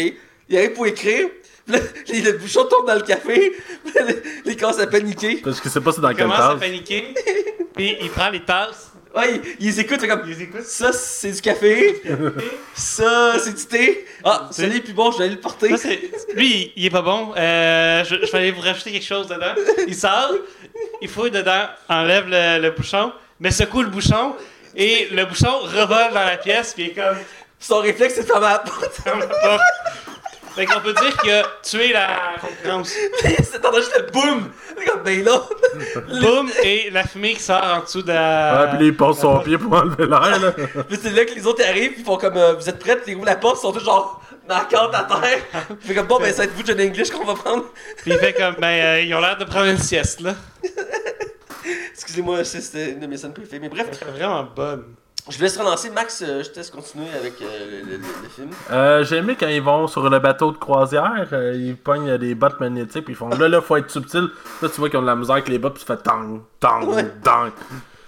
Il 0.48 0.58
arrive 0.58 0.72
pour 0.72 0.84
écrire. 0.88 1.28
Puis 1.64 1.76
là, 1.76 1.80
le 2.32 2.38
bouchon 2.38 2.64
tombe 2.64 2.88
dans 2.88 2.96
le 2.96 3.02
café. 3.02 3.52
Puis 3.84 3.94
là, 3.94 4.12
il 4.46 4.56
commence 4.56 4.80
à 4.80 4.88
paniquer. 4.88 5.36
Parce 5.36 5.60
que 5.60 5.68
sais 5.68 5.80
pas 5.80 5.92
c'est 5.92 6.00
dans 6.00 6.10
Il 6.10 6.16
quelle 6.16 6.26
commence 6.26 6.40
à 6.40 6.56
paniquer. 6.56 7.14
Puis 7.76 7.96
il 8.00 8.10
prend 8.10 8.30
les 8.30 8.44
tasses. 8.44 8.93
Ouais, 9.14 9.34
il, 9.34 9.42
il 9.60 9.66
les 9.66 9.80
écoute, 9.80 10.00
fait 10.00 10.08
comme, 10.08 10.22
Il 10.26 10.30
les 10.34 10.42
écoute. 10.42 10.62
ça, 10.62 10.92
c'est 10.92 11.30
du 11.30 11.40
café. 11.40 12.02
Ça, 12.74 13.34
c'est 13.38 13.52
du 13.54 13.64
thé. 13.66 14.04
Ah, 14.24 14.48
C'est- 14.50 14.62
celui 14.62 14.78
est 14.78 14.80
plus 14.80 14.92
bon, 14.92 15.12
je 15.12 15.18
vais 15.18 15.24
aller 15.24 15.34
le 15.34 15.40
porter. 15.40 15.76
Ça, 15.76 15.88
Lui, 16.34 16.50
il- 16.50 16.72
il 16.76 16.86
est 16.86 16.90
pas 16.90 17.02
bon. 17.02 17.32
Euh, 17.36 18.04
je, 18.04 18.16
je 18.26 18.32
vais 18.32 18.38
aller 18.38 18.50
vous 18.50 18.60
rajouter 18.60 18.90
quelque 18.92 19.04
chose 19.06 19.28
dedans. 19.28 19.54
Il 19.86 19.94
sort, 19.94 20.32
il 21.00 21.08
fouille 21.08 21.30
dedans, 21.30 21.66
enlève 21.88 22.24
le, 22.28 22.60
le 22.60 22.70
bouchon, 22.72 23.12
mais 23.40 23.50
secoue 23.52 23.82
le 23.82 23.88
bouchon, 23.88 24.34
et 24.76 25.08
le 25.12 25.24
bouchon 25.26 25.58
revole 25.60 26.12
dans 26.12 26.24
la 26.24 26.36
pièce, 26.36 26.72
puis 26.74 26.84
il 26.84 26.90
est 26.90 26.94
comme 26.94 27.16
Son 27.60 27.78
réflexe, 27.78 28.14
c'est 28.16 28.22
de 28.22 28.26
fermer 28.26 28.46
la 28.48 28.58
porte. 28.58 29.00
Fait 30.54 30.66
qu'on 30.66 30.80
peut 30.80 30.92
dire 30.92 31.16
qu'il 31.18 31.32
a 31.32 31.44
tué 31.62 31.92
la 31.92 32.36
concurrence. 32.40 32.94
c'est 33.22 33.60
t'entends 33.60 33.76
juste 33.78 33.96
le 33.98 34.10
boum. 34.12 34.50
Ben 35.04 35.22
là. 35.22 35.42
Boum, 36.20 36.50
et 36.62 36.88
la 36.90 37.04
fumée 37.04 37.34
qui 37.34 37.42
sort 37.42 37.62
en 37.62 37.80
dessous 37.82 38.02
de 38.02 38.08
la. 38.08 38.62
Ouais, 38.62 38.68
puis 38.70 38.78
là, 38.78 38.84
il 38.86 38.96
passe 38.96 39.18
son 39.18 39.38
pied 39.40 39.58
pour 39.58 39.72
enlever 39.74 40.06
l'air, 40.06 40.40
là. 40.40 40.52
Puis 40.88 40.98
c'est 41.02 41.10
là 41.10 41.24
que 41.24 41.34
les 41.34 41.46
autres 41.46 41.62
arrivent, 41.66 41.94
ils 41.98 42.04
font 42.04 42.16
comme, 42.16 42.36
euh, 42.36 42.54
vous 42.54 42.68
êtes 42.68 42.78
prêts, 42.78 42.98
ils 43.06 43.14
ouvrent 43.14 43.26
la 43.26 43.36
porte, 43.36 43.58
ils 43.58 43.62
sont 43.62 43.72
tous 43.72 43.84
genre 43.84 44.22
dans 44.48 44.56
la 44.56 44.64
carte 44.64 44.94
à 44.94 45.04
terre. 45.04 45.66
Puis 45.78 45.88
fait 45.88 45.94
comme, 45.94 46.06
bon, 46.06 46.18
ben 46.18 46.32
ça 46.32 46.38
va 46.38 46.44
être 46.44 46.54
vous, 46.54 46.64
John 46.64 46.80
English, 46.80 47.10
qu'on 47.10 47.24
va 47.24 47.34
prendre. 47.34 47.64
Puis 47.98 48.12
il 48.12 48.18
fait 48.18 48.32
comme, 48.32 48.54
ben, 48.58 48.66
euh, 48.66 49.00
ils 49.02 49.14
ont 49.14 49.20
l'air 49.20 49.36
de 49.36 49.44
prendre 49.44 49.66
une 49.66 49.78
sieste, 49.78 50.20
là. 50.20 50.34
Excusez-moi, 51.92 52.44
c'était 52.44 52.92
une 52.92 53.00
de 53.00 53.06
mes 53.06 53.16
scènes 53.16 53.32
préférées. 53.32 53.60
Mais 53.60 53.68
bref, 53.68 53.88
C'est 53.92 54.04
vraiment 54.06 54.44
bonne. 54.56 54.84
Je 55.30 55.36
vous 55.36 55.42
laisse 55.42 55.56
relancer. 55.56 55.90
Max, 55.90 56.22
euh, 56.26 56.42
je 56.42 56.50
te 56.50 56.56
laisse 56.56 56.70
continuer 56.70 57.08
avec 57.18 57.40
euh, 57.40 57.46
le, 57.70 57.76
le- 57.90 57.96
le- 57.96 58.02
le 58.22 58.28
film. 58.28 58.50
Euh, 58.70 59.04
J'ai 59.04 59.16
aimé 59.16 59.36
quand 59.38 59.46
ils 59.48 59.62
vont 59.62 59.86
sur 59.86 60.08
le 60.08 60.18
bateau 60.18 60.52
de 60.52 60.56
croisière, 60.58 61.28
euh, 61.32 61.54
ils 61.56 61.76
pognent 61.76 62.16
des 62.18 62.34
bottes 62.34 62.60
magnétiques, 62.60 63.04
puis 63.04 63.14
ils 63.14 63.16
font 63.16 63.28
là, 63.30 63.48
là, 63.48 63.60
faut 63.62 63.76
être 63.76 63.90
subtil. 63.90 64.28
Là, 64.62 64.68
tu 64.68 64.80
vois 64.80 64.90
qu'ils 64.90 64.98
ont 64.98 65.02
de 65.02 65.06
la 65.06 65.16
misère 65.16 65.34
avec 65.36 65.48
les 65.48 65.58
bottes, 65.58 65.74
puis 65.74 65.84
tu 65.84 65.86
fais 65.86 65.96
tang, 65.96 66.40
tang, 66.60 66.84
Ouais. 66.88 67.10
tang. 67.22 67.50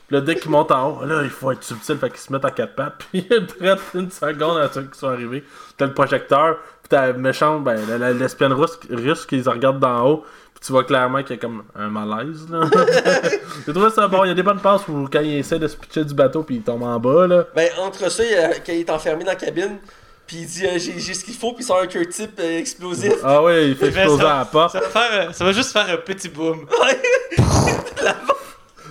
Puis 0.08 0.14
là, 0.14 0.20
dès 0.20 0.36
qu'ils 0.36 0.50
montent 0.50 0.70
en 0.70 0.90
haut, 1.00 1.04
là, 1.04 1.22
il 1.24 1.30
faut 1.30 1.50
être 1.50 1.64
subtil, 1.64 1.96
fait 1.98 2.10
qu'ils 2.10 2.20
se 2.20 2.32
mettent 2.32 2.44
à 2.44 2.50
quatre 2.52 2.74
pattes, 2.76 2.94
puis 3.10 3.26
il 3.28 3.46
reste 3.66 3.82
une 3.94 4.10
seconde 4.10 4.58
à 4.58 4.68
ceux 4.70 4.82
qui 4.82 4.98
sont 4.98 5.08
arrivés. 5.08 5.42
T'as 5.76 5.86
le 5.86 5.94
projecteur, 5.94 6.58
puis 6.82 6.90
t'as 6.90 7.08
la 7.08 7.12
méchante, 7.14 7.64
ben, 7.64 7.80
la- 7.88 7.98
la- 7.98 8.12
l'espion 8.12 8.54
russe, 8.56 8.78
russe 8.90 9.26
qui 9.26 9.36
les 9.38 9.48
regarde 9.50 9.80
d'en 9.80 10.06
haut, 10.06 10.24
tu 10.64 10.72
vois 10.72 10.84
clairement 10.84 11.22
qu'il 11.22 11.36
y 11.36 11.38
a 11.38 11.42
comme 11.42 11.62
un 11.74 11.88
malaise, 11.88 12.46
là. 12.50 12.62
J'ai 13.66 13.72
trouvé 13.72 13.90
ça 13.90 14.08
bon, 14.08 14.24
il 14.24 14.28
y 14.28 14.30
a 14.30 14.34
des 14.34 14.42
bonnes 14.42 14.60
passes 14.60 14.82
où 14.88 15.08
quand 15.10 15.20
il 15.20 15.38
essaie 15.38 15.58
de 15.58 15.68
se 15.68 15.76
pitcher 15.76 16.04
du 16.04 16.14
bateau, 16.14 16.42
puis 16.42 16.56
il 16.56 16.62
tombe 16.62 16.82
en 16.82 16.98
bas, 16.98 17.26
là. 17.26 17.44
Ben, 17.54 17.68
entre 17.78 18.10
ça, 18.10 18.24
il 18.24 18.30
y 18.30 18.34
a- 18.34 18.54
quand 18.60 18.72
il 18.72 18.80
est 18.80 18.90
enfermé 18.90 19.24
dans 19.24 19.30
la 19.30 19.36
cabine, 19.36 19.78
puis 20.26 20.38
il 20.38 20.46
dit, 20.46 20.66
euh, 20.66 20.70
j'ai 20.78 20.98
j'ai 20.98 21.14
ce 21.14 21.24
qu'il 21.24 21.34
faut, 21.34 21.52
puis 21.52 21.62
il 21.62 21.66
sort 21.66 21.80
un 21.80 21.86
Q-tip 21.86 22.32
euh, 22.40 22.58
explosif. 22.58 23.12
Ah 23.22 23.42
ouais, 23.42 23.68
il 23.68 23.76
fait 23.76 23.92
ça- 23.92 24.00
exploser 24.00 24.24
à 24.24 24.38
la 24.38 24.44
porte. 24.44 24.72
Ça 24.72 24.80
va, 24.80 24.88
faire, 24.88 25.28
euh, 25.28 25.32
ça 25.32 25.44
va 25.44 25.52
juste 25.52 25.72
faire 25.72 25.88
un 25.88 25.96
petit 25.98 26.28
boom. 26.28 26.60
Ouais. 26.80 27.02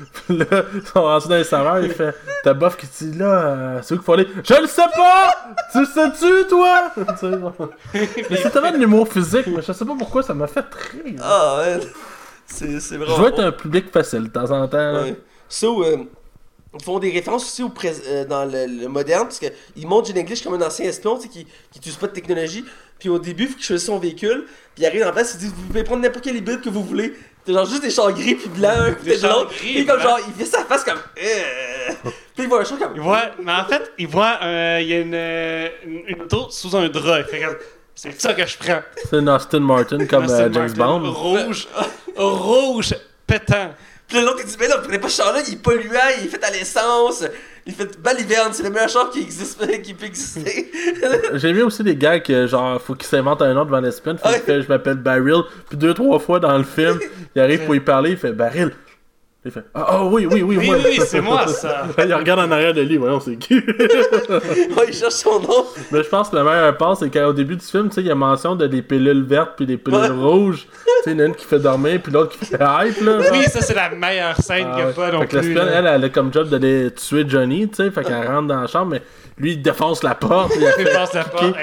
Là, 0.29 0.45
ils 0.73 0.85
sont 0.85 1.01
rendus 1.03 1.27
dans 1.27 1.35
les 1.35 1.43
saveurs, 1.43 1.79
il 1.79 1.91
fait 1.91 2.15
T'as 2.43 2.53
bof 2.53 2.77
qui 2.77 2.87
dit 2.87 3.17
là, 3.17 3.25
euh, 3.25 3.79
c'est 3.81 3.93
où 3.93 3.97
qu'il 3.97 4.05
faut 4.05 4.13
aller? 4.13 4.27
Je 4.43 4.61
le 4.61 4.67
sais 4.67 4.81
pas 4.95 5.35
Tu 5.71 5.79
le 5.79 5.85
sais-tu, 5.85 6.47
toi? 6.47 6.91
Mais 7.93 8.37
c'est 8.37 8.49
tellement 8.49 8.71
de 8.71 8.77
l'humour 8.77 9.07
physique, 9.07 9.47
mais 9.47 9.61
je 9.61 9.71
sais 9.71 9.85
pas 9.85 9.95
pourquoi 9.97 10.23
ça 10.23 10.33
m'a 10.33 10.47
fait 10.47 10.65
rire. 11.03 11.19
Ah, 11.21 11.57
ouais. 11.59 11.79
C'est 12.47 12.79
c'est 12.79 12.95
Je 12.95 12.99
vraiment. 12.99 13.17
veux 13.17 13.29
être 13.29 13.39
un 13.39 13.51
public 13.51 13.91
facile 13.91 14.23
de 14.23 14.29
temps 14.29 14.51
en 14.51 14.67
temps. 14.67 15.01
Ouais. 15.01 15.15
Ça, 15.49 15.67
euh, 15.67 15.97
ils 16.77 16.83
font 16.83 16.99
des 16.99 17.09
références 17.11 17.45
aussi 17.45 17.63
au 17.63 17.71
euh, 17.85 18.25
dans 18.25 18.45
le, 18.45 18.65
le 18.65 18.87
moderne, 18.87 19.23
parce 19.23 19.39
qu'ils 19.39 19.87
montrent 19.87 20.07
Gene 20.09 20.19
English 20.19 20.43
comme 20.43 20.61
un 20.61 20.65
ancien 20.65 20.85
espion, 20.85 21.17
qui 21.17 21.47
n'utilise 21.73 21.97
pas 21.97 22.07
de 22.07 22.13
technologie. 22.13 22.65
Puis 22.99 23.09
au 23.09 23.19
début, 23.19 23.43
il 23.43 23.49
faut 23.49 23.55
qu'il 23.55 23.63
choisisse 23.65 23.87
son 23.87 23.97
véhicule, 23.99 24.45
puis 24.73 24.83
il 24.83 24.85
arrive 24.85 25.03
en 25.03 25.11
place, 25.11 25.33
il 25.35 25.39
dit 25.39 25.47
Vous 25.47 25.67
pouvez 25.67 25.83
prendre 25.83 26.01
n'importe 26.01 26.23
quel 26.23 26.35
hybride 26.35 26.61
que 26.61 26.69
vous 26.69 26.83
voulez. 26.83 27.13
C'est 27.45 27.53
genre 27.53 27.65
juste 27.65 27.83
des 27.83 27.91
chars 27.91 28.11
gris 28.11 28.35
puis 28.35 28.49
blancs, 28.49 29.01
Des 29.03 29.17
de 29.17 29.27
l'autre. 29.27 29.49
gris 29.49 29.57
Puis 29.59 29.77
et 29.79 29.85
comme 29.85 29.99
genre, 29.99 30.19
il 30.27 30.33
fait 30.33 30.45
sa 30.45 30.63
face 30.65 30.83
comme. 30.83 30.97
Euh... 30.97 32.09
Puis 32.35 32.43
il 32.43 32.47
voit 32.47 32.61
un 32.61 32.63
char 32.63 32.79
comme. 32.79 32.93
Il 32.95 33.01
voit, 33.01 33.31
mais 33.41 33.51
en 33.51 33.65
fait, 33.65 33.91
il 33.97 34.07
voit, 34.07 34.39
euh, 34.41 34.79
il 34.81 34.87
y 34.87 34.93
a 34.93 34.99
une, 34.99 35.13
euh, 35.13 35.69
une, 35.85 36.27
sous 36.49 36.75
un 36.75 36.89
drap. 36.89 37.19
Il 37.19 37.25
fait 37.25 37.41
comme, 37.41 37.55
c'est 37.93 38.19
ça 38.19 38.33
que 38.33 38.45
je 38.45 38.57
prends. 38.57 38.81
C'est 39.09 39.17
une 39.17 39.29
Austin 39.29 39.59
Martin 39.59 40.05
comme 40.05 40.29
euh, 40.29 40.49
James 40.51 40.73
Martin, 40.75 40.99
Bond. 40.99 41.11
Rouge, 41.11 41.67
rouge, 42.17 42.95
pétant. 43.27 43.73
Puis 44.15 44.23
l'autre, 44.23 44.39
il 44.39 44.45
dit 44.45 44.55
Mais 44.59 44.67
non, 44.69 44.75
prenez 44.81 44.97
pas 44.99 45.09
ce 45.09 45.21
char-là, 45.21 45.41
il 45.45 45.53
est 45.55 45.57
polluant, 45.61 45.99
il 46.19 46.25
est 46.25 46.29
fait 46.29 46.41
à 46.43 46.49
l'essence, 46.51 47.23
il 47.65 47.73
fait 47.73 47.99
baliverne, 47.99 48.53
c'est 48.53 48.63
le 48.63 48.69
meilleur 48.69 48.87
char 48.87 49.09
qui 49.09 49.19
existe, 49.21 49.81
qui 49.81 49.93
peut 49.93 50.05
exister. 50.05 50.71
J'ai 51.33 51.49
aimé 51.49 51.63
aussi 51.63 51.83
les 51.83 51.95
gars 51.97 52.19
que 52.21 52.47
genre 52.47 52.81
faut 52.81 52.95
qu'ils 52.95 53.07
s'inventent 53.07 53.41
un 53.41 53.53
nom 53.53 53.65
devant 53.65 53.81
l'espionne, 53.81 54.17
Ouais. 54.23 54.33
qu'il 54.35 54.41
fait 54.43 54.61
je 54.61 54.69
m'appelle 54.69 54.95
Barrel, 54.95 55.41
puis 55.67 55.77
deux 55.77 55.93
trois 55.93 56.19
fois 56.19 56.39
dans 56.39 56.57
le 56.57 56.63
film, 56.63 56.97
il 57.35 57.41
arrive 57.41 57.65
pour 57.65 57.75
y 57.75 57.79
parler, 57.81 58.11
il 58.11 58.17
fait 58.17 58.31
Barrel. 58.31 58.71
Il 59.47 59.51
fait 59.51 59.63
Ah 59.75 59.85
ah, 59.89 60.03
oui 60.05 60.25
oui 60.29 60.41
oui 60.41 60.57
Oui, 60.57 60.65
moi. 60.65 60.75
oui, 60.77 60.83
oui, 60.97 61.05
c'est 61.05 61.21
moi, 61.21 61.45
ça. 61.47 61.85
il 62.03 62.13
regarde 62.15 62.39
en 62.39 62.51
arrière 62.51 62.73
de 62.73 62.81
lui, 62.81 62.97
voyons 62.97 63.19
c'est 63.19 63.35
qui? 63.35 63.53
ouais, 63.59 64.85
il 64.87 64.93
cherche 64.93 65.13
son 65.13 65.39
nom. 65.39 65.65
Mais 65.91 66.01
je 66.03 66.09
pense 66.09 66.29
que 66.29 66.35
le 66.35 66.43
meilleur 66.43 66.75
part, 66.77 66.97
c'est 66.97 67.11
qu'au 67.11 67.31
début 67.31 67.55
du 67.55 67.63
film, 67.63 67.89
tu 67.89 67.95
sais, 67.95 68.01
il 68.01 68.07
y 68.07 68.11
a 68.11 68.15
mention 68.15 68.55
de 68.55 68.65
des 68.65 68.81
pilules 68.81 69.23
vertes 69.23 69.51
puis 69.55 69.67
des 69.67 69.77
pilules 69.77 69.99
Ouais. 70.01 70.07
rouges. 70.09 70.65
Tu 70.67 71.03
sais, 71.03 71.11
il 71.11 71.17
y 71.19 71.21
en 71.21 71.25
a 71.25 71.27
une 71.27 71.35
qui 71.35 71.45
fait 71.45 71.59
dormir 71.59 71.99
puis 72.01 72.11
l'autre 72.11 72.35
qui 72.37 72.43
fait 72.45 72.55
hype, 72.55 73.01
là. 73.05 73.17
Oui, 73.31 73.43
ça, 73.43 73.61
c'est 73.61 73.75
la 73.75 73.89
meilleure 73.91 74.35
scène 74.37 74.65
Ah 74.67 74.75
qu'il 74.75 74.77
n'y 74.77 74.81
a 74.81 74.87
ouais. 74.87 74.93
pas 74.93 75.11
non 75.11 75.19
fait 75.21 75.27
que 75.27 75.37
plus. 75.37 75.47
l'espionne, 75.49 75.67
là. 75.67 75.73
elle, 75.79 75.87
elle 75.93 76.03
a 76.05 76.09
comme 76.09 76.33
job 76.33 76.49
d'aller 76.49 76.89
tuer 76.91 77.25
Johnny, 77.27 77.69
tu 77.69 77.75
sais, 77.83 77.91
fait 77.91 78.03
qu'elle 78.03 78.25
rentre 78.27 78.47
dans 78.47 78.61
la 78.61 78.67
chambre, 78.67 78.93
mais 78.93 79.01
lui, 79.37 79.51
il 79.51 79.61
défonce 79.61 80.01
la 80.01 80.15
porte. 80.15 80.53
il 80.57 80.65
a 80.65 80.71
Il 80.79 80.85
fait- 80.85 80.93
passe 80.93 81.13
la 81.13 81.23
porte. 81.25 81.55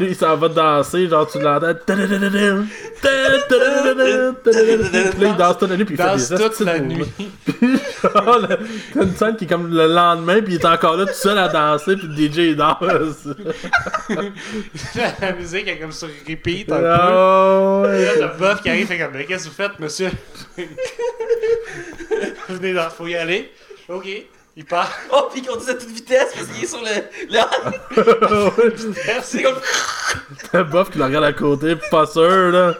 Lui, 0.00 0.06
il 0.08 0.16
s'en 0.16 0.34
va 0.36 0.48
danser, 0.48 1.06
genre, 1.08 1.28
tu 1.30 1.38
l'entends. 1.38 1.66
là, 1.66 1.74
il 5.28 5.36
danse 5.36 5.58
toute 5.58 5.68
la 5.70 5.76
nuit, 5.76 5.84
puis 5.84 5.94
il 5.94 6.02
fait 6.02 6.36
des 6.36 6.42
toute 6.42 6.60
la 6.60 6.78
nuit. 6.80 7.04
Le- 7.58 8.58
t'as 8.94 9.02
une 9.02 9.16
scène 9.16 9.36
qui 9.36 9.44
est 9.44 9.46
comme 9.46 9.72
le 9.72 9.86
lendemain, 9.86 10.40
puis 10.42 10.54
il 10.54 10.60
est 10.60 10.64
encore 10.64 10.96
là 10.96 11.06
tout 11.06 11.14
seul 11.14 11.38
à 11.38 11.48
danser, 11.48 11.96
puis 11.96 12.08
le 12.08 12.14
DJ 12.14 12.38
il 12.38 12.56
danse. 12.56 13.28
la 15.20 15.32
musique 15.32 15.68
est 15.68 15.78
comme 15.78 15.92
sur 15.92 16.08
repeat 16.28 16.70
un 16.72 16.78
peu. 16.78 16.84
Oh, 16.84 17.82
ouais. 17.84 18.04
Là, 18.04 18.14
le 18.16 18.38
boss 18.38 18.60
qui 18.60 18.68
arrive, 18.70 18.86
fait 18.86 18.98
comme, 18.98 19.12
mais 19.12 19.24
qu'est-ce 19.24 19.44
que 19.44 19.48
vous 19.50 19.54
faites, 19.54 19.78
monsieur? 19.78 20.10
Venez 22.48 22.72
dans, 22.74 22.90
faut 22.90 23.06
y 23.06 23.14
aller. 23.16 23.52
Ok, 23.88 24.06
il 24.56 24.64
part. 24.64 24.90
Oh, 25.12 25.28
puis 25.30 25.40
il 25.42 25.46
conduit 25.46 25.70
à 25.70 25.74
toute 25.74 25.90
vitesse 25.90 26.32
parce 26.34 26.46
qu'il 26.46 26.64
est 26.64 26.66
sur 26.66 26.80
le. 26.80 27.02
le... 27.30 28.74
c'est 29.22 29.42
comme. 29.42 29.58
Le 30.52 30.64
bof 30.64 30.90
qui 30.90 30.98
le 30.98 31.04
regarde 31.04 31.24
à 31.24 31.32
côté, 31.32 31.76
pis 31.76 31.88
pas 31.90 32.06
sûr, 32.06 32.50
là. 32.50 32.74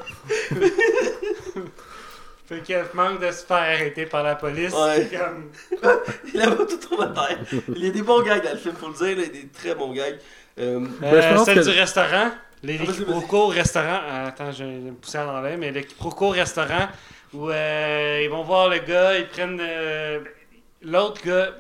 Fait 2.53 2.61
qu'il 2.63 2.77
manque 2.95 3.21
de 3.21 3.31
se 3.31 3.45
faire 3.47 3.57
arrêter 3.57 4.05
par 4.07 4.23
la 4.23 4.35
police. 4.35 4.73
Ouais. 4.75 5.09
C'est 5.11 5.19
comme- 5.19 5.51
Il 6.35 6.41
a 6.43 6.47
tout 6.49 6.77
tombe 6.89 7.01
à 7.03 7.07
terre. 7.27 7.39
Il 7.69 7.85
y 7.85 7.89
a 7.89 7.91
des 7.91 8.03
bons 8.03 8.23
gags 8.23 8.43
dans 8.45 8.51
le 8.53 8.57
film, 8.59 8.75
faut 8.75 8.89
le 8.89 8.95
dire, 8.95 9.17
là, 9.17 9.23
il 9.29 9.37
y 9.37 9.39
a 9.39 9.43
des 9.43 9.49
très 9.49 9.75
bons 9.75 9.93
gags. 9.93 10.19
Euh, 10.59 10.81
Ben, 11.01 11.15
Euh, 11.15 11.37
celle 11.45 11.55
que- 11.61 11.71
du 11.71 11.79
restaurant. 11.79 12.31
Les 12.63 12.77
vas-y. 12.77 12.97
quiproquos 12.99 13.45
au 13.45 13.47
restaurant. 13.49 14.01
Ah, 14.09 14.27
attends, 14.29 14.53
j'ai 14.53 14.65
une 14.65 14.95
poussière 14.97 15.27
dans 15.27 15.41
l'œil, 15.41 15.57
mais 15.57 15.71
les 15.73 15.83
quiproquos 15.85 16.27
au 16.27 16.31
restaurant 16.31 16.89
où 17.33 17.49
euh, 17.51 18.21
ils 18.23 18.29
vont 18.31 18.43
voir 18.45 18.69
le 18.69 18.79
gars, 18.79 19.17
ils 19.19 19.27
prennent 19.27 19.59
euh, 19.61 20.21
l'autre 20.83 21.21
gars. 21.27 21.51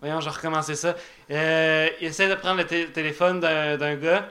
Voyons, 0.00 0.20
je 0.20 0.26
vais 0.26 0.36
recommencer 0.36 0.76
ça. 0.76 0.94
Euh, 1.30 1.88
ils 2.00 2.06
essaient 2.06 2.28
de 2.28 2.34
prendre 2.36 2.58
le 2.58 2.66
té- 2.66 2.86
téléphone 2.86 3.40
d'un 3.40 3.76
d'un 3.76 3.96
gars. 3.96 4.28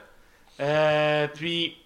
Euh, 0.59 1.27
puis, 1.33 1.77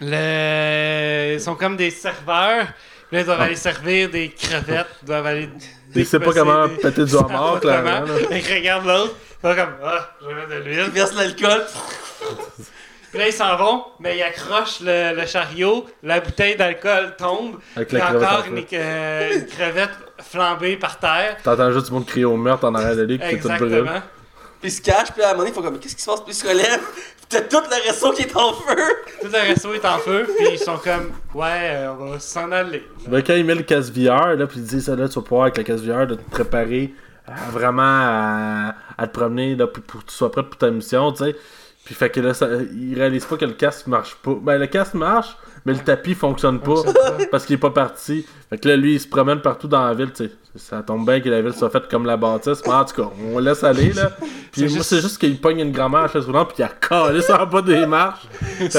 le... 0.00 1.34
ils 1.34 1.40
sont 1.40 1.54
comme 1.54 1.76
des 1.76 1.90
serveurs. 1.90 2.66
Puis 3.08 3.16
Là, 3.16 3.20
ils 3.22 3.26
doivent 3.26 3.40
aller 3.40 3.56
servir 3.56 4.08
des 4.10 4.28
crevettes. 4.30 4.86
Ils 5.02 5.06
doivent 5.06 5.26
aller. 5.26 5.48
Il 5.94 6.06
sait 6.06 6.20
pas 6.20 6.32
comment 6.32 6.68
des- 6.68 6.76
péter 6.76 7.04
du 7.04 7.14
homard, 7.14 7.58
clairement. 7.60 8.00
là. 8.06 8.14
Ils 8.30 8.54
regardent 8.54 8.86
l'autre. 8.86 9.14
Ils 9.42 9.48
font 9.48 9.54
comme 9.56 9.74
Ah, 9.84 10.10
je 10.22 10.26
vais 10.28 10.34
mettre 10.34 10.48
de 10.48 10.54
il 10.56 10.76
l'huile. 10.76 10.90
verse 10.90 11.14
l'alcool. 11.14 11.62
Puis 13.10 13.18
là, 13.18 13.26
ils 13.26 13.32
s'en 13.32 13.56
vont, 13.56 13.84
mais 13.98 14.16
ils 14.18 14.22
accrochent 14.22 14.78
le, 14.82 15.16
le 15.20 15.26
chariot, 15.26 15.84
la 16.04 16.20
bouteille 16.20 16.54
d'alcool 16.56 17.16
tombe, 17.18 17.56
Avec 17.74 17.88
puis 17.88 17.96
la 17.98 18.04
crevette 18.04 18.28
encore 18.28 18.44
en 18.44 18.56
une, 18.56 18.56
feu. 18.62 18.66
euh, 18.74 19.34
une 19.34 19.46
crevette 19.46 19.90
flambée 20.30 20.76
par 20.76 20.96
terre. 21.00 21.36
T'entends 21.42 21.72
juste 21.72 21.86
du 21.86 21.92
monde 21.92 22.06
crier 22.06 22.24
au 22.26 22.36
meurtre 22.36 22.66
en 22.68 22.74
arrière 22.76 22.94
de 22.94 23.02
lui, 23.02 23.18
pis 23.18 23.40
tout 23.40 23.48
brûle. 23.48 23.62
Exactement. 23.78 24.02
Puis 24.60 24.68
il 24.68 24.72
se 24.72 24.82
cache, 24.82 25.12
puis 25.12 25.22
à 25.22 25.28
un 25.28 25.30
moment 25.30 25.38
donné, 25.38 25.50
il 25.50 25.54
faut 25.54 25.62
comme, 25.62 25.78
qu'est-ce 25.78 25.96
qui 25.96 26.02
se 26.02 26.10
passe? 26.10 26.20
Puis 26.20 26.32
il 26.32 26.34
se 26.34 26.46
relève, 26.46 26.80
puis 26.80 27.26
t'as 27.28 27.40
tout 27.40 27.62
le 27.62 27.88
resto 27.88 28.12
qui 28.12 28.22
est 28.22 28.36
en 28.36 28.52
feu. 28.52 28.76
Tout 29.22 29.28
le 29.28 29.48
resto 29.48 29.72
est 29.72 29.84
en 29.84 29.98
feu, 29.98 30.26
puis 30.36 30.48
ils 30.52 30.58
sont 30.58 30.76
comme, 30.76 31.12
ouais, 31.34 31.70
euh, 31.70 31.92
on 31.98 32.10
va 32.10 32.20
s'en 32.20 32.52
aller. 32.52 32.86
Ben, 33.06 33.22
quand 33.22 33.34
il 33.34 33.44
met 33.44 33.54
le 33.54 33.62
casse 33.62 33.90
VR, 33.90 34.36
là, 34.36 34.46
puis 34.46 34.58
il 34.58 34.64
dit 34.64 34.82
ça, 34.82 34.94
là, 34.94 35.08
tu 35.08 35.14
vas 35.14 35.22
pouvoir 35.22 35.42
avec 35.44 35.56
le 35.56 35.64
casse 35.64 35.80
VR 35.80 36.06
de 36.06 36.16
te 36.16 36.30
préparer 36.30 36.92
à 37.26 37.50
vraiment 37.50 37.82
à, 37.82 38.74
à 38.98 39.06
te 39.06 39.18
promener, 39.18 39.56
là, 39.56 39.66
puis 39.66 39.82
pour 39.82 40.00
que 40.04 40.10
tu 40.10 40.14
sois 40.14 40.30
prêt 40.30 40.42
pour 40.42 40.58
ta 40.58 40.70
mission, 40.70 41.10
tu 41.12 41.24
sais. 41.24 41.36
Puis 41.84 41.94
fait 41.94 42.10
que 42.10 42.20
là, 42.20 42.34
ça, 42.34 42.46
il 42.72 42.94
réalise 42.96 43.24
pas 43.24 43.36
que 43.36 43.46
le 43.46 43.52
casque 43.54 43.86
marche 43.86 44.14
pas. 44.16 44.34
Ben, 44.40 44.58
le 44.58 44.66
casque 44.66 44.94
marche, 44.94 45.36
mais 45.64 45.72
le 45.74 45.78
tapis 45.80 46.14
fonctionne 46.14 46.60
pas 46.60 46.82
parce 47.30 47.44
qu'il 47.46 47.54
est 47.54 47.58
pas 47.58 47.70
parti. 47.70 48.26
Fait 48.48 48.58
que 48.58 48.68
là, 48.68 48.76
lui, 48.76 48.94
il 48.94 49.00
se 49.00 49.06
promène 49.08 49.40
partout 49.40 49.68
dans 49.68 49.84
la 49.86 49.94
ville, 49.94 50.10
tu 50.12 50.24
sais. 50.24 50.32
Ça 50.56 50.82
tombe 50.82 51.06
bien 51.06 51.20
que 51.20 51.28
la 51.28 51.42
ville 51.42 51.52
soit 51.52 51.70
faite 51.70 51.86
comme 51.88 52.04
la 52.06 52.16
bâtisse, 52.16 52.60
mais 52.66 52.72
en 52.72 52.84
tout 52.84 53.02
cas, 53.02 53.08
on 53.32 53.38
laisse 53.38 53.62
aller, 53.62 53.92
là. 53.92 54.10
Puis 54.20 54.28
C'est 54.52 54.60
moi, 54.62 54.68
juste- 54.78 54.82
c'est 54.90 55.00
juste 55.00 55.18
qu'il 55.18 55.40
pogne 55.40 55.60
une 55.60 55.70
grand-mère 55.70 56.00
à 56.00 56.08
chaise 56.08 56.24
roulante, 56.26 56.48
puis 56.48 56.56
il 56.58 56.64
a 56.64 56.68
collé 56.68 57.20
ça 57.22 57.40
en 57.40 57.46
bas 57.46 57.62
des 57.62 57.86
marches. 57.86 58.24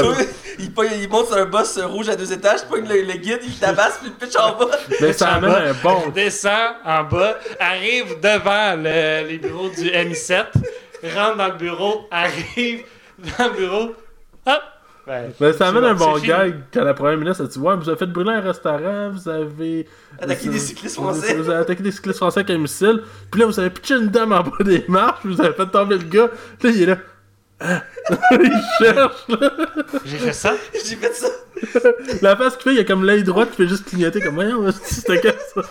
Il, 0.60 0.74
pogne- 0.74 0.90
il 1.02 1.10
monte 1.10 1.28
sur 1.28 1.38
un 1.38 1.46
boss 1.46 1.80
rouge 1.80 2.10
à 2.10 2.16
deux 2.18 2.32
étages, 2.32 2.60
il 2.66 2.70
pogne 2.70 2.88
le, 2.88 3.02
le 3.04 3.14
guide, 3.14 3.40
il 3.42 3.58
tabasse, 3.58 4.00
puis 4.02 4.12
il 4.12 4.14
pitch 4.28 4.36
en 4.36 4.58
bas. 4.60 4.68
mais 5.02 5.14
ça 5.14 5.32
En 5.32 5.36
amène 5.38 5.50
bas, 5.52 5.62
un 5.70 5.74
bon 5.82 6.10
Descend 6.14 6.76
en 6.86 7.04
bas, 7.06 7.38
arrive 7.60 8.20
devant 8.22 8.76
le- 8.76 9.28
les 9.30 9.38
bureaux 9.40 9.70
du 9.70 9.90
MI7, 9.90 10.46
rentre 11.16 11.38
dans 11.38 11.48
le 11.48 11.54
bureau, 11.58 12.02
arrive 12.12 12.84
dans 13.40 13.46
le 13.46 13.52
bureau, 13.58 13.96
hop, 14.46 14.62
Ben, 15.12 15.34
Mais 15.42 15.52
ça 15.52 15.68
amène 15.68 15.84
un 15.84 15.94
bon 15.94 16.18
gag 16.20 16.56
quand 16.74 16.86
la 16.86 16.94
première 16.94 17.18
ministre 17.18 17.44
a 17.44 17.48
dit 17.48 17.60
Ouais, 17.60 17.76
vous 17.76 17.90
avez 17.90 17.98
fait 17.98 18.06
brûler 18.06 18.32
un 18.32 18.40
restaurant, 18.40 19.10
vous 19.12 19.28
avez. 19.28 19.86
Attaqué 20.22 20.48
des 20.48 20.58
cyclistes 20.60 20.96
français. 20.96 21.36
Vous 21.36 21.50
avez 21.50 21.60
attaqué 21.60 21.84
des 21.84 21.92
cyclistes 21.92 22.20
français 22.20 22.40
avec 22.40 22.52
un 22.52 22.58
missile. 22.60 23.04
Puis 23.30 23.42
là, 23.42 23.46
vous 23.48 23.60
avez 23.60 23.70
pitché 23.72 23.96
une 23.96 24.08
dame 24.08 24.32
en 24.32 24.42
bas 24.42 24.52
des 24.62 24.86
marches, 24.88 25.20
vous 25.26 25.42
avez 25.42 25.54
fait 25.54 25.68
tomber 25.68 25.98
le 25.98 26.06
gars. 26.06 26.30
Là, 26.64 26.70
il 26.70 26.84
est 26.84 26.86
là. 26.86 26.98
Ah. 27.60 27.84
il 28.32 28.62
cherche, 28.80 29.28
là. 29.28 29.52
J'ai 30.06 30.18
fait 30.18 30.34
ça? 30.34 30.54
J'ai 30.74 30.96
fait 30.96 31.14
ça. 31.14 31.28
La 32.22 32.38
face 32.38 32.56
qu'il 32.56 32.64
fait, 32.64 32.72
il 32.72 32.78
y 32.78 32.80
a 32.80 32.86
comme 32.86 33.04
l'œil 33.04 33.24
droit 33.24 33.46
qui 33.46 33.58
fait 33.58 33.68
juste 33.68 33.86
clignoter 33.86 34.22
comme 34.22 34.36
Voyons, 34.36 34.72
c'était 34.84 35.20
quoi 35.20 35.32
ça 35.54 35.62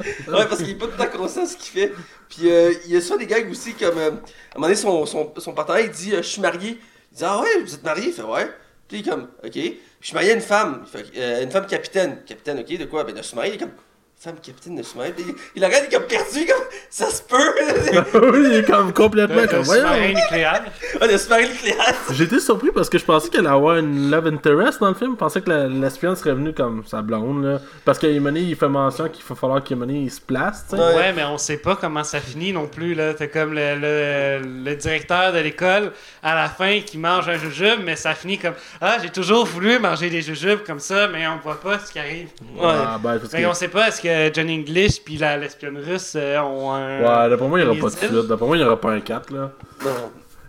Ouais, 0.00 0.46
parce 0.46 0.58
qu'il 0.58 0.70
est 0.70 0.74
pas 0.76 0.86
tout 0.86 0.92
le 0.96 1.04
temps 1.04 1.18
conscient 1.18 1.42
de 1.42 1.48
ce 1.48 1.56
qu'il 1.56 1.80
fait. 1.80 1.92
Puis 2.28 2.50
euh, 2.50 2.72
il 2.86 2.92
y 2.92 2.96
a 2.96 3.00
soit 3.00 3.18
des 3.18 3.26
gags 3.26 3.50
aussi 3.50 3.74
comme. 3.74 3.98
euh, 3.98 4.10
à 4.10 4.12
un 4.12 4.12
moment 4.56 4.66
donné, 4.68 4.76
son, 4.76 5.04
son, 5.06 5.32
son 5.36 5.52
partenaire, 5.52 5.80
il 5.86 5.90
dit 5.90 6.14
euh, 6.14 6.18
Je 6.18 6.28
suis 6.28 6.40
marié. 6.40 6.78
Il 7.12 7.18
dit 7.18 7.24
Ah 7.24 7.40
ouais, 7.40 7.62
vous 7.64 7.74
êtes 7.74 7.82
marié 7.84 8.06
Il 8.08 8.12
fait 8.12 8.22
Ouais. 8.22 8.48
Puis 8.88 8.98
il 8.98 9.08
comme 9.08 9.28
Ok. 9.44 9.54
Je 9.54 10.06
suis 10.06 10.14
marié 10.14 10.30
à 10.32 10.34
une 10.34 10.40
femme. 10.40 10.84
Euh, 11.16 11.42
Une 11.42 11.50
femme 11.50 11.66
capitaine. 11.66 12.22
Capitaine, 12.24 12.60
ok, 12.60 12.78
de 12.78 12.84
quoi? 12.84 13.04
Ben 13.04 13.14
de 13.14 13.22
sous-marin. 13.22 13.48
Il 13.48 13.54
est 13.54 13.58
comme 13.58 13.72
Femme 14.18 14.36
capitaine 14.42 14.74
de 14.76 14.82
sous-marin. 14.82 15.10
Puis 15.14 15.24
il, 15.28 15.34
il 15.56 15.60
la 15.60 15.68
regarde, 15.68 15.84
il 15.90 15.94
est 15.94 15.98
comme 15.98 16.06
perdu, 16.08 16.46
comme 16.46 16.64
Ça 16.88 17.10
se 17.10 17.22
peut. 17.22 17.36
Oui, 18.32 18.46
il 18.46 18.54
est 18.56 18.64
comme 18.66 18.92
complètement 18.92 19.42
Le, 19.42 19.46
comme 19.46 19.58
le 19.60 20.08
nucléaire. 20.14 20.64
ah, 21.00 21.06
le 21.06 21.18
sous-marin 21.18 21.42
nucléaire. 21.42 21.94
J'étais 22.12 22.40
surpris 22.40 22.70
parce 22.74 22.88
que 22.88 22.96
je 22.98 23.04
pensais 23.04 23.28
qu'elle 23.28 23.46
allait 23.46 23.54
avoir 23.54 23.76
une 23.76 24.10
love 24.10 24.26
interest 24.28 24.80
dans 24.80 24.88
le 24.88 24.94
film. 24.94 25.12
Je 25.12 25.16
pensais 25.16 25.42
que 25.42 25.50
la- 25.50 25.68
l'espion 25.68 26.16
serait 26.16 26.32
venu 26.32 26.54
comme 26.54 26.82
sa 26.86 27.02
blonde. 27.02 27.44
Là. 27.44 27.60
Parce 27.84 27.98
qu'à 27.98 28.08
Yemeni, 28.08 28.40
il 28.48 28.56
fait 28.56 28.68
mention 28.68 29.06
qu'il 29.10 29.22
va 29.22 29.34
falloir 29.34 29.62
qu'Yemeni 29.62 30.04
il 30.04 30.10
se 30.10 30.20
place. 30.22 30.64
Ouais. 30.72 30.78
Ouais, 30.78 31.12
mais 31.14 31.24
on 31.24 31.36
sait 31.36 31.58
pas 31.58 31.76
comment 31.76 32.02
ça 32.02 32.18
finit 32.18 32.54
non 32.54 32.68
plus. 32.68 32.94
là. 32.94 33.12
T'as 33.12 33.26
comme 33.26 33.52
le, 33.52 33.74
le, 33.78 34.40
le 34.64 34.76
directeur 34.76 35.34
de 35.34 35.40
l'école 35.40 35.92
à 36.22 36.34
la 36.34 36.48
fin 36.48 36.80
qui 36.80 36.96
mange 36.96 37.28
un 37.28 37.36
jujube, 37.38 37.80
mais 37.84 37.96
ça 37.96 38.14
finit 38.14 38.38
comme 38.38 38.54
Ah, 38.80 38.96
j'ai 39.02 39.10
toujours 39.10 39.44
voulu 39.44 39.78
manger 39.78 40.08
des 40.08 40.22
jujubes 40.22 40.60
comme 40.66 40.80
ça, 40.80 41.06
mais 41.08 41.26
on 41.28 41.36
voit 41.44 41.60
pas 41.60 41.78
ce 41.80 41.92
qui 41.92 41.98
arrive. 41.98 42.28
Ouais. 42.56 42.62
Ah, 42.64 42.98
ben, 43.00 43.18
parce 43.18 43.30
que... 43.30 43.36
Fait 43.36 43.44
on 43.46 43.52
sait 43.54 43.68
pas 43.68 43.88
est-ce 43.88 44.00
que 44.06 44.34
Johnny 44.34 44.54
English 44.60 45.02
puis 45.04 45.16
la 45.18 45.36
lesbienne 45.36 45.78
russe 45.78 46.14
euh, 46.16 46.38
ont 46.40 46.72
un. 46.72 46.98
Ouais, 47.00 47.30
d'après 47.30 47.48
moi, 47.48 47.60
il 47.60 47.64
n'y 47.64 47.70
aura 47.70 47.80
pas 47.80 47.86
de 47.94 47.96
suite. 47.96 48.12
D'après 48.28 48.46
moi, 48.46 48.56
il 48.56 48.60
n'y 48.60 48.66
aura 48.66 48.80
pas 48.80 48.90
un 48.92 49.00
4. 49.00 49.32
Là. 49.32 49.50
Non. 49.84 49.90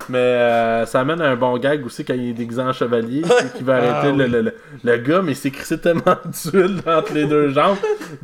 Mais 0.10 0.18
euh, 0.20 0.86
ça 0.86 1.02
amène 1.02 1.22
un 1.22 1.36
bon 1.36 1.58
gag 1.58 1.86
aussi 1.86 2.06
quand 2.06 2.14
il 2.14 2.30
est 2.30 2.34
déguisé 2.34 2.62
en 2.62 2.72
chevalier. 2.72 3.24
qu'il 3.58 3.66
va 3.66 3.76
Ah, 3.82 4.00
arrêter 4.00 4.16
le, 4.16 4.24
oui. 4.26 4.30
le, 4.32 4.42
le, 4.42 4.54
le 4.84 4.98
gars, 4.98 5.22
mais 5.22 5.34
il 5.34 5.36
s'est 5.36 5.52
crissé 5.52 5.78
tellement 5.80 6.02
d'huile 6.46 6.80
entre 6.86 7.14
les 7.14 7.26
deux 7.26 7.50
jambes. 7.50 7.76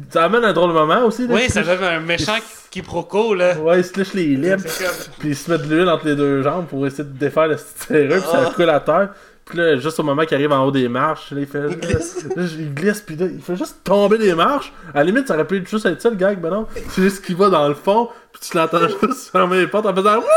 Ça 0.10 0.24
amène 0.26 0.46
un 0.46 0.54
drôle 0.54 0.70
de 0.70 0.76
moment 0.76 1.04
aussi. 1.06 1.28
Là, 1.28 1.34
Oui, 1.36 1.50
ça 1.50 1.62
donne 1.62 1.84
un 1.84 2.00
méchant 2.00 2.38
quiproquo, 2.72 3.34
là. 3.34 3.58
Ouais, 3.60 3.80
il 3.80 3.84
se 3.84 4.00
liche 4.00 4.14
les 4.14 4.36
lips. 4.38 4.82
Puis 5.20 5.30
il 5.30 5.36
se 5.36 5.52
met 5.52 5.58
de 5.58 5.64
l'huile 5.64 5.90
entre 5.90 6.06
les 6.08 6.16
deux 6.16 6.42
jambes 6.42 6.68
pour 6.68 6.88
essayer 6.88 7.04
de 7.04 7.18
défaire 7.18 7.48
le 7.48 7.58
serreux, 7.58 8.08
puis 8.22 8.32
ça 8.32 8.44
Ah. 8.48 8.52
coule 8.56 8.70
à 8.70 8.80
terre. 8.80 9.10
Puis 9.46 9.58
là, 9.58 9.78
juste 9.78 10.00
au 10.00 10.04
moment 10.04 10.24
qu'il 10.26 10.36
arrive 10.36 10.52
en 10.52 10.66
haut 10.66 10.72
des 10.72 10.88
marches, 10.88 11.32
là, 11.32 11.42
il 11.42 11.48
fait. 11.48 11.66
Il 11.70 11.80
glisse. 11.80 12.26
Là, 12.36 12.44
il 12.58 12.74
glisse, 12.74 13.02
puis 13.02 13.16
là, 13.16 13.26
il 13.26 13.42
fait 13.42 13.56
juste 13.56 13.84
tomber 13.84 14.18
des 14.18 14.34
marches. 14.34 14.72
À 14.94 15.00
la 15.00 15.04
limite, 15.04 15.28
ça 15.28 15.34
aurait 15.34 15.46
pu 15.48 15.66
juste 15.70 15.86
être 15.86 16.02
ça 16.02 16.10
le 16.10 16.16
gag, 16.16 16.40
ben 16.40 16.50
non. 16.50 16.68
C'est 16.90 17.02
juste 17.02 17.26
qu'il 17.26 17.36
va 17.36 17.50
dans 17.50 17.68
le 17.68 17.74
fond, 17.74 18.10
puis 18.32 18.42
tu 18.50 18.58
l'entends 18.58 18.88
juste 19.04 19.32
fermer 19.32 19.60
les 19.60 19.68
portes 19.68 19.86
en 19.86 19.94
faisant. 19.96 20.22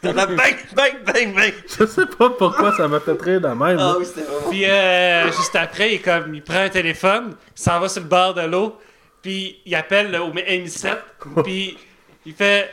Bang, 0.00 0.14
bang, 0.14 0.56
bang, 1.04 1.34
bang. 1.34 1.52
Je 1.66 1.84
sais 1.84 2.06
pas 2.06 2.30
pourquoi 2.30 2.72
ça 2.76 2.86
m'a 2.86 3.00
fait 3.00 3.20
rire 3.20 3.40
de 3.40 3.48
même. 3.48 3.78
Ah 3.80 3.96
oui, 3.98 4.06
c'était 4.06 4.20
vraiment. 4.20 4.48
Puis 4.48 4.64
euh, 4.64 5.26
juste 5.26 5.56
après, 5.56 5.94
il, 5.94 6.00
comme, 6.02 6.32
il 6.34 6.42
prend 6.42 6.60
un 6.60 6.68
téléphone, 6.68 7.34
il 7.56 7.60
s'en 7.60 7.80
va 7.80 7.88
sur 7.88 8.02
le 8.02 8.08
bord 8.08 8.32
de 8.32 8.42
l'eau, 8.42 8.78
puis 9.22 9.58
il 9.66 9.74
appelle 9.74 10.12
là, 10.12 10.22
au 10.22 10.30
M7, 10.30 10.98
puis 11.42 11.76
il 12.24 12.32
fait 12.32 12.70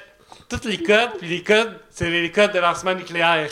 tous 0.48 0.68
les 0.68 0.78
codes, 0.78 1.18
puis 1.18 1.28
les 1.28 1.42
codes, 1.42 1.72
c'est 1.90 2.12
les 2.12 2.32
codes 2.32 2.52
de 2.54 2.60
lancement 2.60 2.94
nucléaire. 2.94 3.50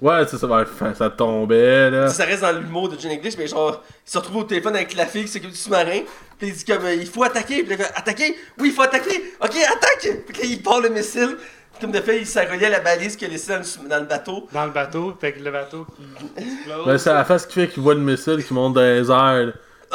Ouais, 0.00 0.26
ça, 0.26 0.46
ouais, 0.46 0.64
fa- 0.64 0.94
ça 0.94 1.10
tombait, 1.10 1.90
là. 1.90 2.08
Ça 2.08 2.24
reste 2.24 2.42
dans 2.42 2.52
l'humour 2.52 2.88
de 2.88 2.98
John 2.98 3.10
English, 3.12 3.34
mais 3.38 3.46
genre, 3.46 3.82
il 4.06 4.10
se 4.10 4.18
retrouve 4.18 4.36
au 4.38 4.44
téléphone 4.44 4.74
avec 4.76 4.94
la 4.94 5.06
fille 5.06 5.22
qui 5.24 5.28
s'occupe 5.32 5.50
du 5.50 5.56
sous-marin, 5.56 6.00
puis 6.38 6.48
il 6.48 6.54
dit 6.54 6.64
comme, 6.64 6.84
euh, 6.84 6.94
il 6.94 7.06
faut 7.06 7.22
attaquer, 7.24 7.62
puis 7.62 7.72
il 7.72 7.76
fait, 7.76 7.90
attaquer? 7.94 8.36
Oui, 8.58 8.68
il 8.68 8.72
faut 8.74 8.82
attaquer! 8.82 9.34
Ok, 9.42 9.50
attaque! 9.56 10.16
Puis 10.26 10.36
là, 10.42 10.44
il 10.44 10.62
part 10.62 10.80
le 10.80 10.88
missile, 10.88 11.36
comme 11.80 11.92
de 11.92 12.00
fait, 12.00 12.18
il 12.18 12.26
s'est 12.26 12.44
relié 12.46 12.66
à 12.66 12.70
la 12.70 12.80
balise 12.80 13.16
qu'il 13.16 13.28
a 13.28 13.30
laissée 13.30 13.52
dans 13.52 13.58
le, 13.58 13.64
sous- 13.64 13.88
dans 13.88 13.98
le 14.00 14.06
bateau. 14.06 14.46
Dans 14.52 14.64
le 14.66 14.70
bateau, 14.72 15.14
fait 15.20 15.32
que 15.32 15.40
le 15.42 15.50
bateau 15.50 15.86
qui 15.96 16.42
explose. 16.42 16.86
Ben, 16.86 16.98
c'est 16.98 17.12
la 17.12 17.24
face 17.24 17.46
qui 17.46 17.54
fait 17.54 17.68
qu'il 17.68 17.82
voit 17.82 17.94
le 17.94 18.00
missile 18.00 18.44
qui 18.44 18.52
monte 18.54 18.74
dans 18.74 18.80
les 18.82 19.10
airs. 19.10 19.52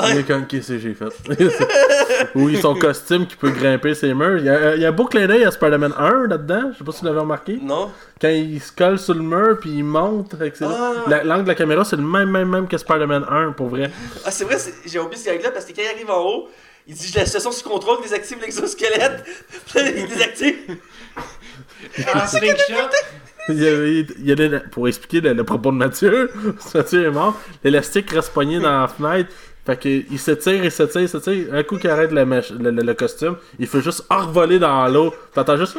Il 0.10 0.18
est 0.18 0.24
comme, 0.28 0.46
qu'est-ce 0.46 0.70
que 0.74 0.78
j'ai 0.80 0.94
fait? 0.94 1.06
oui, 2.36 2.58
son 2.62 2.76
costume 2.76 3.26
qui 3.28 3.36
peut 3.36 3.50
grimper 3.52 3.94
ses 3.96 4.14
murs. 4.14 4.38
Il 4.38 4.46
y 4.46 4.50
a, 4.50 4.76
il 4.76 4.82
y 4.82 4.86
a 4.86 4.90
un 4.90 4.92
beau 4.92 5.06
clin 5.06 5.28
d'œil 5.28 5.44
à 5.46 5.52
Spider-Man 5.52 5.94
1 5.98 6.28
là-dedans. 6.28 6.72
Je 6.74 6.78
sais 6.78 6.84
pas 6.84 6.92
si 6.92 7.00
vous 7.02 7.06
l'avez 7.08 7.20
remarqué. 7.20 7.60
Non? 7.62 7.92
Quand 8.22 8.30
il 8.30 8.62
se 8.62 8.72
colle 8.72 8.98
sur 9.00 9.14
le 9.14 9.22
mur 9.22 9.58
puis 9.60 9.72
il 9.72 9.84
monte. 9.84 10.36
Ah. 10.62 10.94
la- 11.08 11.24
L'angle 11.24 11.44
de 11.44 11.48
la 11.50 11.56
caméra, 11.56 11.84
c'est 11.86 11.96
le 11.98 12.04
même, 12.04 12.30
même, 12.30 12.50
même 12.50 12.68
que 12.68 12.78
Spider-Man 12.78 13.26
1 13.30 13.52
pour 13.54 13.68
vrai. 13.70 13.92
Ah, 14.26 14.32
c'est 14.32 14.44
vrai, 14.46 14.58
c'est- 14.58 14.74
j'ai 14.86 15.00
oublié 15.00 15.18
ce 15.22 15.26
gag-là, 15.30 15.52
parce 15.52 15.66
que 15.66 15.74
quand 15.74 15.82
il 15.82 15.88
arrive 15.96 16.10
en 16.10 16.22
haut, 16.24 16.48
il 16.88 16.94
dit, 16.96 17.12
la 17.16 17.26
situation 17.26 17.52
sous 17.52 17.68
contrôle, 17.68 18.02
désactive 18.02 18.38
l'exosquelette. 18.42 19.24
Il 19.76 20.08
désactive. 20.08 20.78
En 22.14 22.28
slingshot, 22.28 22.90
Il 23.50 23.62
y 23.62 23.68
a, 23.68 23.72
il 23.86 24.26
y 24.26 24.32
a 24.32 24.36
des- 24.36 24.60
pour 24.72 24.88
expliquer 24.88 25.22
le, 25.22 25.34
le 25.34 25.44
propos 25.44 25.72
de 25.72 25.78
Mathieu, 25.78 26.32
Mathieu 26.74 27.06
est 27.06 27.12
mort. 27.12 27.40
L'élastique 27.64 28.10
reste 28.12 28.34
pogné 28.34 28.60
dans 28.60 28.82
la 28.82 28.88
fenêtre. 28.88 29.30
Fait 29.66 29.78
que 29.80 29.90
il 29.90 30.20
s'étire, 30.20 30.64
il 30.64 30.72
s'étire, 30.72 31.02
il 31.02 31.10
s'étire. 31.10 31.54
Un 31.54 31.64
coup 31.64 31.78
qu'il 31.78 31.90
arrête 31.90 32.12
le, 32.12 32.24
mèche- 32.26 32.52
le, 32.54 32.70
le- 32.72 32.84
le 32.84 32.94
costume, 32.94 33.38
il 33.58 33.68
fait 33.68 33.82
juste 33.82 34.04
envoler 34.10 34.60
dans 34.60 34.88
l'eau. 34.88 35.14
T'entends 35.34 35.58
juste. 35.58 35.76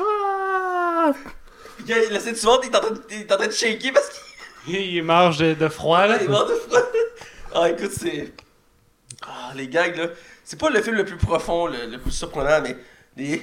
Il 1.80 1.94
se 2.20 2.30
il 2.30 2.34
est 2.34 2.46
en 2.76 2.80
train 2.80 2.90
de, 2.90 3.00
il 3.10 3.16
est 3.20 3.32
en 3.32 3.36
train 3.36 3.46
de 3.46 3.52
shaker 3.52 3.92
parce 3.92 4.08
qu'il 4.66 4.74
il 4.96 5.02
mange 5.04 5.38
de, 5.38 5.54
de 5.54 5.68
froid, 5.68 6.06
là. 6.06 6.20
est 6.22 6.26
mort 6.28 6.46
de 6.46 6.54
froid. 6.54 6.80
Ah, 7.54 7.70
écoute, 7.70 7.92
c'est. 7.92 8.32
Ah, 9.22 9.52
les 9.54 9.68
gags, 9.68 9.96
là. 9.96 10.08
C'est 10.44 10.58
pas 10.58 10.70
le 10.70 10.80
film 10.82 10.96
le 10.96 11.04
plus 11.04 11.16
profond, 11.16 11.66
le, 11.66 11.86
le 11.90 11.98
plus 11.98 12.10
surprenant, 12.12 12.60
mais 12.62 12.76
les, 13.16 13.42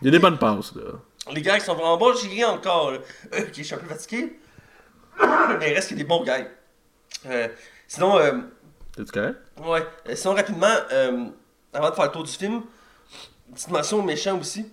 Il 0.00 0.04
y 0.04 0.08
a 0.08 0.10
des 0.10 0.18
bonnes 0.18 0.38
passes, 0.38 0.74
là. 0.74 0.82
les 1.32 1.42
gags 1.42 1.60
sont 1.62 1.74
vraiment 1.74 1.96
bons. 1.96 2.14
J'y 2.14 2.28
ris 2.28 2.44
encore, 2.44 2.92
là. 2.92 2.98
Euh, 3.34 3.40
ok, 3.42 3.48
je 3.56 3.62
suis 3.62 3.74
un 3.74 3.78
peu 3.78 3.86
fatigué. 3.86 4.38
Mais 5.60 5.70
il 5.70 5.74
reste 5.74 5.90
que 5.90 5.94
des 5.94 6.04
bons 6.04 6.22
gags. 6.24 6.48
Euh, 7.26 7.48
sinon, 7.86 8.18
euh, 8.18 8.32
T'es-tu 8.96 9.12
correct? 9.12 9.36
Ouais. 9.64 9.82
Euh, 10.08 10.14
sinon, 10.14 10.34
rapidement, 10.34 10.74
euh, 10.92 11.24
avant 11.72 11.90
de 11.90 11.94
faire 11.94 12.04
le 12.06 12.10
tour 12.10 12.24
du 12.24 12.32
film, 12.32 12.62
une 13.48 13.54
petite 13.54 13.70
mention 13.70 13.98
au 13.98 14.02
méchant 14.02 14.38
aussi. 14.38 14.66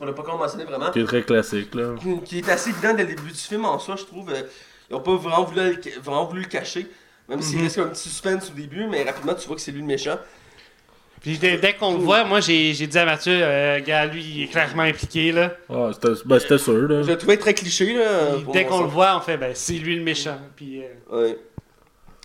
On 0.00 0.06
l'a 0.06 0.12
pas 0.12 0.22
encore 0.22 0.38
mentionné 0.38 0.64
vraiment. 0.64 0.90
Qui 0.90 1.00
est 1.00 1.04
très 1.04 1.22
classique, 1.22 1.74
là. 1.74 1.94
Qui- 2.00 2.20
Qui 2.22 2.38
est 2.38 2.48
assez 2.48 2.70
évident 2.70 2.94
dès 2.94 3.02
le 3.02 3.14
début 3.14 3.30
du 3.32 3.38
film 3.38 3.64
en 3.64 3.78
soi, 3.78 3.96
je 3.96 4.04
trouve. 4.04 4.30
Euh, 4.30 4.42
ils 4.88 4.94
ont 4.96 5.00
pas 5.00 5.16
vraiment 5.16 5.44
voulu, 5.44 5.60
le- 5.60 6.00
vraiment 6.00 6.24
voulu 6.26 6.42
le 6.42 6.48
cacher. 6.48 6.86
Même 7.28 7.42
s'il 7.42 7.58
Mhm. 7.58 7.64
reste 7.64 7.78
un 7.78 7.88
petit 7.88 8.08
suspense 8.08 8.50
au 8.50 8.54
début, 8.54 8.86
mais 8.86 9.02
rapidement, 9.02 9.34
tu 9.34 9.46
vois 9.46 9.56
que 9.56 9.62
c'est 9.62 9.72
lui 9.72 9.80
le 9.80 9.86
méchant. 9.86 10.18
Puis 11.20 11.36
dès, 11.36 11.58
dès 11.58 11.74
qu'on 11.74 11.92
le 11.94 11.98
voit, 11.98 12.22
moi 12.24 12.38
j'ai 12.40 12.72
dit 12.72 12.96
à 12.98 13.04
Mathieu, 13.04 13.32
euh, 13.42 13.80
gars, 13.80 14.06
lui 14.06 14.22
il 14.24 14.42
est 14.44 14.46
clairement 14.46 14.84
impliqué 14.84 15.32
là. 15.32 15.52
Ah, 15.68 15.90
c'était 15.92 16.08
ben, 16.24 16.38
c'était 16.38 16.58
sûr, 16.58 16.74
là. 16.88 17.02
Je 17.02 17.08
le 17.08 17.18
trouvais 17.18 17.36
très 17.36 17.52
cliché, 17.54 17.92
là. 17.92 18.34
Puis 18.36 18.46
dès 18.52 18.64
qu'on 18.64 18.80
le 18.82 18.86
voit, 18.86 19.16
on 19.16 19.20
fait, 19.20 19.36
ben 19.36 19.50
c'est 19.54 19.74
lui 19.74 19.96
le 19.96 20.02
méchant. 20.04 20.38
Puis 20.54 20.80
euh, 20.82 20.86
Ouais. 21.10 21.38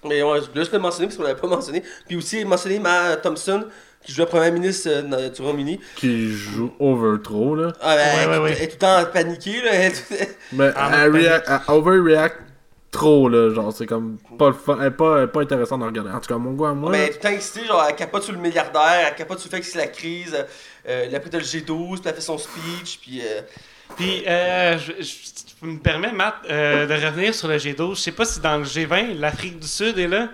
Mais 0.06 0.22
ouais, 0.24 0.42
je 0.42 0.48
voulais 0.50 0.62
juste 0.62 0.74
le 0.74 0.80
mentionner 0.80 1.08
parce 1.08 1.18
qu'on 1.18 1.24
l'avait 1.24 1.40
pas 1.40 1.48
mentionné. 1.48 1.84
Puis 2.08 2.16
aussi 2.18 2.44
mentionner 2.46 2.80
Ma 2.80 3.16
Thompson, 3.18 3.66
qui 4.04 4.12
joue 4.12 4.22
la 4.22 4.26
première 4.28 4.52
ministre 4.52 4.90
euh, 4.92 5.02
dans- 5.02 5.30
du 5.34 5.42
Royaume-Uni. 5.42 5.80
Qui 5.96 6.30
joue 6.32 6.74
over 6.80 7.22
trop, 7.24 7.56
là. 7.56 7.72
Ah, 7.82 7.96
ben, 7.96 8.02
Ouais, 8.02 8.22
elle, 8.24 8.30
ouais, 8.30 8.38
ouais. 8.40 8.52
elle 8.58 8.64
est 8.64 8.68
tout 8.68 8.74
le 8.74 8.80
temps 8.80 9.06
paniquée, 9.12 9.62
là. 9.62 9.72
Elle 9.74 9.94
Mais 10.52 10.70
Ah, 10.76 11.06
elle, 11.06 11.16
elle 11.16 11.42
overreact 11.68 12.38
trop, 12.92 13.30
là. 13.30 13.54
Genre, 13.54 13.72
c'est 13.74 13.86
comme 13.86 14.18
pas, 14.38 14.48
le 14.50 14.54
fun- 14.54 14.78
elle 14.82 14.96
pas, 14.96 15.22
elle 15.22 15.28
pas 15.32 15.42
intéressant 15.42 15.82
à 15.82 15.86
regarder. 15.86 16.12
En 16.12 16.20
tout 16.20 16.28
cas, 16.28 16.38
mon 16.38 16.52
gars, 16.54 16.74
moi. 16.74 16.92
Mais 16.92 16.98
elle 17.00 17.04
est 17.06 17.10
tout 17.12 17.16
le 17.24 17.30
temps 17.30 17.30
excitée, 17.36 17.66
genre, 17.66 17.86
elle 17.90 17.96
capote 17.96 18.24
sur 18.24 18.34
le 18.34 18.40
milliardaire, 18.40 19.08
elle 19.10 19.16
capote 19.16 19.40
sur 19.40 19.50
le 19.50 19.56
fait 19.56 19.62
que 19.62 19.68
c'est 19.68 19.78
la 19.80 19.88
crise. 19.88 20.34
Euh, 20.36 20.44
euh, 20.90 21.16
après, 21.16 21.30
t'as 21.30 21.38
le 21.40 21.44
G12, 21.46 22.00
puis 22.02 22.02
elle 22.06 22.14
fait 22.16 22.22
son 22.22 22.38
speech, 22.38 23.00
puis. 23.02 23.22
euh, 23.24 23.42
Puis, 23.98 24.24
euh, 24.28 24.78
je, 24.78 25.03
je- 25.03 25.56
tu 25.60 25.65
me 25.65 25.80
permets, 25.80 26.11
Matt, 26.11 26.36
euh, 26.49 26.86
de 26.86 26.94
revenir 27.06 27.34
sur 27.34 27.48
le 27.48 27.57
G12. 27.57 27.95
Je 27.95 28.02
sais 28.02 28.11
pas 28.11 28.26
si 28.26 28.40
dans 28.40 28.57
le 28.57 28.64
G20, 28.65 29.18
l'Afrique 29.20 29.60
du 29.60 29.68
Sud 29.68 29.98
est 29.98 30.07
là, 30.07 30.30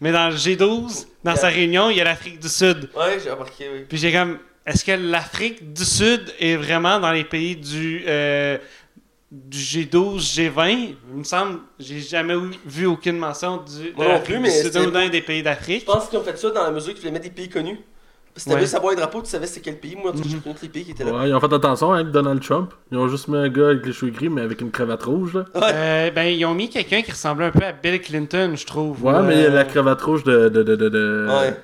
mais 0.00 0.12
dans 0.12 0.28
le 0.28 0.34
G12, 0.36 1.06
dans 1.22 1.36
sa 1.36 1.48
réunion, 1.48 1.90
il 1.90 1.96
y 1.98 2.00
a 2.00 2.04
l'Afrique 2.04 2.40
du 2.40 2.48
Sud. 2.48 2.88
Ouais, 2.96 3.18
j'ai 3.22 3.30
remarqué, 3.30 3.66
oui. 3.72 3.84
Puis 3.88 3.98
j'ai 3.98 4.12
comme, 4.12 4.38
est-ce 4.66 4.84
que 4.84 4.92
l'Afrique 4.92 5.72
du 5.72 5.84
Sud 5.84 6.32
est 6.40 6.56
vraiment 6.56 6.98
dans 6.98 7.12
les 7.12 7.24
pays 7.24 7.54
du, 7.56 8.02
euh, 8.08 8.58
du 9.30 9.58
G12, 9.58 10.18
G20 10.34 10.94
Il 11.12 11.16
me 11.18 11.24
semble, 11.24 11.60
j'ai 11.78 12.00
jamais 12.00 12.34
vu 12.64 12.86
aucune 12.86 13.18
mention 13.18 13.58
du, 13.58 13.92
de 13.92 13.94
non 13.96 14.50
Sud 14.50 14.76
ou 14.76 14.90
d'un 14.90 15.08
des 15.08 15.22
pays 15.22 15.42
d'Afrique. 15.42 15.80
Je 15.80 15.92
pense 15.92 16.08
qu'ils 16.08 16.18
ont 16.18 16.24
fait 16.24 16.36
ça 16.36 16.50
dans 16.50 16.64
la 16.64 16.70
mesure 16.72 16.92
qu'ils 16.92 17.00
voulaient 17.02 17.12
mettre 17.12 17.24
des 17.26 17.30
pays 17.30 17.48
connus. 17.48 17.78
Si 18.36 18.44
t'avais 18.48 18.60
Ouais. 18.60 18.66
savoir 18.66 18.92
un 18.92 18.96
drapeau, 18.96 19.22
tu 19.22 19.28
savais 19.30 19.46
c'était 19.46 19.60
quel 19.70 19.78
pays. 19.78 19.96
Moi, 19.96 20.12
je 20.14 20.22
connais 20.36 20.54
tous 20.54 20.62
les 20.62 20.68
pays 20.68 20.84
qui 20.84 20.90
étaient 20.90 21.04
là. 21.04 21.12
Ouais, 21.12 21.28
ils 21.30 21.34
ont 21.34 21.40
fait 21.40 21.52
attention 21.52 21.92
avec 21.92 22.08
Donald 22.10 22.42
Trump. 22.42 22.72
Ils 22.92 22.98
ont 22.98 23.08
juste 23.08 23.28
mis 23.28 23.36
un 23.38 23.48
gars 23.48 23.68
avec 23.68 23.86
les 23.86 23.92
cheveux 23.92 24.10
gris, 24.12 24.28
mais 24.28 24.42
avec 24.42 24.60
une 24.60 24.70
cravate 24.70 25.02
rouge, 25.04 25.34
là. 25.34 25.44
Euh, 25.56 26.10
ben, 26.10 26.24
ils 26.24 26.44
ont 26.44 26.52
mis 26.54 26.68
quelqu'un 26.68 27.00
qui 27.02 27.12
ressemblait 27.12 27.46
un 27.46 27.50
peu 27.50 27.64
à 27.64 27.72
Bill 27.72 28.00
Clinton, 28.00 28.52
je 28.54 28.66
trouve. 28.66 29.02
Ouais, 29.04 29.14
Euh, 29.14 29.22
mais 29.22 29.36
il 29.36 29.42
y 29.42 29.46
a 29.46 29.50
la 29.50 29.64
cravate 29.64 30.02
rouge 30.02 30.22
de. 30.24 30.48
de, 30.50 30.62
de, 30.62 30.76
de, 30.76 30.88
de- 30.90 31.26
Ouais. 31.30 31.56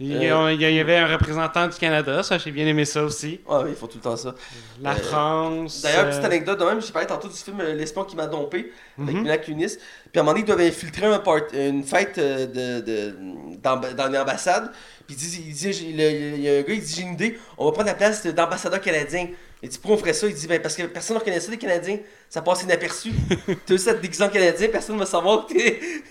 Il 0.00 0.10
y, 0.12 0.26
a- 0.28 0.52
il 0.52 0.60
y 0.60 0.80
avait 0.80 0.96
un 0.96 1.06
représentant 1.06 1.68
du 1.68 1.76
Canada, 1.76 2.22
ça, 2.24 2.36
j'ai 2.36 2.50
bien 2.50 2.66
aimé 2.66 2.84
ça 2.84 3.04
aussi. 3.04 3.40
Ah 3.48 3.60
oui, 3.62 3.70
ils 3.70 3.76
font 3.76 3.86
tout 3.86 3.98
le 3.98 4.02
temps 4.02 4.16
ça. 4.16 4.34
La 4.82 4.90
Euh, 4.90 4.94
France. 4.96 5.82
D'ailleurs, 5.82 6.06
euh, 6.06 6.10
petite 6.10 6.24
anecdote 6.24 6.58
de 6.58 6.64
même, 6.64 6.82
j'ai 6.82 6.90
parlé 6.92 7.06
tantôt 7.06 7.28
du 7.28 7.34
film 7.36 7.60
euh, 7.60 7.74
L'espion 7.74 8.02
qui 8.02 8.16
m'a 8.16 8.26
dompé 8.26 8.72
avec 9.00 9.14
Mhm. 9.14 9.22
Mila 9.22 9.38
Kunis. 9.38 9.76
Puis 9.76 9.78
à 10.16 10.20
un 10.20 10.22
moment 10.24 10.32
donné, 10.32 10.40
ils 10.40 10.46
doivent 10.46 10.60
infiltrer 10.60 11.06
un 11.06 11.20
part- 11.20 11.42
une 11.52 11.84
fête 11.84 12.18
euh, 12.18 12.46
de, 12.46 12.84
de, 12.84 13.14
d'amba- 13.62 13.92
dans 13.92 14.08
une 14.08 14.16
ambassade. 14.16 14.72
Puis 15.06 15.14
il 15.16 15.52
dit, 15.52 15.84
il 15.88 16.00
y 16.42 16.48
a 16.48 16.58
un 16.58 16.62
gars, 16.62 16.72
il 16.74 16.80
dit 16.82 16.94
J'ai 16.96 17.02
une 17.02 17.12
idée, 17.12 17.38
on 17.56 17.66
va 17.66 17.70
prendre 17.72 17.86
la 17.88 17.94
place 17.94 18.26
d'ambassadeur 18.26 18.80
canadien. 18.80 19.28
Il 19.62 19.68
dit 19.68 19.78
Pourquoi 19.78 19.96
on 19.96 20.00
ferait 20.00 20.12
ça? 20.12 20.26
Il 20.26 20.34
dit 20.34 20.46
ben, 20.48 20.60
Parce 20.60 20.74
que 20.74 20.82
personne 20.82 21.14
ne 21.14 21.20
reconnaît 21.20 21.38
ça, 21.40 21.50
les 21.52 21.56
Canadiens. 21.56 21.98
Ça 22.28 22.42
passe 22.42 22.64
inaperçu. 22.64 23.12
T'as 23.66 23.74
aussi 23.74 23.88
en 23.90 24.28
Canadien, 24.28 24.68
personne 24.72 24.96
ne 24.96 25.00
va 25.00 25.06
savoir 25.06 25.46
que 25.46 25.52
t'es. 25.54 25.78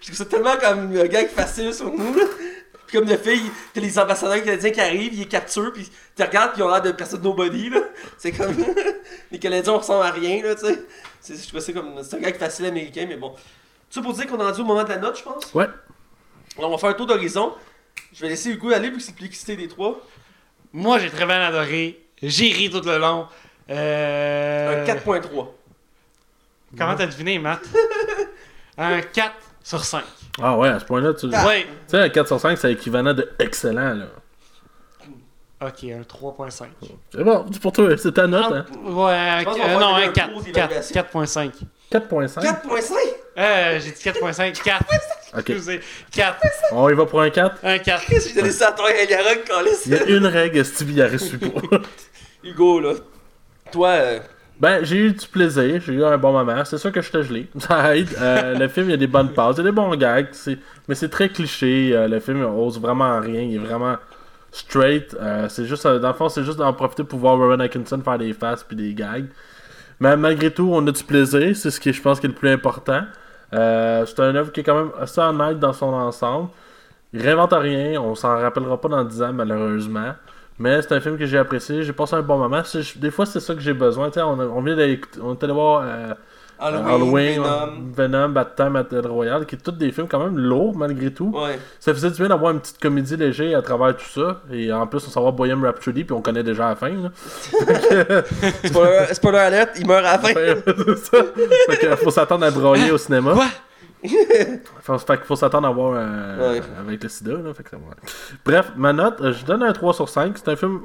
Je 0.00 0.06
trouve 0.06 0.16
ça 0.16 0.24
tellement 0.24 0.56
comme 0.56 0.96
un 0.96 1.04
gag 1.06 1.28
facile 1.28 1.72
sur 1.74 1.92
nous. 1.92 2.14
là. 2.14 2.24
Puis 2.86 2.98
comme 2.98 3.06
de 3.08 3.16
fait, 3.16 3.38
t'as 3.74 3.80
les 3.80 3.98
ambassadeurs 3.98 4.42
canadiens 4.44 4.70
qui 4.70 4.80
arrivent, 4.80 5.12
ils 5.12 5.20
les 5.20 5.26
capturent, 5.26 5.72
puis 5.72 5.90
tu 6.16 6.22
regardes, 6.22 6.52
puis 6.52 6.60
ils 6.60 6.64
ont 6.64 6.68
l'air 6.70 6.82
de 6.82 6.92
personne 6.92 7.22
nobody, 7.22 7.70
là. 7.70 7.80
C'est 8.18 8.32
comme. 8.32 8.54
les 9.32 9.38
Canadiens, 9.38 9.72
on 9.74 9.78
ressemble 9.78 10.04
à 10.06 10.10
rien, 10.10 10.42
là, 10.42 10.54
tu 10.54 10.66
sais. 10.66 10.84
C'est- 11.20 11.42
Je 11.42 11.48
trouve 11.48 11.60
ça 11.60 11.72
comme. 11.72 12.02
C'est 12.02 12.16
un 12.16 12.20
gag 12.20 12.36
facile 12.36 12.66
américain, 12.66 13.06
mais 13.08 13.16
bon. 13.16 13.30
Tout 13.30 13.38
ça 13.90 14.02
pour 14.02 14.12
dire 14.12 14.26
qu'on 14.26 14.38
est 14.38 14.44
rendu 14.44 14.60
au 14.60 14.64
moment 14.64 14.84
de 14.84 14.88
la 14.88 14.98
note, 14.98 15.18
je 15.18 15.22
pense? 15.24 15.52
Ouais. 15.54 15.66
Alors, 16.58 16.70
on 16.70 16.72
va 16.74 16.78
faire 16.78 16.90
un 16.90 16.94
tour 16.94 17.06
d'horizon. 17.06 17.52
Je 18.12 18.20
vais 18.20 18.28
laisser 18.28 18.50
Hugo 18.50 18.70
aller, 18.72 18.90
vu 18.90 18.96
que 18.96 19.02
c'est 19.02 19.10
le 19.12 19.16
plus 19.16 19.26
excité 19.26 19.56
des 19.56 19.68
trois. 19.68 20.00
Moi, 20.72 20.98
j'ai 20.98 21.10
très 21.10 21.26
bien 21.26 21.40
adoré. 21.40 22.00
J'ai 22.22 22.52
ri 22.52 22.70
tout 22.70 22.80
le 22.82 22.98
long. 22.98 23.26
Euh... 23.68 24.84
Un 24.84 24.86
4.3. 24.86 25.48
Comment 26.78 26.94
t'as 26.94 27.06
deviné, 27.06 27.38
Matt? 27.38 27.62
Un 28.78 29.00
4 29.00 29.34
sur 29.62 29.84
5. 29.84 30.04
Ah 30.42 30.56
ouais, 30.56 30.68
à 30.68 30.78
ce 30.78 30.84
point-là, 30.84 31.14
tu 31.14 31.26
Ah. 31.32 31.46
Ouais. 31.46 31.62
Tu 31.62 31.68
sais, 31.88 31.98
un 31.98 32.08
4 32.08 32.26
sur 32.26 32.40
5, 32.40 32.58
c'est 32.58 32.72
équivalent 32.72 33.14
de 33.14 33.28
excellent, 33.38 33.94
là. 33.94 34.06
Ok, 35.62 35.84
un 35.84 36.02
3.5. 36.02 36.66
C'est 37.10 37.24
bon, 37.24 37.44
pour 37.62 37.72
toi, 37.72 37.96
c'est 37.96 38.12
ta 38.12 38.26
note, 38.26 38.52
hein. 38.52 38.66
Ouais, 38.84 38.84
qu'on 38.84 38.94
va 38.94 39.14
euh, 39.14 39.44
faire 39.54 39.80
non, 39.80 39.94
un 39.94 40.02
un 40.02 40.04
cours 40.04 40.12
4. 40.12 40.28
4 40.34 40.42
d'évaluation. 40.44 41.00
4.5. 41.00 41.50
4.5. 41.90 42.42
4.5 42.42 42.94
Euh, 43.38 43.80
j'ai 43.80 43.90
dit 43.90 44.02
4.5. 44.02 44.62
4. 44.62 44.84
Ok. 45.36 45.50
Excusez. 45.50 45.80
4. 46.12 46.36
On 46.72 46.88
y 46.88 46.94
va 46.94 47.04
pour 47.04 47.20
un 47.20 47.28
4. 47.28 47.56
Un 47.62 47.78
4. 47.78 48.04
J'ai 48.08 48.32
donné 48.34 48.50
ça 48.52 48.68
à 48.68 48.72
toi 48.72 48.88
quand 49.46 49.60
Il 49.84 49.92
y 49.92 49.96
a 49.96 50.04
une 50.04 50.26
règle, 50.26 50.64
Stevie 50.64 51.02
a 51.02 51.08
reçu 51.08 51.36
pas. 51.36 51.78
Hugo, 52.44 52.80
là. 52.80 52.94
Toi, 53.70 53.88
euh, 53.88 54.20
Ben, 54.58 54.82
j'ai 54.84 54.96
eu 54.96 55.12
du 55.12 55.26
plaisir, 55.26 55.82
j'ai 55.84 55.92
eu 55.92 56.04
un 56.04 56.16
bon 56.16 56.32
moment. 56.32 56.64
C'est 56.64 56.78
sûr 56.78 56.90
que 56.90 57.02
je 57.02 57.10
te 57.10 57.22
gelé. 57.22 57.46
Ça 57.58 57.94
aide. 57.94 58.08
Euh, 58.18 58.58
le 58.58 58.68
film, 58.68 58.86
il 58.88 58.92
y 58.92 58.94
a 58.94 58.98
des 58.98 59.06
bonnes 59.06 59.32
passes, 59.32 59.56
il 59.56 59.58
y 59.58 59.60
a 59.60 59.64
des 59.64 59.72
bons 59.72 59.94
gags. 59.96 60.28
Mais 60.88 60.94
c'est 60.94 61.10
très 61.10 61.28
cliché. 61.28 61.90
Euh, 61.92 62.08
le 62.08 62.20
film, 62.20 62.38
il 62.38 62.44
ose 62.44 62.80
vraiment 62.80 63.20
rien. 63.20 63.42
Il 63.42 63.56
est 63.56 63.58
vraiment 63.58 63.96
straight. 64.50 65.14
Euh, 65.20 65.48
c'est 65.50 65.66
juste, 65.66 65.86
dans 65.86 66.08
le 66.08 66.14
fond, 66.14 66.30
c'est 66.30 66.42
juste 66.42 66.56
d'en 66.56 66.72
profiter 66.72 67.04
pour 67.04 67.18
voir 67.18 67.36
Rowan 67.36 67.60
Atkinson 67.60 68.00
faire 68.02 68.18
des 68.18 68.32
faces 68.32 68.64
puis 68.64 68.76
des 68.76 68.94
gags. 68.94 69.26
Mais 70.00 70.16
malgré 70.16 70.50
tout, 70.50 70.70
on 70.72 70.86
a 70.86 70.92
du 70.92 71.04
plaisir. 71.04 71.54
C'est 71.54 71.70
ce 71.70 71.78
qui, 71.78 71.92
je 71.92 72.00
pense, 72.00 72.18
qui 72.18 72.26
est 72.26 72.30
le 72.30 72.34
plus 72.34 72.50
important. 72.50 73.02
C'est 73.52 74.20
un 74.20 74.34
œuvre 74.34 74.52
qui 74.52 74.60
est 74.60 74.64
quand 74.64 74.76
même 74.76 74.90
assez 74.98 75.20
honnête 75.20 75.58
dans 75.58 75.72
son 75.74 75.92
ensemble. 75.92 76.48
Il 77.12 77.20
réinvente 77.20 77.52
rien. 77.52 78.00
On 78.00 78.14
s'en 78.14 78.38
rappellera 78.38 78.80
pas 78.80 78.88
dans 78.88 79.04
10 79.04 79.22
ans, 79.22 79.32
malheureusement. 79.34 80.14
Mais 80.58 80.80
c'est 80.80 80.92
un 80.92 81.00
film 81.00 81.18
que 81.18 81.26
j'ai 81.26 81.38
apprécié, 81.38 81.82
j'ai 81.82 81.92
passé 81.92 82.14
un 82.14 82.22
bon 82.22 82.38
moment. 82.38 82.62
Des 82.96 83.10
fois, 83.10 83.26
c'est 83.26 83.40
ça 83.40 83.54
que 83.54 83.60
j'ai 83.60 83.74
besoin. 83.74 84.08
Tu 84.08 84.14
sais, 84.14 84.22
on, 84.22 84.38
on 84.38 84.62
vient 84.62 84.76
d'aller 84.76 85.00
on 85.22 85.34
est 85.34 85.44
allé 85.44 85.52
voir 85.52 85.82
euh, 85.84 86.14
Halloween, 86.58 87.40
Halloween, 87.40 87.92
Venom. 87.94 88.34
Time, 88.56 88.72
Battle 88.72 89.06
Royale, 89.06 89.44
qui 89.44 89.56
est 89.56 89.58
tous 89.58 89.72
des 89.72 89.92
films 89.92 90.08
quand 90.08 90.18
même 90.18 90.38
lourds 90.38 90.74
malgré 90.74 91.12
tout. 91.12 91.30
Ouais. 91.34 91.58
Ça 91.78 91.92
faisait 91.92 92.10
du 92.10 92.16
bien 92.16 92.28
d'avoir 92.28 92.52
une 92.52 92.60
petite 92.60 92.78
comédie 92.78 93.16
légère 93.16 93.58
à 93.58 93.62
travers 93.62 93.94
tout 93.96 94.08
ça. 94.08 94.40
Et 94.50 94.72
en 94.72 94.86
plus, 94.86 95.06
on 95.06 95.10
savoir 95.10 95.32
Bohemian 95.32 95.60
Rhapsody, 95.60 96.04
puis 96.04 96.14
on 96.14 96.22
connaît 96.22 96.42
déjà 96.42 96.68
la 96.68 96.76
fin. 96.76 96.88
Là. 96.88 97.10
Spoiler, 98.64 99.06
spoiler 99.12 99.38
alert, 99.38 99.78
il 99.78 99.86
meurt 99.86 100.04
à 100.06 100.12
la 100.12 100.18
fin. 100.18 100.32
c'est 100.34 100.98
ça. 100.98 101.18
Fait 101.68 101.76
que 101.76 101.96
faut 101.96 102.10
s'attendre 102.10 102.46
à 102.46 102.50
broyer 102.50 102.90
au 102.90 102.98
cinéma. 102.98 103.34
Quoi? 103.34 103.46
Faut, 104.82 104.98
fait 104.98 105.20
faut 105.24 105.36
s'attendre 105.36 105.66
à 105.68 105.70
voir 105.72 105.94
euh, 105.96 106.52
Ouais. 106.54 106.62
avec 106.78 107.02
le 107.02 107.08
sida. 107.08 107.32
Là, 107.32 107.52
fait 107.54 107.62
que. 107.64 107.76
Bref, 108.44 108.72
ma 108.76 108.92
note, 108.92 109.20
euh, 109.20 109.32
je 109.32 109.44
donne 109.44 109.62
un 109.62 109.72
3 109.72 109.94
sur 109.94 110.08
5. 110.08 110.36
C'est 110.38 110.48
un 110.48 110.56
film. 110.56 110.80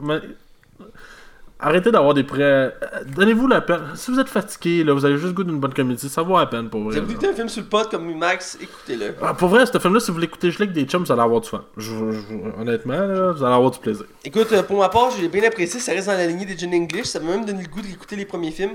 Arrêtez 1.64 1.92
d'avoir 1.92 2.16
des 2.16 2.24
prêts. 2.24 2.42
euh, 2.42 2.70
Donnez-vous 3.16 3.46
la 3.48 3.62
peine. 3.62 3.82
Si 3.94 4.10
vous 4.10 4.20
êtes 4.20 4.30
fatigué, 4.30 4.84
là, 4.84 4.94
vous 4.94 5.06
avez 5.06 5.14
juste 5.16 5.28
le 5.28 5.34
goût 5.34 5.44
d'une 5.44 5.60
bonne 5.60 5.76
comédie, 5.76 6.10
ça 6.10 6.24
vaut 6.24 6.36
la 6.40 6.48
peine 6.48 6.70
pour 6.72 6.80
Vous 6.82 6.88
vrai. 6.90 6.98
avez 6.98 7.06
là. 7.06 7.12
écouté 7.12 7.28
un 7.28 7.34
film 7.34 7.50
sur 7.50 7.62
le 7.62 7.68
pod 7.70 7.88
comme 7.92 8.18
Max, 8.18 8.58
écoutez-le. 8.60 9.14
Ah, 9.22 9.36
pour 9.36 9.50
vrai, 9.50 9.64
ce 9.68 9.78
film-là, 9.78 10.00
si 10.00 10.10
vous 10.10 10.18
l'écoutez 10.18 10.48
juste 10.48 10.60
avec 10.62 10.74
des 10.74 10.86
chums, 10.86 11.04
vous 11.04 11.12
allez 11.12 11.22
avoir 11.22 11.40
du 11.40 11.48
fun. 11.48 11.64
Je- 11.78 12.12
je- 12.12 12.60
honnêtement, 12.60 12.98
là, 12.98 13.32
vous 13.34 13.44
allez 13.44 13.54
avoir 13.54 13.70
du 13.70 13.78
plaisir. 13.78 14.06
Écoute, 14.26 14.60
pour 14.64 14.80
ma 14.80 14.90
part, 14.90 15.12
j'ai 15.12 15.28
bien 15.28 15.44
apprécié, 15.44 15.80
ça 15.80 15.92
reste 15.92 16.08
dans 16.08 16.14
la 16.14 16.26
lignée 16.26 16.48
des 16.48 16.58
John 16.58 16.74
English, 16.74 17.06
ça 17.06 17.20
m'a 17.20 17.30
même 17.30 17.46
donné 17.46 17.62
le 17.62 17.70
goût 17.70 17.82
d'écouter 17.82 18.16
les 18.16 18.26
premiers 18.26 18.50
films, 18.52 18.74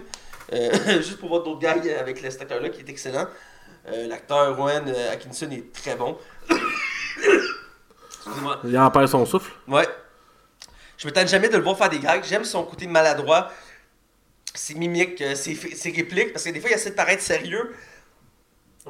euh, 0.53 0.71
juste 0.99 1.19
pour 1.19 1.31
voir 1.31 1.43
d'autres 1.43 1.59
gags 1.59 1.89
avec 2.01 2.19
cet 2.19 2.43
acteur-là 2.43 2.69
qui 2.69 2.83
est 2.83 2.89
excellent. 2.89 3.27
Euh, 3.89 4.07
L'acteur 4.09 4.57
Rowan 4.57 4.85
euh, 4.89 5.13
Atkinson 5.13 5.49
est 5.51 5.73
très 5.73 5.95
bon. 5.97 6.19
Excusez-moi. 8.11 8.61
Il 8.65 8.79
en 8.79 8.91
perd 8.91 9.07
son 9.09 9.25
souffle. 9.25 9.53
Ouais. 9.69 9.87
Je 10.99 11.07
me 11.07 11.13
tente 11.13 11.29
jamais 11.29 11.49
de 11.49 11.57
le 11.57 11.63
voir 11.63 11.77
faire 11.79 11.89
des 11.89 11.99
gags. 11.99 12.25
J'aime 12.25 12.45
son 12.45 12.65
côté 12.65 12.87
maladroit, 12.87 13.51
ses 14.55 14.75
mimiques, 14.75 15.21
euh, 15.23 15.35
ses, 15.35 15.55
ses 15.55 15.91
répliques, 15.91 16.33
parce 16.33 16.45
que 16.45 16.51
des 16.51 16.61
fois, 16.61 16.71
il 16.71 16.75
essaie 16.75 16.91
de 16.91 16.95
paraître 16.97 17.23
sérieux. 17.23 17.75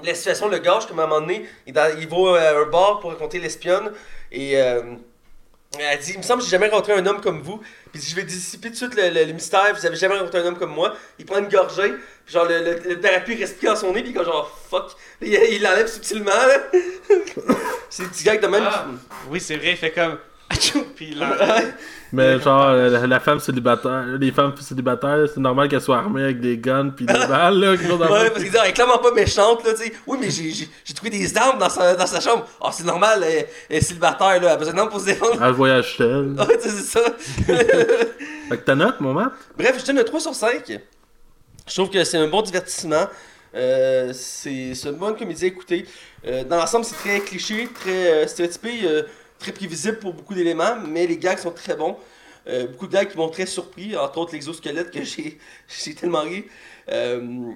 La 0.02 0.14
situation 0.14 0.48
le 0.48 0.59
gâche, 0.59 0.86
comme 0.86 1.01
à 1.01 1.05
un 1.05 1.06
moment 1.06 1.20
donné, 1.20 1.48
il, 1.66 1.73
dans- 1.73 1.94
il 1.98 2.06
va 2.09 2.40
à 2.51 2.55
un 2.60 2.66
bar 2.66 3.01
pour 3.01 3.10
raconter 3.10 3.39
l'espionne, 3.39 3.93
et 4.31 4.60
euh, 4.60 4.94
elle 5.78 5.98
dit 5.98 6.12
Il 6.12 6.18
me 6.18 6.22
semble 6.22 6.40
que 6.40 6.44
j'ai 6.47 6.51
jamais 6.52 6.68
rencontré 6.68 6.93
un 6.94 7.05
homme 7.06 7.20
comme 7.20 7.40
vous. 7.43 7.60
Puis 7.93 8.02
je 8.02 8.14
vais 8.16 8.22
dissiper 8.24 8.68
tout 8.68 8.72
de 8.72 8.76
suite 8.76 8.94
le, 8.94 9.10
le- 9.24 9.32
mystère, 9.32 9.74
vous 9.74 9.86
avez 9.86 9.97
jamais 9.97 10.16
rencontré 10.18 10.40
un 10.40 10.47
homme 10.47 10.59
comme 10.59 10.72
moi. 10.72 10.94
Il 11.18 11.24
prend 11.26 11.38
une 11.38 11.48
gorgée, 11.48 11.93
genre 12.26 12.44
le, 12.47 12.59
le, 12.62 12.94
le 12.94 13.38
respire 13.38 13.72
dans 13.74 13.78
son 13.80 13.93
nez, 13.93 14.02
puis 14.02 14.12
quand 14.12 14.24
genre 14.24 14.51
fuck, 14.70 14.93
il 15.20 15.62
l'enlève 15.62 15.86
subtilement. 15.86 16.32
C'est 17.90 18.02
des 18.05 18.09
petits 18.09 18.24
gags 18.24 18.40
de 18.43 18.47
même. 18.47 18.64
Ah. 18.66 18.86
Oui, 19.30 19.40
c'est 19.40 19.56
vrai, 19.56 19.70
il 19.70 19.76
fait 19.76 19.93
comme. 19.93 20.18
Achou! 20.48 20.85
Puis 20.94 21.14
là. 21.14 21.36
Mais 22.12 22.39
genre, 22.40 22.70
la, 22.73 23.06
la 23.06 23.20
femme 23.20 23.40
célibataire, 23.40 24.05
les 24.18 24.31
femmes 24.31 24.55
célibataires, 24.60 25.27
c'est 25.32 25.40
normal 25.40 25.68
qu'elles 25.68 25.81
soient 25.81 25.98
armées 25.98 26.23
avec 26.23 26.40
des 26.40 26.56
guns 26.56 26.90
puis 26.90 27.05
des 27.05 27.12
balles, 27.12 27.59
là. 27.59 27.73
Ouais, 27.73 28.31
parce 28.31 28.43
qu'il 28.43 28.51
dit, 28.52 28.56
elle 28.62 28.70
est 28.70 28.73
clairement 28.73 28.98
pas 28.98 29.10
méchante, 29.12 29.64
là, 29.64 29.73
tu 29.74 29.82
sais. 29.85 29.93
Oui, 30.06 30.16
mais 30.20 30.31
j'ai- 30.31 30.94
trouvé 30.94 31.10
des 31.10 31.36
armes 31.36 31.59
dans 31.59 31.68
sa, 31.68 31.97
dans 31.97 32.06
sa 32.06 32.20
chambre. 32.20 32.47
Ah, 32.62 32.70
c'est 32.73 32.85
normal, 32.85 33.24
elle, 33.27 33.47
elle 33.68 33.77
est 33.77 33.81
célibataire, 33.81 34.28
là, 34.28 34.36
elle 34.40 34.47
a 34.47 34.56
besoin 34.56 34.74
d'armes 34.74 34.89
pour 34.89 35.01
se 35.01 35.06
défendre. 35.06 35.43
Elle 35.44 35.52
voyage 35.52 35.97
seule. 35.97 36.35
Ouais, 36.39 36.56
c'est 36.60 36.70
ça. 36.70 37.01
Fait 37.47 38.56
que 38.59 38.64
ta 38.64 38.74
note, 38.77 39.01
mon? 39.01 39.12
Bref, 39.14 39.77
je 39.81 39.85
donne 39.86 39.98
un 39.98 40.05
3 40.05 40.20
sur 40.20 40.35
5. 40.35 40.78
Je 41.66 41.74
trouve 41.74 41.90
que 41.90 42.05
c'est 42.05 42.18
un 42.18 42.28
bon 42.28 42.43
divertissement. 42.43 43.09
Euh, 43.55 44.12
c'est 44.12 44.74
c'est 44.74 44.89
une 44.90 44.97
bonne 44.97 45.16
comédie 45.16 45.44
à 45.44 45.48
écouter. 45.48 45.86
Euh, 46.27 46.44
dans 46.44 46.56
l'ensemble, 46.56 46.85
c'est 46.85 46.94
très 46.97 47.20
cliché, 47.20 47.68
très 47.74 48.12
euh, 48.12 48.27
stéréotypé, 48.27 48.81
euh, 48.85 49.02
prévisible 49.52 49.98
pour 49.98 50.12
beaucoup 50.14 50.35
d'éléments, 50.35 50.77
mais 50.86 51.06
les 51.06 51.16
gags 51.18 51.39
sont 51.39 51.51
très 51.52 51.74
bons. 51.77 51.97
Euh, 52.48 52.66
beaucoup 52.68 52.86
de 52.86 52.93
gags 52.93 53.09
qui 53.10 53.16
m'ont 53.16 53.28
très 53.28 53.47
surpris, 53.47 53.97
entre 53.97 54.18
autres 54.18 54.32
l'exosquelette 54.32 54.90
que 54.90 55.02
j'ai 55.05 55.39
j'ai 55.68 55.94
tellement 55.94 56.20
ri. 56.23 56.44
Euh, 56.90 57.51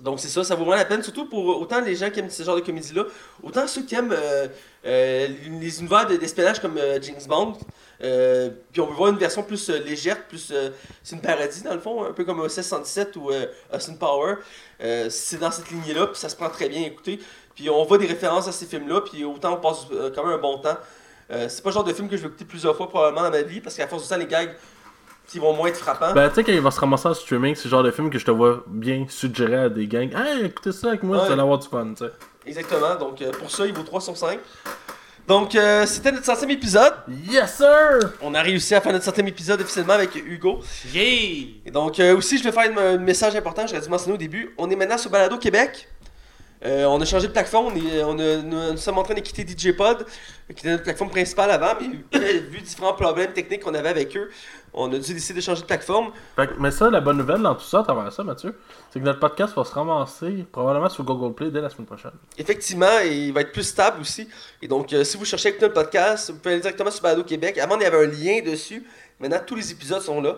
donc 0.00 0.18
c'est 0.18 0.28
ça, 0.28 0.44
ça 0.44 0.54
vaut 0.54 0.64
vraiment 0.64 0.76
la 0.76 0.86
peine, 0.86 1.02
surtout 1.02 1.26
pour 1.28 1.44
autant 1.60 1.80
les 1.80 1.94
gens 1.94 2.10
qui 2.10 2.20
aiment 2.20 2.30
ce 2.30 2.42
genre 2.42 2.56
de 2.56 2.62
comédie-là, 2.62 3.04
autant 3.42 3.66
ceux 3.66 3.82
qui 3.82 3.94
aiment 3.94 4.14
euh, 4.14 4.48
les 4.82 5.80
univers 5.80 6.06
de- 6.06 6.16
d'espionnage 6.16 6.60
comme 6.60 6.78
James 7.02 7.20
Bond. 7.28 7.52
Puis 8.72 8.80
on 8.80 8.86
peut 8.86 8.94
voir 8.94 9.10
une 9.10 9.18
version 9.18 9.42
plus 9.42 9.68
légère, 9.68 10.26
plus 10.26 10.54
c'est 11.02 11.14
une 11.16 11.20
parodie 11.20 11.62
dans 11.62 11.74
le 11.74 11.80
fond, 11.80 12.04
un 12.04 12.12
peu 12.12 12.24
comme 12.24 12.40
OSS 12.40 12.62
117 12.62 13.16
ou 13.16 13.30
Austin 13.74 13.94
Power. 13.94 14.36
C'est 15.10 15.38
dans 15.38 15.50
cette 15.50 15.70
lignée-là, 15.70 16.06
puis 16.06 16.18
ça 16.18 16.30
se 16.30 16.36
prend 16.36 16.48
très 16.48 16.70
bien 16.70 16.82
à 16.82 16.86
écouter. 16.86 17.20
Puis 17.54 17.68
on 17.68 17.84
voit 17.84 17.98
des 17.98 18.06
références 18.06 18.48
à 18.48 18.52
ces 18.52 18.64
films-là, 18.64 19.02
puis 19.02 19.22
autant 19.24 19.52
on 19.52 19.60
passe 19.60 19.84
quand 20.14 20.24
même 20.24 20.38
un 20.38 20.40
bon 20.40 20.56
temps. 20.58 20.78
Euh, 21.32 21.46
c'est 21.48 21.62
pas 21.62 21.70
le 21.70 21.74
genre 21.74 21.84
de 21.84 21.92
film 21.92 22.08
que 22.08 22.16
je 22.16 22.22
vais 22.22 22.28
écouter 22.28 22.44
plusieurs 22.44 22.76
fois 22.76 22.88
probablement 22.88 23.22
dans 23.22 23.30
ma 23.30 23.42
vie, 23.42 23.60
parce 23.60 23.76
qu'à 23.76 23.86
force 23.86 24.02
du 24.04 24.08
temps, 24.08 24.16
les 24.16 24.26
gags 24.26 24.54
qui 25.28 25.38
vont 25.38 25.52
moins 25.54 25.68
être 25.68 25.76
frappants. 25.78 26.12
Ben, 26.12 26.28
tu 26.28 26.34
sais, 26.36 26.44
quand 26.44 26.50
il 26.52 26.60
va 26.60 26.72
se 26.72 26.80
ramasser 26.80 27.06
en 27.06 27.14
streaming, 27.14 27.54
c'est 27.54 27.66
le 27.66 27.70
genre 27.70 27.82
de 27.84 27.90
film 27.92 28.10
que 28.10 28.18
je 28.18 28.24
te 28.24 28.32
vois 28.32 28.64
bien 28.66 29.06
suggérer 29.08 29.56
à 29.56 29.68
des 29.68 29.86
gangs. 29.86 30.12
Hey, 30.12 30.44
écoutez 30.46 30.72
ça 30.72 30.88
avec 30.88 31.04
moi, 31.04 31.18
Ouais. 31.18 31.26
vous 31.26 31.32
allez 31.32 31.40
avoir 31.42 31.58
du 31.58 31.68
fun, 31.68 31.86
tu 31.96 32.04
sais. 32.04 32.10
Exactement, 32.46 32.96
donc 32.96 33.22
euh, 33.22 33.30
pour 33.32 33.48
ça, 33.50 33.64
il 33.66 33.72
vaut 33.72 33.82
3 33.84 34.00
sur 34.00 34.16
5. 34.16 34.40
Donc 35.28 35.54
euh, 35.54 35.86
c'était 35.86 36.10
notre 36.10 36.24
centième 36.24 36.50
épisode. 36.50 36.94
Yes, 37.30 37.58
sir! 37.58 38.10
On 38.20 38.34
a 38.34 38.42
réussi 38.42 38.74
à 38.74 38.80
faire 38.80 38.90
notre 38.92 39.04
centième 39.04 39.28
épisode 39.28 39.60
officiellement 39.60 39.92
avec 39.92 40.16
Hugo. 40.16 40.58
Yeah! 40.92 41.02
Et 41.64 41.70
donc, 41.70 42.00
euh, 42.00 42.16
aussi, 42.16 42.36
je 42.38 42.42
vais 42.42 42.50
faire 42.50 42.68
un 42.76 42.96
message 42.96 43.36
important, 43.36 43.64
j'aurais 43.68 43.82
dû 43.82 43.88
mentionner 43.88 44.14
au 44.14 44.18
début. 44.18 44.52
On 44.58 44.68
est 44.68 44.74
maintenant 44.74 44.98
sur 44.98 45.10
Balado 45.10 45.38
Québec. 45.38 45.86
Euh, 46.62 46.84
on 46.84 47.00
a 47.00 47.04
changé 47.06 47.26
de 47.28 47.32
plateforme, 47.32 47.72
on 47.72 47.76
est- 47.76 48.02
on 48.04 48.18
a- 48.18 48.36
nous, 48.42 48.72
nous 48.72 48.76
sommes 48.76 48.98
en 48.98 49.02
train 49.02 49.14
de 49.14 49.20
quitter 49.20 49.44
DJ 49.46 49.72
Pod, 49.74 50.04
qui 50.46 50.52
était 50.52 50.70
notre 50.70 50.82
plateforme 50.82 51.08
principale 51.10 51.50
avant, 51.50 51.72
mais 51.80 51.88
vu 52.38 52.60
différents 52.60 52.92
problèmes 52.92 53.32
techniques 53.32 53.62
qu'on 53.62 53.72
avait 53.72 53.88
avec 53.88 54.14
eux, 54.16 54.28
on 54.74 54.92
a 54.92 54.98
dû 54.98 55.14
décider 55.14 55.40
de 55.40 55.44
changer 55.44 55.62
de 55.62 55.66
plateforme. 55.66 56.12
Fait 56.36 56.48
que- 56.48 56.52
mais 56.58 56.70
ça, 56.70 56.90
la 56.90 57.00
bonne 57.00 57.16
nouvelle 57.16 57.40
dans 57.40 57.54
tout 57.54 57.64
ça, 57.64 57.80
à 57.80 57.82
travers 57.82 58.12
ça, 58.12 58.22
Mathieu, 58.24 58.58
c'est 58.92 59.00
que 59.00 59.04
notre 59.06 59.20
podcast 59.20 59.54
va 59.56 59.64
se 59.64 59.72
ramasser 59.72 60.44
probablement 60.52 60.90
sur 60.90 61.02
Google 61.02 61.34
Play 61.34 61.50
dès 61.50 61.62
la 61.62 61.70
semaine 61.70 61.86
prochaine. 61.86 62.12
Effectivement, 62.36 63.00
et 63.02 63.08
il 63.10 63.32
va 63.32 63.40
être 63.40 63.52
plus 63.52 63.62
stable 63.64 64.02
aussi. 64.02 64.28
Et 64.60 64.68
donc, 64.68 64.92
euh, 64.92 65.02
si 65.02 65.16
vous 65.16 65.24
cherchez 65.24 65.48
à 65.48 65.50
écouter 65.52 65.64
notre 65.66 65.80
podcast, 65.80 66.30
vous 66.30 66.36
pouvez 66.38 66.52
aller 66.52 66.60
directement 66.60 66.90
sur 66.90 67.02
Balado 67.02 67.24
Québec. 67.24 67.56
Avant, 67.56 67.76
il 67.76 67.82
y 67.82 67.86
avait 67.86 68.04
un 68.04 68.06
lien 68.10 68.42
dessus. 68.44 68.86
Maintenant, 69.18 69.40
tous 69.46 69.54
les 69.54 69.70
épisodes 69.72 70.02
sont 70.02 70.20
là. 70.20 70.36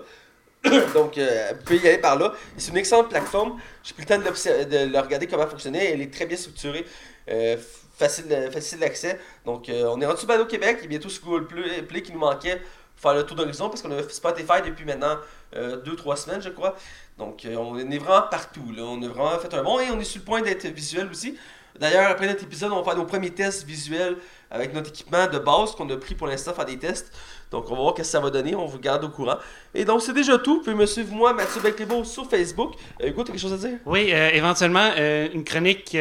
donc, 0.95 1.19
euh, 1.19 1.53
vous 1.57 1.65
pouvez 1.65 1.79
y 1.79 1.89
aller 1.89 1.99
par 1.99 2.17
là. 2.17 2.33
C'est 2.57 2.71
une 2.71 2.77
excellente 2.77 3.09
plateforme. 3.11 3.59
J'ai 3.83 3.95
pris 3.95 4.05
le 4.09 4.09
temps 4.09 4.19
de, 4.19 4.93
le 4.93 4.99
regarder 5.01 5.27
comment 5.27 5.43
elle 5.43 5.51
fonctionnait. 5.51 5.93
Elle 5.93 6.01
est 6.01 6.13
très 6.13 6.27
bien 6.27 6.37
structurée. 6.37 6.85
euh, 7.29 7.57
facile, 7.99 8.51
facile 8.53 8.79
d'accès. 8.79 9.19
Donc, 9.45 9.69
euh, 9.69 9.87
on 9.87 10.01
est 10.01 10.07
rendu 10.07 10.19
sur 10.19 10.29
Balado 10.29 10.47
Québec 10.47 10.79
et 10.83 10.87
bientôt 10.87 11.09
sur 11.09 11.25
Google 11.25 11.47
Play, 11.87 12.03
qui 12.03 12.13
nous 12.13 12.19
manquait 12.19 12.57
pour 12.57 13.11
faire 13.11 13.15
le 13.15 13.27
tour 13.27 13.37
d'horizon 13.37 13.69
parce 13.69 13.83
qu'on 13.83 13.91
a 13.91 14.03
Spotify 14.09 14.63
depuis 14.65 14.85
maintenant 14.85 15.17
2-3 15.55 16.17
semaines, 16.17 16.43
je 16.43 16.49
crois. 16.49 16.77
Donc, 17.19 17.45
euh, 17.45 17.57
on 17.57 17.79
est 17.79 17.99
vraiment 17.99 18.27
partout. 18.31 18.73
Là. 18.75 18.83
On 18.83 19.03
a 19.03 19.09
vraiment 19.09 19.39
fait 19.39 19.53
un 19.55 19.63
bon 19.63 19.79
et 19.81 19.91
on 19.91 20.01
est 20.01 20.05
sur 20.05 20.21
le 20.21 20.25
point 20.25 20.43
d'être 20.43 20.67
visuel 20.67 21.09
aussi. 21.11 21.37
D'ailleurs, 21.79 22.11
après 22.11 22.27
notre 22.27 22.43
épisode, 22.43 22.73
on 22.73 22.83
va 22.83 22.85
faire 22.85 22.97
nos 22.97 23.07
premiers 23.07 23.31
tests 23.31 23.65
visuels 23.65 24.17
avec 24.51 24.75
notre 24.75 24.91
équipement 24.91 25.27
de 25.27 25.39
base 25.39 25.73
qu'on 25.73 25.89
a 25.89 25.97
pris 25.97 26.15
pour 26.15 26.27
l'instant 26.27 26.53
faire 26.53 26.67
des 26.67 26.79
tests. 26.79 27.13
Donc, 27.53 27.71
on 27.71 27.75
va 27.77 27.81
voir 27.83 27.93
ce 27.95 28.01
que 28.03 28.07
ça 28.07 28.19
va 28.19 28.31
donner. 28.31 28.55
On 28.57 28.67
vous 28.67 28.79
garde 28.81 29.05
au 29.05 29.09
courant. 29.11 29.37
Et 29.75 29.85
donc, 29.85 30.03
c'est 30.03 30.13
déjà 30.15 30.39
tout. 30.39 30.57
Vous 30.57 30.61
pouvez 30.63 30.75
me 30.75 30.87
suivre, 30.87 31.13
moi, 31.13 31.33
Mathieu 31.33 31.61
Beclevo, 31.61 32.03
sur 32.03 32.29
Facebook. 32.29 32.73
Euh, 33.03 33.09
Hugo, 33.09 33.23
t'as 33.23 33.33
quelque 33.33 33.41
chose 33.41 33.53
à 33.53 33.69
dire? 33.69 33.79
Oui, 33.87 34.11
euh, 34.13 34.31
éventuellement, 34.33 34.91
euh, 34.99 35.29
une 35.33 35.45
chronique 35.45 35.97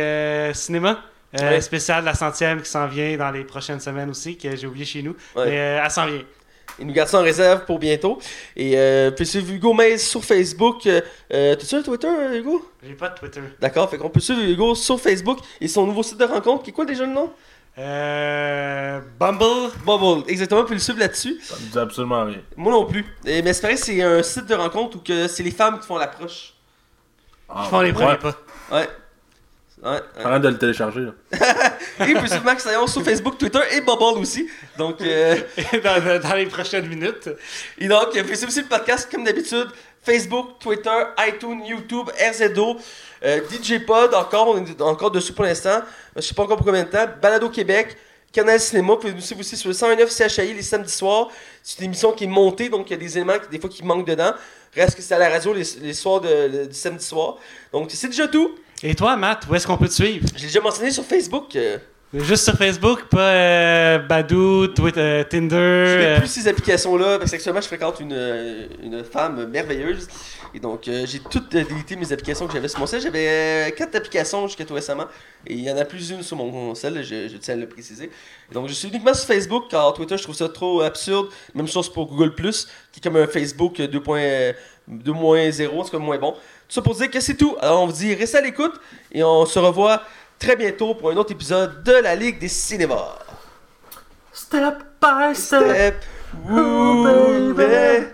cinéma 0.55 1.01
Ouais. 1.39 1.61
spéciale 1.61 2.01
de 2.01 2.07
la 2.07 2.13
centième 2.13 2.61
qui 2.61 2.69
s'en 2.69 2.87
vient 2.87 3.15
dans 3.15 3.31
les 3.31 3.45
prochaines 3.45 3.79
semaines 3.79 4.09
aussi, 4.09 4.35
que 4.37 4.53
j'ai 4.53 4.67
oublié 4.67 4.83
chez 4.83 5.01
nous. 5.01 5.15
Ouais. 5.35 5.45
Mais 5.45 5.55
elle 5.55 5.89
s'en 5.91 6.05
vient. 6.05 6.23
Il 6.79 6.87
nous 6.87 6.93
garde 6.93 7.07
ça 7.09 7.19
en 7.19 7.23
réserve 7.23 7.63
pour 7.65 7.79
bientôt. 7.79 8.17
Et 8.55 8.77
euh, 8.77 9.11
pouvez 9.11 9.23
suivre 9.25 9.49
Hugo 9.53 9.73
Mays 9.73 9.97
sur 9.97 10.23
Facebook. 10.25 10.85
Euh, 10.87 11.01
T'as-tu 11.55 11.75
un 11.75 11.81
Twitter, 11.83 12.07
Hugo? 12.35 12.65
J'ai 12.83 12.93
pas 12.95 13.09
de 13.09 13.17
Twitter. 13.19 13.41
D'accord, 13.61 13.89
fait 13.89 13.97
qu'on 13.97 14.09
peut 14.09 14.19
suivre 14.19 14.41
Hugo 14.41 14.75
sur 14.75 14.99
Facebook 14.99 15.39
et 15.61 15.67
son 15.69 15.85
nouveau 15.85 16.03
site 16.03 16.17
de 16.17 16.25
rencontre, 16.25 16.63
qui 16.63 16.71
est 16.71 16.73
quoi 16.73 16.85
déjà 16.85 17.05
le 17.05 17.13
nom? 17.13 17.29
Euh, 17.77 18.99
Bumble. 19.19 19.71
Bubble, 19.85 20.29
exactement, 20.29 20.61
vous 20.61 20.67
pouvez 20.67 20.75
le 20.75 20.81
suivre 20.81 20.99
là-dessus. 20.99 21.39
Ça 21.41 21.55
me 21.55 21.71
dit 21.71 21.79
absolument 21.79 22.25
rien. 22.25 22.41
Moi 22.57 22.71
non 22.71 22.85
plus. 22.85 23.05
Et, 23.25 23.41
mais 23.41 23.53
c'est 23.53 23.61
pareil, 23.61 23.77
c'est 23.77 24.01
un 24.01 24.21
site 24.23 24.45
de 24.45 24.55
rencontre 24.55 24.97
où 24.97 24.99
que 24.99 25.27
c'est 25.27 25.43
les 25.43 25.51
femmes 25.51 25.79
qui 25.79 25.87
font 25.87 25.97
l'approche. 25.97 26.53
Ah, 27.47 27.63
Ils 27.65 27.69
font 27.69 27.81
les 27.81 27.91
ouais. 27.91 27.93
premiers 27.93 28.17
pas. 28.17 28.35
Ouais. 28.71 28.89
Ouais, 29.83 29.89
ouais. 29.89 30.23
Arrête 30.23 30.41
de 30.43 30.49
le 30.49 30.57
télécharger. 30.57 31.01
Là. 31.01 31.11
Et 31.99 32.13
vous 32.13 32.15
pouvez 32.15 32.27
suivre 32.27 32.45
Max 32.45 32.63
Saillon 32.63 32.85
sur 32.85 33.01
Facebook, 33.03 33.37
Twitter 33.37 33.59
et 33.71 33.81
Bubble 33.81 34.19
aussi. 34.19 34.47
Donc, 34.77 35.01
euh, 35.01 35.35
dans, 36.23 36.35
les 36.35 36.45
prochaines 36.45 36.87
minutes. 36.87 37.29
et 37.79 37.87
donc, 37.87 38.15
vous 38.15 38.21
pouvez 38.21 38.35
suivre 38.35 38.49
aussi 38.49 38.61
le 38.61 38.67
podcast 38.67 39.09
comme 39.11 39.23
d'habitude. 39.23 39.69
Facebook, 40.03 40.59
Twitter, 40.59 40.89
iTunes, 41.27 41.63
YouTube, 41.65 42.09
RZO, 42.09 42.77
euh, 43.23 43.41
DJ 43.49 43.85
Pod, 43.85 44.13
encore, 44.15 44.47
on 44.49 44.65
est 44.65 44.81
encore 44.81 45.11
dessus 45.11 45.33
pour 45.33 45.43
l'instant. 45.45 45.81
Je 46.15 46.21
sais 46.21 46.33
pas 46.33 46.43
encore 46.43 46.57
pour 46.57 46.65
combien 46.65 46.83
de 46.83 46.89
temps. 46.89 47.05
Balado 47.21 47.49
Québec, 47.49 47.95
Canal 48.31 48.59
Cinéma, 48.59 48.93
vous 48.93 48.99
pouvez 48.99 49.13
nous 49.13 49.21
suivre 49.21 49.41
aussi 49.41 49.55
sur 49.55 49.67
le 49.67 49.73
109 49.75 50.09
CHI 50.11 50.53
les 50.53 50.61
samedis 50.63 50.91
soirs. 50.91 51.27
C'est 51.61 51.79
une 51.79 51.85
émission 51.85 52.13
qui 52.13 52.23
est 52.23 52.27
montée, 52.27 52.69
donc 52.69 52.89
il 52.89 52.93
y 52.93 52.95
a 52.95 52.97
des 52.99 53.15
éléments 53.17 53.37
qui, 53.37 53.49
des 53.49 53.59
fois 53.59 53.69
qui 53.69 53.83
manquent 53.83 54.07
dedans. 54.07 54.31
Reste 54.73 54.95
que 54.95 55.01
c'est 55.01 55.13
à 55.13 55.19
la 55.19 55.29
radio 55.29 55.53
les, 55.53 55.63
les 55.81 55.93
soirs 55.93 56.21
de, 56.21 56.29
le- 56.29 56.67
du 56.67 56.73
samedi 56.73 57.05
soir. 57.05 57.37
Donc 57.73 57.91
c'est 57.91 58.07
déjà 58.07 58.27
tout. 58.27 58.55
Et 58.81 58.95
toi, 58.95 59.15
Matt, 59.17 59.43
où 59.49 59.53
est-ce 59.53 59.67
qu'on 59.67 59.77
peut 59.77 59.87
te 59.89 59.93
suivre? 59.93 60.25
Je 60.33 60.39
l'ai 60.41 60.47
déjà 60.47 60.61
mentionné 60.61 60.89
sur 60.91 61.03
Facebook. 61.03 61.55
euh, 61.55 61.77
Juste 62.13 62.43
sur 62.43 62.55
Facebook, 62.55 63.05
pas 63.05 63.29
euh, 63.31 63.99
Badoo, 63.99 64.67
Twitter, 64.67 64.99
euh, 64.99 65.23
Tinder. 65.23 65.55
Je 65.55 65.97
fais 65.97 66.07
euh, 66.07 66.17
plus 66.19 66.27
ces 66.27 66.45
applications-là 66.45 67.17
parce 67.17 67.31
qu'actuellement 67.31 67.61
je 67.61 67.67
fréquente 67.67 68.01
une, 68.01 68.11
euh, 68.11 68.67
une 68.83 69.01
femme 69.05 69.45
merveilleuse 69.45 70.09
et 70.53 70.59
donc 70.59 70.89
euh, 70.89 71.05
j'ai 71.05 71.19
toutes 71.19 71.53
délité 71.53 71.95
mes 71.95 72.11
applications 72.11 72.47
que 72.47 72.51
j'avais 72.51 72.67
sur 72.67 72.81
mon 72.81 72.85
sel. 72.85 72.99
J'avais 72.99 73.73
quatre 73.77 73.95
applications 73.95 74.45
jusqu'à 74.47 74.65
tout 74.65 74.73
récemment 74.73 75.05
et 75.47 75.53
il 75.53 75.61
y 75.61 75.71
en 75.71 75.77
a 75.77 75.85
plus 75.85 76.09
d'une 76.09 76.21
sur 76.21 76.35
mon, 76.35 76.75
sel, 76.75 77.01
je, 77.01 77.29
je 77.29 77.37
tiens 77.37 77.53
à 77.53 77.57
le 77.57 77.69
préciser. 77.69 78.11
Et 78.51 78.53
donc 78.53 78.67
je 78.67 78.73
suis 78.73 78.89
uniquement 78.89 79.13
sur 79.13 79.25
Facebook 79.27 79.69
car 79.69 79.93
Twitter 79.93 80.17
je 80.17 80.23
trouve 80.23 80.35
ça 80.35 80.49
trop 80.49 80.81
absurde. 80.81 81.29
Même 81.55 81.69
chose 81.69 81.87
pour 81.87 82.07
Google 82.07 82.35
Plus 82.35 82.67
qui 82.91 82.99
est 82.99 83.03
comme 83.03 83.15
un 83.15 83.27
Facebook 83.27 83.79
2.0, 83.79 84.53
c'est 85.85 85.91
comme 85.91 86.03
moins 86.03 86.17
bon. 86.17 86.33
Tout 86.33 86.75
ça 86.75 86.81
pour 86.81 86.93
dire 86.93 87.09
que 87.09 87.21
c'est 87.21 87.35
tout. 87.35 87.55
Alors 87.61 87.83
on 87.83 87.85
vous 87.85 87.93
dit 87.93 88.13
restez 88.13 88.39
à 88.39 88.41
l'écoute 88.41 88.73
et 89.13 89.23
on 89.23 89.45
se 89.45 89.59
revoit 89.59 90.03
très 90.41 90.55
bientôt 90.55 90.95
pour 90.95 91.11
un 91.11 91.17
autre 91.17 91.31
épisode 91.31 91.83
de 91.83 91.93
la 91.93 92.15
Ligue 92.15 92.39
des 92.39 92.47
cinémas. 92.47 93.19
Step 94.33 94.79
by 94.99 95.35
step. 95.35 95.61
Step, 95.69 96.03
baby. 97.55 98.07